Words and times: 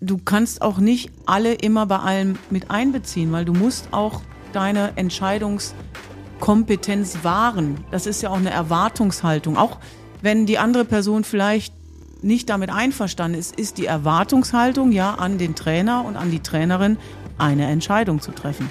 du 0.00 0.18
kannst 0.18 0.62
auch 0.62 0.78
nicht 0.78 1.10
alle 1.26 1.54
immer 1.54 1.86
bei 1.86 1.98
allem 1.98 2.36
mit 2.50 2.70
einbeziehen, 2.70 3.32
weil 3.32 3.44
du 3.44 3.52
musst 3.52 3.88
auch 3.92 4.22
deine 4.52 4.92
Entscheidungskompetenz 4.96 7.18
wahren. 7.22 7.84
Das 7.90 8.06
ist 8.06 8.22
ja 8.22 8.30
auch 8.30 8.36
eine 8.36 8.50
Erwartungshaltung. 8.50 9.56
Auch 9.56 9.78
wenn 10.22 10.46
die 10.46 10.58
andere 10.58 10.84
Person 10.84 11.24
vielleicht 11.24 11.74
nicht 12.22 12.48
damit 12.48 12.70
einverstanden 12.70 13.38
ist, 13.38 13.58
ist 13.58 13.78
die 13.78 13.86
Erwartungshaltung 13.86 14.92
ja 14.92 15.14
an 15.14 15.38
den 15.38 15.54
Trainer 15.54 16.04
und 16.04 16.16
an 16.16 16.30
die 16.30 16.40
Trainerin, 16.40 16.98
eine 17.36 17.66
Entscheidung 17.66 18.20
zu 18.20 18.32
treffen. 18.32 18.70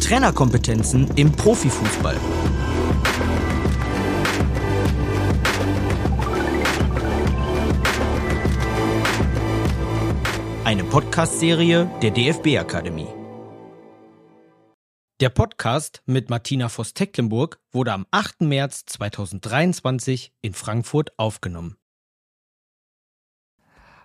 Trainerkompetenzen 0.00 1.10
im 1.16 1.32
Profifußball. 1.32 2.16
Eine 10.68 10.84
Podcast-Serie 10.84 11.90
der 12.02 12.10
DFB-Akademie. 12.10 13.06
Der 15.18 15.30
Podcast 15.30 16.02
mit 16.04 16.28
Martina 16.28 16.68
Voss-Tecklenburg 16.68 17.58
wurde 17.72 17.94
am 17.94 18.04
8. 18.10 18.42
März 18.42 18.84
2023 18.84 20.34
in 20.42 20.52
Frankfurt 20.52 21.18
aufgenommen. 21.18 21.78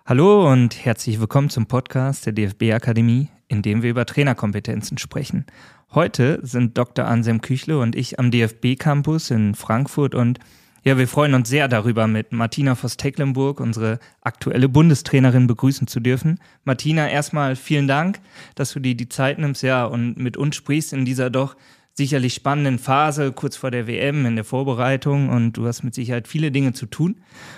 Hallo 0.06 0.50
und 0.50 0.82
herzlich 0.86 1.20
willkommen 1.20 1.50
zum 1.50 1.66
Podcast 1.66 2.24
der 2.24 2.32
DFB-Akademie, 2.32 3.28
in 3.46 3.60
dem 3.60 3.82
wir 3.82 3.90
über 3.90 4.06
Trainerkompetenzen 4.06 4.96
sprechen. 4.96 5.44
Heute 5.92 6.38
sind 6.46 6.78
Dr. 6.78 7.04
Ansem 7.04 7.42
Küchle 7.42 7.78
und 7.78 7.94
ich 7.94 8.18
am 8.18 8.30
DFB-Campus 8.30 9.30
in 9.30 9.54
Frankfurt 9.54 10.14
und 10.14 10.38
ja, 10.84 10.98
wir 10.98 11.08
freuen 11.08 11.34
uns 11.34 11.48
sehr 11.48 11.66
darüber, 11.66 12.06
mit 12.06 12.32
Martina 12.32 12.74
Voss-Tecklenburg, 12.74 13.58
unsere 13.58 13.98
aktuelle 14.20 14.68
Bundestrainerin, 14.68 15.46
begrüßen 15.46 15.86
zu 15.86 15.98
dürfen. 15.98 16.38
Martina, 16.64 17.08
erstmal 17.08 17.56
vielen 17.56 17.88
Dank, 17.88 18.20
dass 18.54 18.72
du 18.72 18.80
dir 18.80 18.94
die 18.94 19.08
Zeit 19.08 19.38
nimmst, 19.38 19.62
ja, 19.62 19.86
und 19.86 20.18
mit 20.18 20.36
uns 20.36 20.56
sprichst 20.56 20.92
in 20.92 21.04
dieser 21.04 21.30
doch 21.30 21.56
sicherlich 21.94 22.34
spannenden 22.34 22.78
Phase, 22.78 23.32
kurz 23.32 23.56
vor 23.56 23.70
der 23.70 23.86
WM, 23.86 24.26
in 24.26 24.34
der 24.34 24.44
Vorbereitung. 24.44 25.30
Und 25.30 25.52
du 25.54 25.66
hast 25.66 25.84
mit 25.84 25.94
Sicherheit 25.94 26.28
viele 26.28 26.50
Dinge 26.50 26.72
zu 26.72 26.86
tun. 26.86 27.16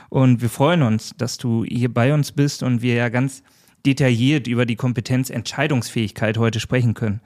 Und 0.08 0.42
wir 0.42 0.50
freuen 0.50 0.82
uns, 0.82 1.14
dass 1.16 1.38
du 1.38 1.64
hier 1.64 1.92
bei 1.92 2.14
uns 2.14 2.32
bist 2.32 2.62
und 2.62 2.82
wir 2.82 2.94
ja 2.94 3.08
ganz 3.08 3.42
detailliert 3.86 4.46
über 4.46 4.66
die 4.66 4.76
Kompetenz 4.76 5.30
Entscheidungsfähigkeit 5.30 6.38
heute 6.38 6.60
sprechen 6.60 6.94
können. 6.94 7.20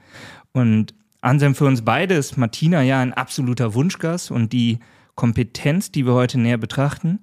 Und 0.53 0.93
Ansem, 1.21 1.53
für 1.53 1.65
uns 1.65 1.83
beide 1.83 2.15
ist 2.15 2.37
Martina 2.37 2.81
ja 2.81 2.99
ein 2.99 3.13
absoluter 3.13 3.75
Wunschgast 3.75 4.31
und 4.31 4.53
die 4.53 4.79
Kompetenz, 5.15 5.91
die 5.91 6.05
wir 6.05 6.13
heute 6.13 6.39
näher 6.39 6.57
betrachten, 6.57 7.19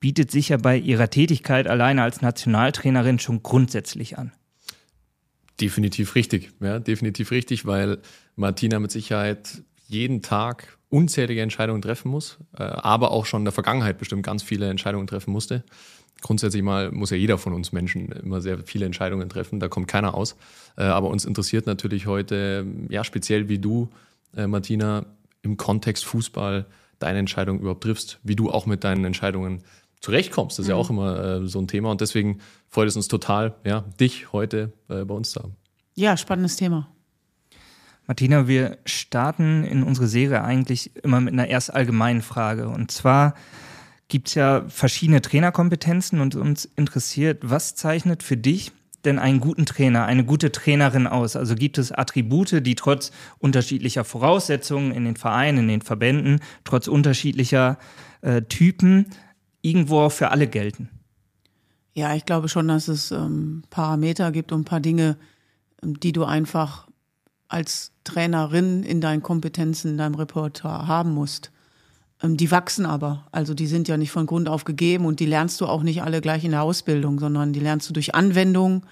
bietet 0.00 0.30
sich 0.30 0.50
ja 0.50 0.56
bei 0.56 0.76
ihrer 0.76 1.10
Tätigkeit 1.10 1.66
alleine 1.66 2.02
als 2.02 2.22
Nationaltrainerin 2.22 3.18
schon 3.18 3.42
grundsätzlich 3.42 4.18
an. 4.18 4.32
Definitiv 5.60 6.14
richtig, 6.14 6.50
ja, 6.60 6.78
definitiv 6.78 7.30
richtig, 7.30 7.66
weil 7.66 7.98
Martina 8.36 8.78
mit 8.78 8.90
Sicherheit 8.90 9.62
jeden 9.86 10.22
Tag 10.22 10.78
unzählige 10.88 11.42
Entscheidungen 11.42 11.82
treffen 11.82 12.10
muss, 12.10 12.38
äh, 12.56 12.62
aber 12.62 13.10
auch 13.12 13.26
schon 13.26 13.42
in 13.42 13.44
der 13.46 13.52
Vergangenheit 13.52 13.98
bestimmt 13.98 14.24
ganz 14.24 14.42
viele 14.42 14.68
Entscheidungen 14.68 15.06
treffen 15.06 15.30
musste. 15.30 15.64
Grundsätzlich 16.20 16.62
mal 16.62 16.90
muss 16.92 17.10
ja 17.10 17.16
jeder 17.16 17.38
von 17.38 17.52
uns 17.52 17.72
Menschen 17.72 18.12
immer 18.12 18.40
sehr 18.40 18.58
viele 18.64 18.86
Entscheidungen 18.86 19.28
treffen, 19.28 19.58
da 19.60 19.68
kommt 19.68 19.88
keiner 19.88 20.14
aus. 20.14 20.36
Äh, 20.76 20.84
aber 20.84 21.08
uns 21.08 21.24
interessiert 21.24 21.66
natürlich 21.66 22.06
heute, 22.06 22.66
ja, 22.88 23.04
speziell 23.04 23.48
wie 23.48 23.58
du, 23.58 23.88
äh, 24.36 24.46
Martina, 24.46 25.06
im 25.42 25.56
Kontext 25.56 26.04
Fußball 26.04 26.66
deine 27.02 27.18
Entscheidung 27.18 27.60
überhaupt 27.60 27.82
triffst, 27.82 28.18
wie 28.22 28.36
du 28.36 28.50
auch 28.50 28.66
mit 28.66 28.84
deinen 28.84 29.04
Entscheidungen 29.04 29.62
zurechtkommst. 30.00 30.58
Das 30.58 30.64
ist 30.64 30.68
mhm. 30.68 30.70
ja 30.70 30.76
auch 30.76 30.90
immer 30.90 31.24
äh, 31.24 31.46
so 31.46 31.60
ein 31.60 31.68
Thema 31.68 31.90
und 31.90 32.00
deswegen 32.00 32.38
freut 32.68 32.88
es 32.88 32.96
uns 32.96 33.08
total, 33.08 33.54
ja, 33.64 33.84
dich 34.00 34.32
heute 34.32 34.72
äh, 34.88 35.04
bei 35.04 35.14
uns 35.14 35.30
zu 35.30 35.42
haben. 35.42 35.56
Ja, 35.94 36.16
spannendes 36.16 36.56
Thema. 36.56 36.88
Martina, 38.06 38.48
wir 38.48 38.78
starten 38.84 39.64
in 39.64 39.82
unsere 39.82 40.08
Serie 40.08 40.42
eigentlich 40.42 40.96
immer 41.04 41.20
mit 41.20 41.32
einer 41.32 41.46
erst 41.46 41.72
allgemeinen 41.72 42.22
Frage. 42.22 42.68
Und 42.68 42.90
zwar 42.90 43.34
gibt 44.08 44.28
es 44.28 44.34
ja 44.34 44.64
verschiedene 44.68 45.22
Trainerkompetenzen 45.22 46.20
und 46.20 46.34
uns 46.34 46.64
interessiert, 46.64 47.38
was 47.42 47.74
zeichnet 47.74 48.22
für 48.22 48.36
dich 48.36 48.72
denn 49.04 49.18
einen 49.18 49.40
guten 49.40 49.66
Trainer, 49.66 50.04
eine 50.04 50.24
gute 50.24 50.52
Trainerin 50.52 51.06
aus? 51.06 51.36
Also 51.36 51.54
gibt 51.54 51.78
es 51.78 51.92
Attribute, 51.92 52.64
die 52.64 52.74
trotz 52.74 53.12
unterschiedlicher 53.38 54.04
Voraussetzungen 54.04 54.92
in 54.92 55.04
den 55.04 55.16
Vereinen, 55.16 55.58
in 55.58 55.68
den 55.68 55.82
Verbänden, 55.82 56.40
trotz 56.64 56.88
unterschiedlicher 56.88 57.78
äh, 58.20 58.42
Typen 58.42 59.06
irgendwo 59.60 60.00
auch 60.00 60.12
für 60.12 60.30
alle 60.30 60.46
gelten? 60.46 60.88
Ja, 61.94 62.14
ich 62.14 62.24
glaube 62.24 62.48
schon, 62.48 62.68
dass 62.68 62.88
es 62.88 63.10
ähm, 63.10 63.62
Parameter 63.70 64.32
gibt 64.32 64.52
und 64.52 64.62
ein 64.62 64.64
paar 64.64 64.80
Dinge, 64.80 65.16
ähm, 65.82 66.00
die 66.00 66.12
du 66.12 66.24
einfach 66.24 66.88
als 67.48 67.92
Trainerin 68.04 68.82
in 68.82 69.00
deinen 69.00 69.22
Kompetenzen, 69.22 69.92
in 69.92 69.98
deinem 69.98 70.14
Repertoire 70.14 70.86
haben 70.86 71.12
musst. 71.12 71.51
Ähm, 72.22 72.36
die 72.36 72.50
wachsen 72.50 72.86
aber. 72.86 73.26
Also 73.32 73.54
die 73.54 73.66
sind 73.66 73.88
ja 73.88 73.96
nicht 73.96 74.10
von 74.10 74.26
Grund 74.26 74.48
auf 74.48 74.64
gegeben 74.64 75.04
und 75.06 75.20
die 75.20 75.26
lernst 75.26 75.60
du 75.60 75.66
auch 75.66 75.82
nicht 75.82 76.02
alle 76.02 76.20
gleich 76.20 76.44
in 76.44 76.52
der 76.52 76.62
Ausbildung, 76.62 77.18
sondern 77.18 77.52
die 77.52 77.60
lernst 77.60 77.88
du 77.88 77.92
durch 77.92 78.14
Anwendung, 78.14 78.84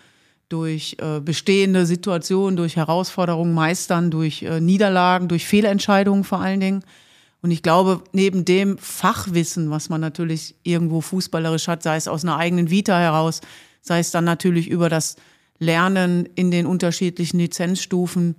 durch 0.49 0.97
äh, 1.01 1.21
bestehende 1.21 1.87
Situationen, 1.87 2.57
durch 2.57 2.77
Herausforderungen 2.77 3.55
meistern, 3.55 4.11
durch 4.11 4.43
äh, 4.43 4.61
Niederlagen, 4.61 5.29
durch 5.29 5.47
Fehlentscheidungen 5.47 6.25
vor 6.25 6.41
allen 6.41 6.61
Dingen. 6.61 6.85
Und 7.43 7.53
ich 7.53 7.63
glaube, 7.63 8.03
neben 8.13 8.45
dem 8.45 8.77
Fachwissen, 8.77 9.71
was 9.71 9.89
man 9.89 10.01
natürlich 10.01 10.57
irgendwo 10.63 11.01
fußballerisch 11.01 11.69
hat, 11.69 11.83
sei 11.83 11.97
es 11.97 12.09
aus 12.09 12.25
einer 12.25 12.37
eigenen 12.37 12.69
Vita 12.69 12.99
heraus, 12.99 13.41
sei 13.81 14.01
es 14.01 14.11
dann 14.11 14.25
natürlich 14.25 14.69
über 14.69 14.89
das 14.91 15.17
Lernen 15.59 16.27
in 16.35 16.51
den 16.51 16.67
unterschiedlichen 16.67 17.39
Lizenzstufen, 17.39 18.35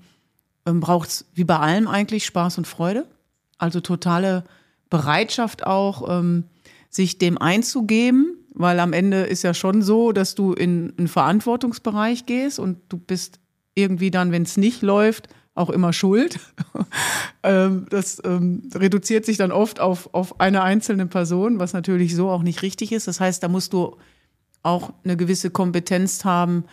ähm, 0.66 0.82
braucht 0.82 1.10
es 1.10 1.26
wie 1.34 1.46
bei 1.46 1.58
allem 1.58 1.88
eigentlich 1.88 2.26
Spaß 2.26 2.58
und 2.58 2.68
Freude. 2.68 3.08
Also 3.58 3.80
totale 3.80 4.44
Bereitschaft 4.92 5.66
auch, 5.66 6.20
ähm, 6.20 6.44
sich 6.90 7.18
dem 7.18 7.40
einzugeben, 7.40 8.38
weil 8.54 8.80
am 8.80 8.94
Ende 8.94 9.22
ist 9.22 9.42
ja 9.42 9.56
schon 9.56 9.82
so, 9.82 10.12
dass 10.12 10.36
du 10.36 10.54
in 10.54 10.94
einen 10.98 11.08
Verantwortungsbereich 11.08 12.28
gehst 12.28 12.60
und 12.60 12.78
du 12.90 12.98
bist 12.98 13.40
irgendwie 13.74 14.12
dann, 14.12 14.32
wenn 14.32 14.44
es 14.44 14.58
nicht 14.58 14.84
läuft, 14.84 15.30
auch 15.56 15.70
immer 15.70 15.94
schuld. 15.94 16.40
ähm, 17.44 17.88
das 17.90 18.22
ähm, 18.26 18.70
reduziert 18.76 19.26
sich 19.26 19.38
dann 19.38 19.52
oft 19.52 19.80
auf, 19.80 20.14
auf 20.14 20.40
eine 20.40 20.62
einzelne 20.62 21.08
Person, 21.08 21.60
was 21.60 21.74
natürlich 21.74 22.16
so 22.16 22.30
auch 22.30 22.44
nicht 22.44 22.62
richtig 22.62 22.92
ist. 22.92 23.08
Das 23.08 23.20
heißt, 23.20 23.42
da 23.42 23.48
musst 23.48 23.74
du 23.74 23.98
auch 24.64 24.94
eine 25.04 25.18
gewisse 25.18 25.50
Kompetenz 25.50 26.26
haben 26.26 26.66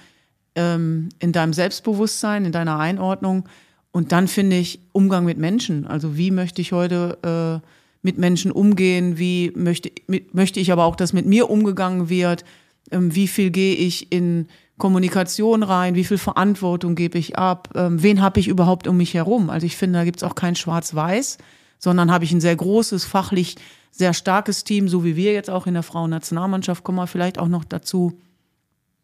ähm, 0.57 1.09
in 1.21 1.33
deinem 1.33 1.53
Selbstbewusstsein, 1.53 2.45
in 2.45 2.53
deiner 2.53 2.79
Einordnung. 2.79 3.49
Und 3.93 4.11
dann 4.11 4.27
finde 4.27 4.57
ich 4.57 4.81
Umgang 4.93 5.25
mit 5.25 5.39
Menschen. 5.39 5.87
Also 5.87 6.17
wie 6.17 6.33
möchte 6.33 6.61
ich 6.61 6.73
heute 6.73 7.63
äh, 7.63 7.69
mit 8.03 8.19
Menschen 8.19 8.51
umgehen, 8.51 9.19
wie 9.19 9.53
möchte, 9.55 9.91
mit, 10.07 10.35
möchte 10.35 10.61
ich 10.61 10.73
aber 10.73 10.85
auch, 10.85 10.97
dass 10.97 11.13
mit 11.13 11.27
mir 11.27 11.51
umgegangen 11.51 12.09
wird, 12.09 12.45
ähm, 12.91 13.15
wie 13.15 13.29
viel 13.29 13.51
gehe 13.51 13.75
ich 13.75 14.13
in 14.13 14.47
Kommunikation 14.79 15.63
rein, 15.65 15.97
wie 15.97 16.05
viel 16.05 16.19
Verantwortung 16.19 16.95
gebe 16.95 17.19
ich 17.19 17.37
ab, 17.37 17.71
ähm, 17.75 18.03
wen 18.03 18.23
habe 18.23 18.39
ich 18.41 18.49
überhaupt 18.49 18.87
um 18.87 18.97
mich 18.97 19.15
herum. 19.15 19.51
Also 19.51 19.67
ich 19.67 19.77
finde, 19.77 19.99
da 19.99 20.05
gibt 20.05 20.19
es 20.19 20.23
auch 20.23 20.37
kein 20.37 20.55
Schwarz-Weiß, 20.55 21.39
sondern 21.79 22.13
habe 22.13 22.25
ich 22.25 22.33
ein 22.33 22.41
sehr 22.41 22.57
großes, 22.57 23.05
fachlich 23.05 23.57
sehr 23.91 24.15
starkes 24.15 24.63
Team, 24.65 24.89
so 24.89 25.05
wie 25.05 25.17
wir 25.17 25.33
jetzt 25.33 25.51
auch 25.51 25.67
in 25.67 25.75
der 25.75 25.83
Frauennationalmannschaft, 25.83 26.85
kommen 26.85 26.99
wir 26.99 27.09
vielleicht 27.09 27.39
auch 27.39 27.49
noch 27.49 27.65
dazu, 27.65 28.21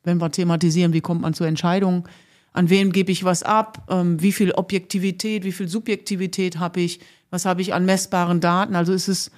wenn 0.04 0.18
wir 0.18 0.30
thematisieren, 0.30 0.92
wie 0.92 1.00
kommt 1.00 1.22
man 1.22 1.34
zu 1.34 1.44
Entscheidungen, 1.44 2.04
an 2.52 2.70
wem 2.70 2.92
gebe 2.92 3.10
ich 3.10 3.24
was 3.24 3.42
ab, 3.42 3.88
ähm, 3.90 4.22
wie 4.22 4.30
viel 4.30 4.52
Objektivität, 4.52 5.42
wie 5.44 5.52
viel 5.52 5.66
Subjektivität 5.66 6.58
habe 6.58 6.80
ich, 6.80 7.00
was 7.34 7.44
habe 7.44 7.60
ich 7.60 7.74
an 7.74 7.84
messbaren 7.84 8.40
Daten. 8.40 8.76
Also 8.76 8.92
ist 8.92 9.08
es 9.08 9.32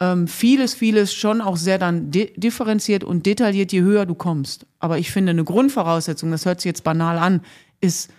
ähm, 0.00 0.26
vieles, 0.26 0.72
vieles 0.72 1.12
schon 1.12 1.42
auch 1.42 1.58
sehr 1.58 1.78
dann 1.78 2.10
differenziert 2.10 3.04
und 3.04 3.26
detailliert, 3.26 3.72
je 3.72 3.82
höher 3.82 4.06
du 4.06 4.14
kommst. 4.14 4.66
Aber 4.78 4.98
ich 4.98 5.12
finde, 5.12 5.30
eine 5.30 5.44
Grundvoraussetzung, 5.44 6.30
das 6.30 6.46
hört 6.46 6.62
sich 6.62 6.70
jetzt 6.70 6.82
banal 6.82 7.18
an, 7.18 7.42
ist 7.82 8.10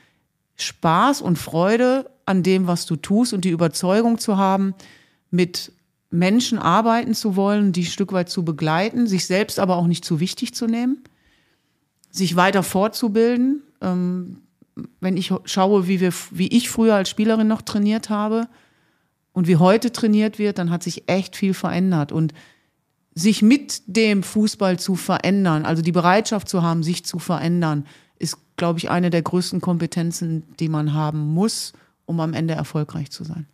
Spaß 0.55 1.23
und 1.23 1.39
Freude 1.39 2.11
an 2.25 2.43
dem, 2.43 2.67
was 2.67 2.85
du 2.85 2.95
tust 2.95 3.33
und 3.33 3.43
die 3.43 3.49
Überzeugung 3.49 4.19
zu 4.19 4.37
haben, 4.37 4.75
mit 5.31 5.71
Menschen 6.11 6.59
arbeiten 6.59 7.15
zu 7.15 7.35
wollen, 7.35 7.71
die 7.71 7.81
ein 7.81 7.85
Stück 7.85 8.13
weit 8.13 8.29
zu 8.29 8.45
begleiten, 8.45 9.07
sich 9.07 9.25
selbst 9.25 9.57
aber 9.57 9.77
auch 9.77 9.87
nicht 9.87 10.05
zu 10.05 10.19
wichtig 10.19 10.53
zu 10.53 10.67
nehmen, 10.67 11.03
sich 12.11 12.35
weiter 12.35 12.61
fortzubilden. 12.61 13.63
Ähm, 13.81 14.37
wenn 14.99 15.17
ich 15.17 15.33
schaue, 15.45 15.87
wie, 15.87 15.99
wir, 15.99 16.13
wie 16.29 16.49
ich 16.49 16.69
früher 16.69 16.93
als 16.93 17.09
Spielerin 17.09 17.47
noch 17.47 17.63
trainiert 17.63 18.11
habe, 18.11 18.47
und 19.33 19.47
wie 19.47 19.57
heute 19.57 19.91
trainiert 19.91 20.39
wird, 20.39 20.57
dann 20.57 20.69
hat 20.69 20.83
sich 20.83 21.07
echt 21.07 21.35
viel 21.35 21.53
verändert. 21.53 22.11
Und 22.11 22.33
sich 23.13 23.41
mit 23.41 23.81
dem 23.87 24.23
Fußball 24.23 24.79
zu 24.79 24.95
verändern, 24.95 25.65
also 25.65 25.81
die 25.81 25.91
Bereitschaft 25.91 26.47
zu 26.47 26.61
haben, 26.61 26.83
sich 26.83 27.05
zu 27.05 27.19
verändern, 27.19 27.85
ist, 28.19 28.37
glaube 28.55 28.79
ich, 28.79 28.89
eine 28.89 29.09
der 29.09 29.21
größten 29.21 29.61
Kompetenzen, 29.61 30.43
die 30.59 30.69
man 30.69 30.93
haben 30.93 31.19
muss, 31.33 31.73
um 32.05 32.19
am 32.19 32.33
Ende 32.33 32.53
erfolgreich 32.53 33.11
zu 33.11 33.23
sein. 33.23 33.47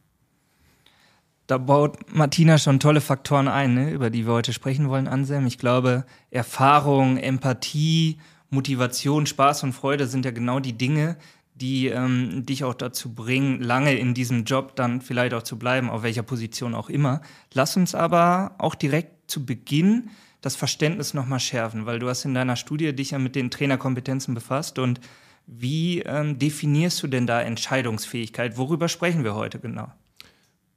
Da 1.47 1.57
baut 1.57 2.13
Martina 2.13 2.57
schon 2.57 2.79
tolle 2.79 3.00
Faktoren 3.00 3.47
ein, 3.47 3.74
ne, 3.74 3.91
über 3.91 4.09
die 4.09 4.27
wir 4.27 4.33
heute 4.33 4.51
sprechen 4.51 4.89
wollen, 4.89 5.07
Anselm. 5.07 5.47
Ich 5.47 5.57
glaube, 5.57 6.06
Erfahrung, 6.29 7.18
Empathie, 7.18 8.18
Motivation, 8.50 9.25
Spaß 9.25 9.63
und 9.63 9.74
Freude 9.74 10.07
sind 10.07 10.25
ja 10.25 10.31
genau 10.31 10.59
die 10.59 10.77
Dinge, 10.77 11.18
die 11.59 11.88
ähm, 11.88 12.45
dich 12.45 12.63
auch 12.63 12.74
dazu 12.74 13.13
bringen, 13.13 13.62
lange 13.62 13.98
in 13.98 14.13
diesem 14.13 14.44
Job 14.44 14.75
dann 14.75 15.01
vielleicht 15.01 15.33
auch 15.33 15.44
zu 15.44 15.57
bleiben, 15.57 15.89
auf 15.89 16.04
welcher 16.04 16.24
Position 16.24 16.75
auch 16.75 16.89
immer. 16.89 17.21
Lass 17.54 17.75
uns 17.77 17.95
aber 17.95 18.56
auch 18.57 18.75
direkt 18.75 19.30
zu 19.30 19.45
Beginn 19.45 20.09
das 20.42 20.56
Verständnis 20.56 21.13
nochmal 21.13 21.39
schärfen, 21.39 21.86
weil 21.86 22.00
du 22.00 22.07
hast 22.07 22.25
in 22.25 22.33
deiner 22.33 22.56
Studie 22.56 22.94
dich 22.94 23.12
ja 23.12 23.19
mit 23.19 23.36
den 23.36 23.50
Trainerkompetenzen 23.50 24.33
befasst 24.33 24.80
und 24.80 25.00
wie 25.48 26.01
ähm, 26.01 26.38
definierst 26.38 27.01
du 27.01 27.07
denn 27.07 27.25
da 27.25 27.42
Entscheidungsfähigkeit? 27.42 28.57
Worüber 28.57 28.89
sprechen 28.89 29.24
wir 29.24 29.33
heute 29.33 29.60
genau? 29.60 29.92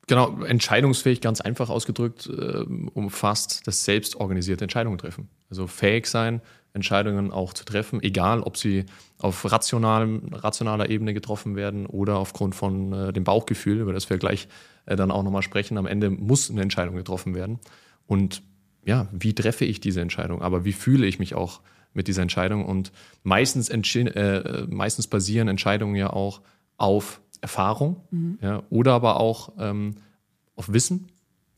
Genau, 0.07 0.43
entscheidungsfähig, 0.43 1.21
ganz 1.21 1.41
einfach 1.41 1.71
ausgedrückt, 1.71 2.27
äh, 2.27 2.65
umfasst 2.95 3.67
das 3.67 3.85
selbstorganisierte 3.85 4.65
Entscheidungen 4.65 4.99
treffen. 4.99 5.29
Also 5.51 5.67
fähig 5.67 6.07
sein, 6.07 6.41
Entscheidungen 6.73 7.33
auch 7.33 7.53
zu 7.53 7.65
treffen, 7.65 8.03
egal 8.03 8.43
ob 8.43 8.57
sie 8.57 8.85
auf 9.19 9.51
rationalem, 9.51 10.29
rationaler 10.33 10.89
Ebene 10.89 11.15
getroffen 11.15 11.57
werden 11.57 11.87
oder 11.87 12.19
aufgrund 12.19 12.55
von 12.55 12.93
äh, 12.93 13.13
dem 13.13 13.25
Bauchgefühl, 13.25 13.81
über 13.81 13.93
das 13.93 14.09
wir 14.09 14.19
gleich 14.19 14.49
äh, 14.87 14.97
dann 14.97 15.11
auch 15.11 15.23
nochmal 15.23 15.43
sprechen. 15.43 15.79
Am 15.79 15.87
Ende 15.87 16.11
muss 16.11 16.51
eine 16.51 16.63
Entscheidung 16.63 16.97
getroffen 16.97 17.35
werden. 17.35 17.59
Und 18.07 18.43
ja, 18.85 19.09
wie 19.13 19.35
treffe 19.35 19.65
ich 19.65 19.81
diese 19.81 20.01
Entscheidung? 20.01 20.43
Aber 20.43 20.65
wie 20.65 20.73
fühle 20.73 21.07
ich 21.07 21.19
mich 21.19 21.35
auch 21.35 21.61
mit 21.93 22.09
dieser 22.09 22.23
Entscheidung? 22.23 22.65
Und 22.65 22.93
meistens, 23.23 23.69
äh, 23.69 24.67
meistens 24.69 25.07
basieren 25.07 25.49
Entscheidungen 25.49 25.97
ja 25.97 26.11
auch 26.13 26.41
auf 26.77 27.21
Erfahrung 27.41 28.05
mhm. 28.11 28.39
ja, 28.43 28.63
oder 28.71 28.93
aber 28.93 29.19
auch 29.19 29.53
ähm, 29.59 29.97
auf 30.57 30.73
Wissen. 30.73 31.09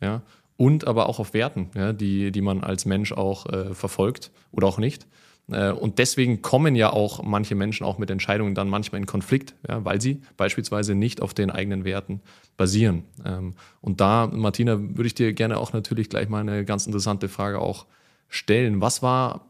Ja, 0.01 0.23
und 0.57 0.87
aber 0.87 1.09
auch 1.09 1.19
auf 1.19 1.35
Werten, 1.35 1.71
ja, 1.75 1.93
die, 1.93 2.31
die 2.33 2.41
man 2.41 2.63
als 2.63 2.85
Mensch 2.85 3.13
auch 3.13 3.47
äh, 3.47 3.75
verfolgt 3.75 4.31
oder 4.53 4.67
auch 4.67 4.79
nicht. 4.79 5.07
Äh, 5.51 5.71
und 5.73 5.99
deswegen 5.99 6.43
kommen 6.43 6.77
ja 6.77 6.93
auch 6.93 7.23
manche 7.23 7.55
Menschen 7.55 7.85
auch 7.85 7.99
mit 7.99 8.11
Entscheidungen 8.11 8.55
dann 8.55 8.69
manchmal 8.69 9.01
in 9.01 9.07
Konflikt, 9.07 9.55
ja, 9.69 9.85
weil 9.85 10.01
sie 10.01 10.23
beispielsweise 10.37 10.95
nicht 10.95 11.21
auf 11.21 11.35
den 11.35 11.51
eigenen 11.51 11.85
Werten 11.85 12.21
basieren. 12.57 13.05
Ähm, 13.25 13.55
und 13.81 14.01
da, 14.01 14.29
Martina, 14.33 14.79
würde 14.79 15.07
ich 15.07 15.15
dir 15.15 15.33
gerne 15.33 15.59
auch 15.59 15.73
natürlich 15.73 16.09
gleich 16.09 16.29
mal 16.29 16.41
eine 16.41 16.65
ganz 16.65 16.87
interessante 16.87 17.29
Frage 17.29 17.59
auch 17.59 17.87
stellen. 18.29 18.81
Was 18.81 19.03
war 19.03 19.47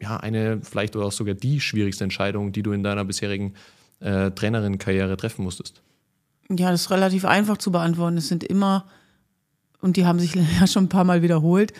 ja 0.00 0.16
eine, 0.16 0.60
vielleicht 0.62 0.96
oder 0.96 1.06
auch 1.06 1.12
sogar 1.12 1.34
die 1.34 1.60
schwierigste 1.60 2.04
Entscheidung, 2.04 2.52
die 2.52 2.62
du 2.62 2.72
in 2.72 2.82
deiner 2.82 3.04
bisherigen 3.04 3.54
äh, 4.00 4.30
Trainerin-Karriere 4.30 5.16
treffen 5.16 5.44
musstest? 5.44 5.82
Ja, 6.48 6.70
das 6.70 6.82
ist 6.82 6.90
relativ 6.90 7.24
einfach 7.24 7.58
zu 7.58 7.70
beantworten. 7.70 8.16
Es 8.16 8.28
sind 8.28 8.42
immer 8.42 8.86
und 9.80 9.96
die 9.96 10.06
haben 10.06 10.20
sich 10.20 10.34
ja 10.60 10.66
schon 10.66 10.84
ein 10.84 10.88
paar 10.88 11.04
Mal 11.04 11.22
wiederholt, 11.22 11.72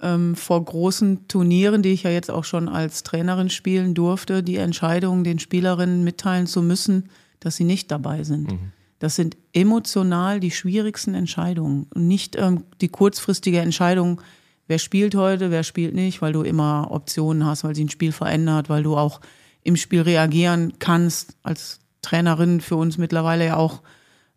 ähm, 0.00 0.36
vor 0.36 0.64
großen 0.64 1.26
Turnieren, 1.28 1.82
die 1.82 1.90
ich 1.90 2.04
ja 2.04 2.10
jetzt 2.10 2.30
auch 2.30 2.44
schon 2.44 2.68
als 2.68 3.02
Trainerin 3.02 3.50
spielen 3.50 3.94
durfte, 3.94 4.42
die 4.42 4.56
Entscheidung 4.56 5.24
den 5.24 5.38
Spielerinnen 5.38 6.04
mitteilen 6.04 6.46
zu 6.46 6.62
müssen, 6.62 7.10
dass 7.40 7.56
sie 7.56 7.64
nicht 7.64 7.90
dabei 7.90 8.22
sind. 8.22 8.52
Mhm. 8.52 8.72
Das 9.00 9.16
sind 9.16 9.36
emotional 9.52 10.40
die 10.40 10.50
schwierigsten 10.50 11.14
Entscheidungen 11.14 11.86
und 11.94 12.06
nicht 12.06 12.36
ähm, 12.36 12.64
die 12.80 12.88
kurzfristige 12.88 13.60
Entscheidung, 13.60 14.20
wer 14.66 14.78
spielt 14.78 15.14
heute, 15.14 15.50
wer 15.50 15.62
spielt 15.62 15.94
nicht, 15.94 16.20
weil 16.20 16.32
du 16.32 16.42
immer 16.42 16.88
Optionen 16.90 17.44
hast, 17.44 17.64
weil 17.64 17.74
sich 17.74 17.84
ein 17.84 17.90
Spiel 17.90 18.12
verändert, 18.12 18.68
weil 18.68 18.82
du 18.82 18.96
auch 18.96 19.20
im 19.62 19.76
Spiel 19.76 20.02
reagieren 20.02 20.74
kannst. 20.78 21.36
Als 21.42 21.80
Trainerin 22.02 22.60
für 22.60 22.76
uns 22.76 22.98
mittlerweile 22.98 23.46
ja 23.46 23.56
auch 23.56 23.82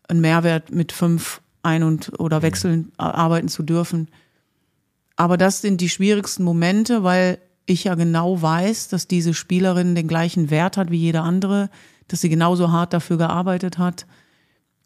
ein 0.07 0.21
Mehrwert 0.21 0.71
mit 0.71 0.91
fünf 0.91 1.41
ein- 1.63 1.83
und 1.83 2.19
oder 2.19 2.39
mhm. 2.39 2.43
wechseln 2.43 2.91
arbeiten 2.97 3.47
zu 3.47 3.63
dürfen. 3.63 4.09
Aber 5.15 5.37
das 5.37 5.61
sind 5.61 5.81
die 5.81 5.89
schwierigsten 5.89 6.43
Momente, 6.43 7.03
weil 7.03 7.39
ich 7.65 7.85
ja 7.85 7.95
genau 7.95 8.41
weiß, 8.41 8.89
dass 8.89 9.07
diese 9.07 9.33
Spielerin 9.33 9.95
den 9.95 10.07
gleichen 10.07 10.49
Wert 10.49 10.77
hat 10.77 10.91
wie 10.91 10.97
jede 10.97 11.21
andere, 11.21 11.69
dass 12.07 12.21
sie 12.21 12.29
genauso 12.29 12.71
hart 12.71 12.93
dafür 12.93 13.17
gearbeitet 13.17 13.77
hat. 13.77 14.05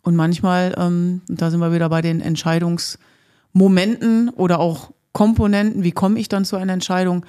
Und 0.04 0.16
manchmal, 0.16 0.76
ähm, 0.78 1.22
da 1.28 1.50
sind 1.50 1.60
wir 1.60 1.74
wieder 1.74 1.90
bei 1.90 2.02
den 2.02 2.22
Entscheidungsmomenten 2.22 4.30
oder 4.30 4.60
auch 4.60 4.92
Komponenten, 5.14 5.84
wie 5.84 5.94
komme 5.94 6.20
ich 6.20 6.28
dann 6.28 6.46
zu 6.46 6.58
einer 6.58 6.74
Entscheidung, 6.74 7.26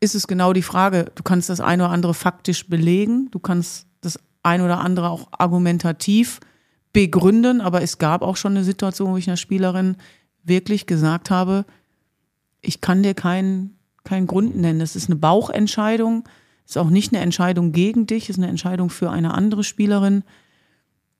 ist 0.00 0.14
es 0.14 0.26
genau 0.26 0.52
die 0.52 0.62
Frage, 0.62 1.10
du 1.14 1.22
kannst 1.22 1.48
das 1.48 1.60
eine 1.60 1.84
oder 1.84 1.92
andere 1.92 2.12
faktisch 2.12 2.68
belegen, 2.68 3.30
du 3.30 3.38
kannst 3.38 3.86
das 4.00 4.18
eine 4.42 4.64
oder 4.64 4.80
andere 4.80 5.08
auch 5.08 5.28
argumentativ 5.30 6.40
begründen, 6.94 7.60
aber 7.60 7.82
es 7.82 7.98
gab 7.98 8.22
auch 8.22 8.38
schon 8.38 8.52
eine 8.52 8.64
Situation, 8.64 9.12
wo 9.12 9.18
ich 9.18 9.28
einer 9.28 9.36
Spielerin 9.36 9.96
wirklich 10.44 10.86
gesagt 10.86 11.30
habe, 11.30 11.66
ich 12.62 12.80
kann 12.80 13.02
dir 13.02 13.12
keinen 13.12 13.76
keinen 14.04 14.26
Grund 14.26 14.56
nennen. 14.56 14.78
Das 14.78 14.96
ist 14.96 15.08
eine 15.08 15.16
Bauchentscheidung, 15.16 16.28
ist 16.66 16.78
auch 16.78 16.90
nicht 16.90 17.12
eine 17.12 17.22
Entscheidung 17.22 17.72
gegen 17.72 18.06
dich, 18.06 18.28
ist 18.28 18.38
eine 18.38 18.48
Entscheidung 18.48 18.90
für 18.90 19.10
eine 19.10 19.34
andere 19.34 19.64
Spielerin. 19.64 20.22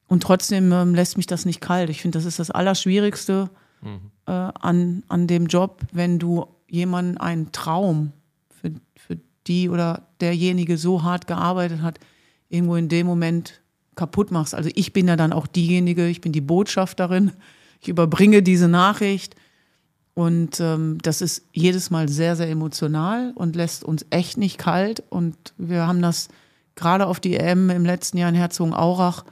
Und 0.06 0.22
trotzdem 0.22 0.70
ähm, 0.70 0.94
lässt 0.94 1.16
mich 1.16 1.26
das 1.26 1.46
nicht 1.46 1.60
kalt. 1.60 1.90
Ich 1.90 2.02
finde, 2.02 2.18
das 2.18 2.26
ist 2.26 2.38
das 2.38 2.50
Allerschwierigste 2.50 3.50
mhm. 3.80 4.10
äh, 4.26 4.32
an, 4.32 5.02
an 5.08 5.26
dem 5.26 5.46
Job, 5.46 5.80
wenn 5.92 6.18
du 6.18 6.46
jemanden 6.68 7.16
einen 7.16 7.52
Traum 7.52 8.12
für, 8.50 8.70
für 8.96 9.18
die 9.46 9.70
oder 9.70 10.06
derjenige 10.20 10.76
so 10.76 11.02
hart 11.02 11.26
gearbeitet 11.26 11.80
hat, 11.80 11.98
irgendwo 12.50 12.76
in 12.76 12.90
dem 12.90 13.06
Moment 13.06 13.62
kaputt 13.94 14.30
machst. 14.30 14.54
Also 14.54 14.70
ich 14.74 14.92
bin 14.92 15.08
ja 15.08 15.16
dann 15.16 15.32
auch 15.32 15.46
diejenige, 15.46 16.06
ich 16.08 16.20
bin 16.20 16.32
die 16.32 16.40
Botschafterin, 16.40 17.32
ich 17.80 17.88
überbringe 17.88 18.42
diese 18.42 18.68
Nachricht. 18.68 19.36
Und 20.14 20.60
ähm, 20.60 20.98
das 21.02 21.20
ist 21.20 21.48
jedes 21.52 21.90
Mal 21.90 22.08
sehr, 22.08 22.36
sehr 22.36 22.48
emotional 22.48 23.32
und 23.34 23.56
lässt 23.56 23.82
uns 23.82 24.06
echt 24.10 24.38
nicht 24.38 24.58
kalt. 24.58 25.02
Und 25.10 25.36
wir 25.58 25.86
haben 25.86 26.00
das 26.00 26.28
gerade 26.76 27.06
auf 27.06 27.18
die 27.18 27.36
EM 27.36 27.70
im 27.70 27.84
letzten 27.84 28.18
Jahr 28.18 28.28
in 28.28 28.36
Herzogenaurach 28.36 29.24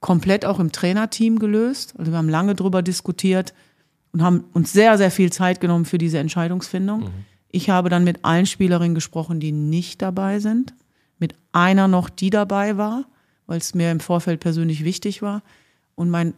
komplett 0.00 0.44
auch 0.44 0.60
im 0.60 0.70
Trainerteam 0.70 1.38
gelöst. 1.38 1.94
Also 1.98 2.12
wir 2.12 2.18
haben 2.18 2.28
lange 2.28 2.54
drüber 2.54 2.82
diskutiert 2.82 3.54
und 4.12 4.22
haben 4.22 4.44
uns 4.52 4.72
sehr, 4.72 4.98
sehr 4.98 5.10
viel 5.10 5.32
Zeit 5.32 5.60
genommen 5.60 5.86
für 5.86 5.98
diese 5.98 6.18
Entscheidungsfindung. 6.18 7.00
Mhm. 7.00 7.24
Ich 7.50 7.70
habe 7.70 7.88
dann 7.88 8.04
mit 8.04 8.24
allen 8.24 8.46
Spielerinnen 8.46 8.94
gesprochen, 8.94 9.40
die 9.40 9.52
nicht 9.52 10.02
dabei 10.02 10.38
sind, 10.38 10.74
mit 11.18 11.34
einer 11.52 11.88
noch, 11.88 12.10
die 12.10 12.30
dabei 12.30 12.76
war 12.76 13.06
weil 13.48 13.58
es 13.58 13.74
mir 13.74 13.90
im 13.90 13.98
Vorfeld 13.98 14.38
persönlich 14.38 14.84
wichtig 14.84 15.22
war. 15.22 15.42
Und 15.96 16.10
mein 16.10 16.34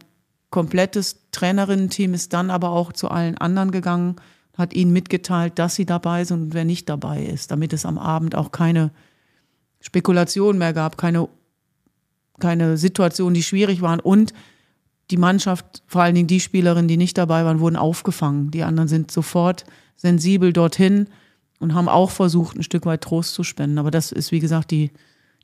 komplettes 0.49 1.17
Trainerinnen-Team 1.31 2.15
ist 2.15 2.33
dann 2.33 2.49
aber 2.49 2.69
auch 2.69 2.93
zu 2.93 3.09
allen 3.09 3.37
anderen 3.37 3.69
gegangen, 3.69 4.15
hat 4.57 4.73
ihnen 4.73 4.91
mitgeteilt, 4.91 5.59
dass 5.59 5.75
sie 5.75 5.85
dabei 5.85 6.23
sind 6.23 6.41
und 6.41 6.53
wer 6.53 6.65
nicht 6.65 6.89
dabei 6.89 7.23
ist, 7.23 7.51
damit 7.51 7.73
es 7.73 7.85
am 7.85 7.97
Abend 7.97 8.33
auch 8.33 8.51
keine 8.51 8.91
Spekulation 9.81 10.57
mehr 10.57 10.73
gab, 10.73 10.97
keine, 10.97 11.27
keine 12.39 12.77
Situationen, 12.77 13.33
die 13.33 13.43
schwierig 13.43 13.81
waren. 13.81 13.99
Und 13.99 14.33
die 15.09 15.17
Mannschaft, 15.17 15.83
vor 15.87 16.03
allen 16.03 16.15
Dingen 16.15 16.27
die 16.27 16.39
Spielerinnen, 16.39 16.87
die 16.87 16.97
nicht 16.97 17.17
dabei 17.17 17.43
waren, 17.43 17.59
wurden 17.59 17.75
aufgefangen. 17.75 18.51
Die 18.51 18.63
anderen 18.63 18.87
sind 18.87 19.11
sofort 19.11 19.65
sensibel 19.97 20.53
dorthin 20.53 21.07
und 21.59 21.73
haben 21.73 21.89
auch 21.89 22.11
versucht, 22.11 22.55
ein 22.55 22.63
Stück 22.63 22.85
weit 22.85 23.01
Trost 23.01 23.33
zu 23.33 23.43
spenden. 23.43 23.77
Aber 23.77 23.91
das 23.91 24.11
ist, 24.11 24.31
wie 24.31 24.39
gesagt, 24.39 24.71
die, 24.71 24.91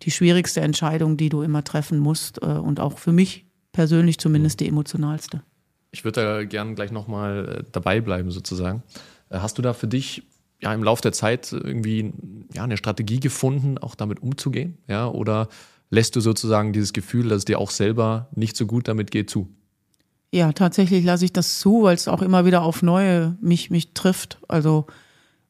die 0.04 0.12
schwierigste 0.12 0.62
Entscheidung, 0.62 1.18
die 1.18 1.30
du 1.30 1.42
immer 1.42 1.64
treffen 1.64 2.00
musst 2.00 2.42
äh, 2.42 2.46
und 2.46 2.80
auch 2.80 2.98
für 2.98 3.12
mich 3.12 3.46
persönlich 3.72 4.18
zumindest 4.20 4.60
die 4.60 4.68
emotionalste. 4.68 5.42
Ich 5.92 6.04
würde 6.04 6.22
da 6.22 6.44
gerne 6.44 6.76
gleich 6.76 6.92
nochmal 6.92 7.60
äh, 7.60 7.64
dabei 7.72 8.02
bleiben 8.02 8.32
sozusagen. 8.32 8.84
Äh, 9.30 9.40
hast 9.40 9.58
du 9.58 9.62
da 9.62 9.74
für 9.74 9.88
dich 9.88 10.24
ja 10.62 10.74
im 10.74 10.84
Laufe 10.84 11.02
der 11.02 11.14
Zeit 11.14 11.52
irgendwie 11.52 12.14
ja, 12.54 12.64
eine 12.64 12.78
Strategie 12.78 13.20
gefunden, 13.20 13.78
auch 13.78 13.96
damit 13.96 14.22
umzugehen? 14.22 14.78
Ja, 14.88 15.08
oder 15.08 15.48
lässt 15.90 16.16
du 16.16 16.20
sozusagen 16.20 16.74
dieses 16.74 16.94
Gefühl, 16.94 17.30
dass 17.30 17.40
es 17.40 17.46
dir 17.46 17.60
auch 17.60 17.72
selber 17.72 18.30
nicht 18.36 18.58
so 18.58 18.66
gut 18.66 18.88
damit 18.88 19.12
geht, 19.12 19.30
zu? 19.30 19.50
Ja, 20.32 20.52
tatsächlich 20.52 21.06
lasse 21.06 21.26
ich 21.26 21.34
das 21.34 21.60
zu, 21.60 21.84
weil 21.84 21.96
es 21.96 22.08
auch 22.08 22.22
immer 22.22 22.46
wieder 22.46 22.64
auf 22.64 22.82
neue 22.84 23.38
mich, 23.40 23.70
mich 23.70 23.94
trifft. 23.94 24.40
Also 24.48 24.88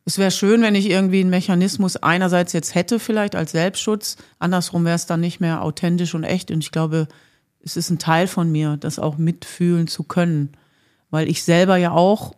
es 0.07 0.17
wäre 0.17 0.31
schön, 0.31 0.61
wenn 0.61 0.73
ich 0.73 0.89
irgendwie 0.89 1.19
einen 1.19 1.29
Mechanismus 1.29 1.97
einerseits 1.97 2.53
jetzt 2.53 2.75
hätte, 2.75 2.97
vielleicht 2.97 3.35
als 3.35 3.51
Selbstschutz. 3.51 4.15
Andersrum 4.39 4.85
wäre 4.85 4.95
es 4.95 5.05
dann 5.05 5.19
nicht 5.19 5.41
mehr 5.41 5.61
authentisch 5.61 6.15
und 6.15 6.23
echt. 6.23 6.49
Und 6.49 6.63
ich 6.63 6.71
glaube, 6.71 7.09
es 7.61 7.75
ist 7.75 7.89
ein 7.89 7.99
Teil 7.99 8.27
von 8.27 8.49
mir, 8.49 8.77
das 8.77 8.99
auch 8.99 9.17
mitfühlen 9.17 9.87
zu 9.87 10.03
können. 10.03 10.53
Weil 11.09 11.27
ich 11.27 11.43
selber 11.43 11.75
ja 11.75 11.91
auch 11.91 12.35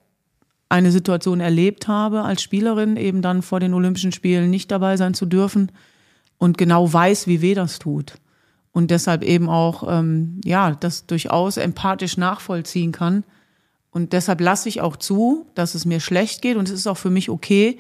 eine 0.68 0.90
Situation 0.90 1.42
erlebt 1.42 1.88
habe 1.88 2.24
als 2.24 2.42
Spielerin, 2.42 2.98
eben 2.98 3.22
dann 3.22 3.44
vor 3.44 3.60
den 3.60 3.76
Olympischen 3.76 4.14
Spielen 4.14 4.50
nicht 4.50 4.72
dabei 4.72 4.98
sein 4.98 5.14
zu 5.14 5.28
dürfen 5.28 5.72
und 6.40 6.58
genau 6.58 6.92
weiß, 6.92 7.28
wie 7.28 7.44
weh 7.44 7.54
das 7.54 7.78
tut. 7.78 8.16
Und 8.72 8.90
deshalb 8.90 9.22
eben 9.22 9.48
auch, 9.48 9.84
ähm, 9.88 10.42
ja, 10.44 10.72
das 10.72 11.06
durchaus 11.06 11.58
empathisch 11.58 12.18
nachvollziehen 12.18 12.92
kann 12.92 13.26
und 13.92 14.14
deshalb 14.14 14.42
lasse 14.42 14.70
ich 14.70 14.82
auch 14.82 14.98
zu, 14.98 15.48
dass 15.56 15.76
es 15.76 15.86
mir 15.86 16.00
schlecht 16.00 16.42
geht. 16.42 16.58
Und 16.58 16.68
es 16.68 16.76
ist 16.76 16.88
auch 16.88 16.98
für 16.98 17.10
mich 17.10 17.30
okay, 17.30 17.78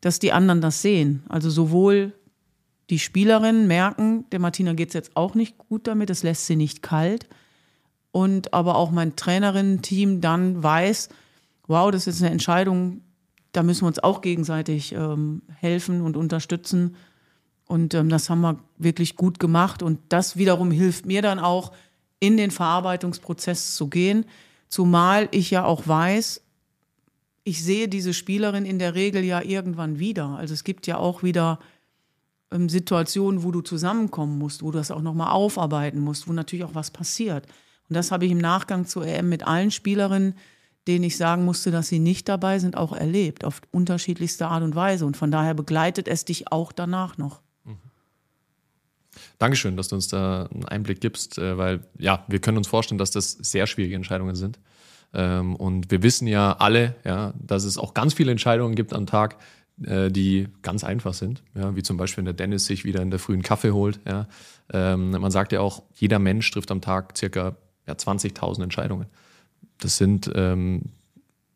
dass 0.00 0.18
die 0.18 0.32
anderen 0.32 0.60
das 0.60 0.82
sehen. 0.82 1.22
Also 1.28 1.48
sowohl 1.48 2.12
die 2.90 2.98
Spielerinnen 2.98 3.66
merken, 3.66 4.24
der 4.30 4.40
Martina 4.40 4.72
geht 4.74 4.88
es 4.88 4.94
jetzt 4.94 5.16
auch 5.16 5.34
nicht 5.34 5.56
gut 5.56 5.86
damit, 5.86 6.10
das 6.10 6.22
lässt 6.22 6.46
sie 6.46 6.56
nicht 6.56 6.82
kalt. 6.82 7.28
und 8.10 8.54
aber 8.54 8.76
auch 8.76 8.92
mein 8.92 9.16
Trainerinnen-Team 9.16 10.20
dann 10.20 10.62
weiß, 10.62 11.08
wow, 11.66 11.90
das 11.90 12.06
ist 12.06 12.22
eine 12.22 12.30
Entscheidung, 12.30 13.00
da 13.50 13.64
müssen 13.64 13.82
wir 13.82 13.88
uns 13.88 13.98
auch 13.98 14.20
gegenseitig 14.20 14.92
ähm, 14.92 15.42
helfen 15.56 16.00
und 16.00 16.16
unterstützen. 16.16 16.94
Und 17.66 17.94
ähm, 17.94 18.08
das 18.08 18.30
haben 18.30 18.42
wir 18.42 18.58
wirklich 18.78 19.16
gut 19.16 19.40
gemacht. 19.40 19.82
Und 19.82 19.98
das 20.10 20.36
wiederum 20.36 20.70
hilft 20.70 21.06
mir 21.06 21.22
dann 21.22 21.40
auch, 21.40 21.72
in 22.20 22.36
den 22.36 22.50
Verarbeitungsprozess 22.50 23.74
zu 23.74 23.88
gehen. 23.88 24.26
Zumal 24.74 25.28
ich 25.30 25.52
ja 25.52 25.64
auch 25.64 25.86
weiß, 25.86 26.42
ich 27.44 27.62
sehe 27.62 27.86
diese 27.86 28.12
Spielerin 28.12 28.64
in 28.64 28.80
der 28.80 28.96
Regel 28.96 29.22
ja 29.22 29.40
irgendwann 29.40 30.00
wieder. 30.00 30.30
Also 30.30 30.52
es 30.52 30.64
gibt 30.64 30.88
ja 30.88 30.96
auch 30.96 31.22
wieder 31.22 31.60
ähm, 32.50 32.68
Situationen, 32.68 33.44
wo 33.44 33.52
du 33.52 33.60
zusammenkommen 33.60 34.36
musst, 34.36 34.64
wo 34.64 34.72
du 34.72 34.78
das 34.78 34.90
auch 34.90 35.00
nochmal 35.00 35.30
aufarbeiten 35.30 36.00
musst, 36.00 36.26
wo 36.26 36.32
natürlich 36.32 36.64
auch 36.64 36.74
was 36.74 36.90
passiert. 36.90 37.46
Und 37.88 37.94
das 37.94 38.10
habe 38.10 38.26
ich 38.26 38.32
im 38.32 38.38
Nachgang 38.38 38.84
zur 38.84 39.06
EM 39.06 39.28
mit 39.28 39.46
allen 39.46 39.70
Spielerinnen, 39.70 40.34
denen 40.88 41.04
ich 41.04 41.18
sagen 41.18 41.44
musste, 41.44 41.70
dass 41.70 41.86
sie 41.86 42.00
nicht 42.00 42.28
dabei 42.28 42.58
sind, 42.58 42.76
auch 42.76 42.94
erlebt, 42.94 43.44
auf 43.44 43.60
unterschiedlichste 43.70 44.48
Art 44.48 44.64
und 44.64 44.74
Weise. 44.74 45.06
Und 45.06 45.16
von 45.16 45.30
daher 45.30 45.54
begleitet 45.54 46.08
es 46.08 46.24
dich 46.24 46.50
auch 46.50 46.72
danach 46.72 47.16
noch. 47.16 47.43
Dankeschön, 49.38 49.76
dass 49.76 49.88
du 49.88 49.96
uns 49.96 50.08
da 50.08 50.46
einen 50.52 50.64
Einblick 50.64 51.00
gibst, 51.00 51.38
äh, 51.38 51.56
weil 51.58 51.80
ja, 51.98 52.24
wir 52.28 52.40
können 52.40 52.58
uns 52.58 52.68
vorstellen, 52.68 52.98
dass 52.98 53.10
das 53.10 53.32
sehr 53.32 53.66
schwierige 53.66 53.96
Entscheidungen 53.96 54.34
sind. 54.34 54.58
Ähm, 55.12 55.56
und 55.56 55.90
wir 55.90 56.02
wissen 56.02 56.26
ja 56.26 56.56
alle, 56.58 56.96
ja, 57.04 57.32
dass 57.38 57.64
es 57.64 57.78
auch 57.78 57.94
ganz 57.94 58.14
viele 58.14 58.32
Entscheidungen 58.32 58.74
gibt 58.74 58.92
am 58.92 59.06
Tag, 59.06 59.36
äh, 59.82 60.10
die 60.10 60.48
ganz 60.62 60.84
einfach 60.84 61.14
sind, 61.14 61.42
ja, 61.54 61.74
wie 61.76 61.82
zum 61.82 61.96
Beispiel, 61.96 62.18
wenn 62.18 62.26
der 62.26 62.34
Dennis 62.34 62.66
sich 62.66 62.84
wieder 62.84 63.02
in 63.02 63.10
der 63.10 63.18
frühen 63.18 63.42
Kaffee 63.42 63.72
holt. 63.72 64.00
Ja. 64.06 64.28
Ähm, 64.72 65.10
man 65.10 65.30
sagt 65.30 65.52
ja 65.52 65.60
auch, 65.60 65.82
jeder 65.94 66.18
Mensch 66.18 66.50
trifft 66.50 66.70
am 66.70 66.80
Tag 66.80 67.16
circa 67.16 67.56
ja, 67.86 67.94
20.000 67.94 68.62
Entscheidungen. 68.62 69.06
Das 69.78 69.96
sind 69.96 70.30
ähm, 70.34 70.82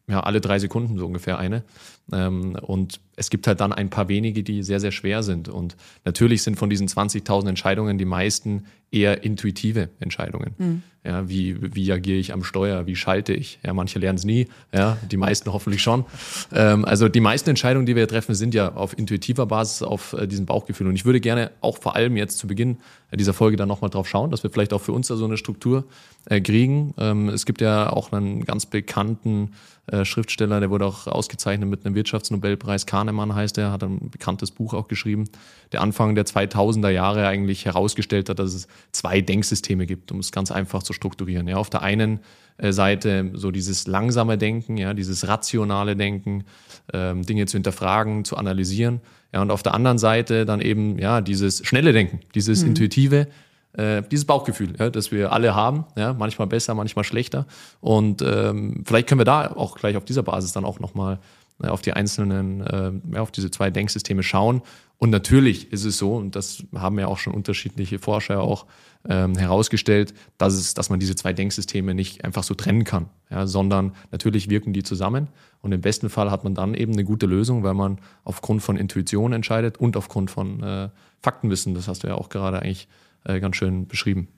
ja, 0.09 0.21
alle 0.21 0.41
drei 0.41 0.59
Sekunden 0.59 0.99
so 0.99 1.07
ungefähr 1.07 1.39
eine. 1.39 1.63
Ähm, 2.13 2.57
und 2.63 3.01
es 3.17 3.31
gibt 3.31 3.47
halt 3.47 3.61
dann 3.61 3.73
ein 3.73 3.91
paar 3.91 4.09
wenige, 4.09 4.43
die 4.43 4.63
sehr, 4.63 4.81
sehr 4.81 4.93
schwer 4.93 5.23
sind. 5.23 5.49
Und 5.49 5.77
natürlich 6.05 6.43
sind 6.43 6.57
von 6.57 6.71
diesen 6.71 6.89
20.000 6.89 7.49
Entscheidungen 7.49 7.99
die 7.99 8.05
meisten 8.05 8.65
eher 8.91 9.23
intuitive 9.25 9.91
Entscheidungen. 10.01 10.55
Mhm. 10.57 10.83
Ja, 11.05 11.29
wie, 11.29 11.75
wie 11.75 11.91
agiere 11.93 12.19
ich 12.19 12.33
am 12.33 12.45
Steuer? 12.45 12.87
Wie 12.87 12.97
schalte 12.97 13.33
ich? 13.33 13.59
Ja, 13.65 13.73
manche 13.73 13.99
lernen 13.99 14.19
es 14.19 14.25
nie, 14.25 14.49
ja, 14.75 14.99
die 15.11 15.17
meisten 15.17 15.53
hoffentlich 15.53 15.83
schon. 15.83 16.05
Ähm, 16.53 16.85
also 16.85 17.09
die 17.09 17.21
meisten 17.21 17.51
Entscheidungen, 17.51 17.87
die 17.87 17.97
wir 17.97 18.07
treffen, 18.09 18.35
sind 18.35 18.55
ja 18.55 18.75
auf 18.75 18.97
intuitiver 18.99 19.47
Basis, 19.47 19.83
auf 19.83 20.13
äh, 20.13 20.27
diesem 20.27 20.47
Bauchgefühl. 20.47 20.87
Und 20.87 20.97
ich 20.97 21.05
würde 21.05 21.21
gerne 21.21 21.51
auch 21.61 21.79
vor 21.79 21.97
allem 21.97 22.17
jetzt 22.17 22.39
zu 22.39 22.47
Beginn 22.47 22.79
dieser 23.13 23.33
Folge 23.33 23.57
dann 23.57 23.69
nochmal 23.69 23.91
drauf 23.91 24.09
schauen, 24.09 24.31
dass 24.31 24.43
wir 24.43 24.51
vielleicht 24.51 24.73
auch 24.73 24.83
für 24.83 24.93
uns 24.93 25.09
da 25.09 25.17
so 25.17 25.25
eine 25.25 25.39
Struktur 25.39 25.85
äh, 26.27 26.41
kriegen. 26.41 26.95
Ähm, 26.99 27.31
es 27.31 27.47
gibt 27.47 27.61
ja 27.61 27.91
auch 27.91 28.13
einen 28.13 28.45
ganz 28.45 28.67
bekannten 28.67 29.53
äh, 29.87 30.05
Schriftsteller, 30.05 30.61
der 30.61 30.69
wurde 30.69 30.85
auch 30.85 31.07
ausgezeichnet 31.07 31.71
mit 31.71 31.87
einem 31.87 31.95
Wirtschaftsnobelpreis. 31.99 32.87
Kahnemann 32.87 33.35
heißt 33.35 33.59
er, 33.59 33.73
hat 33.73 33.83
ein 33.83 34.09
bekanntes 34.11 34.51
Buch 34.51 34.73
auch 34.73 34.89
geschrieben, 34.89 35.25
der 35.73 35.83
Anfang 35.83 36.15
der 36.15 36.25
2000er 36.25 36.89
Jahre 36.89 37.27
eigentlich 37.27 37.67
herausgestellt 37.67 38.29
hat, 38.29 38.39
dass 38.39 38.55
es 38.55 38.69
zwei 38.93 39.21
Denksysteme 39.21 39.85
gibt, 39.87 40.13
um 40.13 40.21
es 40.21 40.33
ganz 40.33 40.51
einfach 40.51 40.83
zu 40.83 40.93
strukturieren. 40.93 41.49
Ja, 41.49 41.57
auf 41.57 41.69
der 41.69 41.83
einen 41.83 42.21
äh, 42.57 42.73
Seite 42.73 43.31
so 43.35 43.51
dieses 43.51 43.87
langsame 43.87 44.39
Denken, 44.39 44.77
ja, 44.77 44.95
dieses 44.95 45.29
rationale 45.29 45.97
Denken, 45.97 46.45
ähm, 46.93 47.27
Dinge 47.27 47.47
zu 47.47 47.57
hinterfragen, 47.57 48.25
zu 48.25 48.37
analysieren. 48.37 49.01
Ja, 49.33 49.43
und 49.43 49.51
auf 49.51 49.63
der 49.63 49.75
anderen 49.75 49.99
Seite 49.99 50.47
dann 50.47 50.61
eben 50.61 50.99
ja 50.99 51.21
dieses 51.21 51.67
schnelle 51.67 51.93
Denken, 51.93 52.21
dieses 52.35 52.63
mhm. 52.63 52.69
intuitive, 52.69 53.27
äh, 53.75 54.03
dieses 54.11 54.25
Bauchgefühl, 54.25 54.75
ja, 54.79 54.91
das 54.91 55.13
wir 55.13 55.33
alle 55.33 55.55
haben, 55.55 55.85
ja, 55.97 56.13
manchmal 56.13 56.49
besser, 56.49 56.75
manchmal 56.75 57.05
schlechter. 57.05 57.47
Und 57.81 58.23
ähm, 58.23 58.83
vielleicht 58.85 59.09
können 59.09 59.21
wir 59.21 59.25
da 59.25 59.53
auch 59.53 59.77
gleich 59.77 59.97
auf 59.97 60.05
dieser 60.05 60.23
Basis 60.23 60.53
dann 60.53 60.65
auch 60.65 60.81
nochmal 60.81 61.21
auf 61.61 61.83
die 61.83 61.93
einzelnen, 61.93 62.61
äh, 62.61 63.19
auf 63.19 63.31
diese 63.31 63.51
zwei 63.51 63.71
Denksysteme 63.71 64.23
schauen. 64.23 64.63
Und 64.99 65.11
natürlich 65.11 65.73
ist 65.73 65.85
es 65.85 65.99
so, 65.99 66.17
und 66.17 66.35
das 66.35 66.65
haben 66.75 66.99
ja 66.99 67.07
auch 67.07 67.19
schon 67.19 67.33
unterschiedliche 67.33 67.99
Forscher 67.99 68.41
auch 68.41 68.67
ähm, 69.09 69.37
herausgestellt, 69.37 70.13
dass, 70.39 70.55
es, 70.55 70.75
dass 70.75 70.91
man 70.91 70.99
diese 70.99 71.15
zwei 71.15 71.33
Denksysteme 71.33 71.95
nicht 71.95 72.25
einfach 72.25 72.43
so 72.43 72.55
trennen 72.55 72.83
kann, 72.83 73.09
ja, 73.31 73.47
sondern 73.47 73.93
natürlich 74.11 74.51
wirken 74.51 74.73
die 74.73 74.83
zusammen. 74.83 75.29
Und 75.63 75.73
im 75.73 75.81
besten 75.81 76.11
Fall 76.11 76.31
hat 76.31 76.43
man 76.43 76.55
dann 76.55 76.75
eben 76.75 76.93
eine 76.93 77.05
gute 77.05 77.27
Lösung, 77.27 77.63
weil 77.63 77.75
man 77.75 78.01
aufgrund 78.25 78.63
von 78.63 78.77
Intuition 78.77 79.33
entscheidet 79.33 79.79
und 79.79 79.97
aufgrund 79.97 80.31
von 80.31 80.63
äh, 80.63 80.89
Faktenwissen. 81.23 81.75
Das 81.75 81.87
hast 81.87 82.03
du 82.03 82.09
ja 82.09 82.15
auch 82.15 82.29
gerade 82.29 82.61
eigentlich 82.61 82.89
äh, 83.25 83.39
ganz 83.41 83.57
schön 83.57 83.87
beschrieben. 83.87 84.29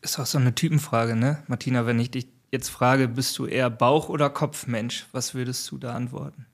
Ist 0.00 0.18
auch 0.18 0.26
so 0.26 0.38
eine 0.38 0.54
Typenfrage, 0.54 1.16
ne? 1.16 1.42
Martina, 1.48 1.86
wenn 1.86 1.98
ich 1.98 2.10
dich 2.10 2.28
jetzt 2.56 2.70
frage, 2.70 3.06
bist 3.06 3.38
du 3.38 3.46
eher 3.46 3.70
Bauch- 3.70 4.08
oder 4.08 4.30
Kopfmensch, 4.30 5.06
was 5.12 5.34
würdest 5.34 5.70
du 5.70 5.78
da 5.78 5.94
antworten? 5.94 6.46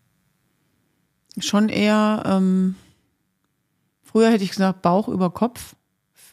Schon 1.38 1.68
eher, 1.68 2.24
ähm, 2.26 2.74
früher 4.02 4.30
hätte 4.30 4.44
ich 4.44 4.50
gesagt 4.50 4.82
Bauch 4.82 5.08
über 5.08 5.30
Kopf, 5.30 5.76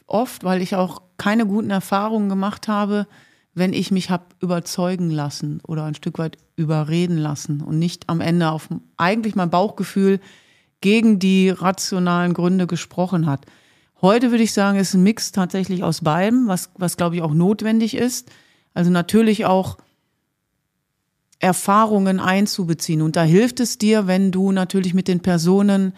oft, 0.06 0.44
weil 0.44 0.60
ich 0.60 0.74
auch 0.74 1.02
keine 1.16 1.46
guten 1.46 1.70
Erfahrungen 1.70 2.28
gemacht 2.28 2.68
habe, 2.68 3.06
wenn 3.54 3.72
ich 3.72 3.90
mich 3.90 4.10
habe 4.10 4.24
überzeugen 4.40 5.10
lassen 5.10 5.60
oder 5.66 5.84
ein 5.84 5.94
Stück 5.94 6.18
weit 6.18 6.36
überreden 6.56 7.16
lassen 7.16 7.60
und 7.60 7.78
nicht 7.78 8.08
am 8.08 8.20
Ende 8.20 8.50
auf 8.50 8.68
eigentlich 8.96 9.34
mein 9.34 9.50
Bauchgefühl 9.50 10.20
gegen 10.80 11.18
die 11.18 11.50
rationalen 11.50 12.34
Gründe 12.34 12.66
gesprochen 12.66 13.26
hat. 13.26 13.46
Heute 14.02 14.30
würde 14.30 14.44
ich 14.44 14.52
sagen, 14.52 14.78
ist 14.78 14.94
ein 14.94 15.02
Mix 15.02 15.30
tatsächlich 15.30 15.84
aus 15.84 16.00
beidem, 16.02 16.48
was, 16.48 16.70
was 16.76 16.96
glaube 16.96 17.16
ich 17.16 17.22
auch 17.22 17.34
notwendig 17.34 17.94
ist. 17.94 18.30
Also 18.74 18.90
natürlich 18.90 19.46
auch 19.46 19.78
Erfahrungen 21.38 22.20
einzubeziehen. 22.20 23.02
Und 23.02 23.16
da 23.16 23.22
hilft 23.22 23.60
es 23.60 23.78
dir, 23.78 24.06
wenn 24.06 24.30
du 24.30 24.52
natürlich 24.52 24.94
mit 24.94 25.08
den 25.08 25.20
Personen 25.20 25.94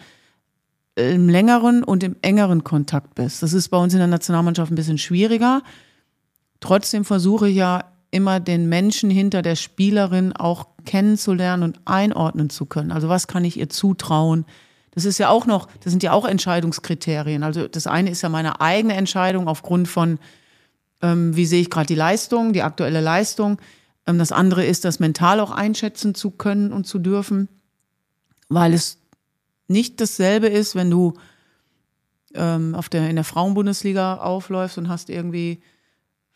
im 0.95 1.27
längeren 1.27 1.83
und 1.83 2.03
im 2.03 2.15
engeren 2.21 2.63
Kontakt 2.63 3.15
bist. 3.15 3.43
Das 3.43 3.53
ist 3.53 3.69
bei 3.69 3.77
uns 3.77 3.93
in 3.93 3.99
der 3.99 4.07
Nationalmannschaft 4.07 4.71
ein 4.71 4.75
bisschen 4.75 4.97
schwieriger. 4.97 5.61
Trotzdem 6.59 7.03
versuche 7.03 7.49
ich 7.49 7.55
ja 7.55 7.85
immer 8.11 8.39
den 8.39 8.69
Menschen 8.69 9.09
hinter 9.09 9.41
der 9.41 9.55
Spielerin 9.55 10.33
auch 10.33 10.67
kennenzulernen 10.85 11.63
und 11.63 11.79
einordnen 11.85 12.49
zu 12.49 12.65
können. 12.65 12.91
Also 12.91 13.09
was 13.09 13.27
kann 13.27 13.43
ich 13.43 13.57
ihr 13.57 13.69
zutrauen? 13.69 14.45
Das 14.91 15.05
ist 15.05 15.17
ja 15.17 15.29
auch 15.29 15.47
noch, 15.47 15.67
das 15.83 15.91
sind 15.91 16.03
ja 16.03 16.11
auch 16.11 16.25
Entscheidungskriterien. 16.25 17.41
Also 17.41 17.67
das 17.67 17.87
eine 17.87 18.11
ist 18.11 18.21
ja 18.21 18.29
meine 18.29 18.61
eigene 18.61 18.93
Entscheidung 18.93 19.47
aufgrund 19.47 19.87
von, 19.87 20.19
ähm, 21.03 21.35
wie 21.35 21.45
sehe 21.45 21.61
ich 21.61 21.69
gerade 21.69 21.85
die 21.85 21.95
Leistung, 21.95 22.53
die 22.53 22.63
aktuelle 22.63 23.01
Leistung. 23.01 23.59
Ähm, 24.07 24.17
das 24.17 24.31
andere 24.31 24.65
ist, 24.65 24.85
das 24.85 24.99
mental 24.99 25.39
auch 25.39 25.51
einschätzen 25.51 26.15
zu 26.15 26.31
können 26.31 26.71
und 26.71 26.87
zu 26.87 26.97
dürfen, 26.97 27.49
weil 28.49 28.73
es 28.73 28.97
nicht 29.67 30.01
dasselbe 30.01 30.47
ist, 30.47 30.75
wenn 30.75 30.89
du 30.89 31.13
ähm, 32.33 32.73
auf 32.73 32.89
der, 32.89 33.09
in 33.09 33.17
der 33.17 33.25
Frauenbundesliga 33.25 34.15
aufläufst 34.15 34.77
und 34.77 34.89
hast 34.89 35.09
irgendwie 35.09 35.61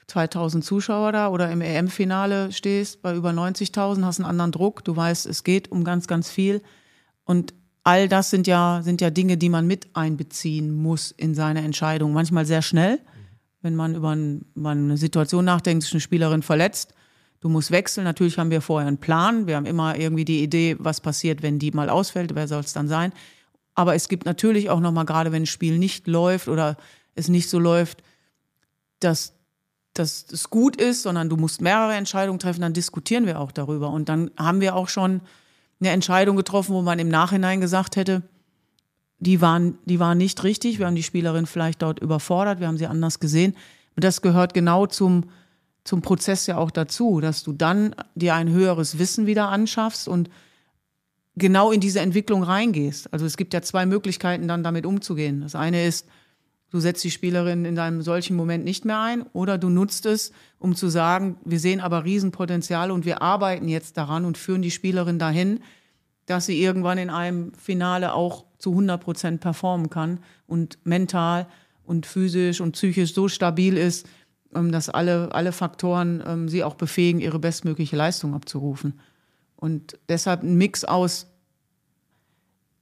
2000 0.07 0.63
Zuschauer 0.63 1.11
da 1.11 1.29
oder 1.29 1.51
im 1.51 1.61
EM-Finale 1.61 2.51
stehst 2.51 3.01
bei 3.01 3.15
über 3.15 3.31
90.000, 3.31 4.03
hast 4.05 4.19
einen 4.19 4.29
anderen 4.29 4.51
Druck, 4.51 4.83
du 4.83 4.95
weißt, 4.95 5.25
es 5.25 5.43
geht 5.43 5.71
um 5.71 5.83
ganz, 5.83 6.07
ganz 6.07 6.29
viel. 6.29 6.61
Und 7.25 7.53
all 7.83 8.07
das 8.07 8.29
sind 8.29 8.47
ja, 8.47 8.81
sind 8.83 9.01
ja 9.01 9.09
Dinge, 9.09 9.37
die 9.37 9.49
man 9.49 9.67
mit 9.67 9.95
einbeziehen 9.95 10.73
muss 10.73 11.11
in 11.11 11.35
seine 11.35 11.61
Entscheidung. 11.61 12.13
Manchmal 12.13 12.45
sehr 12.45 12.61
schnell, 12.61 12.99
wenn 13.67 13.75
man 13.75 13.95
über, 13.95 14.15
ein, 14.15 14.45
über 14.55 14.69
eine 14.69 14.95
Situation 14.97 15.43
nachdenkt, 15.43 15.83
ist 15.83 15.91
eine 15.91 15.99
Spielerin 15.99 16.41
verletzt, 16.41 16.93
du 17.41 17.49
musst 17.49 17.69
wechseln. 17.69 18.05
Natürlich 18.05 18.37
haben 18.37 18.49
wir 18.49 18.61
vorher 18.61 18.87
einen 18.87 18.97
Plan. 18.97 19.45
Wir 19.45 19.57
haben 19.57 19.65
immer 19.65 19.97
irgendwie 19.97 20.23
die 20.23 20.41
Idee, 20.41 20.77
was 20.79 21.01
passiert, 21.01 21.43
wenn 21.43 21.59
die 21.59 21.71
mal 21.71 21.89
ausfällt, 21.89 22.33
wer 22.33 22.47
soll 22.47 22.61
es 22.61 22.71
dann 22.71 22.87
sein. 22.87 23.11
Aber 23.75 23.93
es 23.93 24.07
gibt 24.07 24.25
natürlich 24.25 24.69
auch 24.69 24.79
nochmal, 24.79 25.05
gerade 25.05 25.31
wenn 25.33 25.43
ein 25.43 25.47
Spiel 25.47 25.77
nicht 25.77 26.07
läuft 26.07 26.47
oder 26.47 26.77
es 27.13 27.27
nicht 27.27 27.49
so 27.49 27.59
läuft, 27.59 28.01
dass, 29.01 29.33
dass 29.93 30.25
es 30.31 30.49
gut 30.49 30.77
ist, 30.77 31.03
sondern 31.03 31.27
du 31.27 31.35
musst 31.35 31.61
mehrere 31.61 31.93
Entscheidungen 31.93 32.39
treffen, 32.39 32.61
dann 32.61 32.73
diskutieren 32.73 33.25
wir 33.25 33.39
auch 33.39 33.51
darüber. 33.51 33.89
Und 33.89 34.07
dann 34.07 34.31
haben 34.37 34.61
wir 34.61 34.75
auch 34.75 34.87
schon 34.87 35.21
eine 35.79 35.89
Entscheidung 35.89 36.37
getroffen, 36.37 36.73
wo 36.73 36.81
man 36.81 36.99
im 36.99 37.09
Nachhinein 37.09 37.59
gesagt 37.59 37.97
hätte, 37.97 38.23
die 39.19 39.41
waren, 39.41 39.77
die 39.85 39.99
waren 39.99 40.17
nicht 40.17 40.43
richtig. 40.43 40.79
Wir 40.79 40.85
haben 40.85 40.95
die 40.95 41.03
Spielerin 41.03 41.45
vielleicht 41.45 41.81
dort 41.81 41.99
überfordert, 41.99 42.59
wir 42.59 42.67
haben 42.67 42.77
sie 42.77 42.87
anders 42.87 43.19
gesehen. 43.19 43.55
Und 43.95 44.03
das 44.03 44.21
gehört 44.21 44.53
genau 44.53 44.85
zum, 44.85 45.25
zum 45.83 46.01
Prozess 46.01 46.45
ja 46.45 46.57
auch 46.57 46.71
dazu, 46.71 47.19
dass 47.19 47.43
du 47.43 47.53
dann 47.53 47.95
dir 48.15 48.35
ein 48.35 48.49
höheres 48.49 48.99
Wissen 48.99 49.25
wieder 49.25 49.49
anschaffst 49.49 50.07
und 50.07 50.29
genau 51.35 51.71
in 51.71 51.79
diese 51.79 51.99
Entwicklung 51.99 52.43
reingehst. 52.43 53.11
Also 53.13 53.25
es 53.25 53.37
gibt 53.37 53.53
ja 53.53 53.61
zwei 53.61 53.85
Möglichkeiten, 53.85 54.47
dann 54.47 54.63
damit 54.63 54.85
umzugehen. 54.85 55.41
Das 55.41 55.55
eine 55.55 55.85
ist, 55.85 56.07
du 56.71 56.79
setzt 56.79 57.03
die 57.03 57.11
Spielerin 57.11 57.65
in 57.65 57.79
einem 57.79 58.01
solchen 58.01 58.35
Moment 58.35 58.65
nicht 58.65 58.85
mehr 58.85 58.99
ein 58.99 59.23
oder 59.33 59.57
du 59.57 59.69
nutzt 59.69 60.05
es, 60.05 60.31
um 60.59 60.75
zu 60.75 60.89
sagen, 60.89 61.37
wir 61.45 61.59
sehen 61.59 61.79
aber 61.79 62.03
Riesenpotenzial 62.03 62.91
und 62.91 63.05
wir 63.05 63.21
arbeiten 63.21 63.67
jetzt 63.67 63.97
daran 63.97 64.25
und 64.25 64.37
führen 64.37 64.61
die 64.61 64.71
Spielerin 64.71 65.19
dahin, 65.19 65.61
dass 66.25 66.47
sie 66.47 66.61
irgendwann 66.61 66.97
in 66.97 67.09
einem 67.09 67.53
Finale 67.53 68.13
auch 68.13 68.46
zu 68.57 68.71
100 68.71 69.01
Prozent 69.01 69.41
performen 69.41 69.89
kann 69.89 70.19
und 70.47 70.79
mental 70.83 71.47
und 71.83 72.05
physisch 72.05 72.61
und 72.61 72.73
psychisch 72.73 73.13
so 73.13 73.27
stabil 73.27 73.77
ist, 73.77 74.07
ähm, 74.53 74.71
dass 74.71 74.89
alle, 74.89 75.33
alle 75.33 75.51
Faktoren 75.51 76.23
ähm, 76.25 76.49
sie 76.49 76.63
auch 76.63 76.75
befähigen, 76.75 77.21
ihre 77.21 77.39
bestmögliche 77.39 77.95
Leistung 77.95 78.33
abzurufen. 78.33 78.99
Und 79.55 79.97
deshalb 80.07 80.43
ein 80.43 80.55
Mix 80.55 80.83
aus 80.83 81.27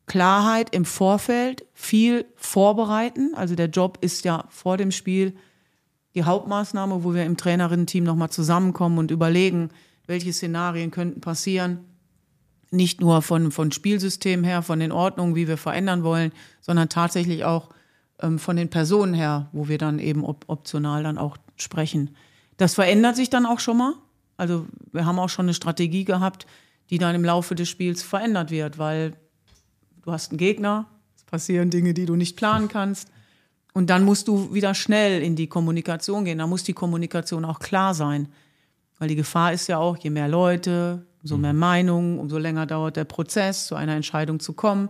Klarheit 0.07 0.75
im 0.75 0.85
Vorfeld, 0.85 1.65
viel 1.73 2.25
vorbereiten. 2.35 3.33
Also 3.35 3.55
der 3.55 3.69
Job 3.69 3.97
ist 4.01 4.25
ja 4.25 4.45
vor 4.49 4.77
dem 4.77 4.91
Spiel 4.91 5.35
die 6.13 6.23
Hauptmaßnahme, 6.23 7.03
wo 7.03 7.13
wir 7.13 7.25
im 7.25 7.37
Trainerinnen-Team 7.37 8.03
nochmal 8.03 8.29
zusammenkommen 8.29 8.97
und 8.99 9.11
überlegen, 9.11 9.69
welche 10.07 10.31
Szenarien 10.31 10.91
könnten 10.91 11.21
passieren. 11.21 11.79
Nicht 12.75 12.99
nur 13.01 13.21
von, 13.21 13.51
von 13.51 13.71
Spielsystem 13.71 14.43
her, 14.43 14.61
von 14.61 14.79
den 14.79 14.91
Ordnungen, 14.91 15.35
wie 15.35 15.47
wir 15.47 15.57
verändern 15.57 16.03
wollen, 16.03 16.31
sondern 16.61 16.89
tatsächlich 16.89 17.45
auch 17.45 17.69
ähm, 18.19 18.39
von 18.39 18.55
den 18.55 18.69
Personen 18.69 19.13
her, 19.13 19.47
wo 19.51 19.67
wir 19.67 19.77
dann 19.77 19.99
eben 19.99 20.23
op 20.23 20.45
optional 20.47 21.03
dann 21.03 21.17
auch 21.17 21.37
sprechen. 21.55 22.15
Das 22.57 22.75
verändert 22.75 23.15
sich 23.15 23.29
dann 23.29 23.45
auch 23.45 23.59
schon 23.59 23.77
mal. 23.77 23.93
Also 24.37 24.65
wir 24.91 25.05
haben 25.05 25.19
auch 25.19 25.29
schon 25.29 25.45
eine 25.45 25.53
Strategie 25.53 26.05
gehabt, 26.05 26.45
die 26.89 26.97
dann 26.97 27.15
im 27.15 27.23
Laufe 27.23 27.55
des 27.55 27.69
Spiels 27.69 28.03
verändert 28.03 28.51
wird, 28.51 28.77
weil 28.77 29.13
du 30.03 30.11
hast 30.11 30.31
einen 30.31 30.37
Gegner, 30.37 30.87
es 31.15 31.23
passieren 31.23 31.69
Dinge, 31.69 31.93
die 31.93 32.05
du 32.05 32.15
nicht 32.15 32.35
planen 32.35 32.67
kannst. 32.67 33.09
Und 33.73 33.89
dann 33.89 34.03
musst 34.03 34.27
du 34.27 34.53
wieder 34.53 34.73
schnell 34.73 35.21
in 35.21 35.35
die 35.35 35.47
Kommunikation 35.47 36.23
gehen. 36.23 36.37
Da 36.37 36.47
muss 36.47 36.63
die 36.63 36.73
Kommunikation 36.73 37.43
auch 37.43 37.59
klar 37.59 37.93
sein. 37.93 38.29
Weil 38.99 39.09
die 39.09 39.15
Gefahr 39.15 39.51
ist 39.51 39.67
ja 39.67 39.77
auch, 39.77 39.97
je 39.97 40.09
mehr 40.09 40.29
Leute, 40.29 41.05
umso 41.25 41.37
mehr 41.37 41.53
Meinungen, 41.53 42.19
umso 42.19 42.37
länger 42.37 42.67
dauert 42.67 42.97
der 42.97 43.03
Prozess, 43.03 43.65
zu 43.65 43.73
einer 43.73 43.95
Entscheidung 43.95 44.39
zu 44.39 44.53
kommen. 44.53 44.89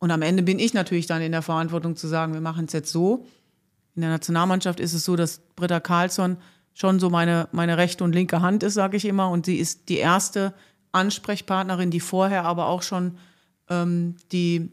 Und 0.00 0.10
am 0.10 0.20
Ende 0.20 0.42
bin 0.42 0.58
ich 0.58 0.74
natürlich 0.74 1.06
dann 1.06 1.22
in 1.22 1.30
der 1.30 1.42
Verantwortung 1.42 1.94
zu 1.94 2.08
sagen, 2.08 2.34
wir 2.34 2.40
machen 2.40 2.64
es 2.64 2.72
jetzt 2.72 2.90
so. 2.90 3.26
In 3.94 4.02
der 4.02 4.10
Nationalmannschaft 4.10 4.80
ist 4.80 4.92
es 4.92 5.04
so, 5.04 5.14
dass 5.14 5.38
Britta 5.54 5.78
Karlsson 5.78 6.36
schon 6.74 6.98
so 6.98 7.10
meine, 7.10 7.48
meine 7.52 7.76
rechte 7.76 8.02
und 8.02 8.12
linke 8.12 8.42
Hand 8.42 8.64
ist, 8.64 8.74
sage 8.74 8.96
ich 8.96 9.04
immer. 9.04 9.30
Und 9.30 9.46
sie 9.46 9.56
ist 9.56 9.88
die 9.88 9.98
erste 9.98 10.52
Ansprechpartnerin, 10.90 11.92
die 11.92 12.00
vorher 12.00 12.44
aber 12.44 12.66
auch 12.66 12.82
schon 12.82 13.16
ähm, 13.70 14.16
die 14.32 14.68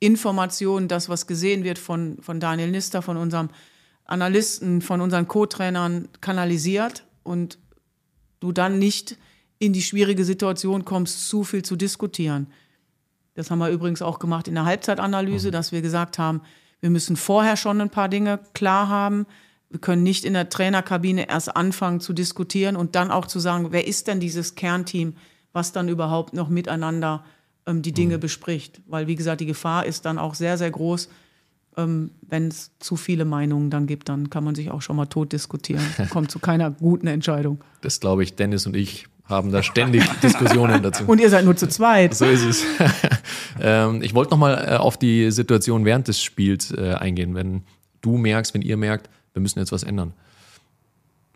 Informationen, 0.00 0.88
das, 0.88 1.10
was 1.10 1.26
gesehen 1.26 1.62
wird 1.62 1.78
von, 1.78 2.16
von 2.22 2.40
Daniel 2.40 2.70
Nister, 2.70 3.02
von 3.02 3.18
unserem 3.18 3.50
Analysten, 4.06 4.80
von 4.80 5.02
unseren 5.02 5.28
Co-Trainern 5.28 6.08
kanalisiert 6.22 7.04
und 7.22 7.58
du 8.40 8.50
dann 8.52 8.78
nicht 8.78 9.18
in 9.62 9.72
die 9.72 9.82
schwierige 9.82 10.24
Situation 10.24 10.84
kommst, 10.84 11.28
zu 11.28 11.44
viel 11.44 11.62
zu 11.62 11.76
diskutieren. 11.76 12.48
Das 13.34 13.48
haben 13.48 13.60
wir 13.60 13.68
übrigens 13.68 14.02
auch 14.02 14.18
gemacht 14.18 14.48
in 14.48 14.54
der 14.54 14.64
Halbzeitanalyse, 14.64 15.48
mhm. 15.48 15.52
dass 15.52 15.70
wir 15.70 15.82
gesagt 15.82 16.18
haben, 16.18 16.40
wir 16.80 16.90
müssen 16.90 17.14
vorher 17.14 17.56
schon 17.56 17.80
ein 17.80 17.88
paar 17.88 18.08
Dinge 18.08 18.40
klar 18.54 18.88
haben. 18.88 19.24
Wir 19.70 19.78
können 19.78 20.02
nicht 20.02 20.24
in 20.24 20.32
der 20.32 20.48
Trainerkabine 20.48 21.28
erst 21.28 21.56
anfangen 21.56 22.00
zu 22.00 22.12
diskutieren 22.12 22.74
und 22.74 22.96
dann 22.96 23.12
auch 23.12 23.28
zu 23.28 23.38
sagen, 23.38 23.68
wer 23.70 23.86
ist 23.86 24.08
denn 24.08 24.18
dieses 24.18 24.56
Kernteam, 24.56 25.14
was 25.52 25.70
dann 25.70 25.88
überhaupt 25.88 26.34
noch 26.34 26.48
miteinander 26.48 27.24
ähm, 27.64 27.82
die 27.82 27.92
Dinge 27.92 28.16
mhm. 28.16 28.20
bespricht. 28.20 28.82
Weil, 28.86 29.06
wie 29.06 29.14
gesagt, 29.14 29.40
die 29.40 29.46
Gefahr 29.46 29.86
ist 29.86 30.06
dann 30.06 30.18
auch 30.18 30.34
sehr, 30.34 30.58
sehr 30.58 30.72
groß. 30.72 31.08
Ähm, 31.76 32.10
Wenn 32.20 32.48
es 32.48 32.72
zu 32.80 32.96
viele 32.96 33.24
Meinungen 33.24 33.70
dann 33.70 33.86
gibt, 33.86 34.08
dann 34.08 34.28
kann 34.28 34.42
man 34.42 34.56
sich 34.56 34.72
auch 34.72 34.82
schon 34.82 34.96
mal 34.96 35.06
tot 35.06 35.32
diskutieren. 35.32 35.84
Kommt 36.10 36.32
zu 36.32 36.40
keiner 36.40 36.72
guten 36.72 37.06
Entscheidung. 37.06 37.60
Das 37.80 38.00
glaube 38.00 38.24
ich, 38.24 38.34
Dennis 38.34 38.66
und 38.66 38.74
ich 38.74 39.06
haben 39.24 39.52
da 39.52 39.62
ständig 39.62 40.04
Diskussionen 40.22 40.82
dazu. 40.82 41.04
Und 41.06 41.20
ihr 41.20 41.30
seid 41.30 41.44
nur 41.44 41.56
zu 41.56 41.68
zweit. 41.68 42.14
So 42.14 42.26
ist 42.26 42.44
es. 42.44 42.64
ähm, 43.60 44.02
ich 44.02 44.14
wollte 44.14 44.30
nochmal 44.32 44.66
äh, 44.68 44.76
auf 44.76 44.96
die 44.96 45.30
Situation 45.30 45.84
während 45.84 46.08
des 46.08 46.20
Spiels 46.20 46.72
äh, 46.72 46.94
eingehen. 46.94 47.34
Wenn 47.34 47.62
du 48.00 48.16
merkst, 48.16 48.54
wenn 48.54 48.62
ihr 48.62 48.76
merkt, 48.76 49.08
wir 49.32 49.42
müssen 49.42 49.58
jetzt 49.58 49.72
was 49.72 49.82
ändern 49.82 50.12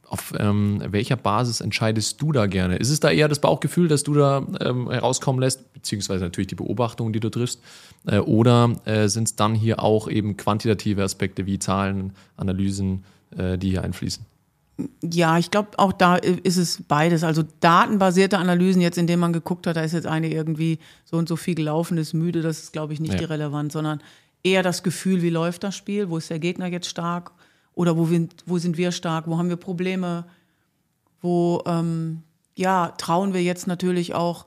auf 0.09 0.33
ähm, 0.39 0.83
welcher 0.89 1.17
Basis 1.17 1.61
entscheidest 1.61 2.21
du 2.23 2.33
da 2.33 2.47
gerne? 2.47 2.77
Ist 2.77 2.91
es 2.91 3.01
da 3.01 3.11
eher 3.11 3.29
das 3.29 3.41
Bauchgefühl, 3.41 3.89
das 3.89 4.03
du 4.03 4.15
da 4.15 4.47
ähm, 4.61 4.91
herauskommen 4.91 5.41
lässt, 5.41 5.73
beziehungsweise 5.73 6.25
natürlich 6.25 6.49
die 6.49 6.55
Beobachtungen, 6.55 7.13
die 7.13 7.21
du 7.21 7.29
triffst? 7.29 7.61
Äh, 8.07 8.19
oder 8.19 8.77
äh, 8.85 9.09
sind 9.09 9.29
es 9.29 9.37
dann 9.37 9.55
hier 9.55 9.83
auch 9.83 10.09
eben 10.09 10.37
quantitative 10.37 11.03
Aspekte 11.03 11.47
wie 11.47 11.59
Zahlen, 11.59 12.13
Analysen, 12.37 13.05
äh, 13.37 13.59
die 13.59 13.71
hier 13.71 13.83
einfließen? 13.83 14.25
Ja, 15.03 15.39
ich 15.39 15.51
glaube, 15.51 15.71
auch 15.79 15.93
da 15.93 16.17
ist 16.17 16.59
es 16.59 16.83
beides. 16.83 17.25
Also 17.25 17.45
datenbasierte 17.61 18.37
Analysen, 18.37 18.83
jetzt 18.83 18.99
indem 18.99 19.21
man 19.21 19.33
geguckt 19.33 19.67
hat, 19.67 19.77
da 19.77 19.81
ist 19.81 19.93
jetzt 19.93 20.07
eine 20.07 20.31
irgendwie 20.31 20.79
so 21.05 21.17
und 21.17 21.29
so 21.29 21.37
viel 21.37 21.55
gelaufen, 21.55 21.97
ist 21.97 22.13
müde, 22.13 22.43
das 22.43 22.59
ist, 22.59 22.73
glaube 22.73 22.93
ich, 22.93 23.01
nicht 23.01 23.15
ja. 23.15 23.23
irrelevant, 23.23 23.73
sondern 23.73 24.03
eher 24.43 24.63
das 24.63 24.83
Gefühl, 24.83 25.23
wie 25.23 25.31
läuft 25.31 25.65
das 25.65 25.77
Spiel, 25.77 26.11
wo 26.11 26.19
ist 26.19 26.29
der 26.29 26.39
Gegner 26.39 26.67
jetzt 26.67 26.89
stark 26.89 27.33
oder 27.75 27.97
wo, 27.97 28.11
wir, 28.11 28.29
wo 28.45 28.59
sind 28.59 28.77
wir 28.77 28.93
stark? 28.93 29.27
Wo 29.27 29.39
haben 29.39 29.49
wir 29.49 29.57
Probleme? 29.57 30.25
Wo 31.21 31.63
ähm, 31.67 32.23
ja, 32.55 32.89
trauen 32.99 33.35
wir 33.35 33.43
jetzt 33.43 33.67
natürlich 33.67 34.15
auch 34.15 34.47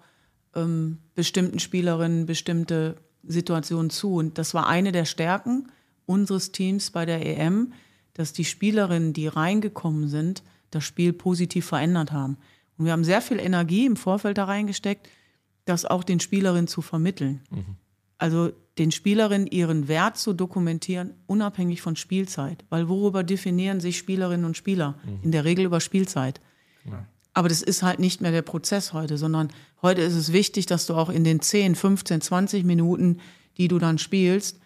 ähm, 0.55 0.97
bestimmten 1.15 1.59
Spielerinnen 1.59 2.25
bestimmte 2.25 2.95
Situationen 3.23 3.89
zu? 3.89 4.15
Und 4.15 4.37
das 4.37 4.53
war 4.53 4.67
eine 4.67 4.91
der 4.91 5.05
Stärken 5.05 5.71
unseres 6.05 6.51
Teams 6.51 6.89
bei 6.89 7.05
der 7.05 7.25
EM, 7.25 7.73
dass 8.19 8.33
die 8.33 8.43
Spielerinnen, 8.43 9.13
die 9.13 9.27
reingekommen 9.27 10.09
sind, 10.09 10.43
das 10.71 10.83
Spiel 10.83 11.13
positiv 11.13 11.67
verändert 11.67 12.11
haben. 12.11 12.35
Und 12.77 12.83
wir 12.83 12.91
haben 12.91 13.05
sehr 13.05 13.21
viel 13.21 13.39
Energie 13.39 13.85
im 13.85 13.95
Vorfeld 13.95 14.37
da 14.37 14.43
reingesteckt, 14.43 15.07
das 15.63 15.85
auch 15.85 16.03
den 16.03 16.19
Spielerinnen 16.19 16.67
zu 16.67 16.81
vermitteln. 16.81 17.39
Mhm. 17.49 17.77
Also 18.17 18.51
den 18.77 18.91
Spielerinnen 18.91 19.47
ihren 19.47 19.87
Wert 19.87 20.17
zu 20.17 20.33
dokumentieren, 20.33 21.13
unabhängig 21.27 21.81
von 21.81 21.95
Spielzeit. 21.95 22.65
Weil 22.69 22.89
worüber 22.89 23.23
definieren 23.23 23.79
sich 23.79 23.97
Spielerinnen 23.97 24.45
und 24.45 24.57
Spieler? 24.57 24.99
Mhm. 25.05 25.19
In 25.23 25.31
der 25.31 25.45
Regel 25.45 25.63
über 25.63 25.79
Spielzeit. 25.79 26.41
Ja. 26.83 27.07
Aber 27.33 27.47
das 27.47 27.61
ist 27.61 27.83
halt 27.83 27.99
nicht 27.99 28.19
mehr 28.19 28.33
der 28.33 28.41
Prozess 28.41 28.91
heute, 28.91 29.17
sondern 29.17 29.47
heute 29.81 30.01
ist 30.01 30.15
es 30.15 30.33
wichtig, 30.33 30.65
dass 30.65 30.87
du 30.87 30.95
auch 30.95 31.09
in 31.09 31.23
den 31.23 31.39
10, 31.39 31.73
15, 31.73 32.19
20 32.19 32.65
Minuten, 32.65 33.19
die 33.55 33.69
du 33.69 33.79
dann 33.79 33.97
spielst, 33.97 34.58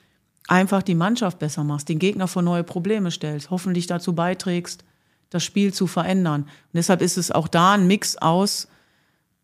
einfach 0.48 0.84
die 0.84 0.96
Mannschaft 0.96 1.40
besser 1.40 1.64
machst, 1.64 1.90
den 1.90 2.00
Gegner 2.00 2.28
vor 2.28 2.42
neue 2.42 2.64
Probleme 2.64 3.12
stellst, 3.12 3.50
hoffentlich 3.50 3.88
dazu 3.88 4.14
beiträgst, 4.14 4.84
das 5.30 5.44
Spiel 5.44 5.74
zu 5.74 5.88
verändern. 5.88 6.44
Und 6.44 6.74
deshalb 6.74 7.02
ist 7.02 7.18
es 7.18 7.32
auch 7.32 7.48
da 7.48 7.74
ein 7.74 7.88
Mix 7.88 8.18
aus, 8.18 8.68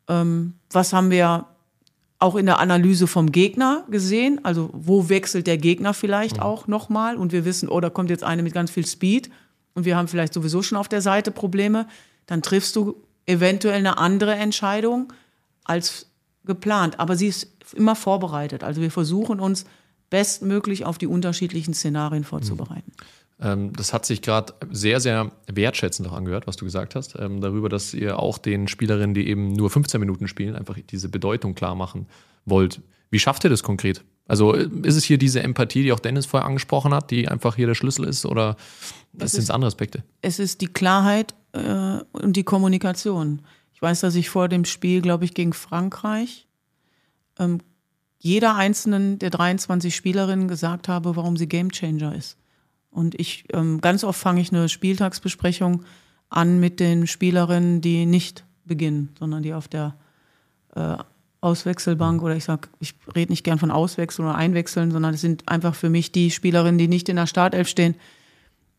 ähm, 0.07 0.53
was 0.71 0.93
haben 0.93 1.09
wir 1.09 1.45
auch 2.19 2.35
in 2.35 2.45
der 2.45 2.59
Analyse 2.59 3.07
vom 3.07 3.31
Gegner 3.31 3.85
gesehen. 3.89 4.43
Also 4.43 4.69
wo 4.73 5.09
wechselt 5.09 5.47
der 5.47 5.57
Gegner 5.57 5.93
vielleicht 5.93 6.37
mhm. 6.37 6.43
auch 6.43 6.67
nochmal 6.67 7.15
und 7.15 7.31
wir 7.31 7.45
wissen, 7.45 7.69
oh, 7.69 7.79
da 7.79 7.89
kommt 7.89 8.09
jetzt 8.09 8.23
eine 8.23 8.43
mit 8.43 8.53
ganz 8.53 8.69
viel 8.69 8.85
Speed 8.85 9.29
und 9.73 9.85
wir 9.85 9.95
haben 9.95 10.09
vielleicht 10.09 10.33
sowieso 10.33 10.61
schon 10.61 10.77
auf 10.77 10.89
der 10.89 11.01
Seite 11.01 11.31
Probleme. 11.31 11.87
Dann 12.25 12.41
triffst 12.41 12.75
du 12.75 13.01
eventuell 13.25 13.79
eine 13.79 13.97
andere 13.97 14.35
Entscheidung 14.35 15.13
als 15.63 16.07
geplant. 16.43 16.99
Aber 16.99 17.15
sie 17.15 17.27
ist 17.27 17.47
immer 17.73 17.95
vorbereitet. 17.95 18.63
Also 18.63 18.81
wir 18.81 18.91
versuchen 18.91 19.39
uns 19.39 19.65
bestmöglich 20.09 20.85
auf 20.85 20.97
die 20.97 21.07
unterschiedlichen 21.07 21.73
Szenarien 21.73 22.23
vorzubereiten. 22.23 22.91
Mhm. 22.97 23.19
Ähm, 23.41 23.73
das 23.73 23.93
hat 23.93 24.05
sich 24.05 24.21
gerade 24.21 24.53
sehr, 24.71 24.99
sehr 24.99 25.31
wertschätzend 25.47 26.07
auch 26.09 26.13
angehört, 26.13 26.47
was 26.47 26.57
du 26.57 26.65
gesagt 26.65 26.95
hast, 26.95 27.15
ähm, 27.17 27.41
darüber, 27.41 27.69
dass 27.69 27.93
ihr 27.93 28.19
auch 28.19 28.37
den 28.37 28.67
Spielerinnen, 28.67 29.13
die 29.13 29.27
eben 29.27 29.53
nur 29.53 29.69
15 29.69 29.99
Minuten 29.99 30.27
spielen, 30.27 30.55
einfach 30.55 30.77
diese 30.89 31.09
Bedeutung 31.09 31.55
klar 31.55 31.75
machen 31.75 32.07
wollt. 32.45 32.81
Wie 33.11 33.19
schafft 33.19 33.43
ihr 33.43 33.49
das 33.49 33.63
konkret? 33.63 34.03
Also 34.27 34.53
äh, 34.53 34.69
ist 34.83 34.95
es 34.95 35.05
hier 35.05 35.17
diese 35.17 35.41
Empathie, 35.41 35.83
die 35.83 35.93
auch 35.93 35.99
Dennis 35.99 36.25
vorher 36.25 36.47
angesprochen 36.47 36.93
hat, 36.93 37.11
die 37.11 37.27
einfach 37.27 37.55
hier 37.55 37.67
der 37.67 37.75
Schlüssel 37.75 38.05
ist 38.05 38.25
oder 38.25 38.57
sind 39.17 39.43
es 39.43 39.49
andere 39.49 39.67
Aspekte? 39.67 40.03
Es 40.21 40.39
ist 40.39 40.61
die 40.61 40.67
Klarheit 40.67 41.33
äh, 41.53 41.99
und 42.11 42.35
die 42.35 42.43
Kommunikation. 42.43 43.41
Ich 43.73 43.81
weiß, 43.81 44.01
dass 44.01 44.15
ich 44.15 44.29
vor 44.29 44.49
dem 44.49 44.65
Spiel, 44.65 45.01
glaube 45.01 45.23
ich, 45.23 45.33
gegen 45.33 45.53
Frankreich 45.53 46.47
ähm, 47.39 47.59
jeder 48.19 48.55
einzelnen 48.55 49.17
der 49.17 49.29
23 49.29 49.95
Spielerinnen 49.95 50.47
gesagt 50.47 50.87
habe, 50.87 51.15
warum 51.15 51.37
sie 51.37 51.47
Gamechanger 51.47 52.13
ist. 52.13 52.37
Und 52.91 53.19
ich 53.19 53.45
ähm, 53.53 53.81
ganz 53.81 54.03
oft 54.03 54.19
fange 54.19 54.41
ich 54.41 54.51
eine 54.51 54.67
Spieltagsbesprechung 54.67 55.83
an 56.29 56.59
mit 56.59 56.79
den 56.79 57.07
Spielerinnen, 57.07 57.81
die 57.81 58.05
nicht 58.05 58.45
beginnen, 58.65 59.09
sondern 59.17 59.41
die 59.41 59.53
auf 59.53 59.67
der 59.67 59.95
äh, 60.75 60.97
Auswechselbank 61.41 62.21
oder 62.21 62.35
ich 62.35 62.43
sag, 62.43 62.69
ich 62.79 62.95
rede 63.15 63.31
nicht 63.31 63.43
gern 63.43 63.59
von 63.59 63.71
Auswechseln 63.71 64.27
oder 64.27 64.37
Einwechseln, 64.37 64.91
sondern 64.91 65.13
es 65.13 65.21
sind 65.21 65.47
einfach 65.47 65.73
für 65.73 65.89
mich 65.89 66.11
die 66.11 66.31
Spielerinnen, 66.31 66.77
die 66.77 66.89
nicht 66.89 67.07
in 67.07 67.15
der 67.15 67.27
Startelf 67.27 67.69
stehen, 67.69 67.95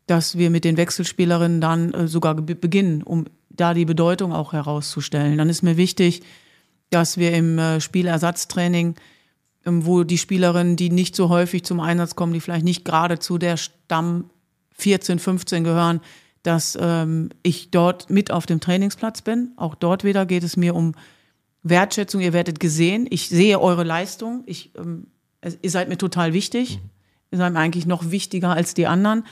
dass 0.07 0.37
wir 0.37 0.50
mit 0.50 0.64
den 0.64 0.76
Wechselspielerinnen 0.76 1.61
dann 1.61 1.94
äh, 1.94 2.09
sogar 2.09 2.35
beginnen, 2.35 3.03
um 3.03 3.26
da 3.48 3.74
die 3.74 3.85
Bedeutung 3.85 4.33
auch 4.33 4.53
herauszustellen. 4.53 5.38
Dann 5.38 5.48
ist 5.48 5.62
mir 5.62 5.76
wichtig, 5.76 6.22
dass 6.90 7.16
wir 7.16 7.33
im 7.33 7.59
äh, 7.59 7.81
Spielersatztraining 7.81 8.96
wo 9.64 10.05
die 10.05 10.18
Spielerinnen, 10.18 10.77
die 10.77 10.90
nicht 10.90 11.14
so 11.14 11.29
häufig 11.29 11.64
zum 11.64 11.81
Einsatz 11.81 12.16
kommen, 12.16 12.33
die 12.33 12.40
vielleicht 12.40 12.64
nicht 12.64 12.85
gerade 12.85 13.18
zu 13.18 13.38
der 13.38 13.57
Stamm 13.57 14.31
14, 14.73 15.18
15 15.18 15.64
gehören, 15.64 16.01
dass 16.42 16.79
ähm, 16.81 17.31
ich 17.42 17.70
dort 17.70 18.09
mit 18.09 18.31
auf 18.31 18.46
dem 18.46 18.61
Trainingsplatz 18.61 19.23
bin. 19.23 19.53
Auch 19.57 19.75
dort 19.75 20.05
wieder 20.05 20.25
geht 20.25 20.42
es 20.42 20.57
mir 20.57 20.75
um 20.75 20.94
Wertschätzung. 21.62 22.20
Ihr 22.23 22.33
werdet 22.33 22.61
gesehen. 22.61 23.07
Ich 23.11 23.29
sehe 23.29 23.61
eure 23.61 23.85
Leistung. 23.85 24.42
Ich, 24.46 24.75
ähm, 24.77 25.09
ihr 25.61 25.70
seid 25.70 25.88
mir 25.88 25.99
total 25.99 26.33
wichtig. 26.33 26.79
Mhm. 26.79 26.90
Ihr 27.33 27.38
seid 27.38 27.53
mir 27.53 27.59
eigentlich 27.59 27.87
noch 27.87 28.11
wichtiger 28.11 28.51
als 28.51 28.75
die 28.75 28.87
anderen. 28.87 29.25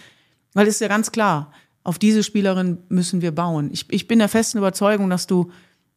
Weil 0.53 0.67
es 0.67 0.75
ist 0.75 0.81
ja 0.81 0.89
ganz 0.89 1.11
klar, 1.11 1.53
auf 1.83 1.99
diese 1.99 2.23
Spielerin 2.23 2.79
müssen 2.89 3.23
wir 3.23 3.33
bauen. 3.33 3.71
Ich, 3.73 3.87
ich 3.91 4.07
bin 4.07 4.19
der 4.19 4.29
festen 4.29 4.59
Überzeugung, 4.59 5.09
dass 5.09 5.27
du 5.27 5.51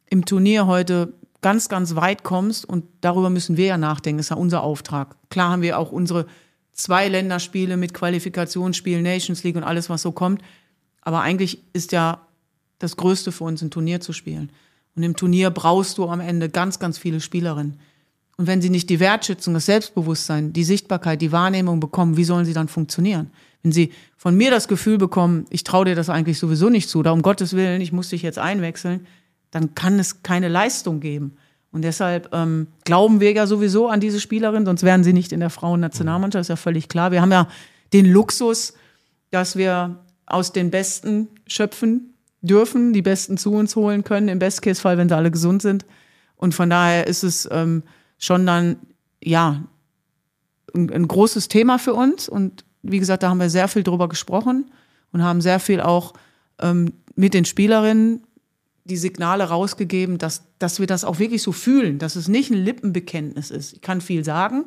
im 0.09 0.25
Turnier 0.25 0.67
heute 0.67 1.13
ganz, 1.41 1.69
ganz 1.69 1.95
weit 1.95 2.23
kommst 2.23 2.65
und 2.65 2.85
darüber 3.01 3.29
müssen 3.29 3.57
wir 3.57 3.65
ja 3.65 3.77
nachdenken. 3.77 4.17
Das 4.17 4.27
ist 4.27 4.29
ja 4.29 4.35
unser 4.35 4.63
Auftrag. 4.63 5.15
Klar 5.29 5.51
haben 5.51 5.61
wir 5.61 5.77
auch 5.77 5.91
unsere 5.91 6.27
zwei 6.71 7.07
Länderspiele 7.07 7.77
mit 7.77 7.93
Qualifikationsspielen, 7.93 9.03
Nations 9.03 9.43
League 9.43 9.55
und 9.55 9.63
alles, 9.63 9.89
was 9.89 10.01
so 10.01 10.11
kommt. 10.11 10.41
Aber 11.01 11.21
eigentlich 11.21 11.63
ist 11.73 11.91
ja 11.91 12.21
das 12.79 12.95
Größte 12.95 13.31
für 13.31 13.43
uns, 13.43 13.61
ein 13.61 13.71
Turnier 13.71 14.01
zu 14.01 14.13
spielen. 14.13 14.51
Und 14.95 15.03
im 15.03 15.15
Turnier 15.15 15.49
brauchst 15.49 15.97
du 15.97 16.07
am 16.07 16.19
Ende 16.19 16.49
ganz, 16.49 16.79
ganz 16.79 16.97
viele 16.97 17.21
Spielerinnen. 17.21 17.79
Und 18.37 18.47
wenn 18.47 18.61
sie 18.61 18.69
nicht 18.69 18.89
die 18.89 18.99
Wertschätzung, 18.99 19.53
das 19.53 19.67
Selbstbewusstsein, 19.67 20.53
die 20.53 20.63
Sichtbarkeit, 20.63 21.21
die 21.21 21.31
Wahrnehmung 21.31 21.79
bekommen, 21.79 22.17
wie 22.17 22.23
sollen 22.23 22.45
sie 22.45 22.53
dann 22.53 22.67
funktionieren? 22.67 23.31
Wenn 23.61 23.71
sie 23.71 23.91
von 24.17 24.35
mir 24.35 24.49
das 24.49 24.67
Gefühl 24.67 24.97
bekommen, 24.97 25.45
ich 25.49 25.63
traue 25.63 25.85
dir 25.85 25.95
das 25.95 26.09
eigentlich 26.09 26.39
sowieso 26.39 26.69
nicht 26.69 26.89
zu, 26.89 27.03
da 27.03 27.11
um 27.11 27.21
Gottes 27.21 27.53
Willen, 27.53 27.81
ich 27.81 27.91
muss 27.91 28.09
dich 28.09 28.23
jetzt 28.23 28.39
einwechseln, 28.39 29.05
dann 29.51 29.75
kann 29.75 29.99
es 29.99 30.23
keine 30.23 30.47
Leistung 30.47 30.99
geben. 30.99 31.37
Und 31.71 31.83
deshalb 31.83 32.33
ähm, 32.33 32.67
glauben 32.83 33.19
wir 33.19 33.31
ja 33.31 33.47
sowieso 33.47 33.87
an 33.87 33.99
diese 33.99 34.19
Spielerin, 34.19 34.65
sonst 34.65 34.83
wären 34.83 35.03
sie 35.03 35.13
nicht 35.13 35.31
in 35.31 35.39
der 35.39 35.49
Frauennationalmannschaft, 35.49 36.41
ist 36.41 36.49
ja 36.49 36.55
völlig 36.55 36.89
klar. 36.89 37.11
Wir 37.11 37.21
haben 37.21 37.31
ja 37.31 37.47
den 37.93 38.05
Luxus, 38.05 38.73
dass 39.29 39.55
wir 39.55 39.99
aus 40.25 40.51
den 40.51 40.71
Besten 40.71 41.27
schöpfen 41.47 42.13
dürfen, 42.41 42.91
die 42.91 43.01
Besten 43.01 43.37
zu 43.37 43.53
uns 43.53 43.75
holen 43.75 44.03
können, 44.03 44.27
im 44.27 44.39
Best-Case-Fall, 44.39 44.97
wenn 44.97 45.07
sie 45.07 45.15
alle 45.15 45.31
gesund 45.31 45.61
sind. 45.61 45.85
Und 46.35 46.55
von 46.55 46.69
daher 46.69 47.07
ist 47.07 47.23
es 47.23 47.47
ähm, 47.51 47.83
schon 48.17 48.45
dann, 48.45 48.77
ja, 49.23 49.63
ein, 50.73 50.91
ein 50.91 51.07
großes 51.07 51.47
Thema 51.47 51.77
für 51.77 51.93
uns. 51.93 52.27
Und 52.27 52.65
wie 52.81 52.99
gesagt, 52.99 53.23
da 53.23 53.29
haben 53.29 53.39
wir 53.39 53.49
sehr 53.49 53.67
viel 53.67 53.83
drüber 53.83 54.09
gesprochen 54.09 54.71
und 55.11 55.23
haben 55.23 55.41
sehr 55.41 55.59
viel 55.59 55.81
auch 55.81 56.13
ähm, 56.59 56.93
mit 57.15 57.33
den 57.33 57.45
Spielerinnen 57.45 58.23
die 58.83 58.97
Signale 58.97 59.45
rausgegeben, 59.45 60.17
dass, 60.17 60.43
dass 60.59 60.79
wir 60.79 60.87
das 60.87 61.03
auch 61.03 61.19
wirklich 61.19 61.43
so 61.43 61.51
fühlen, 61.51 61.99
dass 61.99 62.15
es 62.15 62.27
nicht 62.27 62.49
ein 62.51 62.57
Lippenbekenntnis 62.57 63.51
ist. 63.51 63.73
Ich 63.73 63.81
kann 63.81 64.01
viel 64.01 64.23
sagen, 64.23 64.65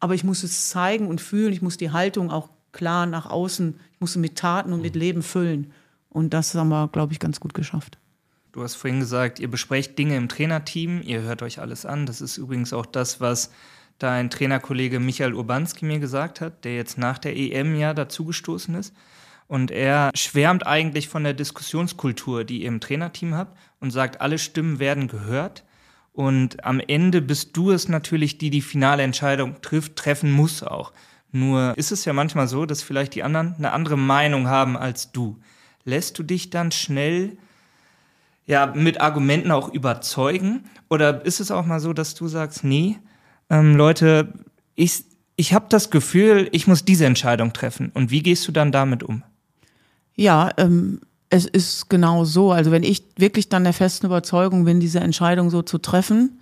aber 0.00 0.14
ich 0.14 0.24
muss 0.24 0.42
es 0.42 0.68
zeigen 0.68 1.06
und 1.06 1.20
fühlen. 1.20 1.52
Ich 1.52 1.62
muss 1.62 1.76
die 1.76 1.90
Haltung 1.90 2.30
auch 2.30 2.50
klar 2.72 3.06
nach 3.06 3.26
außen, 3.26 3.78
ich 3.92 4.00
muss 4.00 4.12
sie 4.12 4.18
mit 4.18 4.36
Taten 4.36 4.72
und 4.72 4.82
mit 4.82 4.96
Leben 4.96 5.22
füllen. 5.22 5.72
Und 6.10 6.34
das 6.34 6.54
haben 6.54 6.68
wir, 6.68 6.88
glaube 6.88 7.12
ich, 7.12 7.18
ganz 7.18 7.40
gut 7.40 7.54
geschafft. 7.54 7.98
Du 8.52 8.62
hast 8.62 8.74
vorhin 8.74 9.00
gesagt, 9.00 9.38
ihr 9.40 9.50
besprecht 9.50 9.98
Dinge 9.98 10.16
im 10.16 10.28
Trainerteam, 10.28 11.02
ihr 11.02 11.22
hört 11.22 11.42
euch 11.42 11.60
alles 11.60 11.86
an. 11.86 12.06
Das 12.06 12.20
ist 12.20 12.38
übrigens 12.38 12.72
auch 12.72 12.86
das, 12.86 13.20
was 13.20 13.50
dein 13.98 14.30
Trainerkollege 14.30 15.00
Michael 15.00 15.34
Urbanski 15.34 15.84
mir 15.84 15.98
gesagt 15.98 16.40
hat, 16.40 16.64
der 16.64 16.76
jetzt 16.76 16.98
nach 16.98 17.18
der 17.18 17.36
EM 17.36 17.76
ja 17.76 17.94
dazugestoßen 17.94 18.74
ist. 18.74 18.94
Und 19.48 19.70
er 19.70 20.10
schwärmt 20.14 20.66
eigentlich 20.66 21.08
von 21.08 21.24
der 21.24 21.32
Diskussionskultur, 21.32 22.44
die 22.44 22.62
ihr 22.62 22.68
im 22.68 22.80
Trainerteam 22.80 23.34
habt 23.34 23.56
und 23.80 23.90
sagt, 23.90 24.20
alle 24.20 24.38
Stimmen 24.38 24.78
werden 24.78 25.08
gehört. 25.08 25.64
Und 26.12 26.64
am 26.64 26.80
Ende 26.80 27.22
bist 27.22 27.56
du 27.56 27.70
es 27.70 27.88
natürlich, 27.88 28.36
die 28.36 28.50
die 28.50 28.60
finale 28.60 29.02
Entscheidung 29.02 29.60
trifft, 29.62 29.96
treffen 29.96 30.30
muss 30.30 30.62
auch. 30.62 30.92
Nur 31.32 31.76
ist 31.78 31.92
es 31.92 32.04
ja 32.04 32.12
manchmal 32.12 32.46
so, 32.46 32.66
dass 32.66 32.82
vielleicht 32.82 33.14
die 33.14 33.22
anderen 33.22 33.54
eine 33.56 33.72
andere 33.72 33.96
Meinung 33.96 34.48
haben 34.48 34.76
als 34.76 35.12
du. 35.12 35.38
Lässt 35.84 36.18
du 36.18 36.22
dich 36.22 36.50
dann 36.50 36.70
schnell 36.70 37.38
ja 38.46 38.66
mit 38.66 39.00
Argumenten 39.00 39.50
auch 39.50 39.72
überzeugen? 39.72 40.64
Oder 40.90 41.24
ist 41.24 41.40
es 41.40 41.50
auch 41.50 41.64
mal 41.64 41.80
so, 41.80 41.94
dass 41.94 42.14
du 42.14 42.28
sagst, 42.28 42.64
nee, 42.64 42.98
ähm, 43.48 43.76
Leute, 43.76 44.34
ich, 44.74 45.04
ich 45.36 45.54
habe 45.54 45.66
das 45.68 45.90
Gefühl, 45.90 46.48
ich 46.52 46.66
muss 46.66 46.84
diese 46.84 47.06
Entscheidung 47.06 47.52
treffen. 47.54 47.90
Und 47.94 48.10
wie 48.10 48.22
gehst 48.22 48.46
du 48.48 48.52
dann 48.52 48.72
damit 48.72 49.02
um? 49.02 49.22
Ja, 50.18 50.50
ähm, 50.56 51.00
es 51.30 51.46
ist 51.46 51.88
genau 51.88 52.24
so. 52.24 52.50
Also 52.50 52.70
wenn 52.72 52.82
ich 52.82 53.04
wirklich 53.16 53.48
dann 53.48 53.64
der 53.64 53.72
festen 53.72 54.06
Überzeugung 54.06 54.64
bin, 54.64 54.80
diese 54.80 55.00
Entscheidung 55.00 55.48
so 55.48 55.62
zu 55.62 55.78
treffen 55.78 56.40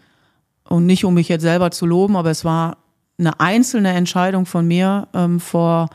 und 0.65 0.87
nicht 0.87 1.05
um 1.05 1.15
mich 1.15 1.29
jetzt 1.29 1.43
selber 1.43 1.71
zu 1.71 1.85
loben, 1.85 2.17
aber 2.17 2.31
es 2.31 2.45
war 2.45 2.79
eine 3.19 3.39
einzelne 3.39 3.91
Entscheidung 3.93 4.47
von 4.47 4.67
mir 4.67 5.09
ähm, 5.15 5.41
vor 5.41 5.91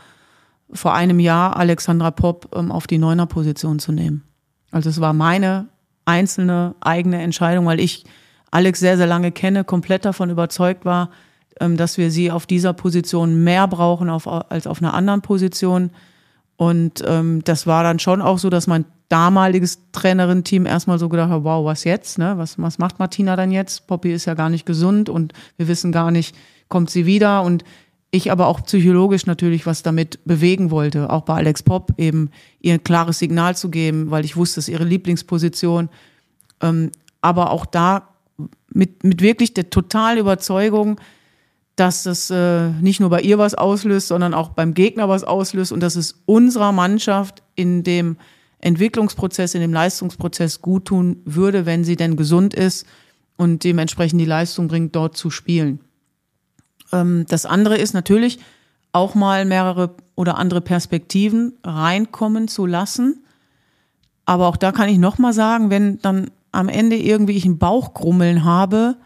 vor 0.74 0.94
einem 0.94 1.20
Jahr 1.20 1.58
Alexandra 1.58 2.12
Popp 2.12 2.56
ähm, 2.56 2.72
auf 2.72 2.88
die 2.88 2.98
Neuner-Position 2.98 3.80
zu 3.80 3.92
nehmen. 3.92 4.24
Also 4.72 4.90
es 4.90 5.02
war 5.02 5.12
meine 5.12 5.68
einzelne 6.06 6.76
eigene 6.80 7.22
Entscheidung, 7.22 7.66
weil 7.66 7.82
ich 7.82 8.06
Alex 8.52 8.80
sehr, 8.80 8.96
sehr 8.96 9.08
lange 9.08 9.32
kenne, 9.32 9.66
komplett 9.66 10.06
davon 10.06 10.30
überzeugt 10.30 10.86
war, 10.86 11.10
ähm, 11.60 11.78
dass 11.78 11.98
wir 11.98 12.12
sie 12.12 12.32
auf 12.32 12.46
dieser 12.46 12.74
Position 12.74 13.44
mehr 13.44 13.68
brauchen 13.68 14.10
auf, 14.10 14.28
als 14.28 14.68
auf 14.68 14.82
einer 14.82 14.94
anderen 14.94 15.22
Position. 15.22 15.92
Und 16.62 17.04
ähm, 17.08 17.44
das 17.44 17.66
war 17.66 17.82
dann 17.82 17.98
schon 17.98 18.22
auch 18.22 18.38
so, 18.38 18.52
dass 18.52 18.68
mein 18.68 18.86
damaliges 19.10 19.80
Trainerin-Team 19.94 20.68
erstmal 20.68 21.00
so 21.00 21.10
gedacht 21.10 21.32
hat, 21.32 21.44
wow, 21.44 21.66
was 21.66 21.86
jetzt? 21.86 22.20
Ne? 22.20 22.34
Was, 22.38 22.60
was 22.60 22.78
macht 22.78 23.00
Martina 23.00 23.36
dann 23.36 23.50
jetzt? 23.50 23.88
Poppy 23.88 24.14
ist 24.14 24.26
ja 24.26 24.36
gar 24.36 24.52
nicht 24.52 24.68
gesund 24.68 25.10
und 25.10 25.34
wir 25.58 25.68
wissen 25.68 25.92
gar 25.92 26.12
nicht, 26.12 26.36
kommt 26.68 26.92
sie 26.92 27.08
wieder? 27.08 27.42
Und 27.42 27.64
ich 28.12 28.32
aber 28.32 28.46
auch 28.46 28.62
psychologisch 28.62 29.26
natürlich 29.26 29.66
was 29.66 29.82
damit 29.82 30.24
bewegen 30.26 30.70
wollte, 30.70 31.10
auch 31.10 31.24
bei 31.24 31.34
Alex 31.34 31.64
Pop 31.64 31.94
eben 31.98 32.30
ihr 32.60 32.76
ein 32.76 32.84
klares 32.84 33.18
Signal 33.18 33.56
zu 33.56 33.72
geben, 33.72 34.12
weil 34.12 34.24
ich 34.24 34.38
wusste, 34.38 34.60
es 34.60 34.68
ist 34.68 34.72
ihre 34.72 34.86
Lieblingsposition. 34.86 35.90
Ähm, 36.62 36.92
aber 37.22 37.50
auch 37.50 37.66
da 37.66 38.10
mit, 38.72 39.04
mit 39.04 39.24
wirklich 39.24 39.56
der 39.56 39.72
totalen 39.72 40.20
Überzeugung, 40.20 41.02
dass 41.82 42.04
das 42.04 42.30
äh, 42.30 42.70
nicht 42.80 43.00
nur 43.00 43.10
bei 43.10 43.22
ihr 43.22 43.40
was 43.40 43.56
auslöst, 43.56 44.10
sondern 44.10 44.36
auch 44.36 44.50
beim 44.50 44.76
Gegner 44.76 45.10
was 45.10 45.24
auslöst 45.24 45.72
und 45.72 45.80
dass 45.80 45.96
es 45.96 46.22
unserer 46.28 46.72
Mannschaft 46.72 47.42
in 47.56 47.82
dem 47.82 48.18
Entwicklungsprozess, 48.60 49.56
in 49.56 49.62
dem 49.62 49.74
Leistungsprozess 49.74 50.62
gut 50.62 50.86
tun 50.86 51.24
würde, 51.26 51.66
wenn 51.66 51.84
sie 51.84 51.96
denn 51.96 52.18
gesund 52.18 52.54
ist 52.54 52.86
und 53.36 53.64
dementsprechend 53.64 54.22
die 54.22 54.26
Leistung 54.26 54.68
bringt, 54.68 54.96
dort 54.96 55.18
zu 55.18 55.32
spielen. 55.32 55.80
Ähm, 56.94 57.26
das 57.28 57.48
andere 57.48 57.78
ist 57.78 57.96
natürlich 57.96 58.38
auch 58.92 59.16
mal 59.16 59.44
mehrere 59.46 59.96
oder 60.14 60.38
andere 60.38 60.62
Perspektiven 60.62 61.54
reinkommen 61.64 62.48
zu 62.48 62.68
lassen. 62.68 63.24
Aber 64.28 64.46
auch 64.46 64.58
da 64.58 64.72
kann 64.72 64.88
ich 64.88 65.00
noch 65.00 65.18
mal 65.18 65.34
sagen, 65.34 65.72
wenn 65.72 65.98
dann 65.98 66.30
am 66.52 66.70
Ende 66.70 66.96
irgendwie 66.96 67.38
ich 67.38 67.46
einen 67.46 67.58
Bauchgrummeln 67.58 68.44
habe, 68.44 68.98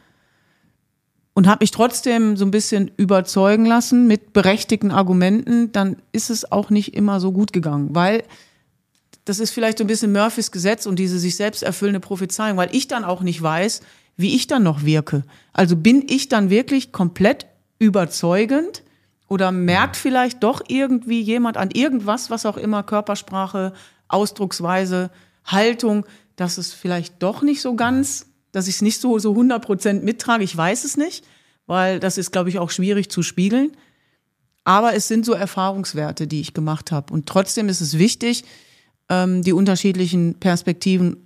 und 1.35 1.47
habe 1.47 1.63
mich 1.63 1.71
trotzdem 1.71 2.37
so 2.37 2.45
ein 2.45 2.51
bisschen 2.51 2.89
überzeugen 2.97 3.65
lassen 3.65 4.07
mit 4.07 4.33
berechtigten 4.33 4.89
Argumenten, 4.89 5.71
dann 5.73 5.97
ist 6.13 6.29
es 6.29 6.51
auch 6.51 6.69
nicht 6.69 6.95
immer 6.95 7.19
so 7.19 7.31
gut 7.31 7.53
gegangen, 7.53 7.89
weil 7.91 8.23
das 9.25 9.39
ist 9.39 9.51
vielleicht 9.51 9.77
so 9.77 9.83
ein 9.83 9.87
bisschen 9.87 10.13
Murphys 10.13 10.51
Gesetz 10.51 10.85
und 10.85 10.97
diese 10.97 11.19
sich 11.19 11.35
selbst 11.35 11.61
erfüllende 11.61 11.99
Prophezeiung, 11.99 12.57
weil 12.57 12.73
ich 12.73 12.87
dann 12.87 13.03
auch 13.03 13.21
nicht 13.21 13.41
weiß, 13.41 13.81
wie 14.15 14.33
ich 14.35 14.47
dann 14.47 14.63
noch 14.63 14.85
wirke. 14.85 15.23
Also 15.51 15.75
bin 15.75 16.05
ich 16.07 16.29
dann 16.29 16.49
wirklich 16.49 16.93
komplett 16.93 17.47
überzeugend 17.79 18.83
oder 19.27 19.51
merkt 19.51 19.97
vielleicht 19.97 20.41
doch 20.41 20.61
irgendwie 20.69 21.19
jemand 21.19 21.57
an 21.57 21.69
irgendwas, 21.71 22.29
was 22.29 22.45
auch 22.45 22.55
immer, 22.55 22.81
Körpersprache, 22.81 23.73
Ausdrucksweise, 24.07 25.11
Haltung, 25.43 26.05
dass 26.37 26.57
es 26.57 26.71
vielleicht 26.71 27.21
doch 27.21 27.41
nicht 27.41 27.61
so 27.61 27.75
ganz 27.75 28.27
dass 28.55 28.67
ich 28.67 28.75
es 28.75 28.81
nicht 28.81 29.01
so, 29.01 29.19
so 29.19 29.31
100 29.31 29.63
Prozent 29.63 30.03
mittrage. 30.03 30.43
Ich 30.43 30.55
weiß 30.55 30.85
es 30.85 30.95
nicht, 30.95 31.25
weil 31.67 31.99
das 31.99 32.17
ist, 32.17 32.31
glaube 32.31 32.49
ich, 32.49 32.57
auch 32.59 32.69
schwierig 32.69 33.09
zu 33.09 33.21
spiegeln. 33.21 33.71
Aber 34.63 34.95
es 34.95 35.07
sind 35.07 35.25
so 35.25 35.33
Erfahrungswerte, 35.33 36.25
die 36.25 36.39
ich 36.39 36.53
gemacht 36.53 36.91
habe. 36.91 37.13
Und 37.13 37.27
trotzdem 37.27 37.69
ist 37.69 37.81
es 37.81 37.97
wichtig, 37.97 38.45
ähm, 39.09 39.41
die 39.41 39.53
unterschiedlichen 39.53 40.35
Perspektiven 40.39 41.17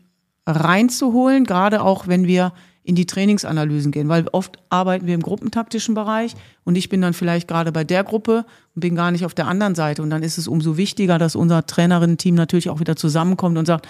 reinzuholen, 0.45 1.45
gerade 1.45 1.81
auch 1.83 2.07
wenn 2.07 2.25
wir 2.25 2.51
in 2.83 2.95
die 2.95 3.05
Trainingsanalysen 3.05 3.91
gehen, 3.91 4.09
weil 4.09 4.27
oft 4.31 4.57
arbeiten 4.69 5.05
wir 5.05 5.13
im 5.13 5.21
gruppentaktischen 5.21 5.93
Bereich 5.93 6.33
und 6.63 6.75
ich 6.75 6.89
bin 6.89 7.01
dann 7.01 7.13
vielleicht 7.13 7.47
gerade 7.47 7.71
bei 7.71 7.83
der 7.83 8.03
Gruppe 8.03 8.45
und 8.73 8.79
bin 8.79 8.95
gar 8.95 9.11
nicht 9.11 9.25
auf 9.25 9.35
der 9.35 9.47
anderen 9.47 9.75
Seite. 9.75 10.01
Und 10.01 10.09
dann 10.09 10.23
ist 10.23 10.39
es 10.39 10.47
umso 10.47 10.75
wichtiger, 10.75 11.19
dass 11.19 11.35
unser 11.35 11.67
Trainerinnen-Team 11.67 12.33
natürlich 12.33 12.69
auch 12.69 12.79
wieder 12.79 12.95
zusammenkommt 12.95 13.59
und 13.59 13.67
sagt, 13.67 13.87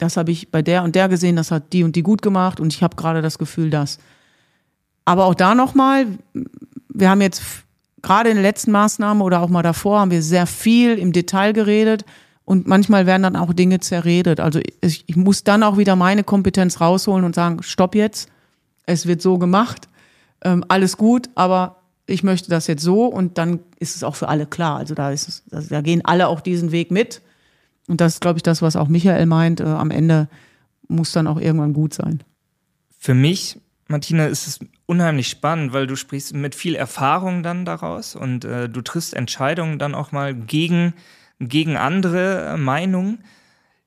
das 0.00 0.16
habe 0.16 0.30
ich 0.32 0.50
bei 0.50 0.62
der 0.62 0.82
und 0.82 0.94
der 0.94 1.08
gesehen, 1.08 1.36
das 1.36 1.50
hat 1.50 1.72
die 1.72 1.84
und 1.84 1.94
die 1.94 2.02
gut 2.02 2.22
gemacht 2.22 2.58
und 2.58 2.72
ich 2.72 2.82
habe 2.82 2.96
gerade 2.96 3.22
das 3.22 3.38
Gefühl, 3.38 3.70
dass. 3.70 3.98
Aber 5.04 5.26
auch 5.26 5.34
da 5.34 5.54
nochmal, 5.54 6.06
wir 6.88 7.10
haben 7.10 7.20
jetzt 7.20 7.42
gerade 8.02 8.30
in 8.30 8.36
der 8.36 8.42
letzten 8.42 8.70
Maßnahme 8.72 9.22
oder 9.22 9.40
auch 9.40 9.48
mal 9.48 9.62
davor, 9.62 10.00
haben 10.00 10.10
wir 10.10 10.22
sehr 10.22 10.46
viel 10.46 10.98
im 10.98 11.12
Detail 11.12 11.52
geredet 11.52 12.04
und 12.44 12.66
manchmal 12.66 13.06
werden 13.06 13.22
dann 13.22 13.36
auch 13.36 13.52
Dinge 13.52 13.80
zerredet. 13.80 14.40
Also 14.40 14.60
ich, 14.80 15.04
ich 15.06 15.16
muss 15.16 15.44
dann 15.44 15.62
auch 15.62 15.76
wieder 15.76 15.96
meine 15.96 16.24
Kompetenz 16.24 16.80
rausholen 16.80 17.24
und 17.24 17.34
sagen, 17.34 17.62
stopp 17.62 17.94
jetzt, 17.94 18.28
es 18.86 19.06
wird 19.06 19.20
so 19.22 19.38
gemacht, 19.38 19.88
ähm, 20.42 20.64
alles 20.68 20.96
gut, 20.96 21.28
aber 21.34 21.76
ich 22.06 22.22
möchte 22.22 22.50
das 22.50 22.66
jetzt 22.66 22.82
so 22.82 23.04
und 23.04 23.38
dann 23.38 23.60
ist 23.78 23.96
es 23.96 24.02
auch 24.02 24.16
für 24.16 24.28
alle 24.28 24.46
klar. 24.46 24.78
Also 24.78 24.94
da 24.94 25.10
ist 25.10 25.28
es, 25.28 25.68
da 25.68 25.80
gehen 25.80 26.02
alle 26.04 26.28
auch 26.28 26.40
diesen 26.40 26.72
Weg 26.72 26.90
mit. 26.90 27.22
Und 27.90 28.00
das 28.00 28.14
ist, 28.14 28.20
glaube 28.20 28.38
ich, 28.38 28.42
das, 28.42 28.62
was 28.62 28.76
auch 28.76 28.88
Michael 28.88 29.26
meint. 29.26 29.60
Äh, 29.60 29.64
am 29.64 29.90
Ende 29.90 30.28
muss 30.88 31.12
dann 31.12 31.26
auch 31.26 31.40
irgendwann 31.40 31.72
gut 31.72 31.92
sein. 31.92 32.22
Für 32.96 33.14
mich, 33.14 33.58
Martina, 33.88 34.26
ist 34.26 34.46
es 34.46 34.60
unheimlich 34.86 35.28
spannend, 35.28 35.72
weil 35.72 35.86
du 35.86 35.96
sprichst 35.96 36.34
mit 36.34 36.54
viel 36.54 36.76
Erfahrung 36.76 37.42
dann 37.42 37.64
daraus 37.64 38.14
und 38.14 38.44
äh, 38.44 38.68
du 38.68 38.80
triffst 38.80 39.14
Entscheidungen 39.14 39.78
dann 39.78 39.94
auch 39.94 40.12
mal 40.12 40.34
gegen 40.34 40.94
gegen 41.40 41.76
andere 41.76 42.56
Meinungen. 42.58 43.24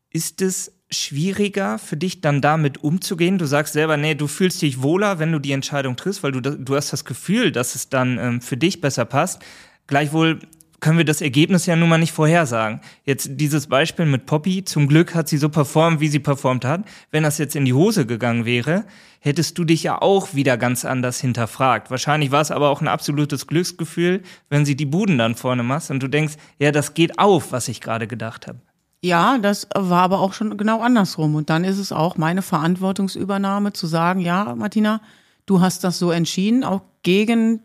Ist 0.09 0.41
es 0.41 0.73
schwieriger 0.89 1.79
für 1.79 1.97
dich 1.97 2.19
dann 2.19 2.41
damit 2.41 2.83
umzugehen? 2.83 3.37
Du 3.37 3.45
sagst 3.45 3.73
selber, 3.73 3.95
nee, 3.95 4.15
du 4.15 4.27
fühlst 4.27 4.61
dich 4.61 4.81
wohler, 4.81 5.19
wenn 5.19 5.31
du 5.31 5.39
die 5.39 5.51
Entscheidung 5.53 5.95
triffst, 5.95 6.23
weil 6.23 6.31
du, 6.31 6.41
du 6.41 6.75
hast 6.75 6.91
das 6.91 7.05
Gefühl, 7.05 7.51
dass 7.51 7.75
es 7.75 7.89
dann 7.89 8.17
ähm, 8.19 8.41
für 8.41 8.57
dich 8.57 8.81
besser 8.81 9.05
passt. 9.05 9.41
Gleichwohl 9.87 10.39
können 10.83 10.97
wir 10.97 11.05
das 11.05 11.21
Ergebnis 11.21 11.65
ja 11.65 11.77
nun 11.77 11.87
mal 11.87 11.97
nicht 11.97 12.11
vorhersagen. 12.11 12.81
Jetzt 13.05 13.29
dieses 13.31 13.67
Beispiel 13.67 14.05
mit 14.05 14.25
Poppy, 14.25 14.65
zum 14.65 14.89
Glück 14.89 15.15
hat 15.15 15.29
sie 15.29 15.37
so 15.37 15.47
performt, 15.47 16.01
wie 16.01 16.09
sie 16.09 16.19
performt 16.19 16.65
hat. 16.65 16.83
Wenn 17.09 17.23
das 17.23 17.37
jetzt 17.37 17.55
in 17.55 17.63
die 17.63 17.73
Hose 17.73 18.05
gegangen 18.05 18.43
wäre, 18.43 18.83
hättest 19.21 19.57
du 19.57 19.63
dich 19.63 19.83
ja 19.83 20.01
auch 20.01 20.33
wieder 20.33 20.57
ganz 20.57 20.83
anders 20.83 21.21
hinterfragt. 21.21 21.89
Wahrscheinlich 21.89 22.31
war 22.31 22.41
es 22.41 22.51
aber 22.51 22.69
auch 22.69 22.81
ein 22.81 22.89
absolutes 22.89 23.47
Glücksgefühl, 23.47 24.23
wenn 24.49 24.65
sie 24.65 24.75
die 24.75 24.85
Buden 24.85 25.17
dann 25.17 25.35
vorne 25.35 25.63
machst 25.63 25.89
und 25.89 26.03
du 26.03 26.09
denkst, 26.09 26.33
ja, 26.59 26.73
das 26.73 26.93
geht 26.93 27.17
auf, 27.17 27.53
was 27.53 27.69
ich 27.69 27.79
gerade 27.79 28.05
gedacht 28.05 28.47
habe. 28.47 28.59
Ja, 29.01 29.37
das 29.37 29.69
war 29.73 30.01
aber 30.01 30.19
auch 30.19 30.33
schon 30.33 30.57
genau 30.57 30.81
andersrum. 30.81 31.35
Und 31.35 31.49
dann 31.49 31.63
ist 31.63 31.77
es 31.77 31.93
auch 31.93 32.17
meine 32.17 32.41
Verantwortungsübernahme 32.41 33.71
zu 33.71 33.87
sagen, 33.87 34.19
ja, 34.19 34.53
Martina, 34.53 34.99
du 35.45 35.61
hast 35.61 35.85
das 35.85 35.97
so 35.97 36.11
entschieden, 36.11 36.65
auch 36.65 36.81
gegen 37.03 37.61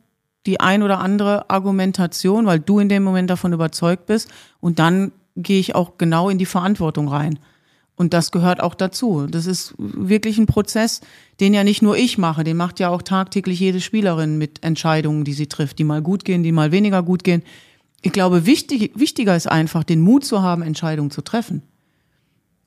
die 0.48 0.60
ein 0.60 0.82
oder 0.82 0.98
andere 0.98 1.50
Argumentation, 1.50 2.46
weil 2.46 2.58
du 2.58 2.78
in 2.78 2.88
dem 2.88 3.02
Moment 3.02 3.28
davon 3.28 3.52
überzeugt 3.52 4.06
bist. 4.06 4.30
Und 4.60 4.78
dann 4.78 5.12
gehe 5.36 5.60
ich 5.60 5.74
auch 5.74 5.98
genau 5.98 6.30
in 6.30 6.38
die 6.38 6.46
Verantwortung 6.46 7.06
rein. 7.06 7.38
Und 7.96 8.14
das 8.14 8.30
gehört 8.30 8.62
auch 8.62 8.74
dazu. 8.74 9.26
Das 9.30 9.44
ist 9.44 9.74
wirklich 9.76 10.38
ein 10.38 10.46
Prozess, 10.46 11.02
den 11.38 11.52
ja 11.52 11.64
nicht 11.64 11.82
nur 11.82 11.98
ich 11.98 12.16
mache, 12.16 12.44
den 12.44 12.56
macht 12.56 12.80
ja 12.80 12.88
auch 12.88 13.02
tagtäglich 13.02 13.60
jede 13.60 13.82
Spielerin 13.82 14.38
mit 14.38 14.64
Entscheidungen, 14.64 15.24
die 15.24 15.34
sie 15.34 15.48
trifft, 15.48 15.78
die 15.78 15.84
mal 15.84 16.00
gut 16.00 16.24
gehen, 16.24 16.42
die 16.42 16.52
mal 16.52 16.72
weniger 16.72 17.02
gut 17.02 17.24
gehen. 17.24 17.42
Ich 18.00 18.12
glaube, 18.12 18.46
wichtig, 18.46 18.92
wichtiger 18.94 19.36
ist 19.36 19.48
einfach, 19.48 19.84
den 19.84 20.00
Mut 20.00 20.24
zu 20.24 20.40
haben, 20.40 20.62
Entscheidungen 20.62 21.10
zu 21.10 21.20
treffen. 21.20 21.60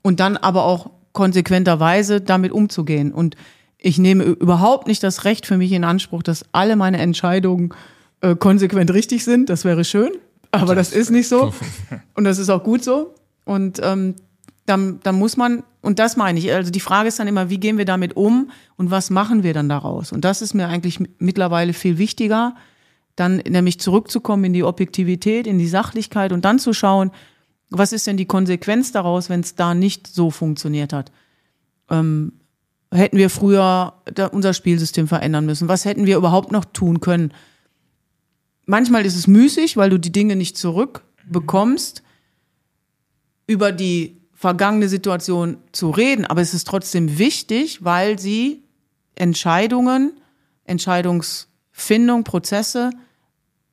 Und 0.03 0.19
dann 0.19 0.37
aber 0.37 0.65
auch 0.65 0.91
konsequenterweise 1.13 2.21
damit 2.21 2.51
umzugehen. 2.51 3.11
Und 3.11 3.35
ich 3.83 3.97
nehme 3.97 4.23
überhaupt 4.23 4.87
nicht 4.87 5.03
das 5.03 5.25
Recht 5.25 5.45
für 5.45 5.57
mich 5.57 5.71
in 5.71 5.83
Anspruch, 5.83 6.23
dass 6.23 6.45
alle 6.51 6.75
meine 6.75 6.99
Entscheidungen 6.99 7.73
äh, 8.21 8.35
konsequent 8.35 8.93
richtig 8.93 9.23
sind. 9.23 9.49
Das 9.49 9.65
wäre 9.65 9.83
schön, 9.83 10.11
aber 10.51 10.75
das, 10.75 10.91
das 10.91 10.99
ist 10.99 11.09
nicht 11.09 11.27
so. 11.27 11.53
Und 12.13 12.23
das 12.23 12.37
ist 12.37 12.49
auch 12.49 12.63
gut 12.63 12.83
so. 12.83 13.15
Und 13.43 13.81
ähm, 13.83 14.15
dann, 14.67 14.99
dann 15.01 15.15
muss 15.15 15.35
man, 15.35 15.63
und 15.81 15.97
das 15.97 16.15
meine 16.15 16.37
ich, 16.37 16.53
also 16.53 16.71
die 16.71 16.79
Frage 16.79 17.07
ist 17.09 17.19
dann 17.19 17.27
immer, 17.27 17.49
wie 17.49 17.57
gehen 17.57 17.79
wir 17.79 17.85
damit 17.85 18.15
um 18.15 18.51
und 18.77 18.91
was 18.91 19.09
machen 19.09 19.41
wir 19.41 19.53
dann 19.53 19.67
daraus? 19.67 20.11
Und 20.11 20.23
das 20.23 20.43
ist 20.43 20.53
mir 20.53 20.67
eigentlich 20.67 20.99
mittlerweile 21.17 21.73
viel 21.73 21.97
wichtiger, 21.97 22.55
dann 23.15 23.37
nämlich 23.37 23.79
zurückzukommen 23.79 24.45
in 24.45 24.53
die 24.53 24.63
Objektivität, 24.63 25.47
in 25.47 25.57
die 25.57 25.67
Sachlichkeit 25.67 26.31
und 26.31 26.45
dann 26.45 26.59
zu 26.59 26.73
schauen, 26.73 27.11
was 27.71 27.91
ist 27.91 28.05
denn 28.05 28.17
die 28.17 28.27
Konsequenz 28.27 28.91
daraus, 28.91 29.29
wenn 29.29 29.39
es 29.39 29.55
da 29.55 29.73
nicht 29.73 30.07
so 30.07 30.29
funktioniert 30.29 30.93
hat? 30.93 31.11
Ähm, 31.89 32.33
hätten 32.93 33.17
wir 33.17 33.29
früher 33.29 33.93
unser 34.31 34.53
Spielsystem 34.53 35.07
verändern 35.07 35.45
müssen? 35.45 35.67
Was 35.67 35.85
hätten 35.85 36.05
wir 36.05 36.17
überhaupt 36.17 36.51
noch 36.51 36.65
tun 36.65 36.99
können? 36.99 37.33
Manchmal 38.65 39.05
ist 39.05 39.15
es 39.15 39.27
müßig, 39.27 39.77
weil 39.77 39.89
du 39.89 39.99
die 39.99 40.11
Dinge 40.11 40.35
nicht 40.35 40.57
zurückbekommst, 40.57 42.03
über 43.47 43.71
die 43.71 44.17
vergangene 44.33 44.89
Situation 44.89 45.57
zu 45.71 45.89
reden, 45.91 46.25
aber 46.25 46.41
es 46.41 46.53
ist 46.53 46.67
trotzdem 46.67 47.17
wichtig, 47.17 47.83
weil 47.83 48.17
sie 48.17 48.63
Entscheidungen, 49.15 50.13
Entscheidungsfindung, 50.65 52.23
Prozesse 52.23 52.91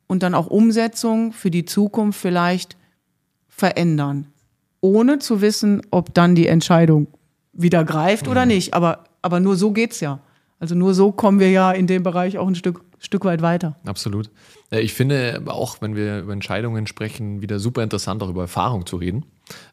und 0.07 0.23
dann 0.23 0.35
auch 0.35 0.47
Umsetzung 0.47 1.33
für 1.33 1.51
die 1.51 1.65
Zukunft 1.65 2.21
vielleicht 2.21 2.77
verändern, 3.49 4.27
ohne 4.81 5.19
zu 5.19 5.41
wissen, 5.41 5.83
ob 5.91 6.13
dann 6.13 6.35
die 6.35 6.49
Entscheidung 6.49 7.07
wieder 7.53 7.85
greift 7.85 8.27
mhm. 8.27 8.33
oder 8.33 8.47
nicht. 8.47 8.75
Aber 8.75 9.05
aber 9.23 9.41
nur 9.41 9.57
so 9.57 9.73
geht's 9.73 10.01
ja. 10.01 10.21
Also 10.61 10.75
nur 10.75 10.95
so 10.95 11.13
kommen 11.13 11.39
wir 11.39 11.51
ja 11.51 11.71
in 11.73 11.87
dem 11.87 12.03
Bereich 12.03 12.37
auch 12.39 12.49
ein 12.49 12.57
Stück, 12.57 12.83
Stück 12.99 13.25
weit 13.25 13.43
weiter. 13.43 13.77
Absolut. 13.87 14.31
Ich 14.71 14.93
finde 14.93 15.43
auch, 15.47 15.81
wenn 15.81 15.95
wir 15.95 16.21
über 16.21 16.33
Entscheidungen 16.33 16.87
sprechen, 16.87 17.41
wieder 17.41 17.59
super 17.59 17.83
interessant, 17.83 18.23
auch 18.23 18.29
über 18.29 18.43
Erfahrung 18.43 18.85
zu 18.85 18.97
reden. 18.97 19.25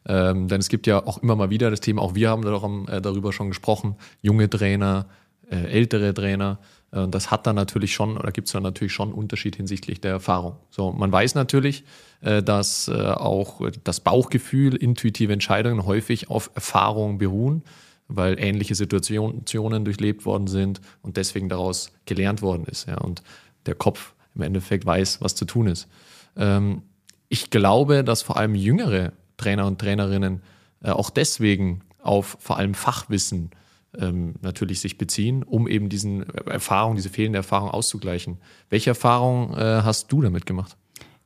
Ähm, 0.06 0.48
denn 0.48 0.60
es 0.60 0.68
gibt 0.68 0.86
ja 0.86 1.04
auch 1.04 1.18
immer 1.18 1.36
mal 1.36 1.50
wieder 1.50 1.70
das 1.70 1.80
Thema, 1.80 2.02
auch 2.02 2.14
wir 2.14 2.30
haben 2.30 2.88
äh, 2.88 3.02
darüber 3.02 3.32
schon 3.32 3.48
gesprochen, 3.48 3.96
junge 4.22 4.48
Trainer, 4.48 5.06
äh, 5.50 5.56
ältere 5.56 6.14
Trainer. 6.14 6.58
Äh, 6.92 7.08
das 7.08 7.30
hat 7.30 7.46
dann 7.46 7.56
natürlich 7.56 7.92
schon, 7.92 8.16
oder 8.16 8.32
gibt 8.32 8.46
es 8.46 8.52
dann 8.52 8.62
natürlich 8.62 8.92
schon 8.92 9.12
Unterschied 9.12 9.56
hinsichtlich 9.56 10.00
der 10.00 10.12
Erfahrung. 10.12 10.56
So, 10.70 10.92
man 10.92 11.12
weiß 11.12 11.34
natürlich, 11.34 11.84
äh, 12.22 12.42
dass 12.42 12.88
äh, 12.88 12.94
auch 12.94 13.60
das 13.84 14.00
Bauchgefühl, 14.00 14.76
intuitive 14.76 15.32
Entscheidungen 15.32 15.84
häufig 15.84 16.30
auf 16.30 16.50
Erfahrung 16.54 17.18
beruhen 17.18 17.64
weil 18.08 18.38
ähnliche 18.38 18.74
Situationen 18.74 19.84
durchlebt 19.84 20.24
worden 20.24 20.46
sind 20.46 20.80
und 21.02 21.16
deswegen 21.16 21.48
daraus 21.48 21.90
gelernt 22.04 22.42
worden 22.42 22.64
ist. 22.66 22.86
Ja, 22.86 22.98
und 22.98 23.22
der 23.66 23.74
Kopf 23.74 24.14
im 24.34 24.42
Endeffekt 24.42 24.86
weiß, 24.86 25.20
was 25.20 25.34
zu 25.34 25.44
tun 25.44 25.66
ist. 25.66 25.88
Ähm, 26.36 26.82
ich 27.28 27.50
glaube, 27.50 28.04
dass 28.04 28.22
vor 28.22 28.36
allem 28.36 28.54
jüngere 28.54 29.12
Trainer 29.36 29.66
und 29.66 29.80
Trainerinnen 29.80 30.42
äh, 30.82 30.90
auch 30.90 31.10
deswegen 31.10 31.80
auf 32.02 32.36
vor 32.40 32.58
allem 32.58 32.74
Fachwissen 32.74 33.50
ähm, 33.98 34.34
natürlich 34.42 34.80
sich 34.80 34.98
beziehen, 34.98 35.42
um 35.42 35.66
eben 35.66 35.88
diesen 35.88 36.28
Erfahrung, 36.46 36.96
diese 36.96 37.08
fehlende 37.08 37.38
Erfahrung 37.38 37.70
auszugleichen. 37.70 38.38
Welche 38.70 38.90
Erfahrung 38.90 39.54
äh, 39.54 39.82
hast 39.82 40.12
du 40.12 40.22
damit 40.22 40.46
gemacht? 40.46 40.76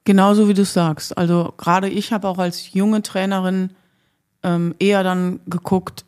Genauso 0.04 0.48
wie 0.48 0.54
du 0.54 0.64
sagst. 0.64 1.16
Also 1.18 1.52
gerade 1.58 1.88
ich 1.88 2.12
habe 2.12 2.26
auch 2.28 2.38
als 2.38 2.72
junge 2.72 3.02
Trainerin 3.02 3.70
ähm, 4.42 4.74
eher 4.78 5.02
dann 5.02 5.40
geguckt, 5.46 6.04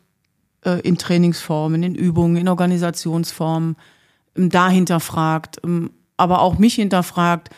äh, 0.65 0.79
in 0.81 0.97
Trainingsformen, 0.97 1.83
in 1.83 1.95
Übungen, 1.95 2.37
in 2.37 2.47
Organisationsformen, 2.47 3.75
ähm, 4.35 4.49
da 4.49 4.69
hinterfragt, 4.69 5.59
ähm, 5.63 5.91
aber 6.17 6.41
auch 6.41 6.57
mich 6.57 6.75
hinterfragt, 6.75 7.49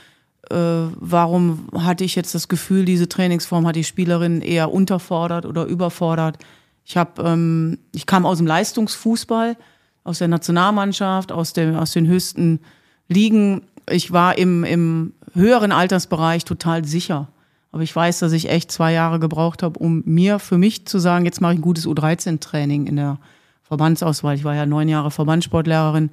äh, 0.50 0.56
warum 0.56 1.68
hatte 1.76 2.04
ich 2.04 2.16
jetzt 2.16 2.36
das 2.36 2.48
Gefühl, 2.48 2.86
diese 2.86 3.10
Trainingsform 3.10 3.66
hat 3.66 3.76
die 3.76 3.84
Spielerin 3.84 4.42
eher 4.42 4.72
unterfordert 4.72 5.46
oder 5.46 5.66
überfordert. 5.66 6.38
Ich 6.84 6.98
habe, 6.98 7.24
ähm, 7.24 7.80
ich 7.92 8.06
kam 8.06 8.26
aus 8.26 8.38
dem 8.38 8.48
Leistungsfußball, 8.48 9.58
aus 10.04 10.20
der 10.20 10.28
Nationalmannschaft, 10.28 11.32
aus, 11.32 11.54
der, 11.54 11.82
aus 11.82 11.94
den 11.94 12.08
höchsten 12.08 12.60
Ligen. 13.08 13.64
Ich 13.90 14.12
war 14.12 14.38
im, 14.38 14.64
im 14.64 15.14
höheren 15.34 15.72
Altersbereich 15.72 16.46
total 16.46 16.86
sicher. 16.86 17.28
Aber 17.76 17.84
ich 17.84 17.94
weiß, 17.94 18.20
dass 18.20 18.32
ich 18.32 18.50
echt 18.50 18.72
zwei 18.72 18.94
Jahre 18.94 19.20
gebraucht 19.20 19.62
habe, 19.62 19.78
um 19.78 20.02
mir 20.06 20.40
für 20.40 20.58
mich 20.58 20.88
zu 20.88 20.98
sagen, 20.98 21.26
jetzt 21.26 21.42
mache 21.42 21.52
ich 21.52 21.60
ein 21.60 21.62
gutes 21.62 21.86
U13-Training 21.86 22.88
in 22.88 22.96
der 22.96 23.20
Verbandsauswahl. 23.64 24.36
Ich 24.36 24.46
war 24.46 24.56
ja 24.56 24.66
neun 24.66 24.88
Jahre 24.88 25.12
Verbandssportlehrerin 25.12 26.10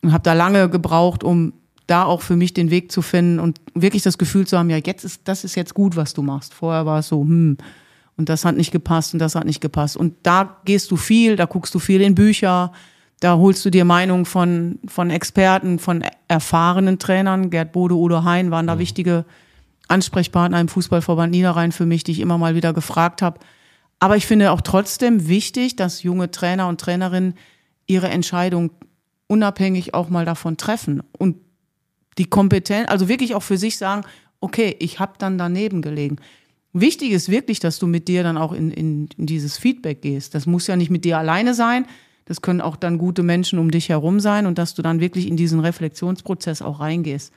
und 0.00 0.12
habe 0.14 0.22
da 0.22 0.32
lange 0.32 0.70
gebraucht, 0.70 1.22
um 1.22 1.52
da 1.86 2.04
auch 2.04 2.22
für 2.22 2.36
mich 2.36 2.54
den 2.54 2.70
Weg 2.70 2.90
zu 2.90 3.02
finden 3.02 3.38
und 3.38 3.60
wirklich 3.74 4.02
das 4.02 4.16
Gefühl 4.16 4.46
zu 4.46 4.56
haben, 4.56 4.70
ja, 4.70 4.78
jetzt 4.78 5.04
ist, 5.04 5.28
das 5.28 5.44
ist 5.44 5.56
jetzt 5.56 5.74
gut, 5.74 5.94
was 5.94 6.14
du 6.14 6.22
machst. 6.22 6.54
Vorher 6.54 6.86
war 6.86 7.00
es 7.00 7.08
so, 7.08 7.20
hm, 7.20 7.58
und 8.16 8.28
das 8.30 8.46
hat 8.46 8.56
nicht 8.56 8.72
gepasst 8.72 9.12
und 9.12 9.18
das 9.18 9.34
hat 9.34 9.44
nicht 9.44 9.60
gepasst. 9.60 9.98
Und 9.98 10.14
da 10.22 10.56
gehst 10.64 10.90
du 10.90 10.96
viel, 10.96 11.36
da 11.36 11.44
guckst 11.44 11.74
du 11.74 11.80
viel 11.80 12.00
in 12.00 12.14
Bücher, 12.14 12.72
da 13.20 13.36
holst 13.36 13.62
du 13.66 13.68
dir 13.68 13.84
Meinungen 13.84 14.24
von, 14.24 14.78
von 14.86 15.10
Experten, 15.10 15.78
von 15.78 16.02
erfahrenen 16.28 16.98
Trainern. 16.98 17.50
Gerd 17.50 17.72
Bode, 17.72 17.94
Udo 17.94 18.24
Hein 18.24 18.50
waren 18.50 18.66
da 18.66 18.76
mhm. 18.76 18.78
wichtige 18.78 19.26
Ansprechpartner 19.88 20.60
im 20.60 20.68
Fußballverband 20.68 21.30
Niederrhein 21.32 21.72
für 21.72 21.86
mich, 21.86 22.04
die 22.04 22.12
ich 22.12 22.20
immer 22.20 22.38
mal 22.38 22.54
wieder 22.54 22.72
gefragt 22.72 23.22
habe. 23.22 23.40
Aber 23.98 24.16
ich 24.16 24.26
finde 24.26 24.52
auch 24.52 24.60
trotzdem 24.60 25.28
wichtig, 25.28 25.76
dass 25.76 26.02
junge 26.02 26.30
Trainer 26.30 26.68
und 26.68 26.80
Trainerinnen 26.80 27.34
ihre 27.86 28.08
Entscheidung 28.08 28.70
unabhängig 29.26 29.94
auch 29.94 30.08
mal 30.08 30.24
davon 30.24 30.56
treffen 30.56 31.02
und 31.18 31.36
die 32.18 32.26
Kompetenz, 32.26 32.88
also 32.90 33.08
wirklich 33.08 33.34
auch 33.34 33.42
für 33.42 33.58
sich 33.58 33.76
sagen, 33.76 34.02
okay, 34.40 34.76
ich 34.78 35.00
habe 35.00 35.14
dann 35.18 35.38
daneben 35.38 35.82
gelegen. 35.82 36.16
Wichtig 36.72 37.12
ist 37.12 37.28
wirklich, 37.28 37.60
dass 37.60 37.78
du 37.78 37.86
mit 37.86 38.08
dir 38.08 38.22
dann 38.22 38.36
auch 38.36 38.52
in, 38.52 38.70
in, 38.70 39.08
in 39.16 39.26
dieses 39.26 39.58
Feedback 39.58 40.02
gehst. 40.02 40.34
Das 40.34 40.46
muss 40.46 40.66
ja 40.66 40.76
nicht 40.76 40.90
mit 40.90 41.04
dir 41.04 41.18
alleine 41.18 41.54
sein. 41.54 41.86
Das 42.24 42.42
können 42.42 42.60
auch 42.60 42.76
dann 42.76 42.98
gute 42.98 43.22
Menschen 43.22 43.58
um 43.58 43.70
dich 43.70 43.88
herum 43.88 44.20
sein 44.20 44.46
und 44.46 44.58
dass 44.58 44.74
du 44.74 44.82
dann 44.82 45.00
wirklich 45.00 45.28
in 45.28 45.36
diesen 45.36 45.60
Reflexionsprozess 45.60 46.62
auch 46.62 46.80
reingehst 46.80 47.32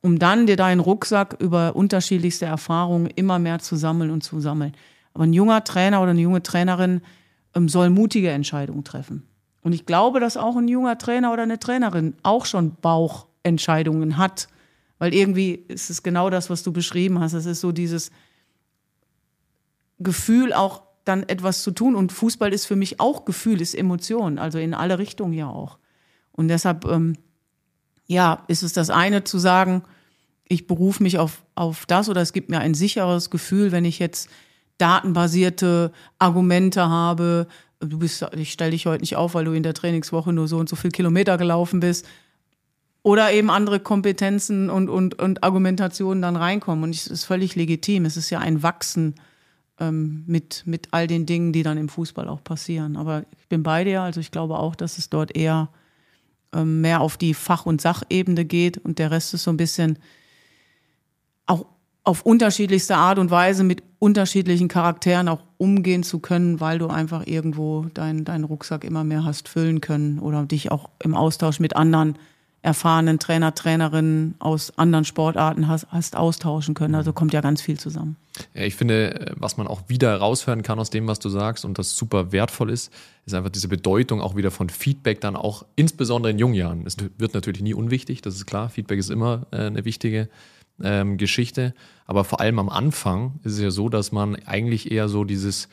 um 0.00 0.18
dann 0.18 0.46
dir 0.46 0.56
deinen 0.56 0.80
Rucksack 0.80 1.36
über 1.40 1.74
unterschiedlichste 1.74 2.46
Erfahrungen 2.46 3.06
immer 3.06 3.38
mehr 3.38 3.58
zu 3.58 3.76
sammeln 3.76 4.10
und 4.10 4.22
zu 4.22 4.40
sammeln. 4.40 4.72
Aber 5.14 5.24
ein 5.24 5.32
junger 5.32 5.64
Trainer 5.64 6.00
oder 6.00 6.12
eine 6.12 6.20
junge 6.20 6.42
Trainerin 6.42 7.00
ähm, 7.54 7.68
soll 7.68 7.90
mutige 7.90 8.30
Entscheidungen 8.30 8.84
treffen. 8.84 9.26
Und 9.62 9.72
ich 9.72 9.86
glaube, 9.86 10.20
dass 10.20 10.36
auch 10.36 10.56
ein 10.56 10.68
junger 10.68 10.98
Trainer 10.98 11.32
oder 11.32 11.42
eine 11.42 11.58
Trainerin 11.58 12.14
auch 12.22 12.46
schon 12.46 12.76
Bauchentscheidungen 12.80 14.16
hat. 14.16 14.48
Weil 14.98 15.14
irgendwie 15.14 15.54
ist 15.68 15.90
es 15.90 16.02
genau 16.02 16.30
das, 16.30 16.50
was 16.50 16.62
du 16.62 16.72
beschrieben 16.72 17.20
hast. 17.20 17.32
Es 17.32 17.46
ist 17.46 17.60
so 17.60 17.72
dieses 17.72 18.10
Gefühl, 19.98 20.52
auch 20.52 20.82
dann 21.04 21.24
etwas 21.24 21.62
zu 21.62 21.72
tun. 21.72 21.96
Und 21.96 22.12
Fußball 22.12 22.52
ist 22.52 22.66
für 22.66 22.76
mich 22.76 23.00
auch 23.00 23.24
Gefühl, 23.24 23.60
ist 23.60 23.74
Emotion. 23.74 24.38
Also 24.38 24.58
in 24.58 24.74
alle 24.74 24.98
Richtungen 24.98 25.32
ja 25.32 25.48
auch. 25.48 25.78
Und 26.32 26.48
deshalb 26.48 26.84
ähm, 26.84 27.16
ja, 28.08 28.42
ist 28.48 28.62
es 28.62 28.72
das 28.72 28.90
eine 28.90 29.22
zu 29.22 29.38
sagen, 29.38 29.82
ich 30.48 30.66
berufe 30.66 31.02
mich 31.02 31.18
auf, 31.18 31.44
auf 31.54 31.86
das 31.86 32.08
oder 32.08 32.22
es 32.22 32.32
gibt 32.32 32.48
mir 32.48 32.58
ein 32.58 32.74
sicheres 32.74 33.30
Gefühl, 33.30 33.70
wenn 33.70 33.84
ich 33.84 33.98
jetzt 33.98 34.28
datenbasierte 34.78 35.92
Argumente 36.18 36.88
habe. 36.88 37.46
Du 37.80 37.98
bist, 37.98 38.26
ich 38.34 38.50
stelle 38.50 38.70
dich 38.70 38.86
heute 38.86 39.02
nicht 39.02 39.16
auf, 39.16 39.34
weil 39.34 39.44
du 39.44 39.52
in 39.52 39.62
der 39.62 39.74
Trainingswoche 39.74 40.32
nur 40.32 40.48
so 40.48 40.56
und 40.56 40.68
so 40.68 40.74
viel 40.74 40.90
Kilometer 40.90 41.36
gelaufen 41.36 41.80
bist. 41.80 42.06
Oder 43.02 43.30
eben 43.32 43.50
andere 43.50 43.78
Kompetenzen 43.78 44.70
und, 44.70 44.88
und, 44.88 45.20
und 45.20 45.44
Argumentationen 45.44 46.22
dann 46.22 46.36
reinkommen. 46.36 46.84
Und 46.84 46.94
es 46.94 47.06
ist 47.06 47.24
völlig 47.24 47.54
legitim. 47.54 48.04
Es 48.06 48.16
ist 48.16 48.30
ja 48.30 48.38
ein 48.40 48.62
Wachsen 48.62 49.14
ähm, 49.78 50.24
mit, 50.26 50.62
mit 50.66 50.88
all 50.92 51.06
den 51.06 51.24
Dingen, 51.26 51.52
die 51.52 51.62
dann 51.62 51.78
im 51.78 51.88
Fußball 51.88 52.28
auch 52.28 52.42
passieren. 52.42 52.96
Aber 52.96 53.24
ich 53.38 53.48
bin 53.48 53.62
bei 53.62 53.84
dir. 53.84 54.02
Also 54.02 54.20
ich 54.20 54.30
glaube 54.30 54.58
auch, 54.58 54.74
dass 54.74 54.98
es 54.98 55.10
dort 55.10 55.36
eher 55.36 55.68
mehr 56.64 57.00
auf 57.00 57.16
die 57.16 57.34
Fach- 57.34 57.66
und 57.66 57.80
Sachebene 57.80 58.44
geht 58.44 58.78
und 58.78 58.98
der 58.98 59.10
Rest 59.10 59.34
ist 59.34 59.44
so 59.44 59.50
ein 59.50 59.56
bisschen 59.56 59.98
auch 61.46 61.66
auf 62.04 62.22
unterschiedlichste 62.22 62.96
Art 62.96 63.18
und 63.18 63.30
Weise 63.30 63.64
mit 63.64 63.82
unterschiedlichen 63.98 64.68
Charakteren 64.68 65.28
auch 65.28 65.42
umgehen 65.58 66.02
zu 66.02 66.20
können, 66.20 66.58
weil 66.58 66.78
du 66.78 66.86
einfach 66.86 67.26
irgendwo 67.26 67.86
deinen 67.92 68.24
dein 68.24 68.44
Rucksack 68.44 68.84
immer 68.84 69.04
mehr 69.04 69.24
hast 69.24 69.48
füllen 69.48 69.82
können 69.82 70.18
oder 70.18 70.46
dich 70.46 70.70
auch 70.70 70.88
im 71.02 71.14
Austausch 71.14 71.60
mit 71.60 71.76
anderen 71.76 72.16
erfahrenen 72.62 73.18
Trainer, 73.18 73.54
Trainerinnen 73.54 74.34
aus 74.40 74.76
anderen 74.76 75.04
Sportarten 75.04 75.68
hast, 75.68 75.86
hast 75.90 76.16
austauschen 76.16 76.74
können. 76.74 76.94
Also 76.94 77.12
kommt 77.12 77.32
ja 77.32 77.40
ganz 77.40 77.62
viel 77.62 77.78
zusammen. 77.78 78.16
Ja, 78.54 78.62
ich 78.62 78.74
finde, 78.74 79.34
was 79.36 79.56
man 79.56 79.66
auch 79.66 79.82
wieder 79.88 80.16
raushören 80.16 80.62
kann 80.62 80.78
aus 80.78 80.90
dem, 80.90 81.06
was 81.06 81.18
du 81.18 81.28
sagst 81.28 81.64
und 81.64 81.78
das 81.78 81.96
super 81.96 82.32
wertvoll 82.32 82.70
ist, 82.70 82.92
ist 83.26 83.34
einfach 83.34 83.50
diese 83.50 83.68
Bedeutung 83.68 84.20
auch 84.20 84.36
wieder 84.36 84.50
von 84.50 84.70
Feedback 84.70 85.20
dann 85.20 85.36
auch 85.36 85.64
insbesondere 85.76 86.32
in 86.32 86.38
jungen 86.38 86.54
Jahren. 86.54 86.86
Es 86.86 86.96
wird 87.18 87.34
natürlich 87.34 87.62
nie 87.62 87.74
unwichtig, 87.74 88.22
das 88.22 88.34
ist 88.34 88.46
klar. 88.46 88.68
Feedback 88.68 88.98
ist 88.98 89.10
immer 89.10 89.46
äh, 89.50 89.66
eine 89.66 89.84
wichtige 89.84 90.28
ähm, 90.82 91.16
Geschichte. 91.16 91.74
Aber 92.06 92.24
vor 92.24 92.40
allem 92.40 92.58
am 92.58 92.68
Anfang 92.68 93.40
ist 93.44 93.54
es 93.54 93.60
ja 93.60 93.70
so, 93.70 93.88
dass 93.88 94.12
man 94.12 94.36
eigentlich 94.46 94.90
eher 94.90 95.08
so 95.08 95.24
dieses, 95.24 95.68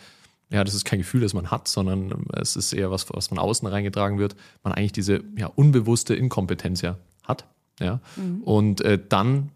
ja, 0.50 0.64
das 0.64 0.74
ist 0.74 0.86
kein 0.86 1.00
Gefühl, 1.00 1.22
das 1.22 1.34
man 1.34 1.50
hat, 1.52 1.68
sondern 1.68 2.26
es 2.34 2.56
ist 2.56 2.72
eher 2.74 2.92
was, 2.92 3.08
was 3.10 3.28
von 3.28 3.40
außen 3.40 3.68
reingetragen 3.68 4.20
wird, 4.20 4.36
man 4.64 4.74
eigentlich 4.74 4.92
diese 4.92 5.24
ja, 5.38 5.48
unbewusste 5.48 6.16
Inkompetenz 6.16 6.82
ja 6.82 6.98
hat. 7.24 7.46
Ja? 7.80 8.00
Mhm. 8.16 8.44
Und 8.44 8.82
äh, 8.82 9.00
dann 9.10 9.52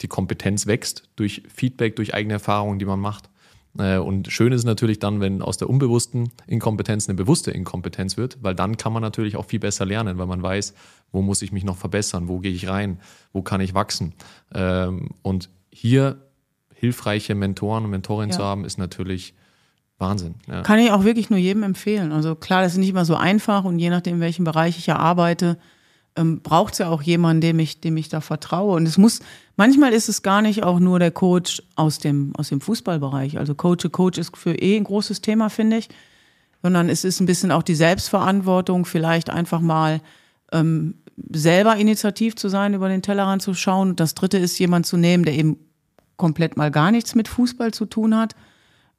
die 0.00 0.08
Kompetenz 0.08 0.66
wächst 0.66 1.08
durch 1.16 1.42
Feedback, 1.52 1.96
durch 1.96 2.14
eigene 2.14 2.34
Erfahrungen, 2.34 2.78
die 2.78 2.84
man 2.84 3.00
macht. 3.00 3.28
Äh, 3.78 3.98
und 3.98 4.30
schön 4.30 4.52
ist 4.52 4.64
natürlich 4.64 5.00
dann, 5.00 5.20
wenn 5.20 5.42
aus 5.42 5.56
der 5.56 5.68
unbewussten 5.68 6.30
Inkompetenz 6.46 7.08
eine 7.08 7.16
bewusste 7.16 7.50
Inkompetenz 7.50 8.16
wird, 8.16 8.38
weil 8.42 8.54
dann 8.54 8.76
kann 8.76 8.92
man 8.92 9.02
natürlich 9.02 9.36
auch 9.36 9.46
viel 9.46 9.60
besser 9.60 9.84
lernen, 9.84 10.18
weil 10.18 10.26
man 10.26 10.42
weiß, 10.42 10.74
wo 11.10 11.20
muss 11.22 11.42
ich 11.42 11.52
mich 11.52 11.64
noch 11.64 11.76
verbessern, 11.76 12.28
wo 12.28 12.38
gehe 12.38 12.52
ich 12.52 12.68
rein, 12.68 13.00
wo 13.32 13.42
kann 13.42 13.60
ich 13.60 13.74
wachsen. 13.74 14.14
Ähm, 14.54 15.10
und 15.22 15.50
hier 15.70 16.18
hilfreiche 16.74 17.34
Mentoren 17.34 17.84
und 17.84 17.90
Mentorinnen 17.90 18.30
ja. 18.30 18.36
zu 18.36 18.44
haben, 18.44 18.64
ist 18.64 18.78
natürlich 18.78 19.34
Wahnsinn. 19.98 20.36
Ja. 20.46 20.62
Kann 20.62 20.78
ich 20.78 20.92
auch 20.92 21.04
wirklich 21.04 21.28
nur 21.28 21.38
jedem 21.38 21.64
empfehlen. 21.64 22.12
Also 22.12 22.36
klar, 22.36 22.62
das 22.62 22.72
ist 22.72 22.78
nicht 22.78 22.90
immer 22.90 23.04
so 23.04 23.16
einfach 23.16 23.64
und 23.64 23.78
je 23.78 23.90
nachdem, 23.90 24.16
in 24.16 24.20
welchem 24.20 24.44
Bereich 24.44 24.78
ich 24.78 24.86
ja 24.86 24.96
arbeite, 24.96 25.58
ähm, 26.16 26.40
braucht 26.40 26.74
es 26.74 26.78
ja 26.78 26.88
auch 26.88 27.02
jemanden, 27.02 27.40
dem 27.40 27.58
ich, 27.58 27.80
dem 27.80 27.96
ich 27.96 28.08
da 28.08 28.20
vertraue. 28.20 28.76
Und 28.76 28.86
es 28.86 28.96
muss, 28.96 29.20
manchmal 29.56 29.92
ist 29.92 30.08
es 30.08 30.22
gar 30.22 30.40
nicht 30.40 30.62
auch 30.62 30.78
nur 30.78 31.00
der 31.00 31.10
Coach 31.10 31.62
aus 31.74 31.98
dem, 31.98 32.32
aus 32.36 32.48
dem 32.48 32.60
Fußballbereich. 32.60 33.38
Also 33.38 33.54
Coach 33.54 33.88
Coach 33.90 34.18
ist 34.18 34.36
für 34.36 34.54
eh 34.54 34.76
ein 34.76 34.84
großes 34.84 35.20
Thema, 35.20 35.50
finde 35.50 35.78
ich. 35.78 35.88
Sondern 36.62 36.88
es 36.88 37.04
ist 37.04 37.20
ein 37.20 37.26
bisschen 37.26 37.52
auch 37.52 37.62
die 37.62 37.76
Selbstverantwortung, 37.76 38.84
vielleicht 38.84 39.30
einfach 39.30 39.60
mal 39.60 40.00
ähm, 40.52 40.94
selber 41.32 41.76
initiativ 41.76 42.36
zu 42.36 42.48
sein, 42.48 42.74
über 42.74 42.88
den 42.88 43.02
Tellerrand 43.02 43.42
zu 43.42 43.54
schauen. 43.54 43.96
Das 43.96 44.14
dritte 44.14 44.38
ist, 44.38 44.58
jemand 44.58 44.86
zu 44.86 44.96
nehmen, 44.96 45.24
der 45.24 45.34
eben 45.34 45.56
komplett 46.16 46.56
mal 46.56 46.70
gar 46.70 46.90
nichts 46.92 47.14
mit 47.14 47.28
Fußball 47.28 47.72
zu 47.72 47.86
tun 47.86 48.16
hat 48.16 48.34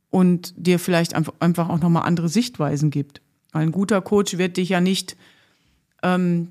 und 0.09 0.53
dir 0.57 0.79
vielleicht 0.79 1.13
einfach 1.13 1.69
auch 1.69 1.79
nochmal 1.79 2.03
andere 2.03 2.29
Sichtweisen 2.29 2.89
gibt. 2.89 3.21
Ein 3.51 3.71
guter 3.71 4.01
Coach 4.01 4.37
wird 4.37 4.57
dich 4.57 4.69
ja 4.69 4.81
nicht 4.81 5.17
ähm, 6.03 6.49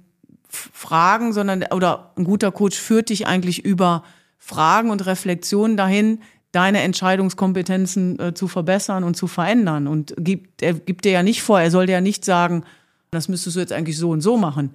Fragen, 0.48 1.32
sondern 1.32 1.64
oder 1.72 2.12
ein 2.16 2.24
guter 2.24 2.52
Coach 2.52 2.78
führt 2.78 3.10
dich 3.10 3.26
eigentlich 3.26 3.64
über 3.64 4.02
Fragen 4.38 4.90
und 4.90 5.04
Reflexionen 5.06 5.76
dahin, 5.76 6.20
deine 6.52 6.80
Entscheidungskompetenzen 6.80 8.18
äh, 8.18 8.34
zu 8.34 8.48
verbessern 8.48 9.04
und 9.04 9.16
zu 9.16 9.26
verändern. 9.26 9.86
Und 9.86 10.14
gibt, 10.16 10.62
er 10.62 10.74
gibt 10.74 11.04
dir 11.04 11.12
ja 11.12 11.22
nicht 11.22 11.42
vor, 11.42 11.60
er 11.60 11.70
soll 11.70 11.86
dir 11.86 11.92
ja 11.92 12.00
nicht 12.00 12.24
sagen, 12.24 12.64
das 13.10 13.28
müsstest 13.28 13.56
du 13.56 13.60
jetzt 13.60 13.72
eigentlich 13.72 13.98
so 13.98 14.10
und 14.10 14.20
so 14.20 14.36
machen, 14.36 14.74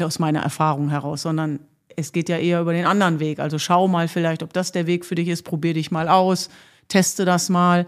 aus 0.00 0.18
meiner 0.18 0.40
Erfahrung 0.40 0.90
heraus, 0.90 1.22
sondern 1.22 1.60
es 1.96 2.12
geht 2.12 2.28
ja 2.28 2.36
eher 2.36 2.60
über 2.60 2.74
den 2.74 2.84
anderen 2.84 3.18
Weg. 3.18 3.38
Also 3.38 3.58
schau 3.58 3.88
mal 3.88 4.08
vielleicht, 4.08 4.42
ob 4.42 4.52
das 4.52 4.72
der 4.72 4.86
Weg 4.86 5.06
für 5.06 5.14
dich 5.14 5.28
ist, 5.28 5.42
probier 5.42 5.72
dich 5.72 5.90
mal 5.90 6.08
aus, 6.08 6.50
teste 6.88 7.24
das 7.24 7.48
mal. 7.48 7.86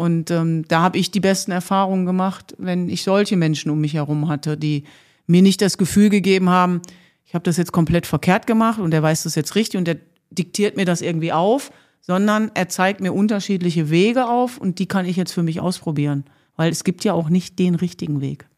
Und 0.00 0.30
ähm, 0.30 0.64
da 0.66 0.80
habe 0.80 0.96
ich 0.96 1.10
die 1.10 1.20
besten 1.20 1.50
Erfahrungen 1.50 2.06
gemacht, 2.06 2.54
wenn 2.56 2.88
ich 2.88 3.02
solche 3.02 3.36
Menschen 3.36 3.70
um 3.70 3.82
mich 3.82 3.92
herum 3.92 4.28
hatte, 4.30 4.56
die 4.56 4.84
mir 5.26 5.42
nicht 5.42 5.60
das 5.60 5.76
Gefühl 5.76 6.08
gegeben 6.08 6.48
haben, 6.48 6.80
ich 7.26 7.34
habe 7.34 7.42
das 7.42 7.58
jetzt 7.58 7.72
komplett 7.72 8.06
verkehrt 8.06 8.46
gemacht 8.46 8.78
und 8.78 8.94
er 8.94 9.02
weiß 9.02 9.24
das 9.24 9.34
jetzt 9.34 9.56
richtig 9.56 9.76
und 9.76 9.86
er 9.86 9.98
diktiert 10.30 10.74
mir 10.74 10.86
das 10.86 11.02
irgendwie 11.02 11.34
auf, 11.34 11.70
sondern 12.00 12.50
er 12.54 12.70
zeigt 12.70 13.02
mir 13.02 13.12
unterschiedliche 13.12 13.90
Wege 13.90 14.26
auf 14.26 14.56
und 14.56 14.78
die 14.78 14.86
kann 14.86 15.04
ich 15.04 15.16
jetzt 15.16 15.32
für 15.32 15.42
mich 15.42 15.60
ausprobieren, 15.60 16.24
weil 16.56 16.72
es 16.72 16.82
gibt 16.82 17.04
ja 17.04 17.12
auch 17.12 17.28
nicht 17.28 17.58
den 17.58 17.74
richtigen 17.74 18.22
Weg. 18.22 18.48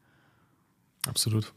Absolut. 1.08 1.52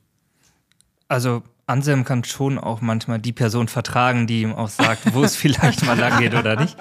Also 1.10 1.44
Anselm 1.68 2.06
kann 2.06 2.24
schon 2.24 2.58
auch 2.58 2.82
manchmal 2.82 3.20
die 3.20 3.34
Person 3.34 3.68
vertragen, 3.68 4.26
die 4.26 4.42
ihm 4.42 4.56
auch 4.56 4.70
sagt, 4.70 5.14
wo 5.14 5.24
es 5.24 5.36
vielleicht 5.36 5.86
mal 5.86 5.96
lang 5.96 6.20
geht 6.20 6.34
oder 6.34 6.60
nicht. 6.60 6.76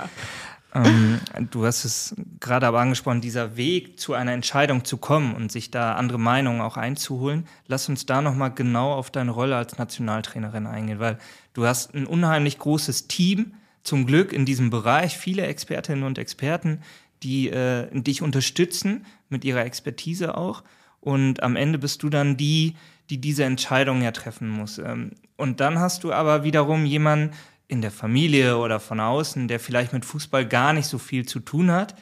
Ähm, 0.75 1.21
du 1.51 1.65
hast 1.65 1.85
es 1.85 2.17
gerade 2.41 2.67
aber 2.67 2.81
angesprochen, 2.81 3.21
dieser 3.21 3.57
Weg 3.57 3.99
zu 3.99 4.15
einer 4.15 4.33
Entscheidung 4.33 4.85
zu 4.85 4.97
kommen 4.97 5.35
und 5.35 5.53
sich 5.53 5.71
da 5.71 5.95
andere 5.95 6.19
Meinungen 6.19 6.61
auch 6.61 6.77
einzuholen. 6.77 7.47
Lass 7.67 7.89
uns 7.89 8.07
da 8.07 8.21
nochmal 8.21 8.53
genau 8.53 8.93
auf 8.93 9.11
deine 9.11 9.31
Rolle 9.31 9.57
als 9.57 9.79
Nationaltrainerin 9.79 10.67
eingehen, 10.67 10.99
weil 10.99 11.19
du 11.53 11.67
hast 11.67 11.95
ein 11.95 12.07
unheimlich 12.07 12.59
großes 12.59 13.07
Team, 13.07 13.55
zum 13.85 14.07
Glück 14.07 14.33
in 14.33 14.47
diesem 14.47 14.71
Bereich, 14.71 15.17
viele 15.17 15.47
Expertinnen 15.47 16.05
und 16.05 16.19
Experten, 16.19 16.81
die 17.23 17.51
äh, 17.51 17.89
dich 17.93 18.23
unterstützen 18.23 19.05
mit 19.29 19.45
ihrer 19.45 19.65
Expertise 19.65 20.37
auch. 20.37 20.65
Und 21.01 21.43
am 21.43 21.55
Ende 21.55 21.79
bist 21.79 22.03
du 22.03 22.09
dann 22.09 22.37
die, 22.37 22.77
die 23.11 23.21
diese 23.21 23.45
Entscheidung 23.45 24.03
ja 24.03 24.11
treffen 24.11 24.49
muss. 24.49 24.79
Ähm, 24.79 25.13
und 25.37 25.61
dann 25.61 25.79
hast 25.79 26.05
du 26.05 26.13
aber 26.13 26.45
wiederum 26.45 26.87
jemanden, 26.87 27.35
in 27.69 27.81
der 27.81 27.91
Familie 27.91 28.59
oder 28.59 28.81
von 28.81 29.01
außen, 29.01 29.49
der 29.49 29.61
vielleicht 29.61 29.93
mit 29.93 30.05
Fußball 30.05 30.47
gar 30.47 30.73
nicht 30.73 30.87
so 30.87 30.99
viel 30.99 31.27
zu 31.27 31.41
tun 31.41 31.71
hat. 31.71 31.95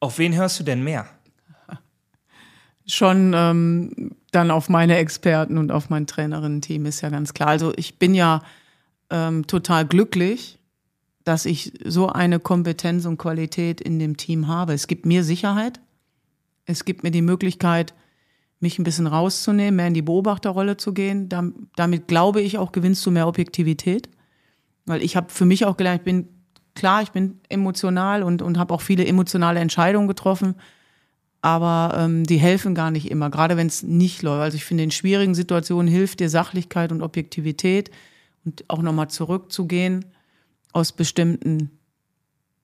Auf 0.00 0.18
wen 0.18 0.34
hörst 0.34 0.60
du 0.60 0.64
denn 0.64 0.82
mehr? 0.82 1.06
Schon 2.86 3.32
ähm, 3.34 4.12
dann 4.30 4.50
auf 4.50 4.68
meine 4.68 4.96
Experten 4.96 5.58
und 5.58 5.72
auf 5.72 5.90
mein 5.90 6.06
Trainerinnen-Team 6.06 6.86
ist 6.86 7.00
ja 7.00 7.08
ganz 7.08 7.34
klar. 7.34 7.48
Also 7.48 7.72
ich 7.76 7.98
bin 7.98 8.14
ja 8.14 8.42
ähm, 9.10 9.46
total 9.46 9.86
glücklich, 9.86 10.58
dass 11.24 11.46
ich 11.46 11.72
so 11.84 12.08
eine 12.08 12.38
Kompetenz 12.38 13.04
und 13.04 13.18
Qualität 13.18 13.80
in 13.80 13.98
dem 13.98 14.16
Team 14.16 14.46
habe. 14.46 14.74
Es 14.74 14.86
gibt 14.86 15.06
mir 15.06 15.24
Sicherheit. 15.24 15.80
Es 16.66 16.84
gibt 16.84 17.02
mir 17.02 17.10
die 17.10 17.22
Möglichkeit, 17.22 17.94
mich 18.60 18.78
ein 18.78 18.84
bisschen 18.84 19.06
rauszunehmen, 19.06 19.76
mehr 19.76 19.88
in 19.88 19.94
die 19.94 20.02
Beobachterrolle 20.02 20.76
zu 20.76 20.92
gehen. 20.92 21.28
Damit 21.28 22.08
glaube 22.08 22.40
ich 22.40 22.58
auch, 22.58 22.72
gewinnst 22.72 23.04
du 23.06 23.10
mehr 23.10 23.26
Objektivität. 23.26 24.08
Weil 24.86 25.02
ich 25.02 25.16
habe 25.16 25.30
für 25.30 25.44
mich 25.44 25.64
auch 25.64 25.76
gelernt, 25.76 26.00
ich 26.00 26.04
bin 26.04 26.28
klar, 26.74 27.02
ich 27.02 27.10
bin 27.10 27.40
emotional 27.48 28.22
und, 28.22 28.42
und 28.42 28.58
habe 28.58 28.72
auch 28.72 28.80
viele 28.80 29.04
emotionale 29.04 29.60
Entscheidungen 29.60 30.08
getroffen, 30.08 30.54
aber 31.42 31.96
ähm, 31.98 32.24
die 32.24 32.38
helfen 32.38 32.74
gar 32.74 32.90
nicht 32.90 33.10
immer, 33.10 33.30
gerade 33.30 33.56
wenn 33.56 33.66
es 33.66 33.82
nicht 33.82 34.22
läuft. 34.22 34.42
Also 34.42 34.56
ich 34.56 34.64
finde, 34.64 34.84
in 34.84 34.90
schwierigen 34.90 35.34
Situationen 35.34 35.88
hilft 35.88 36.20
dir 36.20 36.30
Sachlichkeit 36.30 36.92
und 36.92 37.02
Objektivität 37.02 37.90
und 38.44 38.64
auch 38.68 38.82
nochmal 38.82 39.08
zurückzugehen 39.08 40.04
aus 40.72 40.92
bestimmten 40.92 41.70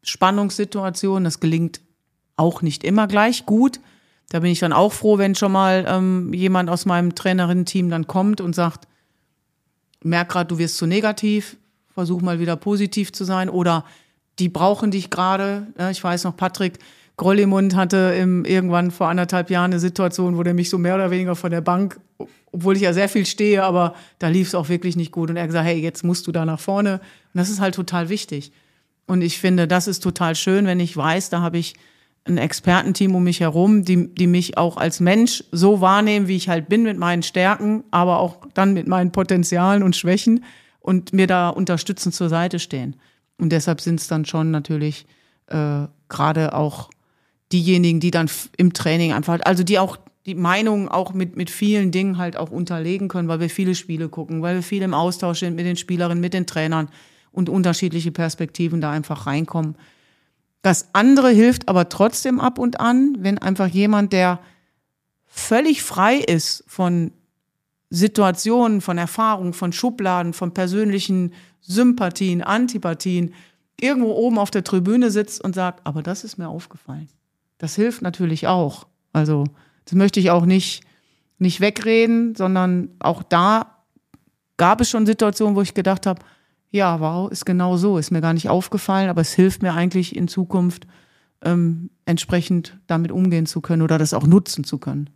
Spannungssituationen. 0.02 1.24
Das 1.24 1.40
gelingt 1.40 1.80
auch 2.36 2.62
nicht 2.62 2.84
immer 2.84 3.06
gleich 3.06 3.46
gut. 3.46 3.80
Da 4.30 4.40
bin 4.40 4.50
ich 4.50 4.60
dann 4.60 4.72
auch 4.72 4.92
froh, 4.92 5.18
wenn 5.18 5.34
schon 5.34 5.52
mal 5.52 5.84
ähm, 5.86 6.32
jemand 6.32 6.70
aus 6.70 6.86
meinem 6.86 7.14
Trainerinnen-Team 7.14 7.90
dann 7.90 8.06
kommt 8.06 8.40
und 8.40 8.54
sagt, 8.54 8.88
merk 10.02 10.30
gerade, 10.30 10.48
du 10.48 10.58
wirst 10.58 10.78
zu 10.78 10.86
negativ, 10.86 11.56
versuch 11.94 12.22
mal 12.22 12.40
wieder 12.40 12.56
positiv 12.56 13.12
zu 13.12 13.24
sein 13.24 13.48
oder 13.48 13.84
die 14.38 14.48
brauchen 14.48 14.90
dich 14.90 15.10
gerade. 15.10 15.66
Ich 15.90 16.02
weiß 16.02 16.24
noch, 16.24 16.36
Patrick 16.36 16.78
Grollimund 17.16 17.76
hatte 17.76 18.14
im, 18.18 18.44
irgendwann 18.44 18.90
vor 18.90 19.08
anderthalb 19.08 19.50
Jahren 19.50 19.72
eine 19.72 19.80
Situation, 19.80 20.36
wo 20.36 20.42
der 20.42 20.54
mich 20.54 20.70
so 20.70 20.78
mehr 20.78 20.94
oder 20.94 21.10
weniger 21.10 21.36
von 21.36 21.50
der 21.50 21.60
Bank, 21.60 22.00
obwohl 22.50 22.76
ich 22.76 22.82
ja 22.82 22.92
sehr 22.92 23.08
viel 23.08 23.26
stehe, 23.26 23.62
aber 23.62 23.94
da 24.18 24.28
lief 24.28 24.48
es 24.48 24.54
auch 24.54 24.68
wirklich 24.68 24.96
nicht 24.96 25.12
gut. 25.12 25.30
Und 25.30 25.36
er 25.36 25.46
gesagt, 25.46 25.66
hey, 25.66 25.78
jetzt 25.78 26.04
musst 26.04 26.26
du 26.26 26.32
da 26.32 26.44
nach 26.44 26.60
vorne. 26.60 26.94
Und 26.94 27.38
das 27.38 27.50
ist 27.50 27.60
halt 27.60 27.74
total 27.74 28.08
wichtig. 28.08 28.52
Und 29.06 29.22
ich 29.22 29.38
finde, 29.38 29.68
das 29.68 29.88
ist 29.88 30.00
total 30.00 30.34
schön, 30.34 30.66
wenn 30.66 30.80
ich 30.80 30.96
weiß, 30.96 31.30
da 31.30 31.42
habe 31.42 31.58
ich 31.58 31.74
ein 32.24 32.38
Expertenteam 32.38 33.14
um 33.14 33.24
mich 33.24 33.40
herum, 33.40 33.84
die, 33.84 34.14
die 34.14 34.28
mich 34.28 34.56
auch 34.56 34.76
als 34.76 35.00
Mensch 35.00 35.42
so 35.50 35.80
wahrnehmen, 35.80 36.28
wie 36.28 36.36
ich 36.36 36.48
halt 36.48 36.68
bin 36.68 36.84
mit 36.84 36.96
meinen 36.96 37.22
Stärken, 37.22 37.82
aber 37.90 38.20
auch 38.20 38.46
dann 38.54 38.74
mit 38.74 38.86
meinen 38.86 39.10
Potenzialen 39.10 39.82
und 39.82 39.96
Schwächen 39.96 40.44
und 40.82 41.12
mir 41.12 41.26
da 41.26 41.48
unterstützend 41.48 42.14
zur 42.14 42.28
Seite 42.28 42.58
stehen. 42.58 42.96
Und 43.38 43.50
deshalb 43.50 43.80
sind 43.80 44.00
es 44.00 44.08
dann 44.08 44.24
schon 44.24 44.50
natürlich 44.50 45.06
äh, 45.46 45.86
gerade 46.08 46.54
auch 46.54 46.90
diejenigen, 47.52 48.00
die 48.00 48.10
dann 48.10 48.30
im 48.56 48.72
Training 48.72 49.12
einfach, 49.12 49.38
also 49.44 49.62
die 49.62 49.78
auch 49.78 49.98
die 50.26 50.34
Meinung 50.34 50.88
auch 50.88 51.12
mit, 51.14 51.36
mit 51.36 51.50
vielen 51.50 51.90
Dingen 51.90 52.18
halt 52.18 52.36
auch 52.36 52.50
unterlegen 52.50 53.08
können, 53.08 53.28
weil 53.28 53.40
wir 53.40 53.50
viele 53.50 53.74
Spiele 53.74 54.08
gucken, 54.08 54.42
weil 54.42 54.56
wir 54.56 54.62
viel 54.62 54.82
im 54.82 54.94
Austausch 54.94 55.40
sind 55.40 55.56
mit 55.56 55.66
den 55.66 55.76
Spielerinnen, 55.76 56.20
mit 56.20 56.34
den 56.34 56.46
Trainern 56.46 56.88
und 57.32 57.48
unterschiedliche 57.48 58.12
Perspektiven 58.12 58.80
da 58.80 58.92
einfach 58.92 59.26
reinkommen. 59.26 59.76
Das 60.62 60.90
andere 60.92 61.30
hilft 61.30 61.68
aber 61.68 61.88
trotzdem 61.88 62.38
ab 62.38 62.58
und 62.58 62.78
an, 62.78 63.16
wenn 63.18 63.38
einfach 63.38 63.66
jemand, 63.66 64.12
der 64.12 64.38
völlig 65.26 65.82
frei 65.82 66.16
ist 66.18 66.62
von 66.68 67.10
Situationen, 67.94 68.80
von 68.80 68.96
Erfahrungen, 68.96 69.52
von 69.52 69.70
Schubladen, 69.70 70.32
von 70.32 70.54
persönlichen 70.54 71.34
Sympathien, 71.60 72.40
Antipathien, 72.40 73.34
irgendwo 73.78 74.12
oben 74.12 74.38
auf 74.38 74.50
der 74.50 74.64
Tribüne 74.64 75.10
sitzt 75.10 75.44
und 75.44 75.54
sagt, 75.54 75.86
aber 75.86 76.02
das 76.02 76.24
ist 76.24 76.38
mir 76.38 76.48
aufgefallen. 76.48 77.08
Das 77.58 77.74
hilft 77.74 78.00
natürlich 78.00 78.46
auch. 78.46 78.86
Also, 79.12 79.44
das 79.84 79.94
möchte 79.94 80.20
ich 80.20 80.30
auch 80.30 80.46
nicht, 80.46 80.84
nicht 81.38 81.60
wegreden, 81.60 82.34
sondern 82.34 82.88
auch 82.98 83.22
da 83.22 83.84
gab 84.56 84.80
es 84.80 84.88
schon 84.88 85.04
Situationen, 85.04 85.54
wo 85.54 85.60
ich 85.60 85.74
gedacht 85.74 86.06
habe, 86.06 86.22
ja, 86.70 86.98
wow, 86.98 87.30
ist 87.30 87.44
genau 87.44 87.76
so, 87.76 87.98
ist 87.98 88.10
mir 88.10 88.22
gar 88.22 88.32
nicht 88.32 88.48
aufgefallen, 88.48 89.10
aber 89.10 89.20
es 89.20 89.34
hilft 89.34 89.60
mir 89.60 89.74
eigentlich 89.74 90.16
in 90.16 90.28
Zukunft 90.28 90.86
ähm, 91.42 91.90
entsprechend 92.06 92.78
damit 92.86 93.12
umgehen 93.12 93.44
zu 93.44 93.60
können 93.60 93.82
oder 93.82 93.98
das 93.98 94.14
auch 94.14 94.26
nutzen 94.26 94.64
zu 94.64 94.78
können. 94.78 95.10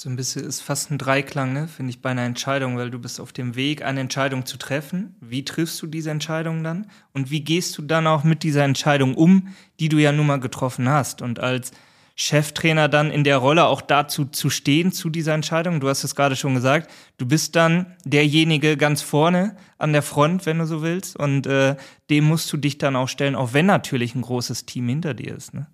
So 0.00 0.08
ein 0.08 0.14
bisschen 0.14 0.44
ist 0.44 0.60
fast 0.60 0.92
ein 0.92 0.98
Dreiklang, 0.98 1.52
ne, 1.52 1.66
finde 1.66 1.90
ich, 1.90 2.00
bei 2.00 2.10
einer 2.10 2.22
Entscheidung, 2.22 2.76
weil 2.76 2.88
du 2.88 3.00
bist 3.00 3.18
auf 3.18 3.32
dem 3.32 3.56
Weg, 3.56 3.82
eine 3.82 3.98
Entscheidung 3.98 4.46
zu 4.46 4.56
treffen. 4.56 5.16
Wie 5.20 5.44
triffst 5.44 5.82
du 5.82 5.88
diese 5.88 6.12
Entscheidung 6.12 6.62
dann? 6.62 6.86
Und 7.12 7.32
wie 7.32 7.40
gehst 7.40 7.76
du 7.76 7.82
dann 7.82 8.06
auch 8.06 8.22
mit 8.22 8.44
dieser 8.44 8.62
Entscheidung 8.62 9.16
um, 9.16 9.48
die 9.80 9.88
du 9.88 9.98
ja 9.98 10.12
nun 10.12 10.28
mal 10.28 10.38
getroffen 10.38 10.88
hast? 10.88 11.20
Und 11.20 11.40
als 11.40 11.72
Cheftrainer 12.14 12.88
dann 12.88 13.10
in 13.10 13.24
der 13.24 13.38
Rolle 13.38 13.64
auch 13.66 13.80
dazu 13.80 14.26
zu 14.26 14.50
stehen, 14.50 14.92
zu 14.92 15.10
dieser 15.10 15.34
Entscheidung? 15.34 15.80
Du 15.80 15.88
hast 15.88 16.04
es 16.04 16.14
gerade 16.14 16.36
schon 16.36 16.54
gesagt, 16.54 16.88
du 17.16 17.26
bist 17.26 17.56
dann 17.56 17.96
derjenige 18.04 18.76
ganz 18.76 19.02
vorne 19.02 19.56
an 19.78 19.92
der 19.92 20.02
Front, 20.02 20.46
wenn 20.46 20.60
du 20.60 20.66
so 20.66 20.80
willst, 20.80 21.16
und 21.16 21.48
äh, 21.48 21.74
dem 22.08 22.22
musst 22.22 22.52
du 22.52 22.56
dich 22.56 22.78
dann 22.78 22.94
auch 22.94 23.08
stellen, 23.08 23.34
auch 23.34 23.52
wenn 23.52 23.66
natürlich 23.66 24.14
ein 24.14 24.22
großes 24.22 24.64
Team 24.64 24.88
hinter 24.88 25.14
dir 25.14 25.34
ist. 25.34 25.54
Ne? 25.54 25.66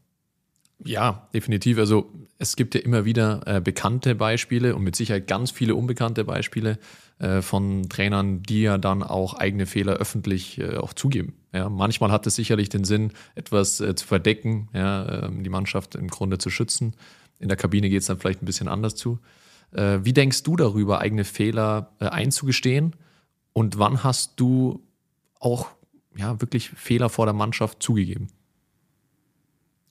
Ja, 0.79 1.29
definitiv. 1.33 1.79
Also 1.79 2.11
es 2.39 2.57
gibt 2.57 2.75
ja 2.75 2.81
immer 2.81 3.05
wieder 3.05 3.43
äh, 3.47 3.61
bekannte 3.61 4.15
Beispiele 4.15 4.75
und 4.75 4.83
mit 4.83 4.97
Sicherheit 4.97 5.27
ganz 5.27 5.51
viele 5.51 5.75
unbekannte 5.75 6.25
Beispiele 6.25 6.79
äh, 7.19 7.43
von 7.43 7.89
Trainern, 7.89 8.43
die 8.43 8.63
ja 8.63 8.77
dann 8.77 9.03
auch 9.03 9.35
eigene 9.35 9.67
Fehler 9.67 9.95
öffentlich 9.95 10.59
äh, 10.59 10.77
auch 10.77 10.93
zugeben. 10.93 11.35
Ja, 11.53 11.69
manchmal 11.69 12.11
hat 12.11 12.27
es 12.27 12.35
sicherlich 12.35 12.69
den 12.69 12.85
Sinn, 12.85 13.13
etwas 13.35 13.81
äh, 13.81 13.95
zu 13.95 14.07
verdecken, 14.07 14.69
ja, 14.75 15.27
ähm, 15.27 15.45
die 15.45 15.51
Mannschaft 15.51 15.95
im 15.95 16.09
Grunde 16.09 16.39
zu 16.39 16.51
schützen. 16.51 16.95
In 17.39 17.49
der 17.49 17.57
Kabine 17.57 17.89
geht 17.89 18.01
es 18.01 18.07
dann 18.07 18.19
vielleicht 18.19 18.43
ein 18.43 18.47
bisschen 18.47 18.69
anders 18.69 18.97
zu. 18.97 19.21
Äh, 19.73 20.01
wie 20.03 20.13
denkst 20.13 20.43
du 20.43 20.57
darüber, 20.57 21.01
eigene 21.01 21.25
Fehler 21.25 21.93
äh, 22.01 22.07
einzugestehen? 22.07 22.95
Und 23.53 23.79
wann 23.79 24.03
hast 24.03 24.41
du 24.41 24.83
auch 25.39 25.69
ja, 26.17 26.41
wirklich 26.41 26.71
Fehler 26.71 27.09
vor 27.09 27.27
der 27.27 27.35
Mannschaft 27.35 27.83
zugegeben? 27.83 28.29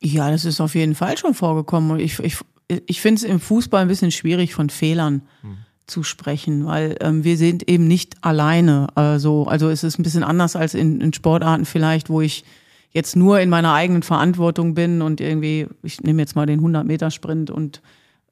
Ja, 0.04 0.30
das 0.30 0.45
ist 0.45 0.60
auf 0.60 0.76
jeden 0.76 0.95
Fall 0.95 1.18
schon 1.18 1.34
vorgekommen. 1.34 1.99
Ich, 1.99 2.20
ich, 2.20 2.38
ich 2.68 3.01
finde 3.01 3.20
es 3.20 3.24
im 3.24 3.39
Fußball 3.39 3.82
ein 3.82 3.88
bisschen 3.88 4.12
schwierig, 4.12 4.54
von 4.54 4.70
Fehlern 4.70 5.22
hm. 5.41 5.58
zu 5.88 6.04
sprechen, 6.04 6.66
weil 6.66 6.97
ähm, 6.99 7.24
wir 7.24 7.38
sind 7.38 7.70
eben 7.70 7.88
nicht 7.88 8.18
alleine. 8.22 8.88
Also, 8.95 9.45
also 9.45 9.70
es 9.70 9.84
ist 9.84 9.99
ein 9.99 10.04
bisschen 10.04 10.24
anders 10.24 10.56
als 10.56 10.74
in, 10.74 10.99
in 10.99 11.14
Sportarten 11.14 11.66
vielleicht, 11.66 12.10
wo 12.10 12.20
ich 12.20 12.43
jetzt 12.91 13.16
nur 13.16 13.39
in 13.39 13.49
meiner 13.49 13.74
eigenen 13.74 14.04
Verantwortung 14.04 14.76
bin 14.76 15.01
und 15.01 15.22
irgendwie, 15.22 15.68
ich 15.82 16.01
nehme 16.01 16.22
jetzt 16.22 16.36
mal 16.36 16.45
den 16.45 16.62
100-Meter-Sprint 16.62 17.49
und 17.49 17.82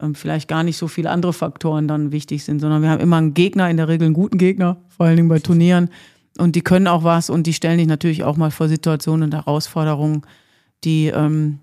ähm, 0.01 0.13
vielleicht 0.13 0.47
gar 0.47 0.63
nicht 0.63 0.77
so 0.77 0.87
viele 0.87 1.09
andere 1.09 1.33
Faktoren 1.33 1.87
dann 1.87 2.11
wichtig 2.11 2.43
sind, 2.43 2.59
sondern 2.59 2.81
wir 2.81 2.89
haben 2.89 2.99
immer 2.99 3.17
einen 3.17 3.33
Gegner, 3.33 3.69
in 3.69 3.77
der 3.77 3.87
Regel 3.87 4.05
einen 4.05 4.13
guten 4.13 4.37
Gegner, 4.37 4.77
vor 4.89 5.05
allen 5.05 5.15
Dingen 5.15 5.29
bei 5.29 5.39
Turnieren. 5.39 5.89
Und 6.37 6.55
die 6.55 6.61
können 6.61 6.87
auch 6.87 7.03
was 7.03 7.29
und 7.29 7.47
die 7.47 7.53
stellen 7.53 7.77
dich 7.77 7.87
natürlich 7.87 8.23
auch 8.23 8.37
mal 8.37 8.51
vor 8.51 8.67
Situationen 8.67 9.23
und 9.23 9.33
Herausforderungen, 9.33 10.23
die, 10.83 11.07
ähm, 11.07 11.59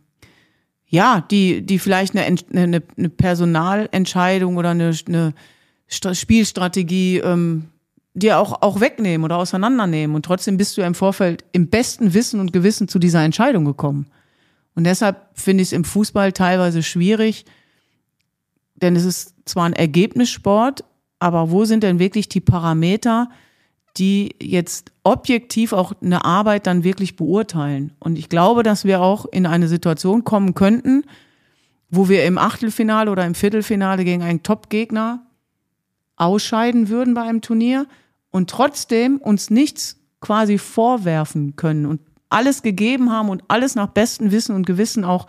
ja, 0.86 1.24
die, 1.30 1.62
die 1.62 1.78
vielleicht 1.78 2.16
eine, 2.16 2.38
eine, 2.52 2.82
eine 2.96 3.08
Personalentscheidung 3.08 4.56
oder 4.56 4.70
eine, 4.70 4.92
eine 5.06 5.34
Spielstrategie 5.88 7.18
ähm, 7.18 7.68
dir 8.14 8.38
auch, 8.38 8.62
auch 8.62 8.80
wegnehmen 8.80 9.24
oder 9.24 9.36
auseinandernehmen. 9.36 10.14
Und 10.16 10.24
trotzdem 10.24 10.56
bist 10.56 10.76
du 10.76 10.82
im 10.82 10.94
Vorfeld 10.94 11.44
im 11.52 11.68
besten 11.68 12.14
Wissen 12.14 12.40
und 12.40 12.52
Gewissen 12.52 12.88
zu 12.88 12.98
dieser 12.98 13.22
Entscheidung 13.22 13.64
gekommen. 13.64 14.06
Und 14.74 14.84
deshalb 14.84 15.26
finde 15.34 15.62
ich 15.62 15.68
es 15.68 15.72
im 15.72 15.84
Fußball 15.84 16.32
teilweise 16.32 16.82
schwierig, 16.82 17.44
denn 18.76 18.94
es 18.94 19.04
ist 19.04 19.34
zwar 19.44 19.64
ein 19.64 19.72
Ergebnissport, 19.72 20.84
aber 21.18 21.50
wo 21.50 21.64
sind 21.64 21.82
denn 21.82 21.98
wirklich 21.98 22.28
die 22.28 22.40
Parameter, 22.40 23.28
die 23.98 24.34
jetzt 24.40 24.92
objektiv 25.02 25.72
auch 25.72 25.92
eine 26.00 26.24
Arbeit 26.24 26.66
dann 26.66 26.84
wirklich 26.84 27.16
beurteilen. 27.16 27.92
Und 27.98 28.18
ich 28.18 28.28
glaube, 28.28 28.62
dass 28.62 28.84
wir 28.84 29.00
auch 29.00 29.26
in 29.26 29.46
eine 29.46 29.68
Situation 29.68 30.24
kommen 30.24 30.54
könnten, 30.54 31.04
wo 31.90 32.08
wir 32.08 32.24
im 32.24 32.38
Achtelfinale 32.38 33.10
oder 33.10 33.26
im 33.26 33.34
Viertelfinale 33.34 34.04
gegen 34.04 34.22
einen 34.22 34.42
Top-Gegner 34.42 35.22
ausscheiden 36.16 36.88
würden 36.88 37.14
bei 37.14 37.22
einem 37.22 37.40
Turnier 37.40 37.86
und 38.30 38.50
trotzdem 38.50 39.18
uns 39.18 39.50
nichts 39.50 39.96
quasi 40.20 40.58
vorwerfen 40.58 41.56
können 41.56 41.86
und 41.86 42.00
alles 42.28 42.62
gegeben 42.62 43.10
haben 43.10 43.30
und 43.30 43.42
alles 43.48 43.74
nach 43.74 43.88
bestem 43.88 44.30
Wissen 44.30 44.54
und 44.54 44.66
Gewissen 44.66 45.04
auch 45.04 45.26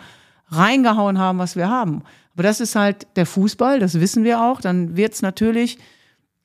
reingehauen 0.47 1.17
haben, 1.17 1.39
was 1.39 1.55
wir 1.55 1.69
haben. 1.69 2.03
Aber 2.33 2.43
das 2.43 2.59
ist 2.59 2.75
halt 2.75 3.07
der 3.15 3.25
Fußball, 3.25 3.79
das 3.79 3.99
wissen 3.99 4.23
wir 4.23 4.41
auch. 4.41 4.61
Dann 4.61 4.97
wird 4.97 5.13
es 5.13 5.21
natürlich 5.21 5.77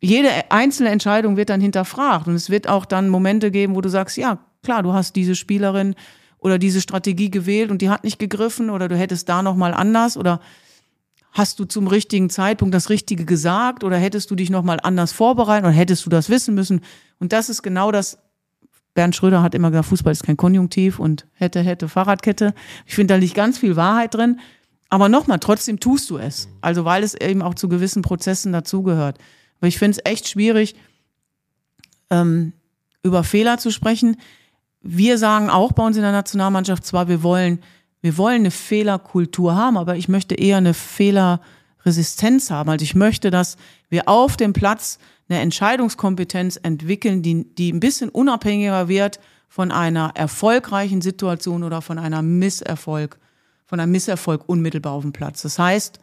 jede 0.04 0.50
einzelne 0.50 0.90
Entscheidung 0.90 1.36
wird 1.36 1.50
dann 1.50 1.60
hinterfragt 1.60 2.26
und 2.26 2.34
es 2.34 2.50
wird 2.50 2.68
auch 2.68 2.84
dann 2.84 3.08
Momente 3.08 3.50
geben, 3.50 3.74
wo 3.74 3.80
du 3.80 3.88
sagst, 3.88 4.16
ja, 4.16 4.38
klar, 4.62 4.82
du 4.82 4.92
hast 4.92 5.16
diese 5.16 5.34
Spielerin 5.34 5.94
oder 6.38 6.58
diese 6.58 6.80
Strategie 6.80 7.30
gewählt 7.30 7.70
und 7.70 7.80
die 7.80 7.88
hat 7.88 8.04
nicht 8.04 8.18
gegriffen 8.18 8.68
oder 8.68 8.88
du 8.88 8.96
hättest 8.96 9.28
da 9.28 9.42
noch 9.42 9.56
mal 9.56 9.72
anders 9.72 10.16
oder 10.16 10.40
hast 11.32 11.58
du 11.58 11.64
zum 11.64 11.86
richtigen 11.86 12.28
Zeitpunkt 12.28 12.74
das 12.74 12.90
Richtige 12.90 13.24
gesagt 13.24 13.82
oder 13.82 13.96
hättest 13.96 14.30
du 14.30 14.34
dich 14.34 14.50
noch 14.50 14.62
mal 14.62 14.78
anders 14.82 15.12
vorbereitet 15.12 15.64
oder 15.64 15.74
hättest 15.74 16.04
du 16.04 16.10
das 16.10 16.28
wissen 16.28 16.54
müssen? 16.54 16.82
Und 17.18 17.32
das 17.32 17.48
ist 17.48 17.62
genau 17.62 17.90
das. 17.90 18.18
Bernd 18.92 19.16
Schröder 19.16 19.42
hat 19.42 19.56
immer 19.56 19.70
gesagt, 19.72 19.88
Fußball 19.88 20.12
ist 20.12 20.22
kein 20.22 20.36
Konjunktiv 20.36 21.00
und 21.00 21.26
hätte, 21.32 21.60
hätte, 21.62 21.88
Fahrradkette. 21.88 22.54
Ich 22.86 22.94
finde, 22.94 23.14
da 23.14 23.18
liegt 23.18 23.34
ganz 23.34 23.58
viel 23.58 23.74
Wahrheit 23.74 24.14
drin. 24.14 24.38
Aber 24.88 25.08
nochmal, 25.08 25.40
trotzdem 25.40 25.80
tust 25.80 26.10
du 26.10 26.18
es. 26.18 26.48
Also, 26.60 26.84
weil 26.84 27.02
es 27.02 27.14
eben 27.14 27.42
auch 27.42 27.54
zu 27.54 27.68
gewissen 27.68 28.02
Prozessen 28.02 28.52
dazugehört. 28.52 29.18
Aber 29.64 29.68
ich 29.68 29.78
finde 29.78 29.96
es 29.96 30.10
echt 30.10 30.28
schwierig, 30.28 30.74
ähm, 32.10 32.52
über 33.02 33.24
Fehler 33.24 33.56
zu 33.56 33.70
sprechen. 33.70 34.18
Wir 34.82 35.16
sagen 35.16 35.48
auch 35.48 35.72
bei 35.72 35.82
uns 35.82 35.96
in 35.96 36.02
der 36.02 36.12
Nationalmannschaft 36.12 36.84
zwar, 36.84 37.08
wir 37.08 37.22
wollen, 37.22 37.62
wir 38.02 38.18
wollen 38.18 38.40
eine 38.40 38.50
Fehlerkultur 38.50 39.56
haben, 39.56 39.78
aber 39.78 39.96
ich 39.96 40.06
möchte 40.06 40.34
eher 40.34 40.58
eine 40.58 40.74
Fehlerresistenz 40.74 42.50
haben. 42.50 42.68
Also 42.68 42.82
ich 42.82 42.94
möchte, 42.94 43.30
dass 43.30 43.56
wir 43.88 44.06
auf 44.06 44.36
dem 44.36 44.52
Platz 44.52 44.98
eine 45.30 45.40
Entscheidungskompetenz 45.40 46.60
entwickeln, 46.62 47.22
die, 47.22 47.46
die 47.54 47.72
ein 47.72 47.80
bisschen 47.80 48.10
unabhängiger 48.10 48.88
wird 48.88 49.18
von 49.48 49.72
einer 49.72 50.10
erfolgreichen 50.14 51.00
Situation 51.00 51.62
oder 51.62 51.80
von 51.80 51.98
einer 51.98 52.20
Misserfolg, 52.20 53.18
von 53.64 53.80
einem 53.80 53.92
Misserfolg 53.92 54.46
unmittelbar 54.46 54.92
auf 54.92 55.04
dem 55.04 55.14
Platz. 55.14 55.40
Das 55.40 55.58
heißt, 55.58 56.00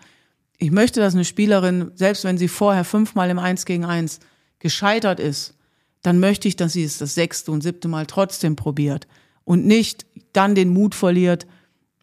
ich 0.61 0.69
möchte, 0.69 0.99
dass 0.99 1.15
eine 1.15 1.25
Spielerin, 1.25 1.91
selbst 1.95 2.23
wenn 2.23 2.37
sie 2.37 2.47
vorher 2.47 2.83
fünfmal 2.83 3.31
im 3.31 3.39
Eins 3.39 3.65
gegen 3.65 3.83
Eins 3.83 4.19
gescheitert 4.59 5.19
ist, 5.19 5.55
dann 6.03 6.19
möchte 6.19 6.47
ich, 6.47 6.55
dass 6.55 6.73
sie 6.73 6.83
es 6.83 6.99
das 6.99 7.15
sechste 7.15 7.51
und 7.51 7.61
siebte 7.61 7.87
Mal 7.87 8.05
trotzdem 8.05 8.55
probiert 8.55 9.07
und 9.43 9.65
nicht 9.65 10.05
dann 10.33 10.53
den 10.53 10.69
Mut 10.69 10.93
verliert, 10.93 11.47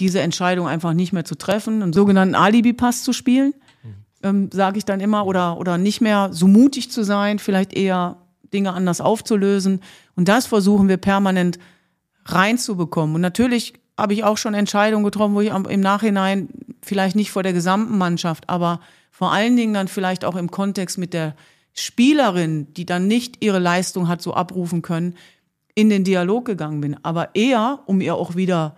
diese 0.00 0.20
Entscheidung 0.20 0.66
einfach 0.66 0.92
nicht 0.92 1.12
mehr 1.12 1.24
zu 1.24 1.36
treffen, 1.36 1.82
einen 1.82 1.92
sogenannten 1.92 2.34
Alibi-Pass 2.34 3.04
zu 3.04 3.12
spielen, 3.12 3.54
ähm, 4.24 4.50
sage 4.52 4.78
ich 4.78 4.84
dann 4.84 4.98
immer, 4.98 5.24
oder, 5.24 5.59
oder 5.59 5.78
nicht 5.78 6.00
mehr 6.00 6.30
so 6.32 6.48
mutig 6.48 6.90
zu 6.90 7.04
sein, 7.04 7.38
vielleicht 7.38 7.72
eher 7.72 8.16
Dinge 8.52 8.72
anders 8.72 9.00
aufzulösen. 9.00 9.80
Und 10.16 10.26
das 10.26 10.46
versuchen 10.46 10.88
wir 10.88 10.96
permanent 10.96 11.61
reinzubekommen. 12.24 13.14
Und 13.14 13.20
natürlich 13.20 13.74
habe 13.99 14.14
ich 14.14 14.24
auch 14.24 14.38
schon 14.38 14.55
Entscheidungen 14.55 15.05
getroffen, 15.05 15.34
wo 15.34 15.40
ich 15.40 15.51
im 15.51 15.80
Nachhinein 15.80 16.49
vielleicht 16.82 17.16
nicht 17.16 17.32
vor 17.32 17.42
der 17.42 17.53
gesamten 17.53 17.99
Mannschaft, 17.99 18.49
aber 18.49 18.80
vor 19.11 19.32
allen 19.32 19.57
Dingen 19.57 19.74
dann 19.74 19.88
vielleicht 19.88 20.24
auch 20.24 20.36
im 20.36 20.51
Kontext 20.51 20.96
mit 20.96 21.12
der 21.12 21.34
Spielerin, 21.74 22.72
die 22.74 22.86
dann 22.86 23.09
nicht 23.09 23.44
ihre 23.44 23.59
Leistung 23.59 24.09
hat 24.09 24.22
so 24.22 24.32
abrufen 24.34 24.80
können, 24.82 25.16
in 25.74 25.90
den 25.90 26.05
Dialog 26.05 26.44
gegangen 26.44 26.80
bin. 26.80 26.96
Aber 27.05 27.34
eher, 27.34 27.80
um 27.86 28.01
ihr 28.01 28.14
auch 28.14 28.36
wieder 28.36 28.76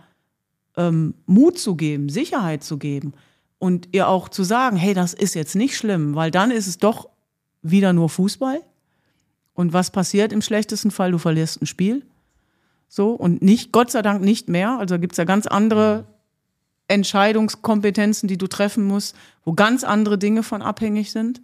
ähm, 0.77 1.15
Mut 1.27 1.59
zu 1.59 1.77
geben, 1.77 2.09
Sicherheit 2.09 2.65
zu 2.65 2.79
geben 2.79 3.13
und 3.59 3.89
ihr 3.93 4.09
auch 4.09 4.29
zu 4.29 4.43
sagen, 4.43 4.77
hey, 4.77 4.95
das 4.95 5.13
ist 5.13 5.35
jetzt 5.35 5.55
nicht 5.55 5.77
schlimm, 5.77 6.15
weil 6.15 6.31
dann 6.31 6.51
ist 6.51 6.67
es 6.67 6.79
doch 6.79 7.09
wieder 7.63 7.93
nur 7.93 8.09
Fußball 8.09 8.61
Und 9.53 9.75
was 9.75 9.91
passiert 9.91 10.33
im 10.33 10.41
schlechtesten 10.41 10.91
Fall? 10.91 11.13
Du 11.13 11.19
verlierst 11.19 11.61
ein 11.61 11.67
Spiel. 11.67 12.07
So, 12.93 13.13
und 13.13 13.41
nicht, 13.41 13.71
Gott 13.71 13.93
sei 13.93 14.03
Dank 14.03 14.21
nicht 14.21 14.49
mehr. 14.49 14.77
Also 14.81 14.99
gibt 14.99 15.13
es 15.13 15.17
ja 15.17 15.25
ganz 15.25 15.47
andere 15.47 16.07
Entscheidungskompetenzen, 16.89 18.29
die 18.29 18.37
du 18.37 18.49
treffen 18.49 18.85
musst, 18.85 19.15
wo 19.45 19.53
ganz 19.53 19.85
andere 19.85 20.19
Dinge 20.19 20.43
von 20.43 20.61
abhängig 20.61 21.13
sind. 21.13 21.41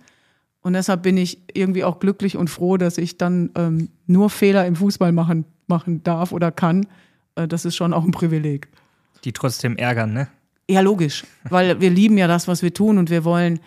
Und 0.60 0.72
deshalb 0.72 1.04
bin 1.04 1.16
ich 1.16 1.38
irgendwie 1.54 1.84
auch 1.84 2.00
glücklich 2.00 2.36
und 2.36 2.50
froh, 2.50 2.76
dass 2.76 2.98
ich 2.98 3.16
dann 3.16 3.50
ähm, 3.54 3.90
nur 4.08 4.28
Fehler 4.28 4.66
im 4.66 4.74
Fußball 4.74 5.12
machen, 5.12 5.44
machen 5.68 6.02
darf 6.02 6.32
oder 6.32 6.50
kann. 6.50 6.88
Äh, 7.36 7.46
das 7.46 7.64
ist 7.64 7.76
schon 7.76 7.94
auch 7.94 8.04
ein 8.04 8.10
Privileg. 8.10 8.66
Die 9.22 9.32
trotzdem 9.32 9.76
ärgern, 9.76 10.12
ne? 10.12 10.26
Ja, 10.68 10.80
logisch. 10.80 11.22
Weil 11.48 11.80
wir 11.80 11.90
lieben 11.90 12.18
ja 12.18 12.26
das, 12.26 12.48
was 12.48 12.64
wir 12.64 12.74
tun 12.74 12.98
und 12.98 13.08
wir 13.08 13.22
wollen 13.22 13.60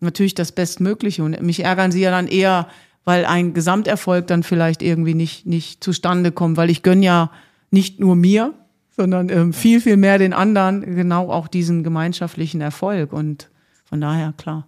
natürlich 0.00 0.34
das 0.34 0.50
Bestmögliche. 0.50 1.22
Und 1.22 1.40
mich 1.42 1.62
ärgern 1.62 1.92
sie 1.92 2.00
ja 2.00 2.10
dann 2.10 2.26
eher, 2.26 2.66
weil 3.04 3.24
ein 3.24 3.54
Gesamterfolg 3.54 4.26
dann 4.26 4.42
vielleicht 4.42 4.82
irgendwie 4.82 5.14
nicht, 5.14 5.46
nicht 5.46 5.82
zustande 5.82 6.32
kommt, 6.32 6.56
weil 6.56 6.70
ich 6.70 6.82
gönne 6.82 7.04
ja 7.04 7.30
nicht 7.70 8.00
nur 8.00 8.16
mir, 8.16 8.54
sondern 8.96 9.28
ähm, 9.30 9.52
viel, 9.52 9.80
viel 9.80 9.96
mehr 9.96 10.18
den 10.18 10.32
anderen 10.32 10.96
genau 10.96 11.30
auch 11.30 11.48
diesen 11.48 11.82
gemeinschaftlichen 11.82 12.60
Erfolg. 12.60 13.12
Und 13.12 13.48
von 13.84 14.00
daher, 14.00 14.34
klar. 14.36 14.66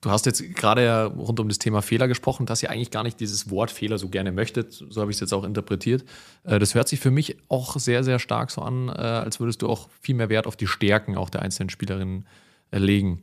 Du 0.00 0.10
hast 0.10 0.26
jetzt 0.26 0.54
gerade 0.54 0.84
ja 0.84 1.04
rund 1.06 1.40
um 1.40 1.48
das 1.48 1.58
Thema 1.58 1.80
Fehler 1.80 2.08
gesprochen, 2.08 2.44
dass 2.44 2.62
ihr 2.62 2.70
eigentlich 2.70 2.90
gar 2.90 3.02
nicht 3.02 3.20
dieses 3.20 3.50
Wort 3.50 3.70
Fehler 3.70 3.96
so 3.96 4.10
gerne 4.10 4.32
möchtet. 4.32 4.72
So 4.72 5.00
habe 5.00 5.10
ich 5.10 5.16
es 5.16 5.20
jetzt 5.20 5.32
auch 5.32 5.44
interpretiert. 5.44 6.04
Äh, 6.44 6.58
das 6.58 6.74
hört 6.74 6.88
sich 6.88 7.00
für 7.00 7.10
mich 7.10 7.38
auch 7.48 7.78
sehr, 7.78 8.04
sehr 8.04 8.18
stark 8.18 8.50
so 8.50 8.60
an, 8.60 8.88
äh, 8.88 8.92
als 8.92 9.40
würdest 9.40 9.62
du 9.62 9.68
auch 9.68 9.88
viel 10.00 10.14
mehr 10.14 10.28
Wert 10.28 10.46
auf 10.46 10.56
die 10.56 10.66
Stärken 10.66 11.16
auch 11.16 11.30
der 11.30 11.42
einzelnen 11.42 11.70
Spielerinnen 11.70 12.26
äh, 12.70 12.78
legen. 12.78 13.22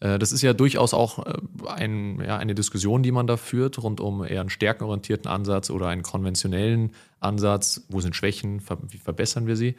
Das 0.00 0.30
ist 0.30 0.42
ja 0.42 0.52
durchaus 0.52 0.92
auch 0.92 1.24
ein, 1.66 2.20
ja, 2.20 2.36
eine 2.36 2.54
Diskussion, 2.54 3.02
die 3.02 3.12
man 3.12 3.26
da 3.26 3.38
führt, 3.38 3.82
rund 3.82 4.00
um 4.00 4.22
eher 4.24 4.40
einen 4.40 4.50
stärkenorientierten 4.50 5.30
Ansatz 5.30 5.70
oder 5.70 5.88
einen 5.88 6.02
konventionellen 6.02 6.90
Ansatz. 7.18 7.86
Wo 7.88 8.00
sind 8.00 8.14
Schwächen? 8.14 8.60
Wie 8.90 8.98
verbessern 8.98 9.46
wir 9.46 9.56
sie? 9.56 9.74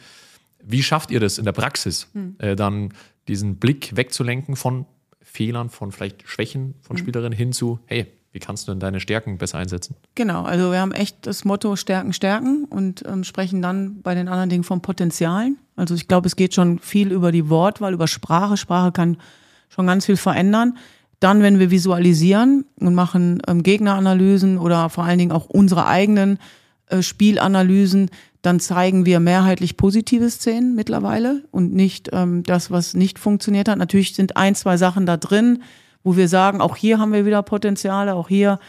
Wie 0.63 0.81
schafft 0.81 1.11
ihr 1.11 1.19
das 1.19 1.37
in 1.37 1.45
der 1.45 1.51
Praxis, 1.51 2.07
hm. 2.13 2.55
dann 2.55 2.93
diesen 3.27 3.57
Blick 3.57 3.95
wegzulenken 3.95 4.55
von 4.55 4.85
Fehlern, 5.21 5.69
von 5.69 5.91
vielleicht 5.91 6.27
Schwächen 6.27 6.73
von 6.81 6.95
mhm. 6.95 6.99
Spielerinnen 6.99 7.37
hin 7.37 7.51
zu, 7.51 7.79
hey, 7.85 8.07
wie 8.31 8.39
kannst 8.39 8.67
du 8.67 8.71
denn 8.71 8.79
deine 8.79 8.99
Stärken 8.99 9.37
besser 9.37 9.57
einsetzen? 9.57 9.95
Genau, 10.15 10.43
also 10.43 10.71
wir 10.71 10.79
haben 10.79 10.91
echt 10.91 11.27
das 11.27 11.45
Motto 11.45 11.75
Stärken, 11.75 12.13
Stärken 12.13 12.65
und 12.65 13.03
ähm, 13.07 13.23
sprechen 13.23 13.61
dann 13.61 14.01
bei 14.01 14.15
den 14.15 14.27
anderen 14.27 14.49
Dingen 14.49 14.63
von 14.63 14.81
Potenzialen. 14.81 15.57
Also 15.75 15.95
ich 15.95 16.07
glaube, 16.07 16.27
es 16.27 16.35
geht 16.35 16.53
schon 16.53 16.79
viel 16.79 17.11
über 17.11 17.31
die 17.31 17.49
Wortwahl, 17.49 17.93
über 17.93 18.07
Sprache. 18.07 18.57
Sprache 18.57 18.91
kann 18.91 19.17
schon 19.69 19.87
ganz 19.87 20.05
viel 20.05 20.17
verändern. 20.17 20.77
Dann, 21.19 21.41
wenn 21.41 21.57
wir 21.59 21.71
visualisieren 21.71 22.65
und 22.79 22.93
machen 22.93 23.41
ähm, 23.47 23.63
Gegneranalysen 23.63 24.57
oder 24.57 24.89
vor 24.89 25.03
allen 25.03 25.17
Dingen 25.17 25.31
auch 25.31 25.45
unsere 25.45 25.87
eigenen 25.87 26.37
äh, 26.87 27.01
Spielanalysen, 27.01 28.11
dann 28.41 28.59
zeigen 28.59 29.05
wir 29.05 29.19
mehrheitlich 29.19 29.77
positive 29.77 30.29
Szenen 30.29 30.75
mittlerweile 30.75 31.43
und 31.51 31.73
nicht 31.73 32.09
ähm, 32.13 32.43
das, 32.43 32.71
was 32.71 32.93
nicht 32.93 33.19
funktioniert 33.19 33.67
hat. 33.67 33.77
Natürlich 33.77 34.15
sind 34.15 34.37
ein, 34.37 34.55
zwei 34.55 34.77
Sachen 34.77 35.05
da 35.05 35.17
drin, 35.17 35.63
wo 36.03 36.15
wir 36.15 36.27
sagen, 36.27 36.61
auch 36.61 36.75
hier 36.75 36.99
haben 36.99 37.13
wir 37.13 37.25
wieder 37.25 37.41
Potenziale, 37.41 38.13
auch 38.13 38.29
hier 38.29 38.59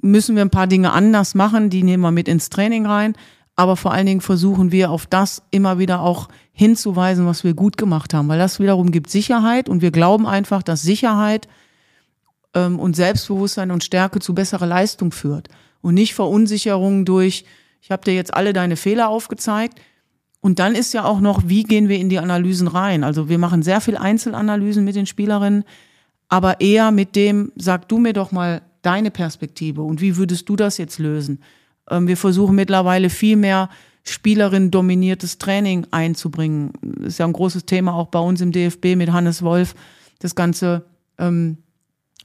müssen 0.00 0.36
wir 0.36 0.42
ein 0.42 0.50
paar 0.50 0.66
Dinge 0.66 0.92
anders 0.92 1.34
machen, 1.34 1.70
die 1.70 1.82
nehmen 1.82 2.02
wir 2.02 2.10
mit 2.12 2.28
ins 2.28 2.50
Training 2.50 2.86
rein. 2.86 3.14
Aber 3.62 3.76
vor 3.76 3.92
allen 3.92 4.06
Dingen 4.06 4.20
versuchen 4.20 4.72
wir 4.72 4.90
auf 4.90 5.06
das 5.06 5.44
immer 5.52 5.78
wieder 5.78 6.00
auch 6.00 6.28
hinzuweisen, 6.52 7.26
was 7.26 7.44
wir 7.44 7.54
gut 7.54 7.76
gemacht 7.76 8.12
haben, 8.12 8.26
weil 8.26 8.40
das 8.40 8.58
wiederum 8.58 8.90
gibt 8.90 9.08
Sicherheit 9.08 9.68
und 9.68 9.82
wir 9.82 9.92
glauben 9.92 10.26
einfach, 10.26 10.64
dass 10.64 10.82
Sicherheit 10.82 11.46
ähm, 12.54 12.80
und 12.80 12.96
Selbstbewusstsein 12.96 13.70
und 13.70 13.84
Stärke 13.84 14.18
zu 14.18 14.34
besserer 14.34 14.66
Leistung 14.66 15.12
führt 15.12 15.46
und 15.80 15.94
nicht 15.94 16.14
Verunsicherung 16.14 17.04
durch 17.04 17.44
ich 17.82 17.90
habe 17.90 18.04
dir 18.04 18.14
jetzt 18.14 18.32
alle 18.32 18.52
deine 18.52 18.76
Fehler 18.76 19.08
aufgezeigt. 19.08 19.80
Und 20.40 20.58
dann 20.58 20.74
ist 20.74 20.92
ja 20.92 21.04
auch 21.04 21.20
noch, 21.20 21.42
wie 21.46 21.64
gehen 21.64 21.88
wir 21.88 21.98
in 21.98 22.08
die 22.08 22.18
Analysen 22.18 22.68
rein? 22.68 23.04
Also 23.04 23.28
wir 23.28 23.38
machen 23.38 23.62
sehr 23.62 23.80
viel 23.80 23.96
Einzelanalysen 23.96 24.84
mit 24.84 24.96
den 24.96 25.06
Spielerinnen, 25.06 25.64
aber 26.28 26.60
eher 26.60 26.90
mit 26.90 27.14
dem, 27.14 27.52
sag 27.56 27.88
du 27.88 27.98
mir 27.98 28.12
doch 28.12 28.32
mal 28.32 28.62
deine 28.82 29.10
Perspektive 29.10 29.82
und 29.82 30.00
wie 30.00 30.16
würdest 30.16 30.48
du 30.48 30.56
das 30.56 30.78
jetzt 30.78 30.98
lösen? 30.98 31.40
Ähm, 31.90 32.06
wir 32.06 32.16
versuchen 32.16 32.54
mittlerweile 32.54 33.10
viel 33.10 33.36
mehr 33.36 33.68
Spielerin 34.04 34.70
dominiertes 34.70 35.38
Training 35.38 35.86
einzubringen. 35.90 36.72
Das 36.82 37.14
ist 37.14 37.18
ja 37.18 37.26
ein 37.26 37.32
großes 37.32 37.66
Thema 37.66 37.94
auch 37.94 38.08
bei 38.08 38.18
uns 38.18 38.40
im 38.40 38.52
DFB 38.52 38.96
mit 38.96 39.12
Hannes 39.12 39.42
Wolf, 39.42 39.74
das 40.18 40.34
ganze 40.34 40.84
ähm, 41.18 41.58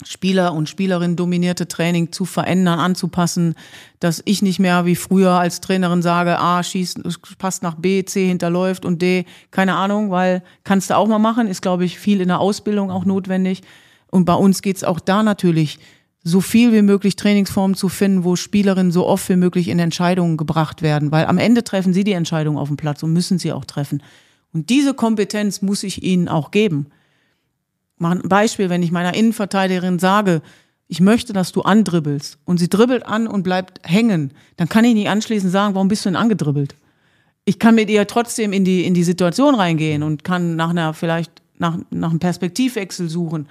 Spieler 0.04 0.54
und 0.54 0.70
Spielerin 0.70 1.16
dominierte 1.16 1.68
Training 1.68 2.12
zu 2.12 2.26
verändern, 2.26 2.80
anzupassen, 2.80 3.56
dass 4.00 4.22
ich 4.26 4.44
nicht 4.44 4.60
mehr 4.60 4.86
wie 4.86 4.96
früher 4.96 5.32
als 5.32 5.60
Trainerin 5.60 6.04
sage, 6.04 6.40
A, 6.40 6.62
schießt, 6.62 7.02
passt 7.40 7.64
nach 7.64 7.76
B, 7.76 8.06
C 8.06 8.28
hinterläuft 8.28 8.86
und 8.86 9.02
D, 9.02 9.26
keine 9.50 9.76
Ahnung, 9.76 10.12
weil 10.12 10.44
kannst 10.64 10.92
du 10.92 10.96
auch 10.96 11.08
mal 11.08 11.18
machen, 11.18 11.48
ist, 11.48 11.64
glaube 11.64 11.86
ich, 11.86 11.98
viel 11.98 12.22
in 12.22 12.28
der 12.28 12.40
Ausbildung 12.40 12.92
auch 12.92 13.06
notwendig. 13.06 13.64
Und 14.10 14.26
bei 14.26 14.36
uns 14.36 14.62
geht's 14.62 14.84
auch 14.84 15.00
da 15.00 15.24
natürlich, 15.24 15.80
so 16.28 16.42
viel 16.42 16.74
wie 16.74 16.82
möglich 16.82 17.16
Trainingsformen 17.16 17.76
zu 17.76 17.90
finden, 17.90 18.24
wo 18.24 18.36
Spielerinnen 18.36 18.92
so 18.92 19.06
oft 19.06 19.28
wie 19.30 19.36
möglich 19.36 19.68
in 19.68 19.80
Entscheidungen 19.80 20.38
gebracht 20.38 20.82
werden, 20.82 21.12
weil 21.12 21.26
am 21.26 21.38
Ende 21.38 21.64
treffen 21.64 21.94
sie 21.94 22.04
die 22.04 22.14
Entscheidung 22.14 22.58
auf 22.58 22.68
dem 22.68 22.78
Platz 22.78 23.04
und 23.04 23.14
müssen 23.14 23.40
sie 23.40 23.54
auch 23.54 23.66
treffen. 23.66 24.04
Und 24.54 24.70
diese 24.70 24.94
Kompetenz 24.94 25.62
muss 25.62 25.84
ich 25.84 26.04
ihnen 26.04 26.28
auch 26.28 26.52
geben 26.52 26.88
mal 27.98 28.16
ein 28.16 28.30
Beispiel, 28.30 28.70
wenn 28.70 28.84
ich 28.84 28.92
meiner 28.92 29.14
Innenverteidigerin 29.14 30.00
sage, 30.00 30.42
ich 30.88 31.02
möchte, 31.02 31.34
dass 31.34 31.52
du 31.52 31.62
andribbelst 31.64 32.38
und 32.46 32.60
sie 32.60 32.70
dribbelt 32.70 33.06
an 33.06 33.28
und 33.28 33.44
bleibt 33.44 33.82
hängen, 33.84 34.32
dann 34.56 34.70
kann 34.70 34.86
ich 34.86 34.94
nicht 34.94 35.10
anschließend 35.10 35.52
sagen, 35.52 35.76
warum 35.76 35.90
bist 35.90 36.06
du 36.06 36.10
denn 36.10 36.16
angedribbelt? 36.16 36.76
Ich 37.44 37.60
kann 37.60 37.76
mit 37.76 37.90
ihr 37.90 38.08
trotzdem 38.08 38.54
in 38.54 38.64
die, 38.64 38.86
in 38.86 38.94
die 38.94 39.04
Situation 39.04 39.56
reingehen 39.56 40.04
und 40.04 40.24
kann 40.24 40.56
nach 40.56 40.70
einer, 40.70 40.94
vielleicht 40.94 41.32
nach, 41.58 41.78
nach 41.90 42.10
einem 42.10 42.20
Perspektivwechsel 42.20 43.10
suchen. 43.10 43.48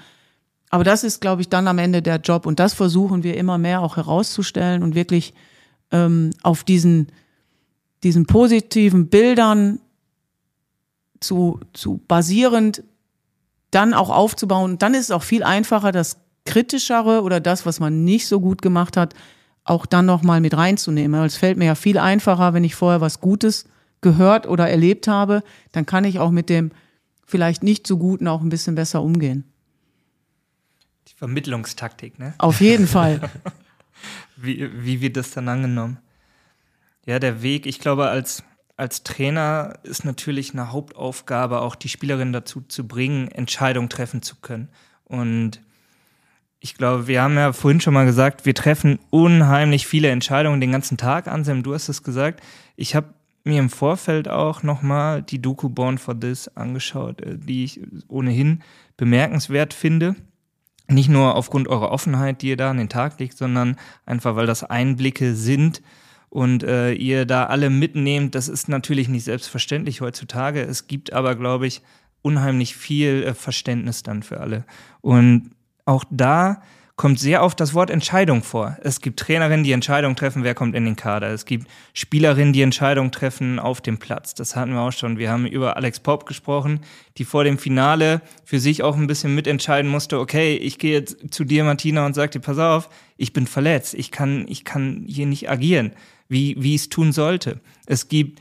Aber 0.70 0.84
das 0.84 1.04
ist, 1.04 1.20
glaube 1.20 1.42
ich, 1.42 1.48
dann 1.48 1.68
am 1.68 1.78
Ende 1.78 2.02
der 2.02 2.16
Job 2.16 2.46
und 2.46 2.58
das 2.58 2.74
versuchen 2.74 3.22
wir 3.22 3.36
immer 3.36 3.58
mehr 3.58 3.80
auch 3.80 3.96
herauszustellen 3.96 4.82
und 4.82 4.94
wirklich 4.94 5.32
ähm, 5.92 6.30
auf 6.42 6.64
diesen, 6.64 7.08
diesen 8.02 8.26
positiven 8.26 9.08
Bildern 9.08 9.80
zu, 11.20 11.60
zu 11.72 12.00
basierend 12.08 12.82
dann 13.70 13.94
auch 13.94 14.10
aufzubauen. 14.10 14.78
Dann 14.78 14.94
ist 14.94 15.04
es 15.04 15.10
auch 15.10 15.22
viel 15.22 15.42
einfacher, 15.42 15.92
das 15.92 16.18
Kritischere 16.44 17.22
oder 17.22 17.40
das, 17.40 17.66
was 17.66 17.80
man 17.80 18.04
nicht 18.04 18.26
so 18.26 18.40
gut 18.40 18.62
gemacht 18.62 18.96
hat, 18.96 19.14
auch 19.64 19.86
dann 19.86 20.06
nochmal 20.06 20.40
mit 20.40 20.56
reinzunehmen. 20.56 21.22
Es 21.24 21.36
fällt 21.36 21.58
mir 21.58 21.66
ja 21.66 21.74
viel 21.74 21.98
einfacher, 21.98 22.54
wenn 22.54 22.64
ich 22.64 22.74
vorher 22.74 23.00
was 23.00 23.20
Gutes 23.20 23.66
gehört 24.00 24.46
oder 24.46 24.68
erlebt 24.68 25.08
habe, 25.08 25.42
dann 25.72 25.86
kann 25.86 26.04
ich 26.04 26.18
auch 26.20 26.30
mit 26.30 26.48
dem 26.48 26.70
vielleicht 27.26 27.62
nicht 27.62 27.86
so 27.86 27.98
Guten 27.98 28.28
auch 28.28 28.40
ein 28.40 28.48
bisschen 28.48 28.76
besser 28.76 29.02
umgehen. 29.02 29.44
Vermittlungstaktik, 31.16 32.18
ne? 32.18 32.34
Auf 32.38 32.60
jeden 32.60 32.86
Fall. 32.86 33.20
wie, 34.36 34.70
wie 34.84 35.00
wird 35.00 35.16
das 35.16 35.32
dann 35.32 35.48
angenommen? 35.48 35.98
Ja, 37.06 37.18
der 37.18 37.42
Weg, 37.42 37.66
ich 37.66 37.80
glaube, 37.80 38.08
als 38.08 38.44
als 38.76 39.02
Trainer 39.02 39.78
ist 39.84 40.04
natürlich 40.04 40.52
eine 40.52 40.70
Hauptaufgabe, 40.70 41.60
auch 41.62 41.74
die 41.76 41.88
Spielerin 41.88 42.32
dazu 42.32 42.60
zu 42.60 42.86
bringen, 42.86 43.28
Entscheidungen 43.28 43.88
treffen 43.88 44.20
zu 44.20 44.36
können. 44.36 44.68
Und 45.04 45.62
ich 46.60 46.74
glaube, 46.74 47.06
wir 47.06 47.22
haben 47.22 47.36
ja 47.36 47.52
vorhin 47.52 47.80
schon 47.80 47.94
mal 47.94 48.04
gesagt, 48.04 48.44
wir 48.44 48.54
treffen 48.54 48.98
unheimlich 49.10 49.86
viele 49.86 50.10
Entscheidungen 50.10 50.60
den 50.60 50.72
ganzen 50.72 50.98
Tag. 50.98 51.26
Anselm, 51.26 51.62
du 51.62 51.72
hast 51.72 51.88
es 51.88 52.02
gesagt. 52.02 52.42
Ich 52.76 52.94
habe 52.94 53.14
mir 53.44 53.60
im 53.60 53.70
Vorfeld 53.70 54.28
auch 54.28 54.62
nochmal 54.62 55.22
die 55.22 55.40
Doku 55.40 55.68
Born 55.68 55.96
for 55.96 56.18
This 56.18 56.48
angeschaut, 56.48 57.22
äh, 57.22 57.38
die 57.38 57.64
ich 57.64 57.80
ohnehin 58.08 58.62
bemerkenswert 58.96 59.72
finde. 59.72 60.16
Nicht 60.88 61.08
nur 61.08 61.34
aufgrund 61.34 61.68
eurer 61.68 61.90
Offenheit, 61.90 62.42
die 62.42 62.48
ihr 62.48 62.56
da 62.56 62.70
an 62.70 62.78
den 62.78 62.88
Tag 62.88 63.18
legt, 63.18 63.36
sondern 63.36 63.76
einfach, 64.04 64.36
weil 64.36 64.46
das 64.46 64.62
Einblicke 64.62 65.34
sind, 65.34 65.82
und 66.36 66.64
äh, 66.64 66.92
ihr 66.92 67.24
da 67.24 67.46
alle 67.46 67.70
mitnehmt. 67.70 68.34
Das 68.34 68.48
ist 68.48 68.68
natürlich 68.68 69.08
nicht 69.08 69.24
selbstverständlich 69.24 70.02
heutzutage. 70.02 70.60
Es 70.60 70.86
gibt 70.86 71.12
aber, 71.14 71.34
glaube 71.34 71.66
ich, 71.66 71.82
unheimlich 72.20 72.76
viel 72.76 73.22
äh, 73.22 73.34
Verständnis 73.34 74.02
dann 74.02 74.22
für 74.22 74.40
alle. 74.40 74.64
Und 75.00 75.52
auch 75.84 76.04
da 76.10 76.62
kommt 76.96 77.20
sehr 77.20 77.42
oft 77.42 77.60
das 77.60 77.74
Wort 77.74 77.90
Entscheidung 77.90 78.42
vor. 78.42 78.78
Es 78.82 79.00
gibt 79.00 79.20
Trainerinnen, 79.20 79.64
die 79.64 79.72
Entscheidung 79.72 80.16
treffen, 80.16 80.44
wer 80.44 80.54
kommt 80.54 80.74
in 80.74 80.86
den 80.86 80.96
Kader. 80.96 81.28
Es 81.28 81.44
gibt 81.44 81.68
Spielerinnen, 81.92 82.54
die 82.54 82.62
Entscheidung 82.62 83.10
treffen 83.10 83.58
auf 83.58 83.82
dem 83.82 83.98
Platz. 83.98 84.32
Das 84.32 84.56
hatten 84.56 84.72
wir 84.72 84.80
auch 84.80 84.92
schon. 84.92 85.18
Wir 85.18 85.30
haben 85.30 85.46
über 85.46 85.76
Alex 85.76 86.00
Pop 86.00 86.24
gesprochen, 86.24 86.80
die 87.18 87.24
vor 87.24 87.44
dem 87.44 87.58
Finale 87.58 88.22
für 88.44 88.60
sich 88.60 88.82
auch 88.82 88.96
ein 88.96 89.06
bisschen 89.06 89.34
mitentscheiden 89.34 89.90
musste, 89.90 90.18
okay, 90.18 90.56
ich 90.56 90.78
gehe 90.78 90.92
jetzt 90.92 91.34
zu 91.34 91.44
dir, 91.44 91.64
Martina, 91.64 92.06
und 92.06 92.14
sag 92.14 92.30
dir, 92.30 92.40
pass 92.40 92.58
auf, 92.58 92.88
ich 93.18 93.32
bin 93.32 93.46
verletzt. 93.46 93.94
Ich 93.94 94.10
kann, 94.10 94.46
ich 94.48 94.64
kann 94.64 95.04
hier 95.06 95.26
nicht 95.26 95.50
agieren 95.50 95.92
wie, 96.28 96.56
wie 96.58 96.74
es 96.74 96.88
tun 96.88 97.12
sollte. 97.12 97.60
Es 97.86 98.08
gibt 98.08 98.40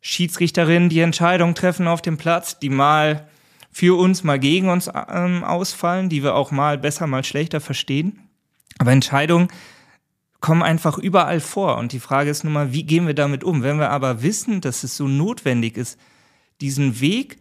Schiedsrichterinnen, 0.00 0.88
die 0.88 1.00
Entscheidungen 1.00 1.54
treffen 1.54 1.88
auf 1.88 2.02
dem 2.02 2.16
Platz, 2.16 2.58
die 2.58 2.68
mal 2.68 3.28
für 3.74 3.98
uns, 3.98 4.22
mal 4.22 4.38
gegen 4.38 4.68
uns 4.68 4.88
ähm, 5.08 5.42
ausfallen, 5.42 6.08
die 6.08 6.22
wir 6.22 6.36
auch 6.36 6.52
mal 6.52 6.78
besser, 6.78 7.08
mal 7.08 7.24
schlechter 7.24 7.60
verstehen. 7.60 8.20
Aber 8.78 8.92
Entscheidungen 8.92 9.48
kommen 10.40 10.62
einfach 10.62 10.96
überall 10.96 11.40
vor. 11.40 11.76
Und 11.78 11.90
die 11.90 11.98
Frage 11.98 12.30
ist 12.30 12.44
nun 12.44 12.52
mal, 12.52 12.72
wie 12.72 12.84
gehen 12.84 13.08
wir 13.08 13.14
damit 13.14 13.42
um? 13.42 13.64
Wenn 13.64 13.80
wir 13.80 13.90
aber 13.90 14.22
wissen, 14.22 14.60
dass 14.60 14.84
es 14.84 14.96
so 14.96 15.08
notwendig 15.08 15.76
ist, 15.76 15.98
diesen 16.60 17.00
Weg 17.00 17.38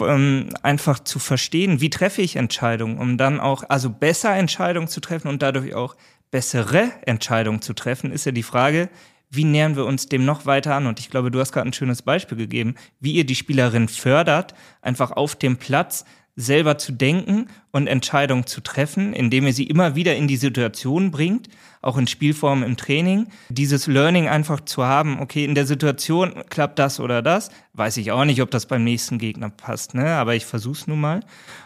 ähm, 0.00 0.50
einfach 0.62 0.98
zu 0.98 1.18
verstehen, 1.18 1.80
wie 1.80 1.88
treffe 1.88 2.20
ich 2.20 2.36
Entscheidungen, 2.36 2.98
um 2.98 3.16
dann 3.16 3.40
auch, 3.40 3.64
also 3.70 3.88
besser 3.88 4.36
Entscheidungen 4.36 4.88
zu 4.88 5.00
treffen 5.00 5.28
und 5.28 5.40
dadurch 5.40 5.74
auch 5.74 5.96
bessere 6.30 6.92
Entscheidungen 7.06 7.62
zu 7.62 7.72
treffen, 7.72 8.12
ist 8.12 8.26
ja 8.26 8.32
die 8.32 8.42
Frage, 8.42 8.90
wie 9.32 9.44
nähern 9.44 9.76
wir 9.76 9.86
uns 9.86 10.06
dem 10.06 10.26
noch 10.26 10.44
weiter 10.44 10.74
an? 10.74 10.86
Und 10.86 11.00
ich 11.00 11.08
glaube, 11.08 11.30
du 11.30 11.40
hast 11.40 11.52
gerade 11.52 11.68
ein 11.68 11.72
schönes 11.72 12.02
Beispiel 12.02 12.36
gegeben, 12.36 12.74
wie 13.00 13.12
ihr 13.12 13.24
die 13.24 13.34
Spielerin 13.34 13.88
fördert, 13.88 14.54
einfach 14.82 15.10
auf 15.10 15.34
dem 15.34 15.56
Platz 15.56 16.04
selber 16.34 16.78
zu 16.78 16.92
denken 16.92 17.48
und 17.72 17.86
Entscheidungen 17.86 18.46
zu 18.46 18.62
treffen, 18.62 19.12
indem 19.12 19.46
ihr 19.46 19.52
sie 19.52 19.66
immer 19.66 19.94
wieder 19.94 20.16
in 20.16 20.28
die 20.28 20.36
Situation 20.36 21.10
bringt, 21.10 21.48
auch 21.82 21.98
in 21.98 22.06
Spielformen 22.06 22.64
im 22.64 22.76
Training. 22.76 23.26
Dieses 23.50 23.86
Learning 23.86 24.28
einfach 24.28 24.60
zu 24.60 24.84
haben, 24.84 25.20
okay, 25.20 25.44
in 25.44 25.54
der 25.54 25.66
Situation 25.66 26.32
klappt 26.48 26.78
das 26.78 27.00
oder 27.00 27.20
das, 27.20 27.50
weiß 27.74 27.98
ich 27.98 28.12
auch 28.12 28.24
nicht, 28.24 28.40
ob 28.40 28.50
das 28.50 28.66
beim 28.66 28.84
nächsten 28.84 29.18
Gegner 29.18 29.50
passt, 29.50 29.94
ne? 29.94 30.14
aber 30.14 30.34
ich 30.34 30.46
versuch's 30.46 30.86
nun 30.86 31.00
mal. 31.00 31.20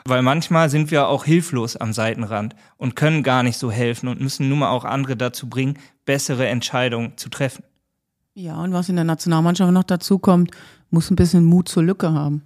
Weil 0.04 0.22
manchmal 0.22 0.68
sind 0.68 0.90
wir 0.90 1.08
auch 1.08 1.24
hilflos 1.24 1.76
am 1.76 1.92
Seitenrand 1.92 2.56
und 2.76 2.96
können 2.96 3.22
gar 3.22 3.42
nicht 3.42 3.58
so 3.58 3.70
helfen 3.70 4.08
und 4.08 4.20
müssen 4.20 4.48
nun 4.48 4.58
mal 4.58 4.70
auch 4.70 4.84
andere 4.84 5.16
dazu 5.16 5.48
bringen, 5.48 5.78
bessere 6.06 6.48
Entscheidungen 6.48 7.16
zu 7.16 7.28
treffen. 7.28 7.62
Ja, 8.34 8.60
und 8.62 8.72
was 8.72 8.88
in 8.88 8.96
der 8.96 9.04
Nationalmannschaft 9.04 9.72
noch 9.72 9.84
dazu 9.84 10.18
kommt, 10.18 10.50
muss 10.90 11.10
ein 11.10 11.16
bisschen 11.16 11.44
Mut 11.44 11.68
zur 11.68 11.84
Lücke 11.84 12.12
haben. 12.12 12.42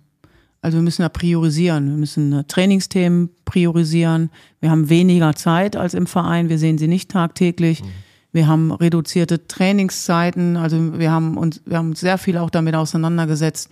Also 0.63 0.79
wir 0.79 0.83
müssen 0.83 1.03
ja 1.03 1.09
priorisieren. 1.09 1.89
Wir 1.89 1.97
müssen 1.97 2.33
äh, 2.33 2.45
Trainingsthemen 2.45 3.31
priorisieren. 3.45 4.31
Wir 4.61 4.71
haben 4.71 4.91
weniger 4.91 5.35
Zeit 5.35 5.77
als 5.77 5.95
im 5.95 6.07
Verein. 6.07 6.49
Wir 6.49 6.59
sehen 6.59 6.79
sie 6.79 6.89
nicht 6.89 7.11
tagtäglich. 7.11 7.83
Mhm. 7.83 7.89
Wir 8.33 8.47
haben 8.47 8.71
reduzierte 8.71 9.47
Trainingszeiten. 9.47 10.57
Also 10.57 10.99
wir 10.99 11.11
haben 11.11 11.37
uns, 11.37 11.63
wir 11.65 11.79
haben 11.79 11.95
sehr 11.95 12.19
viel 12.19 12.37
auch 12.37 12.51
damit 12.51 12.75
auseinandergesetzt. 12.75 13.71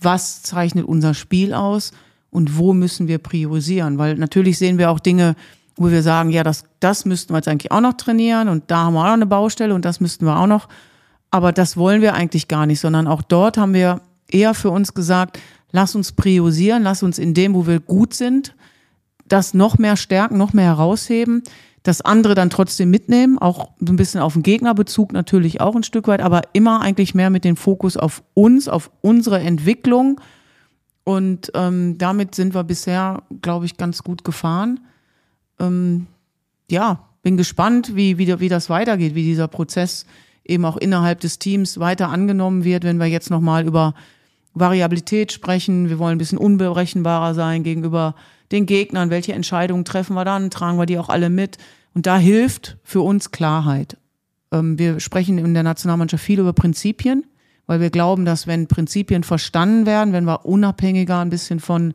Was 0.00 0.42
zeichnet 0.42 0.86
unser 0.86 1.12
Spiel 1.12 1.52
aus 1.52 1.92
und 2.30 2.56
wo 2.56 2.72
müssen 2.72 3.08
wir 3.08 3.18
priorisieren? 3.18 3.98
Weil 3.98 4.14
natürlich 4.14 4.58
sehen 4.58 4.78
wir 4.78 4.90
auch 4.90 5.00
Dinge, 5.00 5.34
wo 5.76 5.90
wir 5.90 6.02
sagen, 6.02 6.30
ja, 6.30 6.42
das, 6.42 6.64
das 6.80 7.04
müssten 7.04 7.34
wir 7.34 7.38
jetzt 7.38 7.48
eigentlich 7.48 7.72
auch 7.72 7.80
noch 7.80 7.94
trainieren 7.94 8.48
und 8.48 8.70
da 8.70 8.84
haben 8.84 8.94
wir 8.94 9.00
auch 9.00 9.06
noch 9.06 9.12
eine 9.12 9.26
Baustelle 9.26 9.74
und 9.74 9.84
das 9.84 10.00
müssten 10.00 10.24
wir 10.24 10.38
auch 10.38 10.46
noch. 10.46 10.68
Aber 11.30 11.52
das 11.52 11.76
wollen 11.76 12.00
wir 12.00 12.14
eigentlich 12.14 12.48
gar 12.48 12.64
nicht, 12.64 12.80
sondern 12.80 13.06
auch 13.06 13.20
dort 13.20 13.58
haben 13.58 13.74
wir 13.74 14.00
eher 14.28 14.54
für 14.54 14.70
uns 14.70 14.94
gesagt, 14.94 15.38
lass 15.76 15.94
uns 15.94 16.12
priorisieren, 16.12 16.82
lass 16.82 17.02
uns 17.02 17.18
in 17.18 17.34
dem, 17.34 17.52
wo 17.52 17.66
wir 17.66 17.80
gut 17.80 18.14
sind, 18.14 18.54
das 19.28 19.52
noch 19.52 19.76
mehr 19.76 19.98
stärken, 19.98 20.38
noch 20.38 20.54
mehr 20.54 20.64
herausheben, 20.64 21.42
das 21.82 22.00
andere 22.00 22.34
dann 22.34 22.48
trotzdem 22.48 22.90
mitnehmen, 22.90 23.38
auch 23.38 23.72
ein 23.86 23.96
bisschen 23.96 24.22
auf 24.22 24.32
den 24.32 24.42
Gegnerbezug 24.42 25.12
natürlich 25.12 25.60
auch 25.60 25.76
ein 25.76 25.82
Stück 25.82 26.08
weit, 26.08 26.22
aber 26.22 26.40
immer 26.54 26.80
eigentlich 26.80 27.14
mehr 27.14 27.28
mit 27.28 27.44
dem 27.44 27.56
Fokus 27.56 27.98
auf 27.98 28.22
uns, 28.32 28.68
auf 28.68 28.90
unsere 29.02 29.38
Entwicklung. 29.40 30.18
Und 31.04 31.52
ähm, 31.52 31.98
damit 31.98 32.34
sind 32.34 32.54
wir 32.54 32.64
bisher, 32.64 33.22
glaube 33.42 33.66
ich, 33.66 33.76
ganz 33.76 34.02
gut 34.02 34.24
gefahren. 34.24 34.80
Ähm, 35.60 36.06
ja, 36.70 37.00
bin 37.22 37.36
gespannt, 37.36 37.94
wie, 37.94 38.16
wie, 38.16 38.40
wie 38.40 38.48
das 38.48 38.70
weitergeht, 38.70 39.14
wie 39.14 39.24
dieser 39.24 39.46
Prozess 39.46 40.06
eben 40.42 40.64
auch 40.64 40.78
innerhalb 40.78 41.20
des 41.20 41.38
Teams 41.38 41.78
weiter 41.78 42.08
angenommen 42.08 42.64
wird, 42.64 42.82
wenn 42.84 42.96
wir 42.96 43.06
jetzt 43.06 43.30
nochmal 43.30 43.66
über 43.66 43.94
Variabilität 44.56 45.32
sprechen. 45.32 45.88
Wir 45.88 45.98
wollen 45.98 46.12
ein 46.16 46.18
bisschen 46.18 46.38
unberechenbarer 46.38 47.34
sein 47.34 47.62
gegenüber 47.62 48.14
den 48.50 48.66
Gegnern. 48.66 49.10
Welche 49.10 49.34
Entscheidungen 49.34 49.84
treffen 49.84 50.14
wir 50.14 50.24
dann? 50.24 50.50
Tragen 50.50 50.78
wir 50.78 50.86
die 50.86 50.98
auch 50.98 51.10
alle 51.10 51.30
mit? 51.30 51.58
Und 51.94 52.06
da 52.06 52.18
hilft 52.18 52.78
für 52.82 53.02
uns 53.02 53.30
Klarheit. 53.30 53.98
Ähm, 54.50 54.78
wir 54.78 54.98
sprechen 54.98 55.38
in 55.38 55.54
der 55.54 55.62
Nationalmannschaft 55.62 56.24
viel 56.24 56.40
über 56.40 56.54
Prinzipien, 56.54 57.26
weil 57.66 57.80
wir 57.80 57.90
glauben, 57.90 58.24
dass 58.24 58.46
wenn 58.46 58.66
Prinzipien 58.66 59.24
verstanden 59.24 59.84
werden, 59.84 60.12
wenn 60.12 60.24
wir 60.24 60.46
unabhängiger 60.46 61.20
ein 61.20 61.30
bisschen 61.30 61.60
von, 61.60 61.94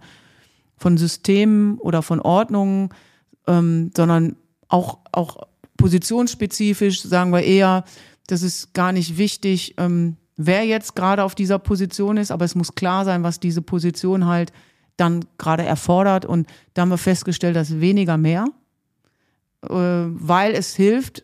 von 0.77 0.97
Systemen 0.97 1.77
oder 1.79 2.03
von 2.03 2.19
Ordnungen, 2.19 2.89
ähm, 3.47 3.91
sondern 3.95 4.35
auch, 4.67 4.99
auch 5.11 5.47
positionsspezifisch 5.77 7.01
sagen 7.01 7.31
wir 7.31 7.41
eher, 7.41 7.85
das 8.27 8.43
ist 8.43 8.73
gar 8.73 8.91
nicht 8.91 9.17
wichtig, 9.17 9.75
ähm, 9.77 10.17
wer 10.45 10.65
jetzt 10.65 10.95
gerade 10.95 11.23
auf 11.23 11.35
dieser 11.35 11.59
Position 11.59 12.17
ist, 12.17 12.31
aber 12.31 12.45
es 12.45 12.55
muss 12.55 12.75
klar 12.75 13.05
sein, 13.05 13.23
was 13.23 13.39
diese 13.39 13.61
Position 13.61 14.25
halt 14.25 14.51
dann 14.97 15.25
gerade 15.37 15.63
erfordert. 15.63 16.25
Und 16.25 16.47
da 16.73 16.83
haben 16.83 16.89
wir 16.89 16.97
festgestellt, 16.97 17.55
dass 17.55 17.79
weniger 17.79 18.17
mehr, 18.17 18.45
äh, 19.63 19.69
weil 19.69 20.53
es 20.53 20.75
hilft, 20.75 21.23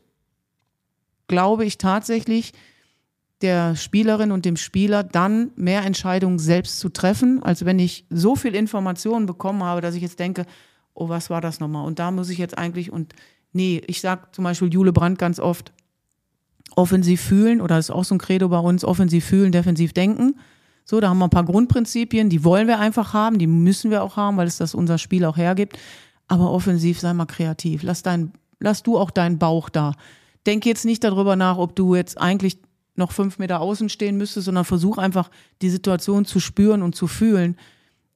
glaube 1.28 1.66
ich 1.66 1.78
tatsächlich, 1.78 2.54
der 3.42 3.76
Spielerin 3.76 4.32
und 4.32 4.46
dem 4.46 4.58
Spieler 4.58 5.04
dann 5.04 5.52
mehr 5.56 5.84
Entscheidungen 5.84 6.40
selbst 6.40 6.80
zu 6.80 6.90
treffen, 6.90 7.44
als 7.44 7.66
wenn 7.66 7.78
ich 7.78 8.06
so 8.10 8.36
viel 8.36 8.56
Informationen 8.56 9.28
bekommen 9.28 9.64
habe, 9.64 9.82
dass 9.82 9.94
ich 9.94 10.02
jetzt 10.02 10.20
denke, 10.20 10.46
oh, 10.96 11.10
was 11.10 11.30
war 11.30 11.42
das 11.42 11.60
nochmal? 11.60 11.86
Und 11.86 12.00
da 12.00 12.10
muss 12.10 12.30
ich 12.30 12.40
jetzt 12.40 12.58
eigentlich 12.58 12.92
und 12.92 13.14
nee, 13.54 13.82
ich 13.86 14.02
sag 14.02 14.34
zum 14.34 14.44
Beispiel 14.44 14.74
Jule 14.74 14.92
Brandt 14.92 15.20
ganz 15.20 15.40
oft, 15.40 15.72
offensiv 16.76 17.22
fühlen, 17.22 17.62
oder 17.62 17.78
ist 17.78 17.90
auch 17.90 18.04
so 18.04 18.16
ein 18.16 18.20
Credo 18.20 18.50
bei 18.50 18.60
uns, 18.60 18.84
offensiv 18.84 19.26
fühlen, 19.26 19.52
defensiv 19.52 19.94
denken. 19.94 20.36
So, 20.86 21.00
da 21.00 21.10
haben 21.10 21.18
wir 21.18 21.26
ein 21.26 21.32
paar 21.32 21.46
Grundprinzipien, 21.46 22.30
die 22.30 22.44
wollen 22.44 22.68
wir 22.68 22.80
einfach 22.80 23.14
haben, 23.14 23.40
die 23.40 23.48
müssen 23.48 23.92
wir 23.92 24.04
auch 24.04 24.16
haben, 24.16 24.38
weil 24.38 24.48
es 24.48 24.58
das 24.58 24.74
unser 24.74 24.98
Spiel 24.98 25.26
auch 25.26 25.38
hergibt. 25.38 25.78
Aber 26.28 26.52
offensiv 26.52 27.00
sei 27.00 27.14
mal 27.14 27.26
kreativ. 27.26 27.84
Lass 27.84 28.04
dein, 28.04 28.32
lass 28.60 28.84
du 28.84 28.98
auch 28.98 29.12
deinen 29.12 29.38
Bauch 29.38 29.70
da. 29.70 29.94
Denk 30.46 30.66
jetzt 30.66 30.86
nicht 30.86 31.04
darüber 31.04 31.36
nach, 31.36 31.58
ob 31.58 31.76
du 31.76 31.96
jetzt 31.96 32.18
eigentlich 32.18 32.58
noch 32.96 33.12
fünf 33.12 33.38
Meter 33.38 33.62
außen 33.62 33.90
stehen 33.90 34.18
müsstest, 34.18 34.46
sondern 34.46 34.66
versuch 34.66 34.98
einfach 34.98 35.30
die 35.62 35.70
Situation 35.70 36.26
zu 36.26 36.40
spüren 36.40 36.82
und 36.82 36.96
zu 36.96 37.08
fühlen. 37.08 37.58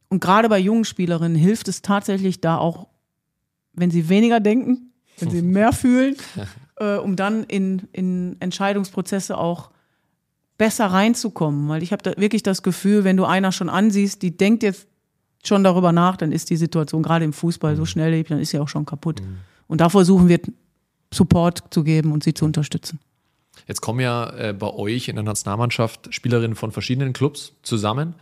Und 0.10 0.20
gerade 0.20 0.50
bei 0.50 0.60
jungen 0.60 0.86
Spielerinnen 0.86 1.38
hilft 1.38 1.68
es 1.68 1.82
tatsächlich 1.82 2.42
da 2.42 2.58
auch, 2.58 2.88
wenn 3.74 3.92
sie 3.92 4.10
weniger 4.10 4.40
denken, 4.40 4.92
wenn 5.20 5.30
sie 5.30 5.42
mehr 5.42 5.72
fühlen 5.72 6.16
äh, 6.82 6.98
um 6.98 7.16
dann 7.16 7.44
in, 7.44 7.84
in 7.94 8.36
Entscheidungsprozesse 8.40 9.38
auch 9.38 9.70
besser 10.58 10.88
reinzukommen. 10.88 11.70
Weil 11.70 11.84
ich 11.84 11.92
habe 11.92 12.04
da 12.04 12.14
wirklich 12.18 12.44
das 12.44 12.64
Gefühl, 12.64 13.04
wenn 13.04 13.18
du 13.18 13.26
einer 13.26 13.52
schon 13.52 13.70
ansiehst, 13.70 14.22
die 14.22 14.36
denkt 14.36 14.64
jetzt 14.64 14.88
schon 15.44 15.64
darüber 15.64 15.92
nach, 15.92 16.18
dann 16.18 16.32
ist 16.32 16.50
die 16.50 16.58
Situation 16.58 17.04
gerade 17.04 17.26
im 17.26 17.34
Fußball 17.34 17.76
so 17.76 17.84
mhm. 17.84 17.88
schnelllebig, 17.88 18.28
dann 18.30 18.40
ist 18.40 18.50
sie 18.50 18.60
auch 18.60 18.68
schon 18.68 18.86
kaputt. 18.86 19.22
Mhm. 19.22 19.38
Und 19.68 19.82
da 19.82 19.90
versuchen 19.90 20.28
wir 20.28 20.40
Support 21.14 21.64
zu 21.72 21.84
geben 21.84 22.12
und 22.12 22.24
sie 22.24 22.34
zu 22.34 22.46
unterstützen. 22.46 23.00
Jetzt 23.68 23.82
kommen 23.82 24.00
ja 24.00 24.30
äh, 24.32 24.54
bei 24.54 24.68
euch 24.68 25.08
in 25.08 25.16
der 25.16 25.24
Nationalmannschaft 25.24 26.14
Spielerinnen 26.14 26.56
von 26.56 26.72
verschiedenen 26.72 27.14
Clubs 27.14 27.54
zusammen. 27.64 28.16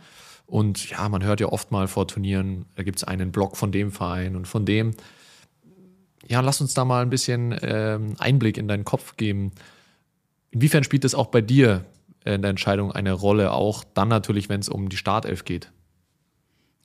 Und 0.46 0.90
ja, 0.90 1.08
man 1.08 1.22
hört 1.22 1.40
ja 1.40 1.46
oft 1.46 1.70
mal 1.70 1.86
vor 1.88 2.08
Turnieren, 2.08 2.66
da 2.74 2.82
gibt 2.82 2.98
es 2.98 3.04
einen 3.04 3.30
Block 3.30 3.56
von 3.56 3.70
dem 3.70 3.92
Verein 3.92 4.34
und 4.34 4.48
von 4.48 4.64
dem 4.64 4.94
ja, 6.30 6.40
lass 6.40 6.60
uns 6.60 6.74
da 6.74 6.84
mal 6.84 7.02
ein 7.02 7.10
bisschen 7.10 7.56
ähm, 7.60 8.14
Einblick 8.18 8.56
in 8.56 8.68
deinen 8.68 8.84
Kopf 8.84 9.16
geben. 9.16 9.50
Inwiefern 10.52 10.84
spielt 10.84 11.02
das 11.02 11.16
auch 11.16 11.26
bei 11.26 11.40
dir 11.40 11.84
in 12.24 12.42
der 12.42 12.50
Entscheidung 12.50 12.92
eine 12.92 13.12
Rolle, 13.12 13.52
auch 13.52 13.82
dann 13.94 14.08
natürlich, 14.08 14.48
wenn 14.48 14.60
es 14.60 14.68
um 14.68 14.88
die 14.88 14.96
Startelf 14.96 15.44
geht? 15.44 15.72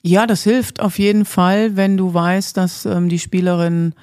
Ja, 0.02 0.26
das 0.26 0.42
hilft 0.42 0.80
auf 0.80 0.98
jeden 0.98 1.24
Fall, 1.24 1.76
wenn 1.76 1.96
du 1.96 2.12
weißt, 2.12 2.56
dass 2.56 2.86
ähm, 2.86 3.08
die 3.08 3.20
Spielerinnen 3.20 3.94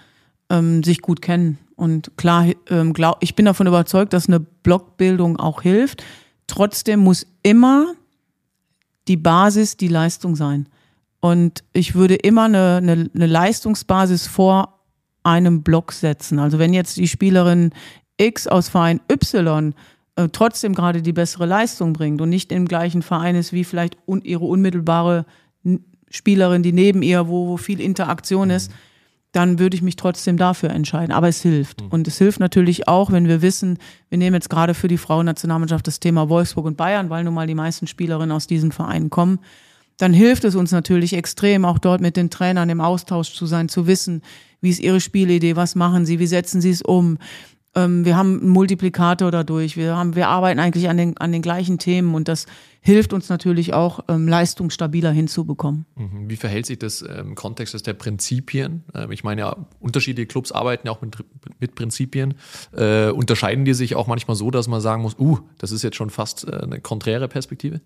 ähm, 0.50 0.82
sich 0.82 1.02
gut 1.02 1.22
kennen. 1.22 1.58
Und 1.76 2.16
klar, 2.16 2.48
ähm, 2.70 2.94
glaub, 2.94 3.18
ich 3.20 3.36
bin 3.36 3.46
davon 3.46 3.68
überzeugt, 3.68 4.14
dass 4.14 4.30
eine 4.30 4.40
Blockbildung 4.40 5.38
auch 5.38 5.62
hilft. 5.62 6.06
Trotzdem 6.48 7.02
muss 7.02 7.28
immer 7.42 7.96
die 9.10 9.18
Basis 9.18 9.76
die 9.76 9.90
Leistung 9.90 10.38
sein. 10.38 10.70
Und 11.20 11.66
ich 11.74 11.96
würde 11.96 12.16
immer 12.16 12.44
eine, 12.44 12.78
eine, 12.78 13.10
eine 13.14 13.28
Leistungsbasis 13.28 14.28
vor 14.28 14.83
einem 15.24 15.64
Block 15.64 15.92
setzen. 15.92 16.40
Also 16.40 16.60
wenn 16.60 16.74
jetzt 16.74 16.98
die 16.98 17.08
Spielerin 17.08 17.72
X 18.18 18.48
aus 18.48 18.70
Verein 18.70 19.00
Y 19.12 19.74
äh, 20.16 20.30
trotzdem 20.32 20.76
gerade 20.76 21.02
die 21.02 21.14
bessere 21.14 21.46
Leistung 21.46 21.94
bringt 21.94 22.22
und 22.22 22.30
nicht 22.30 22.52
im 22.52 22.68
gleichen 22.68 23.02
Verein 23.02 23.36
ist 23.36 23.54
wie 23.54 23.64
vielleicht 23.64 23.98
un 24.06 24.22
ihre 24.22 24.46
unmittelbare 24.46 25.26
Spielerin, 26.10 26.62
die 26.62 26.74
neben 26.74 27.02
ihr, 27.02 27.28
wo, 27.28 27.48
wo 27.48 27.58
viel 27.58 27.82
Interaktion 27.82 28.52
ist, 28.52 28.72
dann 29.32 29.58
würde 29.58 29.76
ich 29.76 29.82
mich 29.82 29.96
trotzdem 29.96 30.38
dafür 30.38 30.70
entscheiden. 30.70 31.12
Aber 31.12 31.28
es 31.28 31.42
hilft. 31.42 31.82
Mhm. 31.82 31.88
Und 31.88 32.08
es 32.08 32.20
hilft 32.20 32.40
natürlich 32.40 32.88
auch, 32.88 33.12
wenn 33.12 33.28
wir 33.28 33.42
wissen, 33.42 33.80
wir 34.10 34.20
nehmen 34.20 34.36
jetzt 34.36 34.50
gerade 34.50 34.76
für 34.76 34.88
die 34.88 35.00
Frauennationalmannschaft 35.00 35.88
das 35.88 36.00
Thema 36.00 36.30
Wolfsburg 36.30 36.66
und 36.66 36.78
Bayern, 36.78 37.10
weil 37.10 37.24
nun 37.24 37.34
mal 37.34 37.48
die 37.48 37.56
meisten 37.56 37.88
Spielerinnen 37.88 38.32
aus 38.32 38.46
diesen 38.46 38.72
Vereinen 38.72 39.10
kommen. 39.10 39.40
Dann 39.98 40.14
hilft 40.14 40.44
es 40.44 40.56
uns 40.56 40.72
natürlich 40.72 41.14
extrem, 41.14 41.66
auch 41.66 41.80
dort 41.80 42.02
mit 42.02 42.18
den 42.18 42.30
Trainern 42.30 42.70
im 42.70 42.82
Austausch 42.82 43.34
zu 43.34 43.46
sein, 43.46 43.70
zu 43.70 43.88
wissen, 43.88 44.22
wie 44.62 44.70
ist 44.70 44.80
Ihre 44.80 45.02
Spielidee? 45.02 45.56
Was 45.56 45.76
machen 45.76 46.06
Sie? 46.06 46.20
Wie 46.20 46.28
setzen 46.28 46.62
Sie 46.62 46.70
es 46.70 46.82
um? 46.82 47.18
Ähm, 47.76 48.06
wir 48.06 48.16
haben 48.16 48.40
einen 48.40 48.50
Multiplikator 48.50 49.32
dadurch. 49.32 49.78
Wir, 49.78 49.96
haben, 49.96 50.16
wir 50.16 50.28
arbeiten 50.28 50.60
eigentlich 50.60 50.90
an 50.90 50.98
den, 50.98 51.18
an 51.18 51.32
den 51.32 51.42
gleichen 51.42 51.80
Themen 51.80 52.14
und 52.14 52.28
das 52.28 52.46
hilft 52.82 53.14
uns 53.14 53.30
natürlich 53.30 53.74
auch, 53.74 54.02
ähm, 54.08 54.28
Leistung 54.28 54.70
stabiler 54.70 55.12
hinzubekommen. 55.12 55.86
Mhm. 55.96 56.30
Wie 56.30 56.36
verhält 56.36 56.66
sich 56.66 56.80
das 56.80 57.02
im 57.02 57.36
Kontext 57.36 57.86
der 57.88 57.94
Prinzipien? 57.94 58.84
Ähm, 58.94 59.12
ich 59.12 59.24
meine 59.24 59.42
ja, 59.42 59.56
unterschiedliche 59.80 60.28
Clubs 60.28 60.52
arbeiten 60.52 60.88
ja 60.88 60.94
auch 60.94 61.02
mit, 61.02 61.18
mit 61.60 61.76
Prinzipien. 61.76 62.36
Äh, 62.74 63.10
unterscheiden 63.10 63.66
die 63.66 63.74
sich 63.74 63.96
auch 63.96 64.08
manchmal 64.08 64.36
so, 64.36 64.52
dass 64.52 64.68
man 64.68 64.82
sagen 64.82 65.02
muss, 65.02 65.18
uh, 65.18 65.40
das 65.58 65.72
ist 65.72 65.84
jetzt 65.84 65.96
schon 65.96 66.10
fast 66.10 66.48
äh, 66.48 66.58
eine 66.58 66.80
konträre 66.80 67.28
Perspektive? 67.28 67.82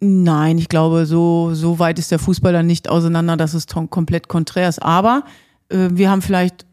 Nein, 0.00 0.56
ich 0.56 0.68
glaube, 0.68 1.04
so, 1.04 1.50
so 1.52 1.78
weit 1.78 1.98
ist 1.98 2.10
der 2.10 2.18
Fußball 2.18 2.54
dann 2.54 2.66
nicht 2.66 2.88
auseinander, 2.88 3.36
dass 3.36 3.52
es 3.52 3.66
komplett 3.66 4.28
konträr 4.28 4.68
ist. 4.68 4.82
Aber 4.82 5.24
äh, 5.68 5.88
wir 5.90 6.10
haben 6.10 6.22
vielleicht 6.22 6.64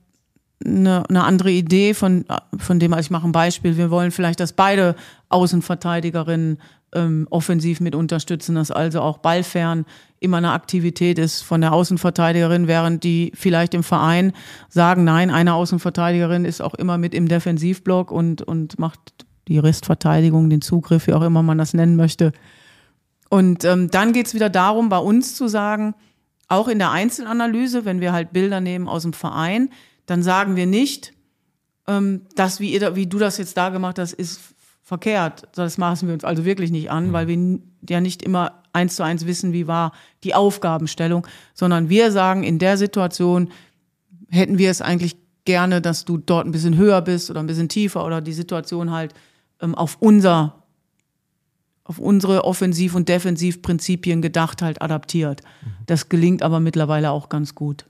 eine, 0.65 1.03
eine 1.09 1.23
andere 1.23 1.51
Idee 1.51 1.93
von, 1.93 2.25
von 2.57 2.79
dem, 2.79 2.93
also 2.93 3.07
ich 3.07 3.11
mache 3.11 3.27
ein 3.27 3.33
Beispiel, 3.33 3.77
wir 3.77 3.91
wollen 3.91 4.11
vielleicht, 4.11 4.39
dass 4.39 4.53
beide 4.53 4.95
Außenverteidigerinnen 5.29 6.59
ähm, 6.95 7.27
offensiv 7.29 7.81
mit 7.81 7.95
unterstützen, 7.95 8.55
dass 8.55 8.71
also 8.71 9.01
auch 9.01 9.17
ballfern 9.17 9.85
immer 10.19 10.37
eine 10.37 10.51
Aktivität 10.51 11.19
ist 11.19 11.41
von 11.41 11.61
der 11.61 11.73
Außenverteidigerin, 11.73 12.67
während 12.67 13.03
die 13.03 13.31
vielleicht 13.35 13.73
im 13.73 13.83
Verein 13.83 14.31
sagen, 14.69 15.03
nein, 15.03 15.29
eine 15.29 15.53
Außenverteidigerin 15.53 16.45
ist 16.45 16.61
auch 16.61 16.73
immer 16.73 16.97
mit 16.97 17.13
im 17.13 17.27
Defensivblock 17.27 18.09
und, 18.09 18.41
und 18.41 18.79
macht 18.79 18.99
die 19.47 19.59
Restverteidigung, 19.59 20.49
den 20.49 20.61
Zugriff, 20.61 21.07
wie 21.07 21.13
auch 21.13 21.21
immer 21.21 21.43
man 21.43 21.57
das 21.57 21.73
nennen 21.73 21.97
möchte. 21.97 22.31
Und 23.29 23.63
ähm, 23.65 23.89
dann 23.91 24.13
geht's 24.13 24.33
wieder 24.33 24.49
darum, 24.49 24.89
bei 24.89 24.97
uns 24.97 25.35
zu 25.35 25.47
sagen, 25.47 25.95
auch 26.47 26.67
in 26.67 26.79
der 26.79 26.91
Einzelanalyse, 26.91 27.85
wenn 27.85 27.99
wir 27.99 28.13
halt 28.13 28.31
Bilder 28.31 28.61
nehmen 28.61 28.87
aus 28.87 29.03
dem 29.03 29.13
Verein, 29.13 29.69
dann 30.05 30.23
sagen 30.23 30.55
wir 30.55 30.65
nicht, 30.65 31.13
ähm, 31.87 32.21
dass 32.35 32.59
wie, 32.59 32.73
ihr, 32.73 32.95
wie 32.95 33.07
du 33.07 33.19
das 33.19 33.37
jetzt 33.37 33.57
da 33.57 33.69
gemacht 33.69 33.99
hast, 33.99 34.13
ist 34.13 34.39
verkehrt. 34.83 35.43
Das 35.53 35.77
maßen 35.77 36.07
wir 36.07 36.13
uns 36.13 36.23
also 36.23 36.45
wirklich 36.45 36.71
nicht 36.71 36.89
an, 36.89 37.07
mhm. 37.07 37.13
weil 37.13 37.27
wir 37.27 37.59
ja 37.89 37.99
nicht 37.99 38.21
immer 38.23 38.63
eins 38.71 38.95
zu 38.95 39.03
eins 39.03 39.25
wissen, 39.25 39.51
wie 39.51 39.67
war 39.67 39.91
die 40.23 40.33
Aufgabenstellung, 40.33 41.27
sondern 41.53 41.89
wir 41.89 42.11
sagen, 42.11 42.43
in 42.43 42.59
der 42.59 42.77
Situation 42.77 43.49
hätten 44.29 44.57
wir 44.57 44.69
es 44.69 44.81
eigentlich 44.81 45.17
gerne, 45.45 45.81
dass 45.81 46.05
du 46.05 46.17
dort 46.17 46.45
ein 46.45 46.51
bisschen 46.51 46.77
höher 46.77 47.01
bist 47.01 47.29
oder 47.29 47.41
ein 47.41 47.47
bisschen 47.47 47.69
tiefer 47.69 48.05
oder 48.05 48.21
die 48.21 48.33
Situation 48.33 48.91
halt 48.91 49.13
ähm, 49.61 49.75
auf 49.75 49.97
unser 49.99 50.63
auf 51.87 51.99
unsere 51.99 52.43
Offensiv- 52.43 52.95
und 52.95 53.07
Defensivprinzipien 53.07 54.21
gedacht 54.21 54.61
halt 54.61 54.81
adaptiert. 54.81 55.41
Mhm. 55.41 55.67
Das 55.85 56.09
gelingt 56.09 56.43
aber 56.43 56.59
mittlerweile 56.59 57.11
auch 57.11 57.29
ganz 57.29 57.55
gut. 57.55 57.85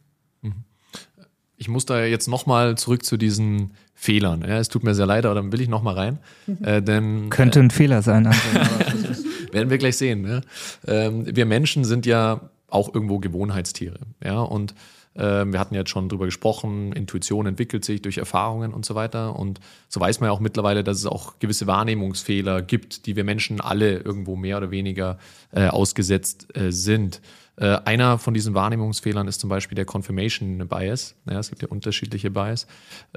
Ich 1.59 1.67
muss 1.67 1.85
da 1.85 2.05
jetzt 2.05 2.27
nochmal 2.27 2.77
zurück 2.77 3.03
zu 3.03 3.17
diesen 3.17 3.71
Fehlern. 3.95 4.41
Ja, 4.41 4.59
es 4.59 4.69
tut 4.69 4.83
mir 4.83 4.93
sehr 4.93 5.07
leid, 5.07 5.25
aber 5.25 5.33
dann 5.33 5.51
will 5.51 5.59
ich 5.59 5.67
nochmal 5.67 5.95
rein. 5.95 6.19
Mhm. 6.45 6.63
Äh, 6.63 6.81
denn, 6.83 7.29
Könnte 7.31 7.59
ein 7.59 7.71
äh, 7.71 7.73
Fehler 7.73 8.03
sein. 8.03 8.27
Also. 8.27 8.39
werden 9.51 9.71
wir 9.71 9.79
gleich 9.79 9.97
sehen. 9.97 10.27
Ja? 10.27 10.41
Ähm, 10.85 11.35
wir 11.35 11.47
Menschen 11.47 11.83
sind 11.83 12.05
ja 12.05 12.51
auch 12.67 12.93
irgendwo 12.93 13.17
Gewohnheitstiere. 13.17 13.97
Ja? 14.23 14.39
Und 14.41 14.73
äh, 14.73 14.75
wir 15.17 15.59
hatten 15.59 15.73
jetzt 15.73 15.89
schon 15.89 16.09
drüber 16.09 16.25
gesprochen, 16.25 16.93
Intuition 16.93 17.47
entwickelt 17.47 17.83
sich 17.83 18.03
durch 18.03 18.19
Erfahrungen 18.19 18.73
und 18.73 18.85
so 18.85 18.93
weiter. 18.93 19.35
Und 19.35 19.59
so 19.89 19.99
weiß 19.99 20.19
man 20.19 20.29
ja 20.29 20.31
auch 20.31 20.39
mittlerweile, 20.39 20.83
dass 20.83 20.97
es 20.97 21.07
auch 21.07 21.39
gewisse 21.39 21.65
Wahrnehmungsfehler 21.65 22.61
gibt, 22.61 23.07
die 23.07 23.15
wir 23.15 23.23
Menschen 23.23 23.59
alle 23.59 23.97
irgendwo 23.97 24.35
mehr 24.35 24.57
oder 24.57 24.69
weniger 24.69 25.17
äh, 25.51 25.67
ausgesetzt 25.67 26.55
äh, 26.55 26.71
sind. 26.71 27.21
Äh, 27.57 27.79
einer 27.85 28.19
von 28.19 28.33
diesen 28.35 28.53
Wahrnehmungsfehlern 28.53 29.27
ist 29.27 29.41
zum 29.41 29.49
Beispiel 29.49 29.75
der 29.75 29.85
Confirmation 29.85 30.67
Bias. 30.67 31.15
Ja, 31.29 31.39
es 31.39 31.49
gibt 31.49 31.63
ja 31.63 31.67
unterschiedliche 31.67 32.29
Bias, 32.29 32.67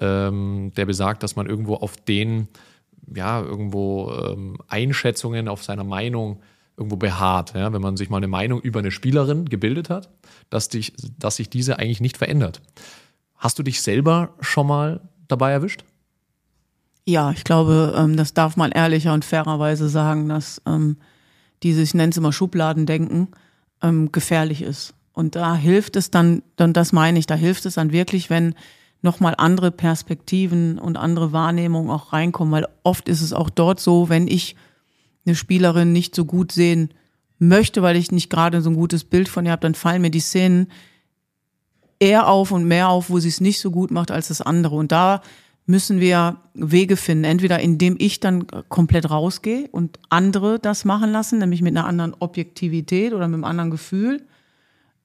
ähm, 0.01 0.73
der 0.77 0.87
besagt, 0.87 1.23
dass 1.23 1.37
man 1.37 1.47
irgendwo 1.47 1.75
auf 1.75 1.99
den, 1.99 2.49
ja, 3.15 3.41
irgendwo 3.41 4.11
ähm, 4.13 4.59
Einschätzungen 4.69 5.49
auf 5.49 5.63
seiner 5.63 5.85
Meinung 5.85 6.41
irgendwo 6.81 6.97
beharrt. 6.97 7.55
Ja? 7.55 7.73
Wenn 7.73 7.83
man 7.83 7.97
sich 7.97 8.11
mal 8.11 8.17
eine 8.17 8.29
Meinung 8.29 8.61
über 8.61 8.81
eine 8.81 8.91
Spielerin 8.91 9.45
gebildet 9.45 9.91
hat, 9.91 10.11
dass, 10.49 10.69
dich, 10.69 10.95
dass 11.19 11.37
sich 11.37 11.51
diese 11.51 11.79
eigentlich 11.79 12.01
nicht 12.01 12.17
verändert. 12.17 12.61
Hast 13.37 13.59
du 13.59 13.63
dich 13.63 13.83
selber 13.83 14.35
schon 14.41 14.67
mal 14.67 15.01
dabei 15.29 15.53
erwischt? 15.53 15.85
Ja, 17.07 17.31
ich 17.31 17.45
glaube, 17.45 17.95
ähm, 17.97 18.17
das 18.17 18.35
darf 18.35 18.57
man 18.57 18.73
ehrlicher 18.73 19.15
und 19.15 19.25
fairerweise 19.25 19.89
sagen, 19.89 20.29
dass 20.29 20.61
ähm, 20.67 20.97
dieses, 21.63 21.91
ich 21.91 21.95
nenne 21.95 22.11
es 22.11 22.17
immer 22.17 22.33
Schubladendenken, 22.33 23.29
ähm, 23.83 24.13
gefährlich 24.13 24.63
ist. 24.63 24.95
Und 25.13 25.37
da 25.37 25.55
hilft 25.55 25.97
es 25.97 26.11
dann, 26.11 26.43
dann 26.57 26.73
das 26.73 26.93
meine 26.93 27.19
ich, 27.19 27.27
da 27.27 27.35
hilft 27.35 27.67
es 27.67 27.75
dann 27.75 27.93
wirklich, 27.93 28.31
wenn 28.31 28.55
nochmal 29.03 29.35
andere 29.39 29.71
Perspektiven 29.71 30.79
und 30.79 30.97
andere 30.97 31.33
Wahrnehmungen 31.33 31.91
auch 31.91 32.13
reinkommen, 32.13 32.53
weil 32.53 32.69
oft 32.85 33.09
ist 33.09 33.23
es 33.23 33.33
auch 33.33 33.51
dort 33.51 33.81
so, 33.81 34.09
wenn 34.09 34.29
ich 34.29 34.57
eine 35.31 35.37
Spielerin 35.37 35.93
nicht 35.93 36.15
so 36.15 36.25
gut 36.25 36.53
sehen 36.53 36.91
möchte, 37.39 37.83
weil 37.83 37.97
ich 37.97 38.13
nicht 38.13 38.31
gerade 38.31 38.61
so 38.61 38.71
ein 38.71 38.77
gutes 38.77 39.05
Bild 39.05 39.29
von 39.29 39.47
ihr 39.47 39.53
habe, 39.53 39.63
dann 39.63 39.75
fallen 39.75 40.03
mir 40.03 40.11
die 40.11 40.21
Szenen 40.21 40.69
eher 41.99 42.29
auf 42.29 42.51
und 42.51 42.65
mehr 42.65 42.89
auf, 42.89 43.11
wo 43.11 43.19
sie 43.19 43.29
es 43.29 43.41
nicht 43.41 43.61
so 43.61 43.71
gut 43.71 43.91
macht 43.91 44.11
als 44.11 44.29
das 44.29 44.41
andere. 44.41 44.75
Und 44.75 44.91
da 44.91 45.23
müssen 45.67 46.01
wir 46.01 46.39
Wege 46.55 46.97
finden, 46.97 47.25
entweder 47.25 47.61
indem 47.61 47.97
ich 47.99 48.19
dann 48.19 48.47
komplett 48.69 49.09
rausgehe 49.09 49.69
und 49.71 49.99
andere 50.09 50.59
das 50.59 50.85
machen 50.85 51.13
lassen, 51.13 51.39
nämlich 51.39 51.63
mit 51.63 51.77
einer 51.77 51.87
anderen 51.87 52.15
Objektivität 52.19 53.13
oder 53.13 53.29
mit 53.29 53.35
einem 53.35 53.45
anderen 53.45 53.71
Gefühl. 53.71 54.23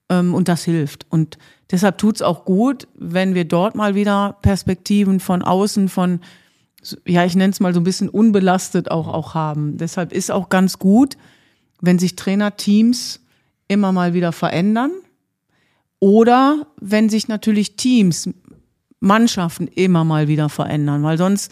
Ähm, 0.10 0.34
und 0.34 0.48
das 0.48 0.64
hilft. 0.64 1.06
Und 1.10 1.38
deshalb 1.72 1.98
tut's 1.98 2.22
auch 2.22 2.46
gut, 2.46 2.88
wenn 2.96 3.36
wir 3.36 3.46
dort 3.46 3.76
mal 3.76 3.96
wieder 3.96 4.38
Perspektiven 4.42 5.20
von 5.20 5.42
außen, 5.42 5.88
von, 5.90 6.20
ja, 7.06 7.26
ich 7.26 7.36
nenne 7.36 7.52
es 7.52 7.60
mal 7.60 7.74
so 7.74 7.80
ein 7.80 7.84
bisschen 7.84 8.10
unbelastet 8.10 8.92
auch, 8.92 9.08
auch 9.08 9.34
haben. 9.34 9.78
Deshalb 9.78 10.12
ist 10.14 10.32
auch 10.32 10.50
ganz 10.50 10.80
gut, 10.80 11.18
wenn 11.82 12.00
sich 12.00 12.16
Trainerteams 12.16 13.22
immer 13.68 13.92
mal 13.92 14.14
wieder 14.14 14.32
verändern. 14.32 14.92
Oder 16.00 16.68
wenn 16.80 17.10
sich 17.10 17.28
natürlich 17.28 17.78
Teams 17.78 18.30
Mannschaften 19.00 19.68
immer 19.68 20.04
mal 20.04 20.28
wieder 20.28 20.50
verändern, 20.50 21.04
weil 21.04 21.18
sonst, 21.18 21.52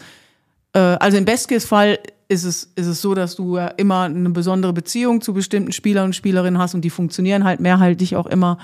äh, 0.72 0.78
also 0.78 1.16
im 1.16 1.24
Bestcase-Fall 1.24 1.98
ist 2.28 2.44
es, 2.44 2.72
ist 2.74 2.86
es 2.86 3.02
so, 3.02 3.14
dass 3.14 3.36
du 3.36 3.56
ja 3.56 3.68
immer 3.68 4.02
eine 4.02 4.30
besondere 4.30 4.72
Beziehung 4.72 5.20
zu 5.20 5.34
bestimmten 5.34 5.72
Spielern 5.72 6.06
und 6.06 6.16
Spielerinnen 6.16 6.58
hast 6.58 6.74
und 6.74 6.82
die 6.82 6.90
funktionieren 6.90 7.44
halt 7.44 7.60
mehrheitlich 7.60 8.16
auch 8.16 8.26
immer. 8.26 8.58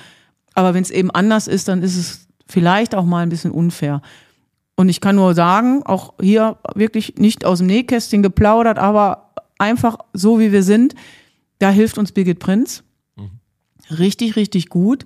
Aber 0.55 0.75
wenn 0.75 0.83
es 0.83 0.91
eben 0.91 1.11
anders 1.11 1.47
ist, 1.47 1.69
dann 1.69 1.83
ist 1.83 1.97
es 1.97 2.27
vielleicht 2.47 2.95
auch 2.95 3.05
mal 3.05 3.23
ein 3.23 3.29
bisschen 3.29 3.53
unfair. 3.53 4.03
Und 4.81 4.89
ich 4.89 5.01
kann 5.01 5.17
nur 5.17 5.35
sagen, 5.35 5.83
auch 5.85 6.15
hier 6.21 6.57
wirklich 6.75 7.17
nicht 7.17 7.45
aus 7.45 7.59
dem 7.59 7.67
Nähkästchen 7.67 8.23
geplaudert, 8.23 8.79
aber 8.79 9.33
einfach 9.59 9.99
so 10.13 10.39
wie 10.39 10.53
wir 10.53 10.63
sind, 10.63 10.95
da 11.59 11.71
hilft 11.71 11.99
uns 11.99 12.13
Birgit 12.13 12.39
Prinz. 12.39 12.83
Mhm. 13.17 13.31
Richtig, 13.91 14.37
richtig 14.37 14.69
gut 14.69 15.05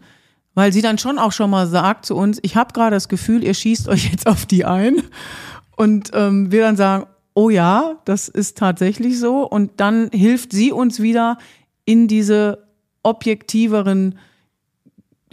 weil 0.54 0.72
sie 0.72 0.82
dann 0.82 0.98
schon 0.98 1.18
auch 1.18 1.32
schon 1.32 1.50
mal 1.50 1.66
sagt 1.66 2.06
zu 2.06 2.16
uns, 2.16 2.38
ich 2.42 2.56
habe 2.56 2.72
gerade 2.72 2.96
das 2.96 3.08
Gefühl, 3.08 3.44
ihr 3.44 3.54
schießt 3.54 3.88
euch 3.88 4.10
jetzt 4.10 4.26
auf 4.26 4.46
die 4.46 4.64
ein. 4.64 5.02
Und 5.76 6.12
ähm, 6.14 6.52
wir 6.52 6.62
dann 6.62 6.76
sagen, 6.76 7.06
oh 7.34 7.50
ja, 7.50 8.00
das 8.04 8.28
ist 8.28 8.56
tatsächlich 8.56 9.18
so. 9.18 9.42
Und 9.42 9.72
dann 9.78 10.08
hilft 10.12 10.52
sie 10.52 10.70
uns 10.70 11.02
wieder 11.02 11.38
in 11.84 12.06
diese 12.06 12.68
objektiveren 13.02 14.18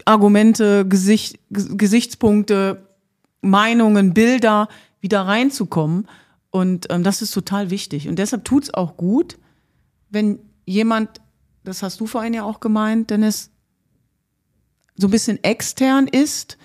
Argumente, 0.05 0.87
Gesicht, 0.87 1.39
Gesichtspunkte, 1.51 2.87
Meinungen, 3.41 4.13
Bilder 4.13 4.67
wieder 4.99 5.21
reinzukommen. 5.21 6.07
Und 6.49 6.87
ähm, 6.89 7.03
das 7.03 7.21
ist 7.21 7.31
total 7.31 7.69
wichtig. 7.69 8.07
Und 8.07 8.19
deshalb 8.19 8.45
tut's 8.45 8.73
auch 8.73 8.97
gut, 8.97 9.37
wenn 10.09 10.39
jemand, 10.65 11.21
das 11.63 11.83
hast 11.83 11.99
du 11.99 12.05
vorhin 12.05 12.33
ja 12.33 12.43
auch 12.43 12.59
gemeint, 12.59 13.09
Dennis, 13.09 13.49
so 14.95 15.07
ein 15.07 15.11
bisschen 15.11 15.43
extern 15.43 16.07
ist, 16.07 16.57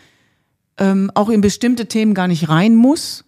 ähm, 0.78 1.10
auch 1.14 1.30
in 1.30 1.40
bestimmte 1.40 1.86
Themen 1.86 2.14
gar 2.14 2.28
nicht 2.28 2.48
rein 2.48 2.74
muss, 2.74 3.24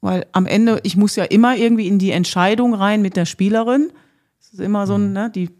weil 0.00 0.26
am 0.32 0.46
Ende, 0.46 0.80
ich 0.84 0.96
muss 0.96 1.16
ja 1.16 1.24
immer 1.24 1.56
irgendwie 1.56 1.88
in 1.88 1.98
die 1.98 2.12
Entscheidung 2.12 2.74
rein 2.74 3.02
mit 3.02 3.16
der 3.16 3.24
Spielerin. 3.24 3.90
Das 4.38 4.52
ist 4.52 4.60
immer 4.60 4.86
so 4.86 4.94
ein, 4.94 5.08
mhm. 5.08 5.12
ne, 5.12 5.30
die 5.34 5.50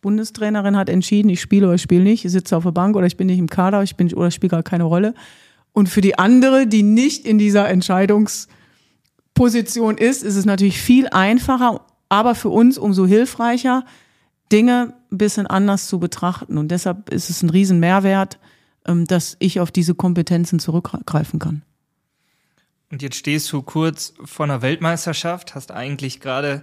Bundestrainerin 0.00 0.76
hat 0.76 0.88
entschieden, 0.88 1.28
ich 1.28 1.40
spiele 1.40 1.66
oder 1.66 1.76
ich 1.76 1.82
spiele 1.82 2.02
nicht, 2.02 2.24
ich 2.24 2.32
sitze 2.32 2.56
auf 2.56 2.64
der 2.64 2.72
Bank 2.72 2.96
oder 2.96 3.06
ich 3.06 3.16
bin 3.16 3.26
nicht 3.26 3.38
im 3.38 3.48
Kader, 3.48 3.82
ich 3.82 3.96
bin 3.96 4.12
oder 4.12 4.28
ich 4.28 4.34
spiele 4.34 4.50
gar 4.50 4.62
keine 4.62 4.84
Rolle. 4.84 5.14
Und 5.74 5.90
für 5.90 6.00
die 6.00 6.18
andere, 6.18 6.66
die 6.68 6.84
nicht 6.84 7.26
in 7.26 7.36
dieser 7.36 7.68
Entscheidungsposition 7.68 9.98
ist, 9.98 10.22
ist 10.22 10.36
es 10.36 10.46
natürlich 10.46 10.80
viel 10.80 11.08
einfacher, 11.08 11.84
aber 12.08 12.34
für 12.36 12.48
uns 12.48 12.78
umso 12.78 13.06
hilfreicher, 13.06 13.84
Dinge 14.52 14.94
ein 15.10 15.18
bisschen 15.18 15.48
anders 15.48 15.88
zu 15.88 15.98
betrachten. 15.98 16.58
Und 16.58 16.68
deshalb 16.68 17.10
ist 17.10 17.28
es 17.28 17.42
ein 17.42 17.50
riesen 17.50 17.80
Mehrwert, 17.80 18.38
ähm, 18.86 19.04
dass 19.04 19.36
ich 19.40 19.58
auf 19.58 19.72
diese 19.72 19.96
Kompetenzen 19.96 20.60
zurückgreifen 20.60 21.40
kann. 21.40 21.62
Und 22.92 23.02
jetzt 23.02 23.16
stehst 23.16 23.52
du 23.52 23.62
kurz 23.62 24.14
vor 24.24 24.44
einer 24.44 24.62
Weltmeisterschaft, 24.62 25.56
hast 25.56 25.72
eigentlich 25.72 26.20
gerade, 26.20 26.62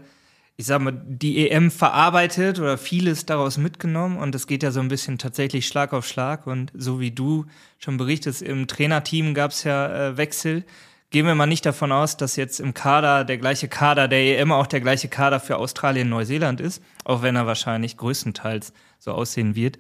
ich 0.62 0.68
sag 0.68 0.80
mal, 0.80 0.94
die 1.04 1.50
EM 1.50 1.72
verarbeitet 1.72 2.60
oder 2.60 2.78
vieles 2.78 3.26
daraus 3.26 3.58
mitgenommen 3.58 4.18
und 4.18 4.36
es 4.36 4.46
geht 4.46 4.62
ja 4.62 4.70
so 4.70 4.80
ein 4.80 4.90
bisschen 4.90 5.18
tatsächlich 5.18 5.68
Schlag 5.68 5.92
auf 5.92 6.06
Schlag 6.06 6.46
und 6.46 6.72
so 6.76 7.00
wie 7.00 7.10
du 7.10 7.48
schon 7.80 7.98
berichtest, 7.98 8.44
im 8.44 8.68
Trainerteam 8.68 9.34
gab 9.34 9.52
es 9.52 9.64
ja 9.64 10.10
äh, 10.10 10.18
Wechsel. 10.18 10.64
gehen 11.10 11.26
wir 11.26 11.34
mal 11.34 11.48
nicht 11.48 11.66
davon 11.66 11.92
aus, 11.92 12.16
dass 12.16 12.36
jetzt 12.36 12.60
im 12.60 12.76
Kader 12.76 13.26
der 13.26 13.40
gleiche 13.40 13.70
Kader 13.70 14.08
der 14.08 14.40
EM 14.40 14.52
auch 14.52 14.68
der 14.68 14.82
gleiche 14.82 15.08
Kader 15.08 15.40
für 15.40 15.58
Australien 15.58 16.10
Neuseeland 16.10 16.62
ist, 16.62 16.84
auch 17.06 17.24
wenn 17.24 17.36
er 17.36 17.48
wahrscheinlich 17.48 17.98
größtenteils 17.98 18.72
so 19.00 19.14
aussehen 19.14 19.56
wird. 19.56 19.80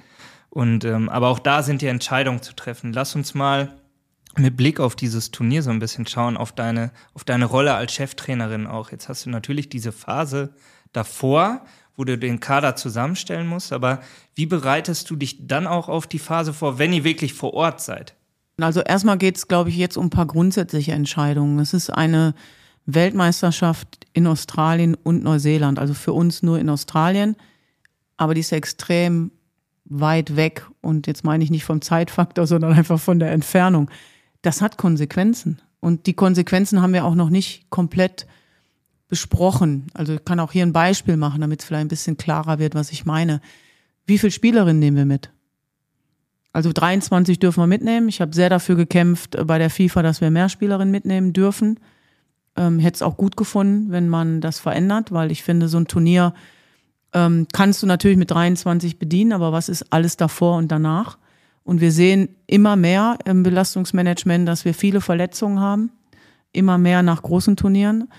Und 0.50 0.84
ähm, 0.84 1.10
aber 1.10 1.28
auch 1.28 1.40
da 1.40 1.62
sind 1.62 1.84
die 1.84 1.88
Entscheidungen 1.88 2.42
zu 2.42 2.56
treffen. 2.56 2.92
Lass 2.92 3.16
uns 3.16 3.36
mal 3.36 3.72
mit 4.38 4.56
Blick 4.56 4.80
auf 4.80 4.96
dieses 4.96 5.32
Turnier 5.32 5.62
so 5.62 5.70
ein 5.70 5.80
bisschen 5.80 6.08
schauen, 6.08 6.38
auf 6.38 6.52
deine, 6.52 6.92
auf 7.14 7.24
deine 7.24 7.46
Rolle 7.46 7.74
als 7.74 7.94
Cheftrainerin 7.94 8.68
auch. 8.68 8.92
Jetzt 8.92 9.10
hast 9.10 9.26
du 9.26 9.30
natürlich 9.30 9.70
diese 9.70 9.92
Phase 9.92 10.54
davor, 10.94 11.66
wo 11.96 12.06
du 12.06 12.18
den 12.18 12.40
Kader 12.40 12.76
zusammenstellen 12.76 13.48
musst, 13.48 13.74
aber 13.74 14.02
wie 14.36 14.46
bereitest 14.46 15.10
du 15.10 15.16
dich 15.16 15.48
dann 15.48 15.68
auch 15.68 15.90
auf 15.90 16.08
die 16.08 16.20
Phase 16.20 16.54
vor, 16.54 16.80
wenn 16.80 16.94
ihr 16.94 17.04
wirklich 17.04 17.34
vor 17.34 17.54
Ort 17.54 17.82
seid? 17.82 18.16
Also 18.60 18.82
erstmal 18.82 19.18
geht 19.18 19.38
es, 19.38 19.48
glaube 19.48 19.70
ich, 19.70 19.78
jetzt 19.78 19.98
um 19.98 20.08
ein 20.08 20.12
paar 20.12 20.28
grundsätzliche 20.28 20.94
Entscheidungen. 20.94 21.60
Es 21.60 21.74
ist 21.74 21.90
eine 21.90 22.34
Weltmeisterschaft 22.86 24.08
in 24.14 24.28
Australien 24.28 24.96
und 24.96 25.24
Neuseeland, 25.24 25.80
also 25.80 25.94
für 25.94 26.14
uns 26.14 26.44
nur 26.44 26.60
in 26.60 26.70
Australien, 26.70 27.36
aber 28.18 28.34
die 28.34 28.42
ist 28.42 28.52
extrem 28.52 29.32
weit 29.86 30.36
weg 30.36 30.66
und 30.82 31.08
jetzt 31.08 31.24
meine 31.24 31.44
ich 31.44 31.52
nicht 31.52 31.66
vom 31.66 31.82
Zeitfaktor, 31.82 32.48
sondern 32.48 32.74
einfach 32.74 33.00
von 33.00 33.20
der 33.20 33.32
Entfernung. 33.32 33.90
Das 34.42 34.62
hat 34.62 34.78
Konsequenzen 34.78 35.62
und 35.80 36.08
die 36.08 36.14
Konsequenzen 36.14 36.82
haben 36.82 36.94
wir 36.94 37.06
auch 37.06 37.16
noch 37.16 37.30
nicht 37.30 37.70
komplett 37.70 38.28
besprochen. 39.08 39.88
Also 39.94 40.14
ich 40.14 40.26
kann 40.26 40.40
auch 40.40 40.52
hier 40.52 40.66
ein 40.66 40.74
Beispiel 40.74 41.18
machen, 41.18 41.42
damit 41.42 41.62
es 41.62 41.66
vielleicht 41.68 41.86
ein 41.86 41.90
bisschen 41.90 42.18
klarer 42.18 42.60
wird, 42.60 42.76
was 42.76 42.92
ich 42.92 43.06
meine. 43.06 43.42
Wie 44.06 44.18
viele 44.18 44.32
Spielerinnen 44.32 44.80
nehmen 44.80 44.98
wir 44.98 45.06
mit? 45.06 45.32
Also 46.54 46.72
23 46.72 47.40
dürfen 47.40 47.62
wir 47.62 47.68
mitnehmen. 47.68 48.10
Ich 48.10 48.22
habe 48.22 48.36
sehr 48.36 48.50
dafür 48.50 48.76
gekämpft 48.76 49.38
bei 49.46 49.58
der 49.58 49.70
FIFA, 49.70 50.02
dass 50.02 50.22
wir 50.22 50.32
mehr 50.32 50.50
Spielerinnen 50.50 50.92
mitnehmen 50.92 51.34
dürfen. 51.34 51.80
Ähm, 52.56 52.80
Hätte 52.80 52.96
es 52.96 53.02
auch 53.02 53.18
gut 53.18 53.38
gefunden, 53.38 53.92
wenn 53.92 54.10
man 54.10 54.42
das 54.42 54.60
verändert, 54.60 55.12
weil 55.12 55.32
ich 55.32 55.44
finde, 55.44 55.68
so 55.68 55.78
ein 55.78 55.88
Turnier 55.88 56.34
ähm, 57.14 57.48
kannst 57.52 57.84
du 57.84 57.88
natürlich 57.88 58.18
mit 58.18 58.32
23 58.32 59.00
bedienen, 59.00 59.34
aber 59.34 59.52
was 59.52 59.70
ist 59.70 59.92
alles 59.92 60.18
davor 60.18 60.58
und 60.58 60.72
danach? 60.72 61.18
Und 61.64 61.82
wir 61.82 61.92
sehen 61.92 62.30
immer 62.48 62.76
mehr 62.76 63.18
im 63.26 63.44
Belastungsmanagement, 63.44 64.48
dass 64.48 64.66
wir 64.66 64.74
viele 64.74 65.02
Verletzungen 65.02 65.60
haben, 65.60 65.92
immer 66.52 66.78
mehr 66.78 67.04
nach 67.04 67.22
großen 67.22 67.56
Turnieren. 67.56 68.10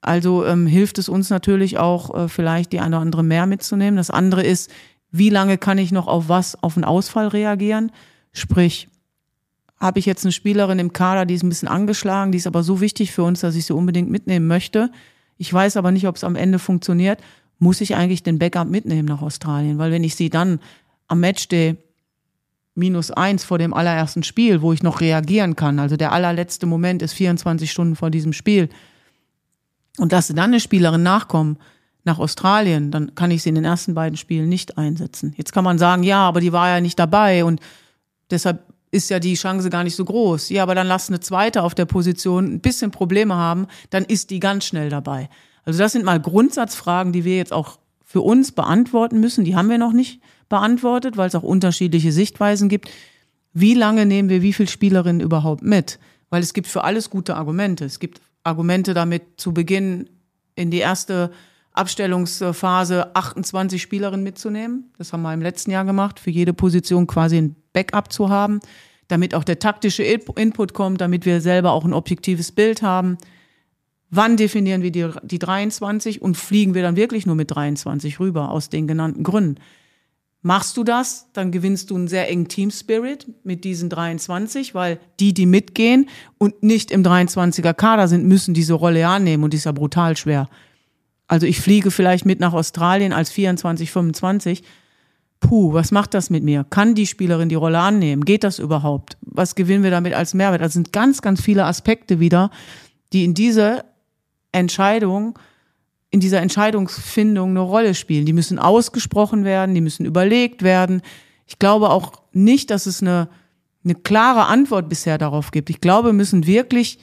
Also 0.00 0.44
ähm, 0.46 0.66
hilft 0.66 0.98
es 0.98 1.08
uns 1.08 1.30
natürlich 1.30 1.78
auch, 1.78 2.14
äh, 2.14 2.28
vielleicht 2.28 2.72
die 2.72 2.80
eine 2.80 2.96
oder 2.96 3.02
andere 3.02 3.22
mehr 3.22 3.46
mitzunehmen. 3.46 3.96
Das 3.96 4.10
andere 4.10 4.42
ist, 4.42 4.70
wie 5.10 5.30
lange 5.30 5.58
kann 5.58 5.78
ich 5.78 5.92
noch 5.92 6.06
auf 6.06 6.28
was, 6.28 6.62
auf 6.62 6.76
einen 6.76 6.84
Ausfall 6.84 7.28
reagieren? 7.28 7.92
Sprich, 8.32 8.88
habe 9.78 9.98
ich 9.98 10.06
jetzt 10.06 10.24
eine 10.24 10.32
Spielerin 10.32 10.78
im 10.78 10.92
Kader, 10.92 11.26
die 11.26 11.34
ist 11.34 11.42
ein 11.42 11.48
bisschen 11.48 11.68
angeschlagen, 11.68 12.32
die 12.32 12.38
ist 12.38 12.46
aber 12.46 12.62
so 12.62 12.80
wichtig 12.80 13.12
für 13.12 13.22
uns, 13.22 13.40
dass 13.40 13.56
ich 13.56 13.66
sie 13.66 13.74
unbedingt 13.74 14.10
mitnehmen 14.10 14.46
möchte. 14.46 14.90
Ich 15.38 15.52
weiß 15.52 15.76
aber 15.76 15.90
nicht, 15.90 16.06
ob 16.06 16.16
es 16.16 16.24
am 16.24 16.36
Ende 16.36 16.58
funktioniert. 16.58 17.20
Muss 17.58 17.80
ich 17.80 17.94
eigentlich 17.94 18.22
den 18.22 18.38
Backup 18.38 18.68
mitnehmen 18.68 19.06
nach 19.06 19.22
Australien? 19.22 19.78
Weil 19.78 19.90
wenn 19.90 20.04
ich 20.04 20.16
sie 20.16 20.30
dann 20.30 20.60
am 21.08 21.20
Matchday 21.20 21.76
minus 22.76 23.10
eins 23.10 23.44
vor 23.44 23.58
dem 23.58 23.74
allerersten 23.74 24.22
Spiel, 24.22 24.62
wo 24.62 24.72
ich 24.72 24.82
noch 24.82 25.00
reagieren 25.00 25.56
kann, 25.56 25.78
also 25.78 25.96
der 25.96 26.12
allerletzte 26.12 26.66
Moment 26.66 27.02
ist 27.02 27.14
24 27.14 27.70
Stunden 27.70 27.96
vor 27.96 28.10
diesem 28.10 28.32
Spiel, 28.32 28.68
und 29.98 30.12
dass 30.12 30.28
dann 30.28 30.38
eine 30.38 30.60
Spielerin 30.60 31.02
nachkommen, 31.02 31.58
nach 32.04 32.18
Australien, 32.20 32.92
dann 32.92 33.14
kann 33.16 33.32
ich 33.32 33.42
sie 33.42 33.48
in 33.48 33.56
den 33.56 33.64
ersten 33.64 33.94
beiden 33.94 34.16
Spielen 34.16 34.48
nicht 34.48 34.78
einsetzen. 34.78 35.34
Jetzt 35.36 35.52
kann 35.52 35.64
man 35.64 35.76
sagen, 35.76 36.04
ja, 36.04 36.20
aber 36.20 36.40
die 36.40 36.52
war 36.52 36.68
ja 36.68 36.80
nicht 36.80 36.98
dabei 36.98 37.44
und 37.44 37.60
deshalb 38.30 38.62
ist 38.92 39.10
ja 39.10 39.18
die 39.18 39.34
Chance 39.34 39.70
gar 39.70 39.82
nicht 39.82 39.96
so 39.96 40.04
groß. 40.04 40.50
Ja, 40.50 40.62
aber 40.62 40.76
dann 40.76 40.86
lass 40.86 41.08
eine 41.08 41.18
zweite 41.18 41.62
auf 41.62 41.74
der 41.74 41.84
Position 41.84 42.46
ein 42.46 42.60
bisschen 42.60 42.92
Probleme 42.92 43.34
haben, 43.34 43.66
dann 43.90 44.04
ist 44.04 44.30
die 44.30 44.38
ganz 44.38 44.64
schnell 44.64 44.88
dabei. 44.88 45.28
Also 45.64 45.80
das 45.80 45.92
sind 45.92 46.04
mal 46.04 46.20
Grundsatzfragen, 46.20 47.12
die 47.12 47.24
wir 47.24 47.36
jetzt 47.36 47.52
auch 47.52 47.78
für 48.04 48.20
uns 48.20 48.52
beantworten 48.52 49.18
müssen. 49.18 49.44
Die 49.44 49.56
haben 49.56 49.68
wir 49.68 49.78
noch 49.78 49.92
nicht 49.92 50.20
beantwortet, 50.48 51.16
weil 51.16 51.28
es 51.28 51.34
auch 51.34 51.42
unterschiedliche 51.42 52.12
Sichtweisen 52.12 52.68
gibt. 52.68 52.90
Wie 53.52 53.74
lange 53.74 54.06
nehmen 54.06 54.28
wir 54.28 54.42
wie 54.42 54.52
viele 54.52 54.68
Spielerinnen 54.68 55.20
überhaupt 55.20 55.62
mit? 55.62 55.98
Weil 56.30 56.42
es 56.42 56.54
gibt 56.54 56.66
für 56.66 56.84
alles 56.84 57.10
gute 57.10 57.36
Argumente. 57.36 57.84
Es 57.84 57.98
gibt 57.98 58.20
Argumente 58.42 58.94
damit 58.94 59.22
zu 59.36 59.52
Beginn 59.52 60.08
in 60.54 60.70
die 60.70 60.78
erste 60.78 61.30
Abstellungsphase 61.72 63.14
28 63.14 63.80
Spielerinnen 63.80 64.22
mitzunehmen. 64.22 64.92
Das 64.98 65.12
haben 65.12 65.22
wir 65.22 65.34
im 65.34 65.42
letzten 65.42 65.70
Jahr 65.70 65.84
gemacht, 65.84 66.18
für 66.18 66.30
jede 66.30 66.54
Position 66.54 67.06
quasi 67.06 67.36
ein 67.36 67.56
Backup 67.72 68.12
zu 68.12 68.30
haben, 68.30 68.60
damit 69.08 69.34
auch 69.34 69.44
der 69.44 69.58
taktische 69.58 70.02
Input 70.02 70.72
kommt, 70.72 71.00
damit 71.00 71.26
wir 71.26 71.40
selber 71.40 71.72
auch 71.72 71.84
ein 71.84 71.92
objektives 71.92 72.52
Bild 72.52 72.82
haben. 72.82 73.18
Wann 74.10 74.36
definieren 74.36 74.82
wir 74.82 74.90
die, 74.90 75.10
die 75.22 75.38
23 75.38 76.22
und 76.22 76.36
fliegen 76.36 76.74
wir 76.74 76.82
dann 76.82 76.96
wirklich 76.96 77.26
nur 77.26 77.34
mit 77.34 77.50
23 77.50 78.20
rüber 78.20 78.50
aus 78.50 78.70
den 78.70 78.86
genannten 78.86 79.22
Gründen? 79.22 79.60
Machst 80.42 80.76
du 80.76 80.84
das, 80.84 81.26
dann 81.32 81.50
gewinnst 81.50 81.90
du 81.90 81.96
einen 81.96 82.08
sehr 82.08 82.28
engen 82.28 82.46
Team 82.46 82.70
Spirit 82.70 83.26
mit 83.42 83.64
diesen 83.64 83.90
23, 83.90 84.74
weil 84.74 85.00
die, 85.18 85.34
die 85.34 85.46
mitgehen 85.46 86.08
und 86.38 86.62
nicht 86.62 86.90
im 86.90 87.02
23er 87.02 87.74
Kader 87.74 88.06
sind, 88.06 88.24
müssen 88.26 88.54
diese 88.54 88.74
Rolle 88.74 89.06
annehmen 89.08 89.42
und 89.42 89.52
die 89.52 89.56
ist 89.56 89.64
ja 89.64 89.72
brutal 89.72 90.16
schwer. 90.16 90.48
Also 91.26 91.46
ich 91.46 91.60
fliege 91.60 91.90
vielleicht 91.90 92.24
mit 92.24 92.38
nach 92.38 92.52
Australien 92.52 93.12
als 93.12 93.30
24, 93.30 93.90
25. 93.90 94.62
Puh, 95.40 95.72
was 95.72 95.90
macht 95.90 96.14
das 96.14 96.30
mit 96.30 96.44
mir? 96.44 96.64
Kann 96.64 96.94
die 96.94 97.06
Spielerin 97.06 97.48
die 97.48 97.56
Rolle 97.56 97.80
annehmen? 97.80 98.24
Geht 98.24 98.44
das 98.44 98.58
überhaupt? 98.58 99.16
Was 99.20 99.54
gewinnen 99.54 99.82
wir 99.82 99.90
damit 99.90 100.14
als 100.14 100.34
Mehrwert? 100.34 100.62
Das 100.62 100.72
sind 100.72 100.92
ganz, 100.92 101.22
ganz 101.22 101.40
viele 101.40 101.64
Aspekte 101.64 102.20
wieder, 102.20 102.50
die 103.12 103.24
in 103.24 103.34
dieser 103.34 103.84
Entscheidung, 104.52 105.38
in 106.10 106.20
dieser 106.20 106.40
Entscheidungsfindung 106.40 107.50
eine 107.50 107.60
Rolle 107.60 107.94
spielen. 107.94 108.26
Die 108.26 108.32
müssen 108.32 108.58
ausgesprochen 108.58 109.44
werden, 109.44 109.74
die 109.74 109.80
müssen 109.80 110.06
überlegt 110.06 110.62
werden. 110.62 111.02
Ich 111.46 111.58
glaube 111.58 111.90
auch 111.90 112.22
nicht, 112.32 112.70
dass 112.70 112.86
es 112.86 113.02
eine, 113.02 113.28
eine 113.84 113.94
klare 113.94 114.46
Antwort 114.46 114.88
bisher 114.88 115.18
darauf 115.18 115.50
gibt. 115.50 115.70
Ich 115.70 115.80
glaube, 115.80 116.08
wir 116.08 116.12
müssen 116.12 116.46
wirklich 116.46 116.98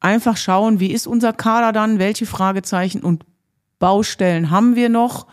einfach 0.00 0.36
schauen, 0.36 0.80
wie 0.80 0.92
ist 0.92 1.06
unser 1.06 1.32
Kader 1.32 1.72
dann, 1.72 1.98
welche 1.98 2.26
Fragezeichen 2.26 3.00
und 3.00 3.24
Baustellen 3.78 4.50
haben 4.50 4.76
wir 4.76 4.88
noch? 4.88 5.26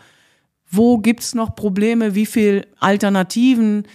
Wo 0.68 0.98
gibt's 0.98 1.34
noch 1.34 1.54
Probleme? 1.54 2.14
Wie 2.14 2.26
viel 2.26 2.66
Alternativen 2.78 3.86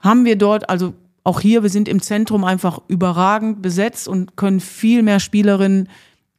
haben 0.00 0.24
wir 0.24 0.36
dort? 0.36 0.68
Also 0.68 0.94
auch 1.24 1.40
hier, 1.40 1.62
wir 1.62 1.70
sind 1.70 1.88
im 1.88 2.02
Zentrum 2.02 2.44
einfach 2.44 2.80
überragend 2.88 3.62
besetzt 3.62 4.08
und 4.08 4.36
können 4.36 4.60
viel 4.60 5.02
mehr 5.02 5.20
Spielerinnen 5.20 5.88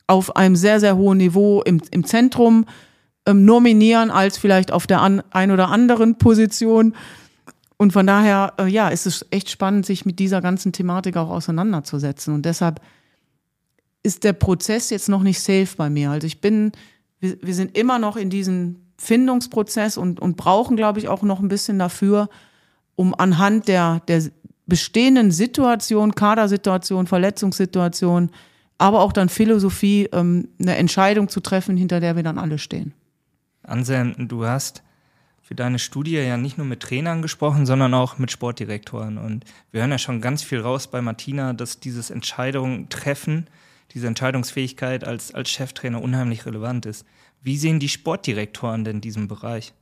auf 0.07 0.35
einem 0.35 0.55
sehr, 0.55 0.79
sehr 0.79 0.97
hohen 0.97 1.17
Niveau 1.17 1.61
im, 1.61 1.81
im 1.91 2.03
Zentrum 2.05 2.65
ähm, 3.25 3.45
nominieren 3.45 4.11
als 4.11 4.37
vielleicht 4.37 4.71
auf 4.71 4.87
der 4.87 5.01
an, 5.01 5.23
ein 5.31 5.51
oder 5.51 5.69
anderen 5.69 6.17
Position. 6.17 6.95
Und 7.77 7.93
von 7.93 8.05
daher, 8.05 8.53
äh, 8.57 8.67
ja, 8.67 8.89
ist 8.89 9.05
es 9.05 9.25
echt 9.31 9.49
spannend, 9.49 9.85
sich 9.85 10.05
mit 10.05 10.19
dieser 10.19 10.41
ganzen 10.41 10.73
Thematik 10.73 11.17
auch 11.17 11.29
auseinanderzusetzen. 11.29 12.33
Und 12.33 12.45
deshalb 12.45 12.81
ist 14.03 14.23
der 14.23 14.33
Prozess 14.33 14.89
jetzt 14.89 15.09
noch 15.09 15.23
nicht 15.23 15.39
safe 15.39 15.69
bei 15.77 15.89
mir. 15.89 16.11
Also 16.11 16.27
ich 16.27 16.41
bin 16.41 16.73
wir, 17.23 17.37
wir 17.41 17.55
sind 17.55 17.75
immer 17.75 17.97
noch 17.97 18.17
in 18.17 18.29
diesem 18.29 18.75
Findungsprozess 18.97 19.97
und, 19.97 20.19
und 20.19 20.37
brauchen, 20.37 20.75
glaube 20.75 20.99
ich, 20.99 21.07
auch 21.07 21.23
noch 21.23 21.39
ein 21.39 21.47
bisschen 21.47 21.79
dafür, 21.79 22.29
um 22.95 23.15
anhand 23.17 23.67
der, 23.67 24.01
der 24.07 24.23
bestehenden 24.67 25.31
Situation, 25.31 26.13
Kadersituation, 26.15 27.07
Verletzungssituation, 27.07 28.29
aber 28.78 29.01
auch 29.01 29.13
dann 29.13 29.30
Philosophie, 29.30 30.09
ähm, 30.11 30.49
eine 30.59 30.76
Entscheidung 30.76 31.30
zu 31.30 31.39
treffen, 31.39 31.78
hinter 31.78 31.99
der 31.99 32.15
wir 32.15 32.24
dann 32.24 32.38
alle 32.38 32.57
stehen. 32.57 32.93
Anselm, 33.63 34.28
du 34.28 34.45
hast 34.45 34.84
für 35.41 35.55
deine 35.55 35.80
Studie 35.80 36.15
ja 36.15 36.38
nicht 36.38 36.57
nur 36.57 36.67
mit 36.67 36.82
Trainern 36.82 37.21
gesprochen, 37.21 37.65
sondern 37.65 37.93
auch 37.93 38.17
mit 38.17 38.32
Sportdirektoren. 38.32 39.17
Und 39.17 39.45
wir 39.71 39.82
hören 39.82 39.91
ja 39.91 39.97
schon 39.97 40.21
ganz 40.21 40.43
viel 40.43 40.59
raus 40.59 40.88
bei 40.88 41.01
Martina, 41.01 41.53
dass 41.53 41.80
dieses 41.80 42.09
Entscheidungen 42.09 42.89
treffen 42.89 43.47
diese 43.93 44.07
Entscheidungsfähigkeit 44.07 45.03
als, 45.03 45.34
als 45.34 45.49
Cheftrainer 45.49 46.01
unheimlich 46.01 46.45
relevant 46.45 46.86
ist. 46.86 47.05
Wie 47.41 47.57
sehen 47.57 47.80
die 47.80 47.89
Sportdirektoren 47.89 48.84
denn 48.84 49.01
diesen 49.01 49.28
Bereich? 49.28 49.74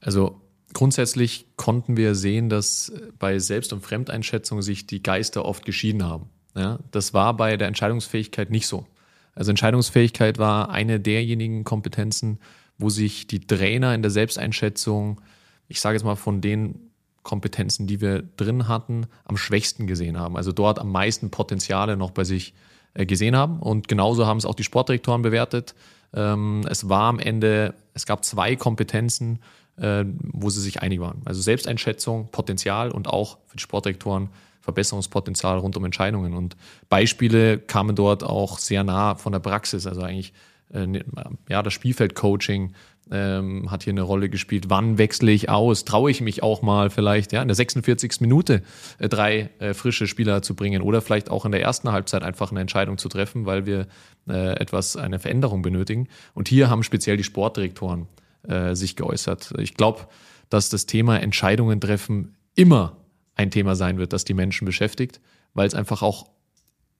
Also 0.00 0.40
grundsätzlich 0.72 1.46
konnten 1.56 1.96
wir 1.96 2.14
sehen, 2.14 2.48
dass 2.48 2.92
bei 3.18 3.38
Selbst- 3.38 3.72
und 3.72 3.82
Fremdeinschätzung 3.82 4.62
sich 4.62 4.86
die 4.86 5.02
Geister 5.02 5.44
oft 5.44 5.64
geschieden 5.64 6.04
haben. 6.04 6.28
Ja, 6.54 6.78
das 6.90 7.14
war 7.14 7.36
bei 7.36 7.56
der 7.56 7.68
Entscheidungsfähigkeit 7.68 8.50
nicht 8.50 8.66
so. 8.66 8.86
Also 9.34 9.50
Entscheidungsfähigkeit 9.50 10.38
war 10.38 10.70
eine 10.70 11.00
derjenigen 11.00 11.64
Kompetenzen, 11.64 12.38
wo 12.78 12.88
sich 12.88 13.26
die 13.26 13.40
Trainer 13.40 13.94
in 13.94 14.02
der 14.02 14.10
Selbsteinschätzung, 14.10 15.20
ich 15.68 15.80
sage 15.80 15.96
jetzt 15.96 16.04
mal 16.04 16.16
von 16.16 16.40
den 16.40 16.90
Kompetenzen, 17.22 17.86
die 17.86 18.00
wir 18.00 18.22
drin 18.22 18.68
hatten, 18.68 19.06
am 19.24 19.36
schwächsten 19.36 19.86
gesehen 19.86 20.18
haben. 20.18 20.36
Also 20.36 20.52
dort 20.52 20.78
am 20.78 20.92
meisten 20.92 21.30
Potenziale 21.30 21.96
noch 21.96 22.10
bei 22.10 22.22
sich 22.22 22.54
äh, 22.92 23.06
gesehen 23.06 23.34
haben. 23.34 23.58
Und 23.58 23.88
genauso 23.88 24.26
haben 24.26 24.36
es 24.36 24.44
auch 24.44 24.54
die 24.54 24.62
Sportdirektoren 24.62 25.22
bewertet. 25.22 25.74
Ähm, 26.12 26.64
es 26.68 26.88
war 26.88 27.08
am 27.08 27.18
Ende, 27.18 27.74
es 27.94 28.06
gab 28.06 28.24
zwei 28.24 28.54
Kompetenzen, 28.56 29.40
äh, 29.76 30.04
wo 30.18 30.50
sie 30.50 30.60
sich 30.60 30.82
einig 30.82 31.00
waren. 31.00 31.22
Also 31.24 31.40
Selbsteinschätzung, 31.40 32.28
Potenzial 32.30 32.92
und 32.92 33.08
auch 33.08 33.38
für 33.46 33.56
die 33.56 33.62
Sportdirektoren 33.62 34.28
Verbesserungspotenzial 34.64 35.58
rund 35.58 35.76
um 35.76 35.84
Entscheidungen. 35.84 36.32
Und 36.32 36.56
Beispiele 36.88 37.58
kamen 37.58 37.94
dort 37.94 38.24
auch 38.24 38.58
sehr 38.58 38.82
nah 38.82 39.14
von 39.14 39.32
der 39.32 39.40
Praxis. 39.40 39.86
Also 39.86 40.00
eigentlich 40.00 40.32
äh, 40.72 40.86
ne, 40.86 41.04
ja, 41.48 41.62
das 41.62 41.74
Spielfeldcoaching 41.74 42.72
ähm, 43.10 43.70
hat 43.70 43.82
hier 43.82 43.92
eine 43.92 44.00
Rolle 44.00 44.30
gespielt. 44.30 44.70
Wann 44.70 44.96
wechsle 44.96 45.30
ich 45.32 45.50
aus? 45.50 45.84
Traue 45.84 46.10
ich 46.10 46.22
mich 46.22 46.42
auch 46.42 46.62
mal 46.62 46.88
vielleicht 46.88 47.32
ja, 47.32 47.42
in 47.42 47.48
der 47.48 47.54
46. 47.54 48.22
Minute 48.22 48.62
äh, 48.98 49.10
drei 49.10 49.50
äh, 49.58 49.74
frische 49.74 50.06
Spieler 50.06 50.40
zu 50.40 50.56
bringen 50.56 50.80
oder 50.80 51.02
vielleicht 51.02 51.30
auch 51.30 51.44
in 51.44 51.52
der 51.52 51.60
ersten 51.60 51.92
Halbzeit 51.92 52.22
einfach 52.22 52.50
eine 52.50 52.60
Entscheidung 52.60 52.96
zu 52.96 53.10
treffen, 53.10 53.44
weil 53.44 53.66
wir 53.66 53.86
äh, 54.26 54.58
etwas, 54.58 54.96
eine 54.96 55.18
Veränderung 55.18 55.60
benötigen. 55.60 56.08
Und 56.32 56.48
hier 56.48 56.70
haben 56.70 56.82
speziell 56.82 57.18
die 57.18 57.24
Sportdirektoren 57.24 58.06
äh, 58.48 58.74
sich 58.74 58.96
geäußert. 58.96 59.52
Ich 59.58 59.74
glaube, 59.74 60.08
dass 60.48 60.70
das 60.70 60.86
Thema 60.86 61.20
Entscheidungen 61.20 61.82
treffen 61.82 62.34
immer 62.54 62.96
ein 63.36 63.50
Thema 63.50 63.74
sein 63.76 63.98
wird, 63.98 64.12
das 64.12 64.24
die 64.24 64.34
Menschen 64.34 64.64
beschäftigt, 64.64 65.20
weil 65.54 65.66
es 65.66 65.74
einfach 65.74 66.02
auch 66.02 66.26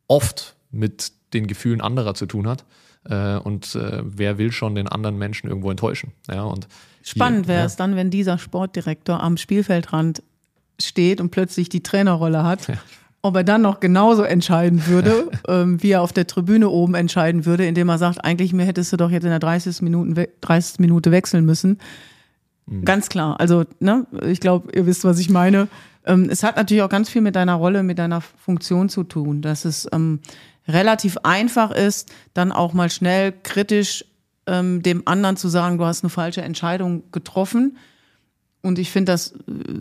oft 0.08 0.56
mit 0.70 1.12
den 1.32 1.46
Gefühlen 1.46 1.80
anderer 1.80 2.14
zu 2.14 2.26
tun 2.26 2.46
hat. 2.46 2.64
Äh, 3.04 3.36
und 3.36 3.74
äh, 3.74 4.02
wer 4.04 4.38
will 4.38 4.52
schon 4.52 4.74
den 4.74 4.88
anderen 4.88 5.18
Menschen 5.18 5.48
irgendwo 5.48 5.70
enttäuschen? 5.70 6.12
Ja, 6.28 6.42
und 6.42 6.68
Spannend 7.02 7.48
wäre 7.48 7.66
es 7.66 7.74
ja. 7.74 7.78
dann, 7.78 7.96
wenn 7.96 8.10
dieser 8.10 8.38
Sportdirektor 8.38 9.22
am 9.22 9.36
Spielfeldrand 9.36 10.22
steht 10.80 11.20
und 11.20 11.30
plötzlich 11.30 11.68
die 11.68 11.82
Trainerrolle 11.82 12.42
hat. 12.42 12.68
Ja. 12.68 12.74
Ob 13.20 13.36
er 13.36 13.44
dann 13.44 13.62
noch 13.62 13.80
genauso 13.80 14.22
entscheiden 14.22 14.86
würde, 14.86 15.30
ähm, 15.48 15.82
wie 15.82 15.92
er 15.92 16.02
auf 16.02 16.12
der 16.12 16.26
Tribüne 16.26 16.68
oben 16.68 16.94
entscheiden 16.94 17.46
würde, 17.46 17.66
indem 17.66 17.88
er 17.88 17.98
sagt, 17.98 18.24
eigentlich 18.24 18.52
mir 18.52 18.64
hättest 18.64 18.92
du 18.92 18.96
doch 18.96 19.10
jetzt 19.10 19.24
in 19.24 19.30
der 19.30 19.38
30. 19.38 19.82
Minute, 19.82 20.28
30. 20.40 20.78
Minute 20.80 21.10
wechseln 21.10 21.44
müssen. 21.44 21.78
Mhm. 22.66 22.84
Ganz 22.84 23.08
klar. 23.08 23.38
Also, 23.38 23.64
ne, 23.80 24.06
ich 24.26 24.40
glaube, 24.40 24.72
ihr 24.72 24.86
wisst, 24.86 25.04
was 25.04 25.18
ich 25.18 25.30
meine. 25.30 25.68
Ähm, 26.04 26.28
es 26.30 26.42
hat 26.42 26.56
natürlich 26.56 26.82
auch 26.82 26.88
ganz 26.88 27.08
viel 27.08 27.22
mit 27.22 27.36
deiner 27.36 27.54
Rolle, 27.54 27.82
mit 27.82 27.98
deiner 27.98 28.20
Funktion 28.20 28.88
zu 28.88 29.04
tun, 29.04 29.42
dass 29.42 29.64
es 29.64 29.88
ähm, 29.92 30.20
relativ 30.68 31.18
einfach 31.22 31.70
ist, 31.70 32.12
dann 32.32 32.52
auch 32.52 32.72
mal 32.72 32.90
schnell 32.90 33.32
kritisch 33.42 34.04
ähm, 34.46 34.82
dem 34.82 35.06
anderen 35.06 35.36
zu 35.36 35.48
sagen, 35.48 35.78
du 35.78 35.84
hast 35.84 36.04
eine 36.04 36.10
falsche 36.10 36.42
Entscheidung 36.42 37.10
getroffen. 37.12 37.78
Und 38.62 38.78
ich 38.78 38.90
finde 38.90 39.12
das 39.12 39.32
äh, 39.32 39.36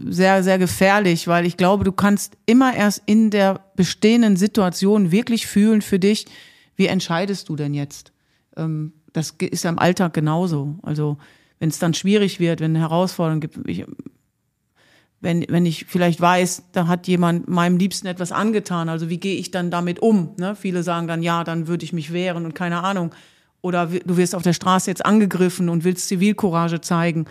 sehr, 0.09 0.43
sehr 0.43 0.57
gefährlich, 0.57 1.27
weil 1.27 1.45
ich 1.45 1.57
glaube, 1.57 1.83
du 1.83 1.91
kannst 1.91 2.37
immer 2.45 2.75
erst 2.75 3.01
in 3.05 3.29
der 3.29 3.61
bestehenden 3.75 4.35
Situation 4.35 5.11
wirklich 5.11 5.47
fühlen 5.47 5.81
für 5.81 5.99
dich, 5.99 6.25
wie 6.75 6.87
entscheidest 6.87 7.49
du 7.49 7.55
denn 7.55 7.73
jetzt? 7.73 8.11
Ähm, 8.57 8.93
das 9.13 9.35
ist 9.39 9.63
ja 9.63 9.69
im 9.69 9.79
Alltag 9.79 10.13
genauso. 10.13 10.75
Also 10.81 11.17
wenn 11.59 11.69
es 11.69 11.79
dann 11.79 11.93
schwierig 11.93 12.39
wird, 12.39 12.59
wenn 12.59 12.71
eine 12.71 12.79
Herausforderung 12.79 13.39
gibt, 13.39 13.57
ich, 13.69 13.85
wenn, 15.23 15.45
wenn 15.47 15.65
ich 15.65 15.85
vielleicht 15.85 16.19
weiß, 16.19 16.63
da 16.73 16.87
hat 16.87 17.07
jemand 17.07 17.47
meinem 17.47 17.77
Liebsten 17.77 18.07
etwas 18.07 18.33
angetan, 18.33 18.89
also 18.89 19.09
wie 19.09 19.17
gehe 19.17 19.37
ich 19.37 19.51
dann 19.51 19.71
damit 19.71 19.99
um? 19.99 20.31
Ne? 20.37 20.53
Viele 20.53 20.83
sagen 20.83 21.07
dann, 21.07 21.23
ja, 21.23 21.45
dann 21.45 21.67
würde 21.67 21.85
ich 21.85 21.93
mich 21.93 22.11
wehren 22.11 22.45
und 22.45 22.53
keine 22.53 22.83
Ahnung. 22.83 23.15
Oder 23.61 23.85
du 23.85 24.17
wirst 24.17 24.35
auf 24.35 24.43
der 24.43 24.51
Straße 24.51 24.91
jetzt 24.91 25.05
angegriffen 25.05 25.69
und 25.69 25.85
willst 25.85 26.09
Zivilcourage 26.09 26.81
zeigen 26.81 27.25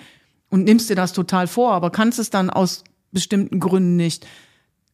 und 0.48 0.64
nimmst 0.64 0.88
dir 0.88 0.94
das 0.96 1.12
total 1.12 1.46
vor, 1.46 1.72
aber 1.72 1.90
kannst 1.90 2.18
es 2.18 2.30
dann 2.30 2.48
aus 2.48 2.82
bestimmten 3.12 3.60
Gründen 3.60 3.96
nicht. 3.96 4.26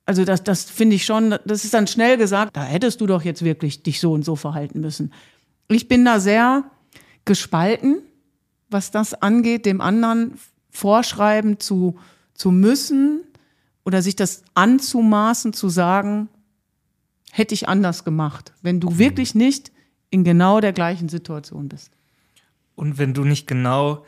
Also 0.04 0.24
das, 0.24 0.42
das 0.42 0.64
finde 0.64 0.96
ich 0.96 1.04
schon, 1.04 1.36
das 1.44 1.64
ist 1.64 1.74
dann 1.74 1.86
schnell 1.86 2.16
gesagt, 2.16 2.56
da 2.56 2.64
hättest 2.64 3.00
du 3.00 3.06
doch 3.06 3.22
jetzt 3.22 3.44
wirklich 3.44 3.84
dich 3.84 4.00
so 4.00 4.12
und 4.12 4.24
so 4.24 4.34
verhalten 4.34 4.80
müssen. 4.80 5.12
Ich 5.68 5.86
bin 5.86 6.04
da 6.04 6.18
sehr 6.18 6.64
gespalten, 7.24 7.98
was 8.68 8.90
das 8.90 9.14
angeht, 9.14 9.66
dem 9.66 9.80
anderen 9.80 10.32
vorschreiben 10.70 11.60
zu, 11.60 11.96
zu 12.38 12.50
müssen 12.50 13.24
oder 13.84 14.00
sich 14.00 14.16
das 14.16 14.42
anzumaßen, 14.54 15.52
zu 15.52 15.68
sagen, 15.68 16.28
hätte 17.32 17.54
ich 17.54 17.68
anders 17.68 18.04
gemacht, 18.04 18.54
wenn 18.62 18.80
du 18.80 18.98
wirklich 18.98 19.34
nicht 19.34 19.72
in 20.10 20.24
genau 20.24 20.60
der 20.60 20.72
gleichen 20.72 21.08
Situation 21.08 21.68
bist. 21.68 21.90
Und 22.74 22.96
wenn 22.96 23.12
du 23.12 23.24
nicht 23.24 23.46
genau 23.46 24.06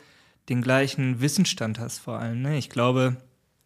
den 0.49 0.61
gleichen 0.61 1.21
Wissensstand 1.21 1.77
hast, 1.77 1.99
vor 1.99 2.19
allem. 2.19 2.41
Ne? 2.41 2.57
Ich 2.57 2.69
glaube, 2.69 3.17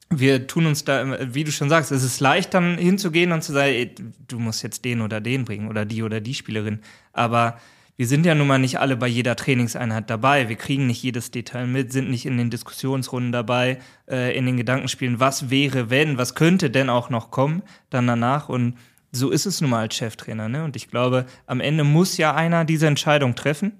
wir 0.09 0.47
tun 0.47 0.65
uns 0.65 0.83
da, 0.83 1.33
wie 1.33 1.43
du 1.43 1.51
schon 1.51 1.69
sagst, 1.69 1.91
es 1.91 2.03
ist 2.03 2.19
leicht 2.19 2.53
dann 2.53 2.77
hinzugehen 2.77 3.31
und 3.31 3.43
zu 3.43 3.53
sagen, 3.53 3.71
ey, 3.71 3.95
du 4.27 4.39
musst 4.39 4.63
jetzt 4.63 4.83
den 4.83 5.01
oder 5.01 5.21
den 5.21 5.45
bringen 5.45 5.67
oder 5.67 5.85
die 5.85 6.03
oder 6.03 6.21
die 6.21 6.33
Spielerin. 6.33 6.81
Aber 7.13 7.59
wir 7.97 8.07
sind 8.07 8.25
ja 8.25 8.35
nun 8.35 8.47
mal 8.47 8.57
nicht 8.57 8.79
alle 8.79 8.97
bei 8.97 9.07
jeder 9.07 9.35
Trainingseinheit 9.35 10.09
dabei. 10.09 10.49
Wir 10.49 10.57
kriegen 10.57 10.85
nicht 10.85 11.01
jedes 11.01 11.31
Detail 11.31 11.65
mit, 11.65 11.93
sind 11.93 12.09
nicht 12.09 12.25
in 12.25 12.37
den 12.37 12.49
Diskussionsrunden 12.49 13.31
dabei, 13.31 13.79
äh, 14.09 14.37
in 14.37 14.45
den 14.45 14.57
Gedankenspielen, 14.57 15.19
was 15.19 15.49
wäre, 15.49 15.89
wenn, 15.89 16.17
was 16.17 16.35
könnte 16.35 16.69
denn 16.69 16.89
auch 16.89 17.09
noch 17.09 17.31
kommen, 17.31 17.63
dann 17.89 18.05
danach. 18.05 18.49
Und 18.49 18.75
so 19.13 19.29
ist 19.29 19.45
es 19.45 19.61
nun 19.61 19.69
mal 19.69 19.81
als 19.81 19.95
Cheftrainer. 19.95 20.49
Ne? 20.49 20.63
Und 20.63 20.75
ich 20.75 20.89
glaube, 20.89 21.25
am 21.47 21.61
Ende 21.61 21.85
muss 21.85 22.17
ja 22.17 22.35
einer 22.35 22.65
diese 22.65 22.87
Entscheidung 22.87 23.35
treffen. 23.35 23.73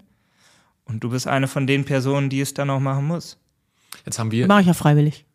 Und 0.86 1.04
du 1.04 1.10
bist 1.10 1.28
eine 1.28 1.48
von 1.48 1.68
den 1.68 1.84
Personen, 1.84 2.30
die 2.30 2.40
es 2.40 2.54
dann 2.54 2.70
auch 2.70 2.80
machen 2.80 3.06
muss. 3.08 3.38
Jetzt 4.06 4.20
haben 4.20 4.32
wir. 4.32 4.48
Mache 4.48 4.62
ich 4.62 4.68
ja 4.68 4.74
freiwillig. 4.74 5.26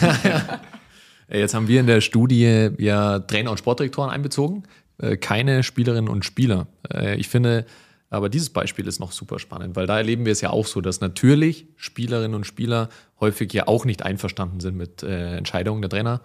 Jetzt 1.30 1.54
haben 1.54 1.68
wir 1.68 1.80
in 1.80 1.86
der 1.86 2.00
Studie 2.00 2.70
ja 2.78 3.18
Trainer 3.20 3.50
und 3.50 3.58
Sportdirektoren 3.58 4.10
einbezogen, 4.10 4.62
äh, 4.98 5.16
keine 5.16 5.62
Spielerinnen 5.62 6.08
und 6.08 6.24
Spieler. 6.24 6.68
Äh, 6.92 7.16
ich 7.16 7.28
finde, 7.28 7.66
aber 8.10 8.28
dieses 8.28 8.50
Beispiel 8.50 8.86
ist 8.86 9.00
noch 9.00 9.12
super 9.12 9.38
spannend, 9.38 9.76
weil 9.76 9.86
da 9.86 9.98
erleben 9.98 10.24
wir 10.24 10.32
es 10.32 10.40
ja 10.40 10.50
auch 10.50 10.66
so, 10.66 10.80
dass 10.80 11.00
natürlich 11.00 11.66
Spielerinnen 11.76 12.34
und 12.34 12.44
Spieler 12.44 12.88
häufig 13.20 13.52
ja 13.52 13.68
auch 13.68 13.84
nicht 13.84 14.02
einverstanden 14.02 14.60
sind 14.60 14.76
mit 14.76 15.02
äh, 15.02 15.36
Entscheidungen 15.36 15.82
der 15.82 15.90
Trainer. 15.90 16.20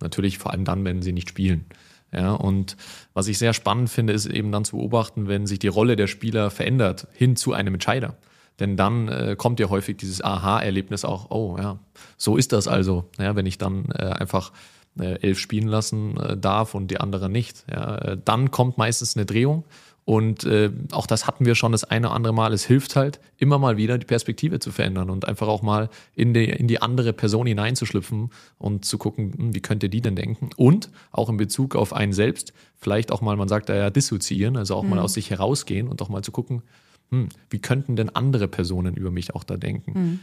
Natürlich 0.00 0.38
vor 0.38 0.52
allem 0.52 0.64
dann, 0.64 0.84
wenn 0.84 1.02
sie 1.02 1.12
nicht 1.12 1.28
spielen. 1.28 1.66
Ja, 2.12 2.32
und 2.32 2.76
was 3.14 3.28
ich 3.28 3.36
sehr 3.38 3.52
spannend 3.52 3.90
finde, 3.90 4.12
ist 4.12 4.26
eben 4.26 4.52
dann 4.52 4.64
zu 4.64 4.76
beobachten, 4.76 5.28
wenn 5.28 5.46
sich 5.46 5.58
die 5.58 5.68
Rolle 5.68 5.96
der 5.96 6.06
Spieler 6.06 6.50
verändert 6.50 7.08
hin 7.12 7.36
zu 7.36 7.52
einem 7.52 7.74
Entscheider. 7.74 8.16
Denn 8.58 8.76
dann 8.76 9.08
äh, 9.08 9.36
kommt 9.36 9.60
ja 9.60 9.68
häufig 9.68 9.98
dieses 9.98 10.22
Aha-Erlebnis 10.22 11.04
auch, 11.04 11.30
oh 11.30 11.56
ja, 11.58 11.78
so 12.16 12.36
ist 12.36 12.52
das 12.52 12.68
also, 12.68 13.10
ja, 13.18 13.36
wenn 13.36 13.44
ich 13.44 13.58
dann 13.58 13.86
äh, 13.90 14.04
einfach 14.04 14.52
äh, 14.98 15.20
elf 15.20 15.38
spielen 15.38 15.68
lassen 15.68 16.16
äh, 16.16 16.36
darf 16.38 16.74
und 16.74 16.90
die 16.90 16.98
anderen 16.98 17.32
nicht. 17.32 17.64
Ja, 17.70 17.96
äh, 17.96 18.18
dann 18.24 18.50
kommt 18.50 18.78
meistens 18.78 19.16
eine 19.16 19.26
Drehung 19.26 19.64
und 20.06 20.44
äh, 20.44 20.70
auch 20.92 21.08
das 21.08 21.26
hatten 21.26 21.46
wir 21.46 21.56
schon 21.56 21.72
das 21.72 21.82
eine 21.82 22.06
oder 22.06 22.14
andere 22.14 22.32
Mal. 22.32 22.52
Es 22.52 22.64
hilft 22.64 22.94
halt, 22.94 23.18
immer 23.38 23.58
mal 23.58 23.76
wieder 23.76 23.98
die 23.98 24.06
Perspektive 24.06 24.60
zu 24.60 24.70
verändern 24.70 25.10
und 25.10 25.26
einfach 25.26 25.48
auch 25.48 25.62
mal 25.62 25.90
in 26.14 26.32
die, 26.32 26.44
in 26.44 26.68
die 26.68 26.80
andere 26.80 27.12
Person 27.12 27.48
hineinzuschlüpfen 27.48 28.30
und 28.56 28.84
zu 28.84 28.98
gucken, 28.98 29.34
hm, 29.36 29.54
wie 29.56 29.60
könnte 29.60 29.88
die 29.88 30.00
denn 30.00 30.14
denken. 30.14 30.50
Und 30.56 30.90
auch 31.10 31.28
in 31.28 31.36
Bezug 31.36 31.74
auf 31.74 31.92
einen 31.92 32.12
selbst, 32.12 32.52
vielleicht 32.76 33.10
auch 33.10 33.20
mal, 33.20 33.36
man 33.36 33.48
sagt 33.48 33.68
da 33.68 33.74
ja 33.74 33.90
dissoziieren, 33.90 34.56
also 34.56 34.76
auch 34.76 34.84
mhm. 34.84 34.90
mal 34.90 35.00
aus 35.00 35.14
sich 35.14 35.30
herausgehen 35.30 35.88
und 35.88 36.00
auch 36.00 36.08
mal 36.08 36.22
zu 36.22 36.30
gucken, 36.30 36.62
hm, 37.10 37.28
wie 37.50 37.58
könnten 37.58 37.96
denn 37.96 38.08
andere 38.08 38.46
Personen 38.46 38.94
über 38.94 39.10
mich 39.10 39.34
auch 39.34 39.42
da 39.42 39.56
denken? 39.56 39.92
Mhm. 39.92 40.20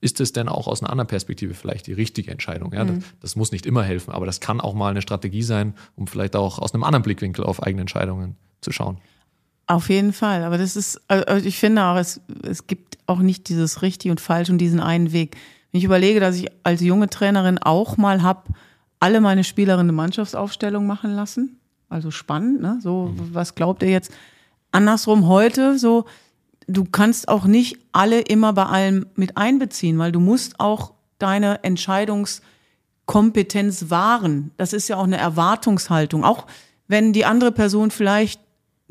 Ist 0.00 0.20
es 0.20 0.32
denn 0.32 0.48
auch 0.48 0.66
aus 0.66 0.82
einer 0.82 0.90
anderen 0.90 1.06
Perspektive 1.06 1.54
vielleicht 1.54 1.86
die 1.86 1.92
richtige 1.92 2.32
Entscheidung? 2.32 2.72
Ja, 2.72 2.82
mhm. 2.82 2.98
das, 2.98 3.04
das 3.20 3.36
muss 3.36 3.52
nicht 3.52 3.66
immer 3.66 3.84
helfen, 3.84 4.12
aber 4.12 4.26
das 4.26 4.40
kann 4.40 4.60
auch 4.60 4.74
mal 4.74 4.90
eine 4.90 5.00
Strategie 5.00 5.44
sein, 5.44 5.74
um 5.94 6.08
vielleicht 6.08 6.34
auch 6.34 6.58
aus 6.58 6.74
einem 6.74 6.82
anderen 6.82 7.04
Blickwinkel 7.04 7.44
auf 7.44 7.62
eigene 7.62 7.82
Entscheidungen 7.82 8.34
zu 8.62 8.72
schauen. 8.72 8.98
Auf 9.66 9.88
jeden 9.88 10.12
Fall. 10.12 10.44
Aber 10.44 10.58
das 10.58 10.76
ist, 10.76 11.00
also 11.08 11.46
ich 11.46 11.58
finde 11.58 11.84
auch, 11.84 11.96
es, 11.96 12.20
es 12.42 12.66
gibt 12.66 12.98
auch 13.06 13.20
nicht 13.20 13.48
dieses 13.48 13.80
richtig 13.82 14.10
und 14.10 14.20
falsch 14.20 14.50
und 14.50 14.58
diesen 14.58 14.80
einen 14.80 15.12
Weg. 15.12 15.36
Wenn 15.70 15.78
ich 15.78 15.84
überlege, 15.84 16.18
dass 16.20 16.36
ich 16.36 16.48
als 16.62 16.80
junge 16.80 17.08
Trainerin 17.08 17.58
auch 17.58 17.96
mal 17.96 18.22
habe, 18.22 18.42
alle 19.00 19.20
meine 19.20 19.44
Spielerinnen 19.44 19.86
eine 19.86 19.92
Mannschaftsaufstellung 19.92 20.86
machen 20.86 21.14
lassen. 21.14 21.58
Also 21.88 22.10
spannend, 22.10 22.60
ne? 22.62 22.78
So, 22.82 23.14
mhm. 23.14 23.34
was 23.34 23.54
glaubt 23.54 23.82
ihr 23.82 23.90
jetzt? 23.90 24.12
Andersrum 24.70 25.26
heute, 25.26 25.78
so, 25.78 26.06
du 26.66 26.84
kannst 26.84 27.28
auch 27.28 27.44
nicht 27.44 27.78
alle 27.92 28.20
immer 28.20 28.52
bei 28.52 28.66
allem 28.66 29.06
mit 29.14 29.36
einbeziehen, 29.36 29.98
weil 29.98 30.12
du 30.12 30.20
musst 30.20 30.60
auch 30.60 30.92
deine 31.18 31.64
Entscheidungskompetenz 31.64 33.90
wahren. 33.90 34.52
Das 34.56 34.72
ist 34.72 34.88
ja 34.88 34.96
auch 34.96 35.04
eine 35.04 35.18
Erwartungshaltung. 35.18 36.24
Auch 36.24 36.46
wenn 36.88 37.12
die 37.12 37.24
andere 37.24 37.52
Person 37.52 37.90
vielleicht 37.90 38.40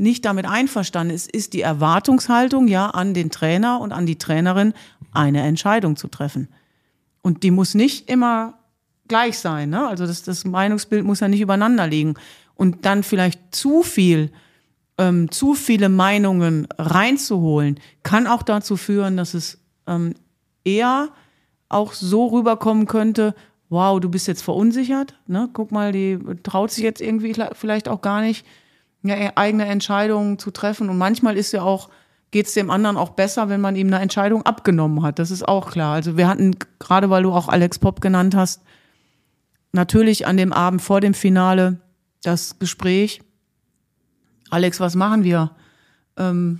nicht 0.01 0.25
damit 0.25 0.45
einverstanden 0.45 1.13
ist, 1.13 1.31
ist 1.31 1.53
die 1.53 1.61
Erwartungshaltung 1.61 2.67
ja 2.67 2.87
an 2.89 3.13
den 3.13 3.29
Trainer 3.29 3.79
und 3.79 3.91
an 3.91 4.05
die 4.05 4.17
Trainerin, 4.17 4.73
eine 5.11 5.41
Entscheidung 5.41 5.95
zu 5.95 6.07
treffen. 6.07 6.47
Und 7.21 7.43
die 7.43 7.51
muss 7.51 7.75
nicht 7.75 8.09
immer 8.09 8.55
gleich 9.07 9.37
sein. 9.37 9.69
Ne? 9.69 9.87
Also 9.87 10.07
das, 10.07 10.23
das 10.23 10.43
Meinungsbild 10.45 11.05
muss 11.05 11.19
ja 11.19 11.27
nicht 11.27 11.41
übereinander 11.41 11.87
liegen. 11.87 12.15
Und 12.55 12.85
dann 12.85 13.03
vielleicht 13.03 13.53
zu 13.53 13.83
viel, 13.83 14.31
ähm, 14.97 15.29
zu 15.31 15.53
viele 15.53 15.89
Meinungen 15.89 16.67
reinzuholen, 16.77 17.79
kann 18.03 18.27
auch 18.27 18.41
dazu 18.41 18.77
führen, 18.77 19.17
dass 19.17 19.33
es 19.33 19.59
ähm, 19.87 20.15
eher 20.63 21.09
auch 21.69 21.93
so 21.93 22.27
rüberkommen 22.27 22.87
könnte, 22.87 23.35
wow, 23.69 23.99
du 23.99 24.09
bist 24.09 24.27
jetzt 24.27 24.41
verunsichert, 24.41 25.15
ne? 25.27 25.49
guck 25.53 25.71
mal, 25.71 25.91
die 25.91 26.19
traut 26.43 26.71
sich 26.71 26.83
jetzt 26.83 27.01
irgendwie 27.01 27.33
vielleicht 27.53 27.87
auch 27.87 28.01
gar 28.01 28.21
nicht 28.21 28.45
ja, 29.03 29.15
e-, 29.15 29.31
eigene 29.35 29.65
Entscheidungen 29.65 30.39
zu 30.39 30.51
treffen. 30.51 30.89
Und 30.89 30.97
manchmal 30.97 31.37
ist 31.37 31.51
ja 31.51 31.61
auch, 31.61 31.89
geht 32.31 32.47
es 32.47 32.53
dem 32.53 32.69
anderen 32.69 32.97
auch 32.97 33.11
besser, 33.11 33.49
wenn 33.49 33.61
man 33.61 33.75
ihm 33.75 33.87
eine 33.87 33.99
Entscheidung 33.99 34.45
abgenommen 34.45 35.03
hat. 35.03 35.19
Das 35.19 35.31
ist 35.31 35.47
auch 35.47 35.71
klar. 35.71 35.93
Also 35.93 36.17
wir 36.17 36.27
hatten, 36.27 36.55
gerade 36.79 37.09
weil 37.09 37.23
du 37.23 37.31
auch 37.31 37.47
Alex 37.47 37.79
Pop 37.79 38.01
genannt 38.01 38.35
hast, 38.35 38.61
natürlich 39.73 40.27
an 40.27 40.37
dem 40.37 40.53
Abend 40.53 40.81
vor 40.81 41.01
dem 41.01 41.13
Finale 41.13 41.79
das 42.23 42.59
Gespräch. 42.59 43.21
Alex, 44.49 44.79
was 44.79 44.95
machen 44.95 45.23
wir 45.23 45.51
ähm, 46.17 46.59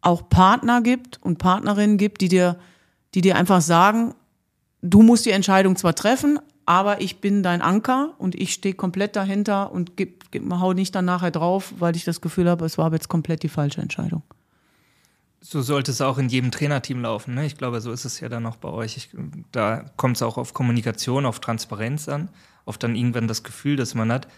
auch 0.00 0.28
Partner 0.28 0.80
gibt 0.80 1.20
und 1.22 1.38
Partnerinnen 1.38 1.98
gibt, 1.98 2.20
die 2.20 2.28
dir, 2.28 2.56
die 3.14 3.20
dir 3.20 3.36
einfach 3.36 3.60
sagen, 3.60 4.14
du 4.82 5.02
musst 5.02 5.24
die 5.24 5.30
Entscheidung 5.30 5.76
zwar 5.76 5.94
treffen, 5.94 6.40
aber 6.66 7.00
ich 7.00 7.20
bin 7.20 7.44
dein 7.44 7.62
Anker 7.62 8.14
und 8.18 8.34
ich 8.34 8.52
stehe 8.52 8.74
komplett 8.74 9.14
dahinter 9.14 9.70
und 9.70 9.96
gib, 9.96 10.32
gib, 10.32 10.52
hau 10.52 10.72
nicht 10.72 10.96
dann 10.96 11.04
nachher 11.04 11.30
drauf, 11.30 11.74
weil 11.78 11.94
ich 11.94 12.04
das 12.04 12.20
Gefühl 12.20 12.50
habe, 12.50 12.64
es 12.64 12.76
war 12.76 12.92
jetzt 12.92 13.08
komplett 13.08 13.44
die 13.44 13.48
falsche 13.48 13.80
Entscheidung 13.80 14.22
so 15.40 15.62
sollte 15.62 15.90
es 15.90 16.00
auch 16.00 16.18
in 16.18 16.28
jedem 16.28 16.50
Trainerteam 16.50 17.02
laufen. 17.02 17.34
Ne? 17.34 17.46
Ich 17.46 17.56
glaube, 17.56 17.80
so 17.80 17.92
ist 17.92 18.04
es 18.04 18.20
ja 18.20 18.28
dann 18.28 18.46
auch 18.46 18.56
bei 18.56 18.68
euch. 18.68 18.96
Ich, 18.96 19.10
da 19.52 19.84
kommt 19.96 20.16
es 20.16 20.22
auch 20.22 20.36
auf 20.36 20.52
Kommunikation, 20.52 21.26
auf 21.26 21.40
Transparenz 21.40 22.08
an, 22.08 22.28
auf 22.64 22.78
dann 22.78 22.96
irgendwann 22.96 23.28
das 23.28 23.44
Gefühl, 23.44 23.76
dass 23.76 23.94
man 23.94 24.10
hat, 24.10 24.28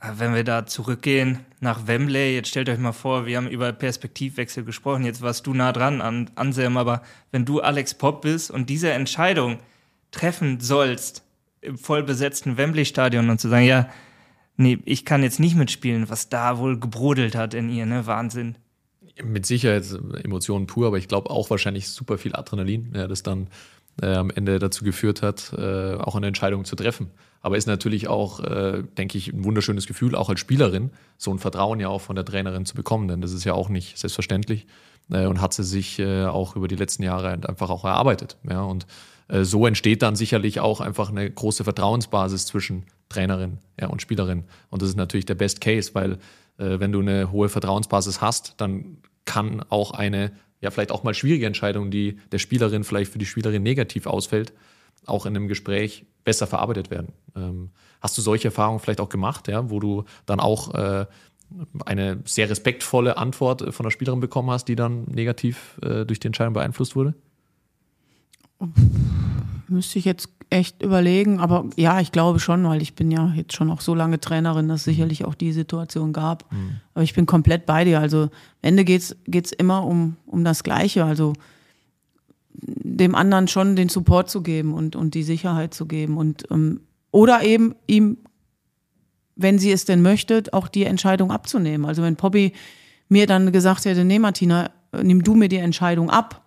wenn 0.00 0.34
wir 0.34 0.44
da 0.44 0.66
zurückgehen 0.66 1.40
nach 1.60 1.86
Wembley, 1.86 2.34
jetzt 2.34 2.48
stellt 2.48 2.68
euch 2.68 2.78
mal 2.78 2.92
vor, 2.92 3.26
wir 3.26 3.36
haben 3.36 3.48
über 3.48 3.70
Perspektivwechsel 3.72 4.64
gesprochen, 4.64 5.04
jetzt 5.04 5.20
warst 5.20 5.46
du 5.46 5.52
nah 5.52 5.72
dran 5.72 6.00
an 6.00 6.30
Anselm, 6.36 6.78
aber 6.78 7.02
wenn 7.32 7.44
du 7.44 7.60
Alex 7.60 7.94
Popp 7.94 8.22
bist 8.22 8.50
und 8.50 8.70
diese 8.70 8.90
Entscheidung 8.92 9.58
treffen 10.10 10.58
sollst 10.60 11.22
im 11.60 11.76
vollbesetzten 11.76 12.56
Wembley-Stadion 12.56 13.28
und 13.28 13.40
zu 13.40 13.50
sagen, 13.50 13.66
ja, 13.66 13.90
nee, 14.56 14.78
ich 14.86 15.04
kann 15.04 15.22
jetzt 15.22 15.38
nicht 15.38 15.54
mitspielen, 15.54 16.08
was 16.08 16.30
da 16.30 16.56
wohl 16.58 16.80
gebrodelt 16.80 17.34
hat 17.34 17.52
in 17.52 17.68
ihr, 17.68 17.84
ne, 17.84 18.06
Wahnsinn 18.06 18.56
mit 19.22 19.46
Sicherheit 19.46 19.84
Emotionen 20.22 20.66
pur, 20.66 20.86
aber 20.86 20.98
ich 20.98 21.08
glaube 21.08 21.30
auch 21.30 21.50
wahrscheinlich 21.50 21.88
super 21.88 22.18
viel 22.18 22.34
Adrenalin, 22.34 22.92
ja, 22.94 23.06
das 23.06 23.22
dann 23.22 23.48
äh, 24.02 24.14
am 24.14 24.30
Ende 24.30 24.58
dazu 24.58 24.84
geführt 24.84 25.22
hat, 25.22 25.52
äh, 25.56 25.94
auch 25.94 26.14
eine 26.14 26.26
Entscheidung 26.26 26.64
zu 26.64 26.76
treffen. 26.76 27.10
Aber 27.42 27.56
ist 27.56 27.66
natürlich 27.66 28.08
auch, 28.08 28.40
äh, 28.40 28.82
denke 28.98 29.16
ich, 29.16 29.32
ein 29.32 29.44
wunderschönes 29.44 29.86
Gefühl, 29.86 30.14
auch 30.14 30.28
als 30.28 30.40
Spielerin, 30.40 30.90
so 31.16 31.30
ein 31.32 31.38
Vertrauen 31.38 31.80
ja 31.80 31.88
auch 31.88 32.00
von 32.00 32.16
der 32.16 32.24
Trainerin 32.24 32.66
zu 32.66 32.74
bekommen, 32.74 33.08
denn 33.08 33.20
das 33.20 33.32
ist 33.32 33.44
ja 33.44 33.54
auch 33.54 33.68
nicht 33.68 33.98
selbstverständlich 33.98 34.66
äh, 35.10 35.26
und 35.26 35.40
hat 35.40 35.54
sie 35.54 35.64
sich 35.64 35.98
äh, 35.98 36.24
auch 36.26 36.56
über 36.56 36.68
die 36.68 36.76
letzten 36.76 37.02
Jahre 37.02 37.30
einfach 37.30 37.70
auch 37.70 37.84
erarbeitet. 37.84 38.36
Ja, 38.48 38.62
und 38.62 38.86
äh, 39.28 39.44
so 39.44 39.66
entsteht 39.66 40.02
dann 40.02 40.16
sicherlich 40.16 40.60
auch 40.60 40.80
einfach 40.80 41.10
eine 41.10 41.30
große 41.30 41.64
Vertrauensbasis 41.64 42.46
zwischen 42.46 42.84
Trainerin 43.08 43.58
ja, 43.80 43.88
und 43.88 44.02
Spielerin. 44.02 44.44
Und 44.68 44.82
das 44.82 44.90
ist 44.90 44.96
natürlich 44.96 45.26
der 45.26 45.34
Best 45.34 45.60
Case, 45.60 45.90
weil 45.94 46.18
wenn 46.60 46.92
du 46.92 47.00
eine 47.00 47.32
hohe 47.32 47.48
Vertrauensbasis 47.48 48.20
hast, 48.20 48.54
dann 48.58 48.98
kann 49.24 49.64
auch 49.68 49.92
eine, 49.92 50.32
ja, 50.60 50.70
vielleicht 50.70 50.92
auch 50.92 51.04
mal 51.04 51.14
schwierige 51.14 51.46
Entscheidung, 51.46 51.90
die 51.90 52.18
der 52.32 52.38
Spielerin 52.38 52.84
vielleicht 52.84 53.12
für 53.12 53.18
die 53.18 53.26
Spielerin 53.26 53.62
negativ 53.62 54.06
ausfällt, 54.06 54.52
auch 55.06 55.26
in 55.26 55.36
einem 55.36 55.48
Gespräch 55.48 56.04
besser 56.24 56.46
verarbeitet 56.46 56.90
werden. 56.90 57.12
Ähm, 57.34 57.70
hast 58.00 58.18
du 58.18 58.22
solche 58.22 58.48
Erfahrungen 58.48 58.80
vielleicht 58.80 59.00
auch 59.00 59.08
gemacht, 59.08 59.48
ja, 59.48 59.70
wo 59.70 59.80
du 59.80 60.04
dann 60.26 60.40
auch 60.40 60.74
äh, 60.74 61.06
eine 61.84 62.22
sehr 62.24 62.50
respektvolle 62.50 63.16
Antwort 63.16 63.74
von 63.74 63.84
der 63.84 63.90
Spielerin 63.90 64.20
bekommen 64.20 64.50
hast, 64.50 64.66
die 64.66 64.76
dann 64.76 65.04
negativ 65.04 65.78
äh, 65.82 66.04
durch 66.04 66.20
die 66.20 66.26
Entscheidung 66.26 66.54
beeinflusst 66.54 66.94
wurde? 66.94 67.14
Müsste 69.70 69.98
ich 69.98 70.04
jetzt 70.04 70.28
echt 70.50 70.82
überlegen, 70.82 71.38
aber 71.38 71.66
ja, 71.76 72.00
ich 72.00 72.10
glaube 72.10 72.40
schon, 72.40 72.64
weil 72.64 72.82
ich 72.82 72.94
bin 72.94 73.10
ja 73.10 73.32
jetzt 73.36 73.54
schon 73.54 73.70
auch 73.70 73.80
so 73.80 73.94
lange 73.94 74.18
Trainerin, 74.18 74.68
dass 74.68 74.80
es 74.80 74.86
mhm. 74.86 74.90
sicherlich 74.90 75.24
auch 75.24 75.34
die 75.34 75.52
Situation 75.52 76.12
gab. 76.12 76.52
Mhm. 76.52 76.80
Aber 76.94 77.04
ich 77.04 77.14
bin 77.14 77.26
komplett 77.26 77.66
bei 77.66 77.84
dir. 77.84 78.00
Also 78.00 78.22
am 78.22 78.30
Ende 78.62 78.84
geht's 78.84 79.16
geht's 79.26 79.52
immer 79.52 79.86
um, 79.86 80.16
um 80.26 80.44
das 80.44 80.64
Gleiche. 80.64 81.04
Also 81.04 81.34
dem 82.52 83.14
anderen 83.14 83.48
schon 83.48 83.76
den 83.76 83.88
Support 83.88 84.28
zu 84.28 84.42
geben 84.42 84.74
und, 84.74 84.96
und 84.96 85.14
die 85.14 85.22
Sicherheit 85.22 85.72
zu 85.72 85.86
geben. 85.86 86.16
Und 86.16 86.44
ähm, 86.50 86.80
oder 87.12 87.42
eben 87.42 87.74
ihm, 87.86 88.18
wenn 89.36 89.58
sie 89.58 89.72
es 89.72 89.84
denn 89.84 90.02
möchte, 90.02 90.42
auch 90.52 90.68
die 90.68 90.84
Entscheidung 90.84 91.30
abzunehmen. 91.30 91.86
Also 91.86 92.02
wenn 92.02 92.16
Poppy 92.16 92.52
mir 93.08 93.26
dann 93.26 93.52
gesagt 93.52 93.84
hätte, 93.84 94.04
nee, 94.04 94.18
Martina, 94.18 94.70
nimm 95.00 95.22
du 95.22 95.34
mir 95.34 95.48
die 95.48 95.56
Entscheidung 95.56 96.10
ab, 96.10 96.42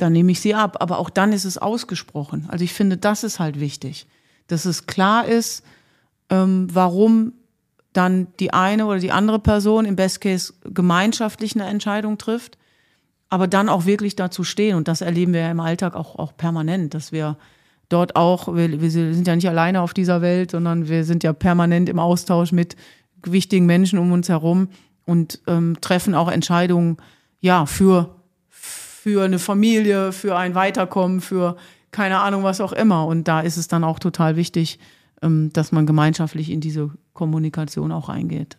dann 0.00 0.12
nehme 0.12 0.32
ich 0.32 0.40
sie 0.40 0.54
ab. 0.54 0.78
Aber 0.80 0.98
auch 0.98 1.10
dann 1.10 1.32
ist 1.32 1.44
es 1.44 1.58
ausgesprochen. 1.58 2.46
Also 2.48 2.64
ich 2.64 2.72
finde, 2.72 2.96
das 2.96 3.24
ist 3.24 3.38
halt 3.38 3.60
wichtig, 3.60 4.06
dass 4.46 4.64
es 4.64 4.86
klar 4.86 5.26
ist, 5.26 5.64
ähm, 6.30 6.68
warum 6.72 7.32
dann 7.92 8.28
die 8.38 8.52
eine 8.52 8.86
oder 8.86 8.98
die 8.98 9.12
andere 9.12 9.38
Person 9.38 9.84
im 9.84 9.96
Best 9.96 10.20
Case 10.20 10.52
gemeinschaftlich 10.64 11.54
eine 11.54 11.68
Entscheidung 11.68 12.18
trifft, 12.18 12.56
aber 13.28 13.48
dann 13.48 13.68
auch 13.68 13.84
wirklich 13.84 14.16
dazu 14.16 14.44
stehen. 14.44 14.76
Und 14.76 14.88
das 14.88 15.00
erleben 15.00 15.32
wir 15.32 15.40
ja 15.40 15.50
im 15.50 15.60
Alltag 15.60 15.94
auch, 15.94 16.16
auch 16.16 16.36
permanent, 16.36 16.94
dass 16.94 17.10
wir 17.12 17.36
dort 17.88 18.14
auch, 18.16 18.54
wir, 18.54 18.80
wir 18.80 18.90
sind 18.90 19.26
ja 19.26 19.34
nicht 19.34 19.48
alleine 19.48 19.82
auf 19.82 19.92
dieser 19.92 20.22
Welt, 20.22 20.52
sondern 20.52 20.88
wir 20.88 21.04
sind 21.04 21.24
ja 21.24 21.32
permanent 21.32 21.88
im 21.88 21.98
Austausch 21.98 22.52
mit 22.52 22.76
wichtigen 23.24 23.66
Menschen 23.66 23.98
um 23.98 24.12
uns 24.12 24.28
herum 24.28 24.68
und 25.04 25.40
ähm, 25.46 25.76
treffen 25.80 26.14
auch 26.14 26.30
Entscheidungen 26.30 26.96
ja 27.40 27.66
für 27.66 28.19
für 29.02 29.24
eine 29.24 29.38
Familie, 29.38 30.12
für 30.12 30.36
ein 30.36 30.54
Weiterkommen, 30.54 31.22
für 31.22 31.56
keine 31.90 32.20
Ahnung, 32.20 32.42
was 32.42 32.60
auch 32.60 32.72
immer. 32.72 33.06
Und 33.06 33.28
da 33.28 33.40
ist 33.40 33.56
es 33.56 33.66
dann 33.66 33.82
auch 33.82 33.98
total 33.98 34.36
wichtig, 34.36 34.78
ähm, 35.22 35.50
dass 35.54 35.72
man 35.72 35.86
gemeinschaftlich 35.86 36.50
in 36.50 36.60
diese 36.60 36.90
Kommunikation 37.14 37.92
auch 37.92 38.10
eingeht. 38.10 38.58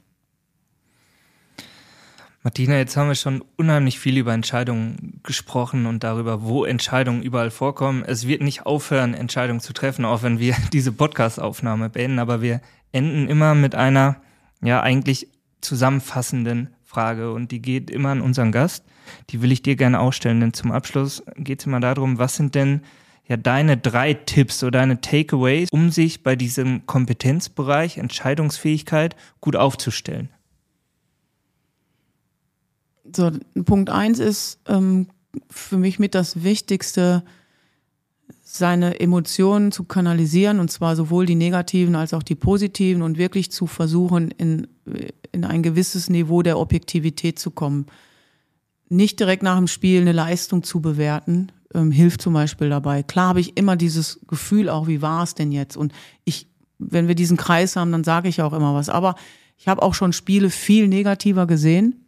Martina, 2.42 2.76
jetzt 2.78 2.98
haben 2.98 3.10
wir 3.10 3.16
schon 3.16 3.44
unheimlich 3.56 4.00
viel 4.00 4.18
über 4.18 4.34
Entscheidungen 4.34 5.20
gesprochen 5.22 5.86
und 5.86 6.04
darüber, 6.04 6.42
wo 6.42 6.66
Entscheidungen 6.66 7.22
überall 7.22 7.52
vorkommen. 7.52 8.04
Es 8.04 8.28
wird 8.28 8.42
nicht 8.42 8.66
aufhören, 8.66 9.14
Entscheidungen 9.14 9.60
zu 9.60 9.74
treffen, 9.74 10.06
auch 10.06 10.24
wenn 10.24 10.40
wir 10.40 10.56
diese 10.74 10.92
Podcast-Aufnahme 10.92 11.90
beenden, 11.92 12.18
aber 12.18 12.42
wir 12.42 12.62
enden 12.92 13.28
immer 13.28 13.54
mit 13.54 13.76
einer, 13.76 14.16
ja, 14.64 14.82
eigentlich 14.82 15.28
zusammenfassenden 15.62 16.72
Frage 16.92 17.32
und 17.32 17.52
die 17.52 17.62
geht 17.62 17.90
immer 17.90 18.10
an 18.10 18.22
unseren 18.22 18.52
Gast. 18.52 18.84
Die 19.30 19.42
will 19.42 19.52
ich 19.52 19.64
dir 19.64 19.78
gerne 19.78 20.00
ausstellen, 20.00 20.42
denn 20.42 20.54
zum 20.54 20.72
Abschluss 20.72 21.24
geht 21.38 21.62
es 21.62 21.66
immer 21.66 21.80
darum, 21.80 22.18
was 22.18 22.36
sind 22.36 22.54
denn 22.54 22.82
ja 23.28 23.38
deine 23.38 23.78
drei 23.78 24.14
Tipps 24.14 24.62
oder 24.62 24.80
deine 24.80 25.00
Takeaways, 25.00 25.70
um 25.72 25.90
sich 25.90 26.22
bei 26.22 26.36
diesem 26.36 26.86
Kompetenzbereich 26.86 27.98
Entscheidungsfähigkeit 27.98 29.16
gut 29.40 29.56
aufzustellen? 29.56 30.30
So, 33.16 33.32
Punkt 33.64 33.90
eins 33.90 34.20
ist 34.20 34.60
ähm, 34.68 35.08
für 35.50 35.78
mich 35.78 35.98
mit 35.98 36.14
das 36.14 36.44
Wichtigste, 36.44 37.24
seine 38.58 39.00
Emotionen 39.00 39.72
zu 39.72 39.86
kanalisieren 39.86 40.60
und 40.60 40.70
zwar 40.70 40.98
sowohl 40.98 41.26
die 41.26 41.36
negativen 41.36 41.96
als 41.96 42.14
auch 42.14 42.24
die 42.24 42.36
positiven 42.36 43.02
und 43.02 43.18
wirklich 43.18 43.50
zu 43.50 43.66
versuchen, 43.66 44.30
in, 44.32 44.68
in 45.32 45.46
ein 45.46 45.64
gewisses 45.64 46.10
Niveau 46.10 46.42
der 46.42 46.60
Objektivität 46.60 47.40
zu 47.40 47.52
kommen. 47.52 47.86
Nicht 48.90 49.22
direkt 49.22 49.42
nach 49.42 49.58
dem 49.58 49.68
Spiel 49.68 50.02
eine 50.02 50.12
Leistung 50.12 50.64
zu 50.64 50.82
bewerten, 50.82 51.54
ähm, 51.74 51.92
hilft 51.92 52.22
zum 52.22 52.34
Beispiel 52.34 52.70
dabei. 52.70 53.04
Klar 53.04 53.30
habe 53.30 53.40
ich 53.40 53.56
immer 53.56 53.78
dieses 53.78 54.20
Gefühl 54.28 54.70
auch, 54.70 54.88
wie 54.88 55.02
war 55.02 55.24
es 55.24 55.34
denn 55.34 55.54
jetzt? 55.54 55.78
Und 55.78 55.94
ich, 56.26 56.48
wenn 56.78 57.08
wir 57.08 57.16
diesen 57.16 57.38
Kreis 57.38 57.78
haben, 57.78 57.94
dann 57.94 58.04
sage 58.04 58.28
ich 58.28 58.42
auch 58.42 58.52
immer 58.52 58.74
was. 58.74 58.90
Aber 58.90 59.16
ich 59.58 59.70
habe 59.70 59.82
auch 59.82 59.94
schon 59.94 60.12
Spiele 60.12 60.50
viel 60.50 60.90
negativer 60.90 61.48
gesehen, 61.48 62.04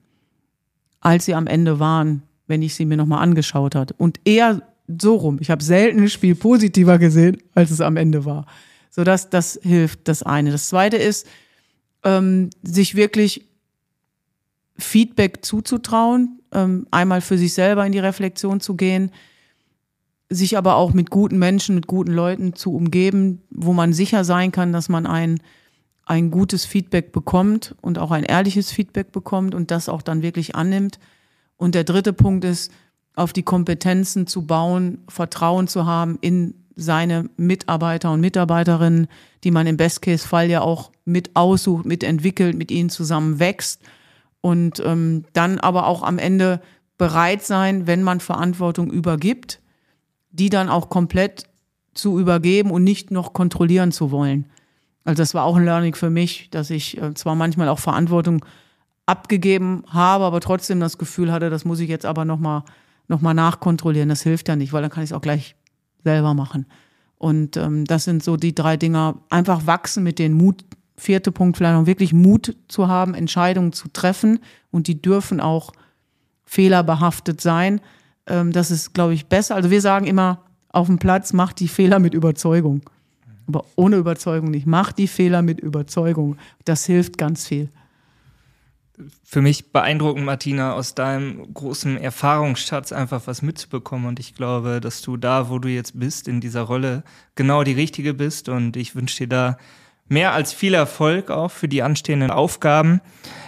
als 1.00 1.24
sie 1.24 1.36
am 1.36 1.48
Ende 1.48 1.80
waren, 1.80 2.24
wenn 2.48 2.62
ich 2.62 2.76
sie 2.76 2.86
mir 2.86 2.98
nochmal 2.98 3.24
angeschaut 3.24 3.76
hat. 3.76 3.94
Und 3.94 4.20
eher 4.26 4.62
so 5.02 5.16
rum. 5.16 5.38
Ich 5.40 5.50
habe 5.50 5.64
selten 5.64 6.02
ein 6.02 6.10
Spiel 6.10 6.36
positiver 6.36 6.98
gesehen, 6.98 7.38
als 7.54 7.72
es 7.72 7.82
am 7.82 7.98
Ende 7.98 8.26
war. 8.26 8.46
So 8.90 9.04
dass 9.04 9.30
das 9.30 9.60
hilft, 9.62 10.08
das 10.08 10.24
eine. 10.24 10.52
Das 10.52 10.70
zweite 10.70 10.98
ist, 10.98 11.28
ähm, 12.04 12.50
sich 12.62 12.96
wirklich 12.96 13.46
Feedback 14.78 15.44
zuzutrauen, 15.46 16.40
ähm, 16.52 16.88
einmal 16.92 17.22
für 17.22 17.38
sich 17.38 17.54
selber 17.54 17.86
in 17.86 17.92
die 17.92 18.00
Reflexion 18.00 18.60
zu 18.60 18.76
gehen, 18.76 19.12
sich 20.30 20.58
aber 20.58 20.76
auch 20.76 20.94
mit 20.94 21.10
guten 21.10 21.38
Menschen, 21.38 21.76
mit 21.76 21.88
guten 21.88 22.12
Leuten 22.12 22.54
zu 22.54 22.74
umgeben, 22.74 23.42
wo 23.50 23.74
man 23.74 23.94
sicher 23.94 24.24
sein 24.24 24.52
kann, 24.52 24.74
dass 24.74 24.90
man 24.90 25.06
ein, 25.06 25.40
ein 26.06 26.32
gutes 26.32 26.66
Feedback 26.66 27.12
bekommt 27.12 27.76
und 27.82 28.00
auch 28.00 28.12
ein 28.12 28.24
ehrliches 28.24 28.72
Feedback 28.72 29.12
bekommt 29.12 29.54
und 29.56 29.72
das 29.72 29.90
auch 29.90 30.02
dann 30.02 30.22
wirklich 30.22 30.56
annimmt. 30.56 31.00
Und 31.56 31.76
der 31.76 31.84
dritte 31.84 32.14
Punkt 32.14 32.46
ist, 32.46 32.72
auf 33.16 33.34
die 33.34 33.44
Kompetenzen 33.44 34.28
zu 34.28 34.46
bauen, 34.46 35.00
Vertrauen 35.08 35.68
zu 35.68 35.86
haben 35.86 36.18
in 36.22 36.56
seine 36.76 37.30
Mitarbeiter 37.38 38.12
und 38.12 38.22
Mitarbeiterinnen, 38.22 39.08
die 39.44 39.52
man 39.52 39.68
im 39.68 39.78
Best-Case-Fall 39.78 40.50
ja 40.50 40.62
auch 40.62 40.92
mit 41.06 41.36
aussucht, 41.36 41.86
mitentwickelt, 41.86 42.58
mit 42.58 42.72
ihnen 42.72 42.90
zusammen 42.90 43.40
wächst 43.40 43.82
und 44.42 44.82
ähm, 44.84 45.26
dann 45.34 45.60
aber 45.60 45.88
auch 45.88 46.04
am 46.04 46.18
Ende 46.18 46.62
bereit 46.98 47.44
sein, 47.44 47.86
wenn 47.86 48.04
man 48.04 48.20
Verantwortung 48.20 48.92
übergibt, 48.92 49.60
die 50.32 50.50
dann 50.50 50.70
auch 50.70 50.90
komplett 50.90 51.44
zu 51.94 52.20
übergeben 52.20 52.72
und 52.72 52.84
nicht 52.84 53.12
noch 53.12 53.34
kontrollieren 53.34 53.92
zu 53.92 54.10
wollen. 54.10 54.50
Also 55.04 55.22
das 55.22 55.34
war 55.34 55.44
auch 55.44 55.58
ein 55.58 55.66
Learning 55.66 55.96
für 55.96 56.10
mich, 56.10 56.50
dass 56.50 56.70
ich 56.70 57.00
äh, 57.00 57.14
zwar 57.14 57.36
manchmal 57.36 57.70
auch 57.70 57.80
Verantwortung 57.80 58.44
abgegeben 59.06 59.84
habe, 59.90 60.24
aber 60.24 60.40
trotzdem 60.40 60.80
das 60.80 60.98
Gefühl 60.98 61.32
hatte, 61.32 61.50
das 61.50 61.66
muss 61.66 61.80
ich 61.80 61.90
jetzt 61.90 62.06
aber 62.06 62.26
noch 62.26 62.40
mal 62.40 62.64
nachkontrollieren. 63.08 64.10
Das 64.10 64.22
hilft 64.22 64.48
ja 64.48 64.56
nicht, 64.56 64.74
weil 64.74 64.82
dann 64.82 64.92
kann 64.92 65.04
ich 65.04 65.10
es 65.10 65.14
auch 65.14 65.22
gleich 65.22 65.56
selber 66.04 66.34
machen. 66.34 66.66
Und 67.18 67.58
ähm, 67.58 67.86
das 67.86 68.04
sind 68.04 68.24
so 68.24 68.38
die 68.38 68.54
drei 68.54 68.78
Dinger. 68.78 69.16
Einfach 69.30 69.66
wachsen 69.66 70.04
mit 70.04 70.20
den 70.20 70.34
Mut. 70.34 70.66
Vierte 70.96 71.32
Punkt, 71.32 71.58
vielleicht 71.58 71.76
noch 71.76 71.86
wirklich 71.88 72.14
Mut 72.14 72.56
zu 72.68 72.88
haben, 72.88 73.14
Entscheidungen 73.14 73.74
zu 73.74 73.88
treffen. 73.88 74.40
Und 74.72 74.88
die 74.88 75.02
dürfen 75.02 75.40
auch 75.40 75.72
fehlerbehaftet 76.46 77.42
sein. 77.42 77.82
Ähm, 78.28 78.52
das 78.52 78.72
ist, 78.72 78.94
glaube 78.94 79.14
ich, 79.14 79.28
besser. 79.28 79.56
Also 79.56 79.72
wir 79.72 79.82
sagen 79.82 80.06
immer, 80.06 80.44
auf 80.70 80.88
dem 80.88 81.00
Platz 81.00 81.34
macht 81.34 81.60
die 81.60 81.68
Fehler 81.68 82.00
mit 82.00 82.14
Überzeugung. 82.14 82.82
Aber 83.48 83.66
ohne 83.76 83.98
Überzeugung 83.98 84.52
nicht. 84.52 84.66
Macht 84.66 84.98
die 84.98 85.08
Fehler 85.08 85.42
mit 85.42 85.60
Überzeugung. 85.60 86.38
Das 86.66 86.86
hilft 86.86 87.18
ganz 87.18 87.48
viel 87.48 87.70
für 89.24 89.42
mich 89.42 89.72
beeindruckend, 89.72 90.26
Martina, 90.26 90.74
aus 90.74 90.94
deinem 90.94 91.54
großen 91.54 91.98
Erfahrungsschatz 91.98 92.92
einfach 92.92 93.24
was 93.26 93.42
mitzubekommen. 93.42 94.08
Und 94.08 94.20
ich 94.20 94.36
glaube, 94.36 94.80
dass 94.82 95.02
du 95.02 95.18
da, 95.18 95.50
wo 95.50 95.60
du 95.60 95.68
jetzt 95.68 96.00
bist, 96.00 96.28
in 96.28 96.42
dieser 96.42 96.62
Rolle, 96.62 97.04
genau 97.36 97.64
die 97.64 97.74
richtige 97.74 98.14
bist. 98.14 98.50
Und 98.50 98.78
ich 98.78 98.96
wünsche 98.96 99.18
dir 99.18 99.28
da 99.28 99.58
mehr 100.08 100.34
als 100.34 100.54
viel 100.54 100.74
Erfolg 100.76 101.32
auch 101.32 101.50
für 101.50 101.68
die 101.68 101.82
anstehenden 101.82 102.30
Aufgaben. 102.30 103.02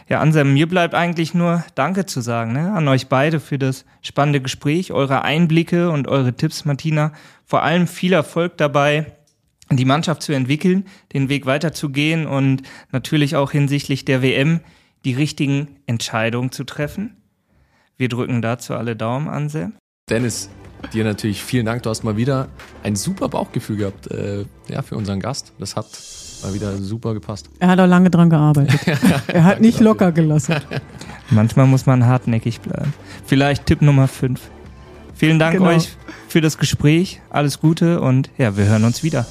Ja, 0.10 0.20
Anselm, 0.20 0.54
mir 0.54 0.68
bleibt 0.68 0.96
eigentlich 0.96 1.34
nur 1.34 1.64
Danke 1.76 2.06
zu 2.06 2.22
sagen 2.22 2.54
ne? 2.54 2.74
an 2.74 2.88
euch 2.88 3.08
beide 3.08 3.40
für 3.40 3.60
das 3.60 3.86
spannende 4.02 4.42
Gespräch, 4.42 4.92
eure 4.92 5.24
Einblicke 5.24 5.90
und 5.90 6.08
eure 6.08 6.34
Tipps, 6.34 6.66
Martina. 6.66 7.12
Vor 7.46 7.64
allem 7.64 7.88
viel 7.88 8.14
Erfolg 8.14 8.58
dabei, 8.58 9.14
die 9.72 9.86
Mannschaft 9.86 10.22
zu 10.22 10.34
entwickeln, 10.34 10.86
den 11.14 11.30
Weg 11.30 11.46
weiterzugehen 11.46 12.28
und 12.28 12.62
natürlich 12.92 13.36
auch 13.36 13.52
hinsichtlich 13.52 14.06
der 14.06 14.22
WM 14.22 14.62
die 15.06 15.14
richtigen 15.14 15.68
Entscheidungen 15.86 16.52
zu 16.52 16.64
treffen. 16.64 17.16
Wir 17.96 18.10
drücken 18.10 18.42
dazu 18.42 18.74
alle 18.74 18.96
Daumen, 18.96 19.30
Anselm. 19.30 19.74
Dennis, 20.10 20.50
dir 20.94 21.04
natürlich 21.04 21.42
vielen 21.42 21.66
Dank. 21.66 21.84
Du 21.84 21.90
hast 21.90 22.04
mal 22.04 22.18
wieder 22.18 22.50
ein 22.84 22.96
super 22.96 23.30
Bauchgefühl 23.30 23.78
gehabt 23.78 24.12
äh, 24.12 24.46
ja, 24.68 24.82
für 24.82 24.98
unseren 24.98 25.20
Gast. 25.20 25.54
Das 25.60 25.76
hat 25.76 25.88
mal 26.44 26.54
wieder 26.54 26.76
super 26.78 27.14
gepasst. 27.14 27.50
Er 27.60 27.70
hat 27.70 27.80
auch 27.80 27.88
lange 27.88 28.10
dran 28.10 28.30
gearbeitet. 28.30 28.82
er 29.28 29.44
hat 29.44 29.62
nicht 29.62 29.80
locker 29.80 30.12
gelassen. 30.12 30.56
Manchmal 31.30 31.68
muss 31.68 31.86
man 31.86 32.06
hartnäckig 32.06 32.60
bleiben. 32.62 32.94
Vielleicht 33.26 33.66
Tipp 33.66 33.82
Nummer 33.82 34.08
5. 34.08 34.42
Vielen 35.14 35.40
Dank 35.40 35.58
genau. 35.58 35.70
euch 35.70 35.96
für 36.28 36.42
das 36.42 36.58
Gespräch. 36.58 37.22
Alles 37.30 37.60
Gute 37.60 38.02
und 38.02 38.30
ja, 38.38 38.58
wir 38.58 38.66
hören 38.66 38.84
uns 38.84 39.02
wieder. 39.02 39.26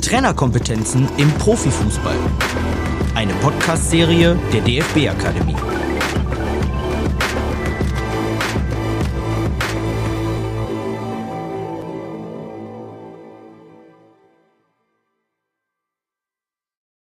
Trainerkompetenzen 0.00 1.08
im 1.18 1.30
Profifußball 1.32 2.16
eine 3.14 3.32
Podcast-Serie 3.34 4.36
der 4.52 4.60
DFB 4.62 5.08
Akademie. 5.08 5.56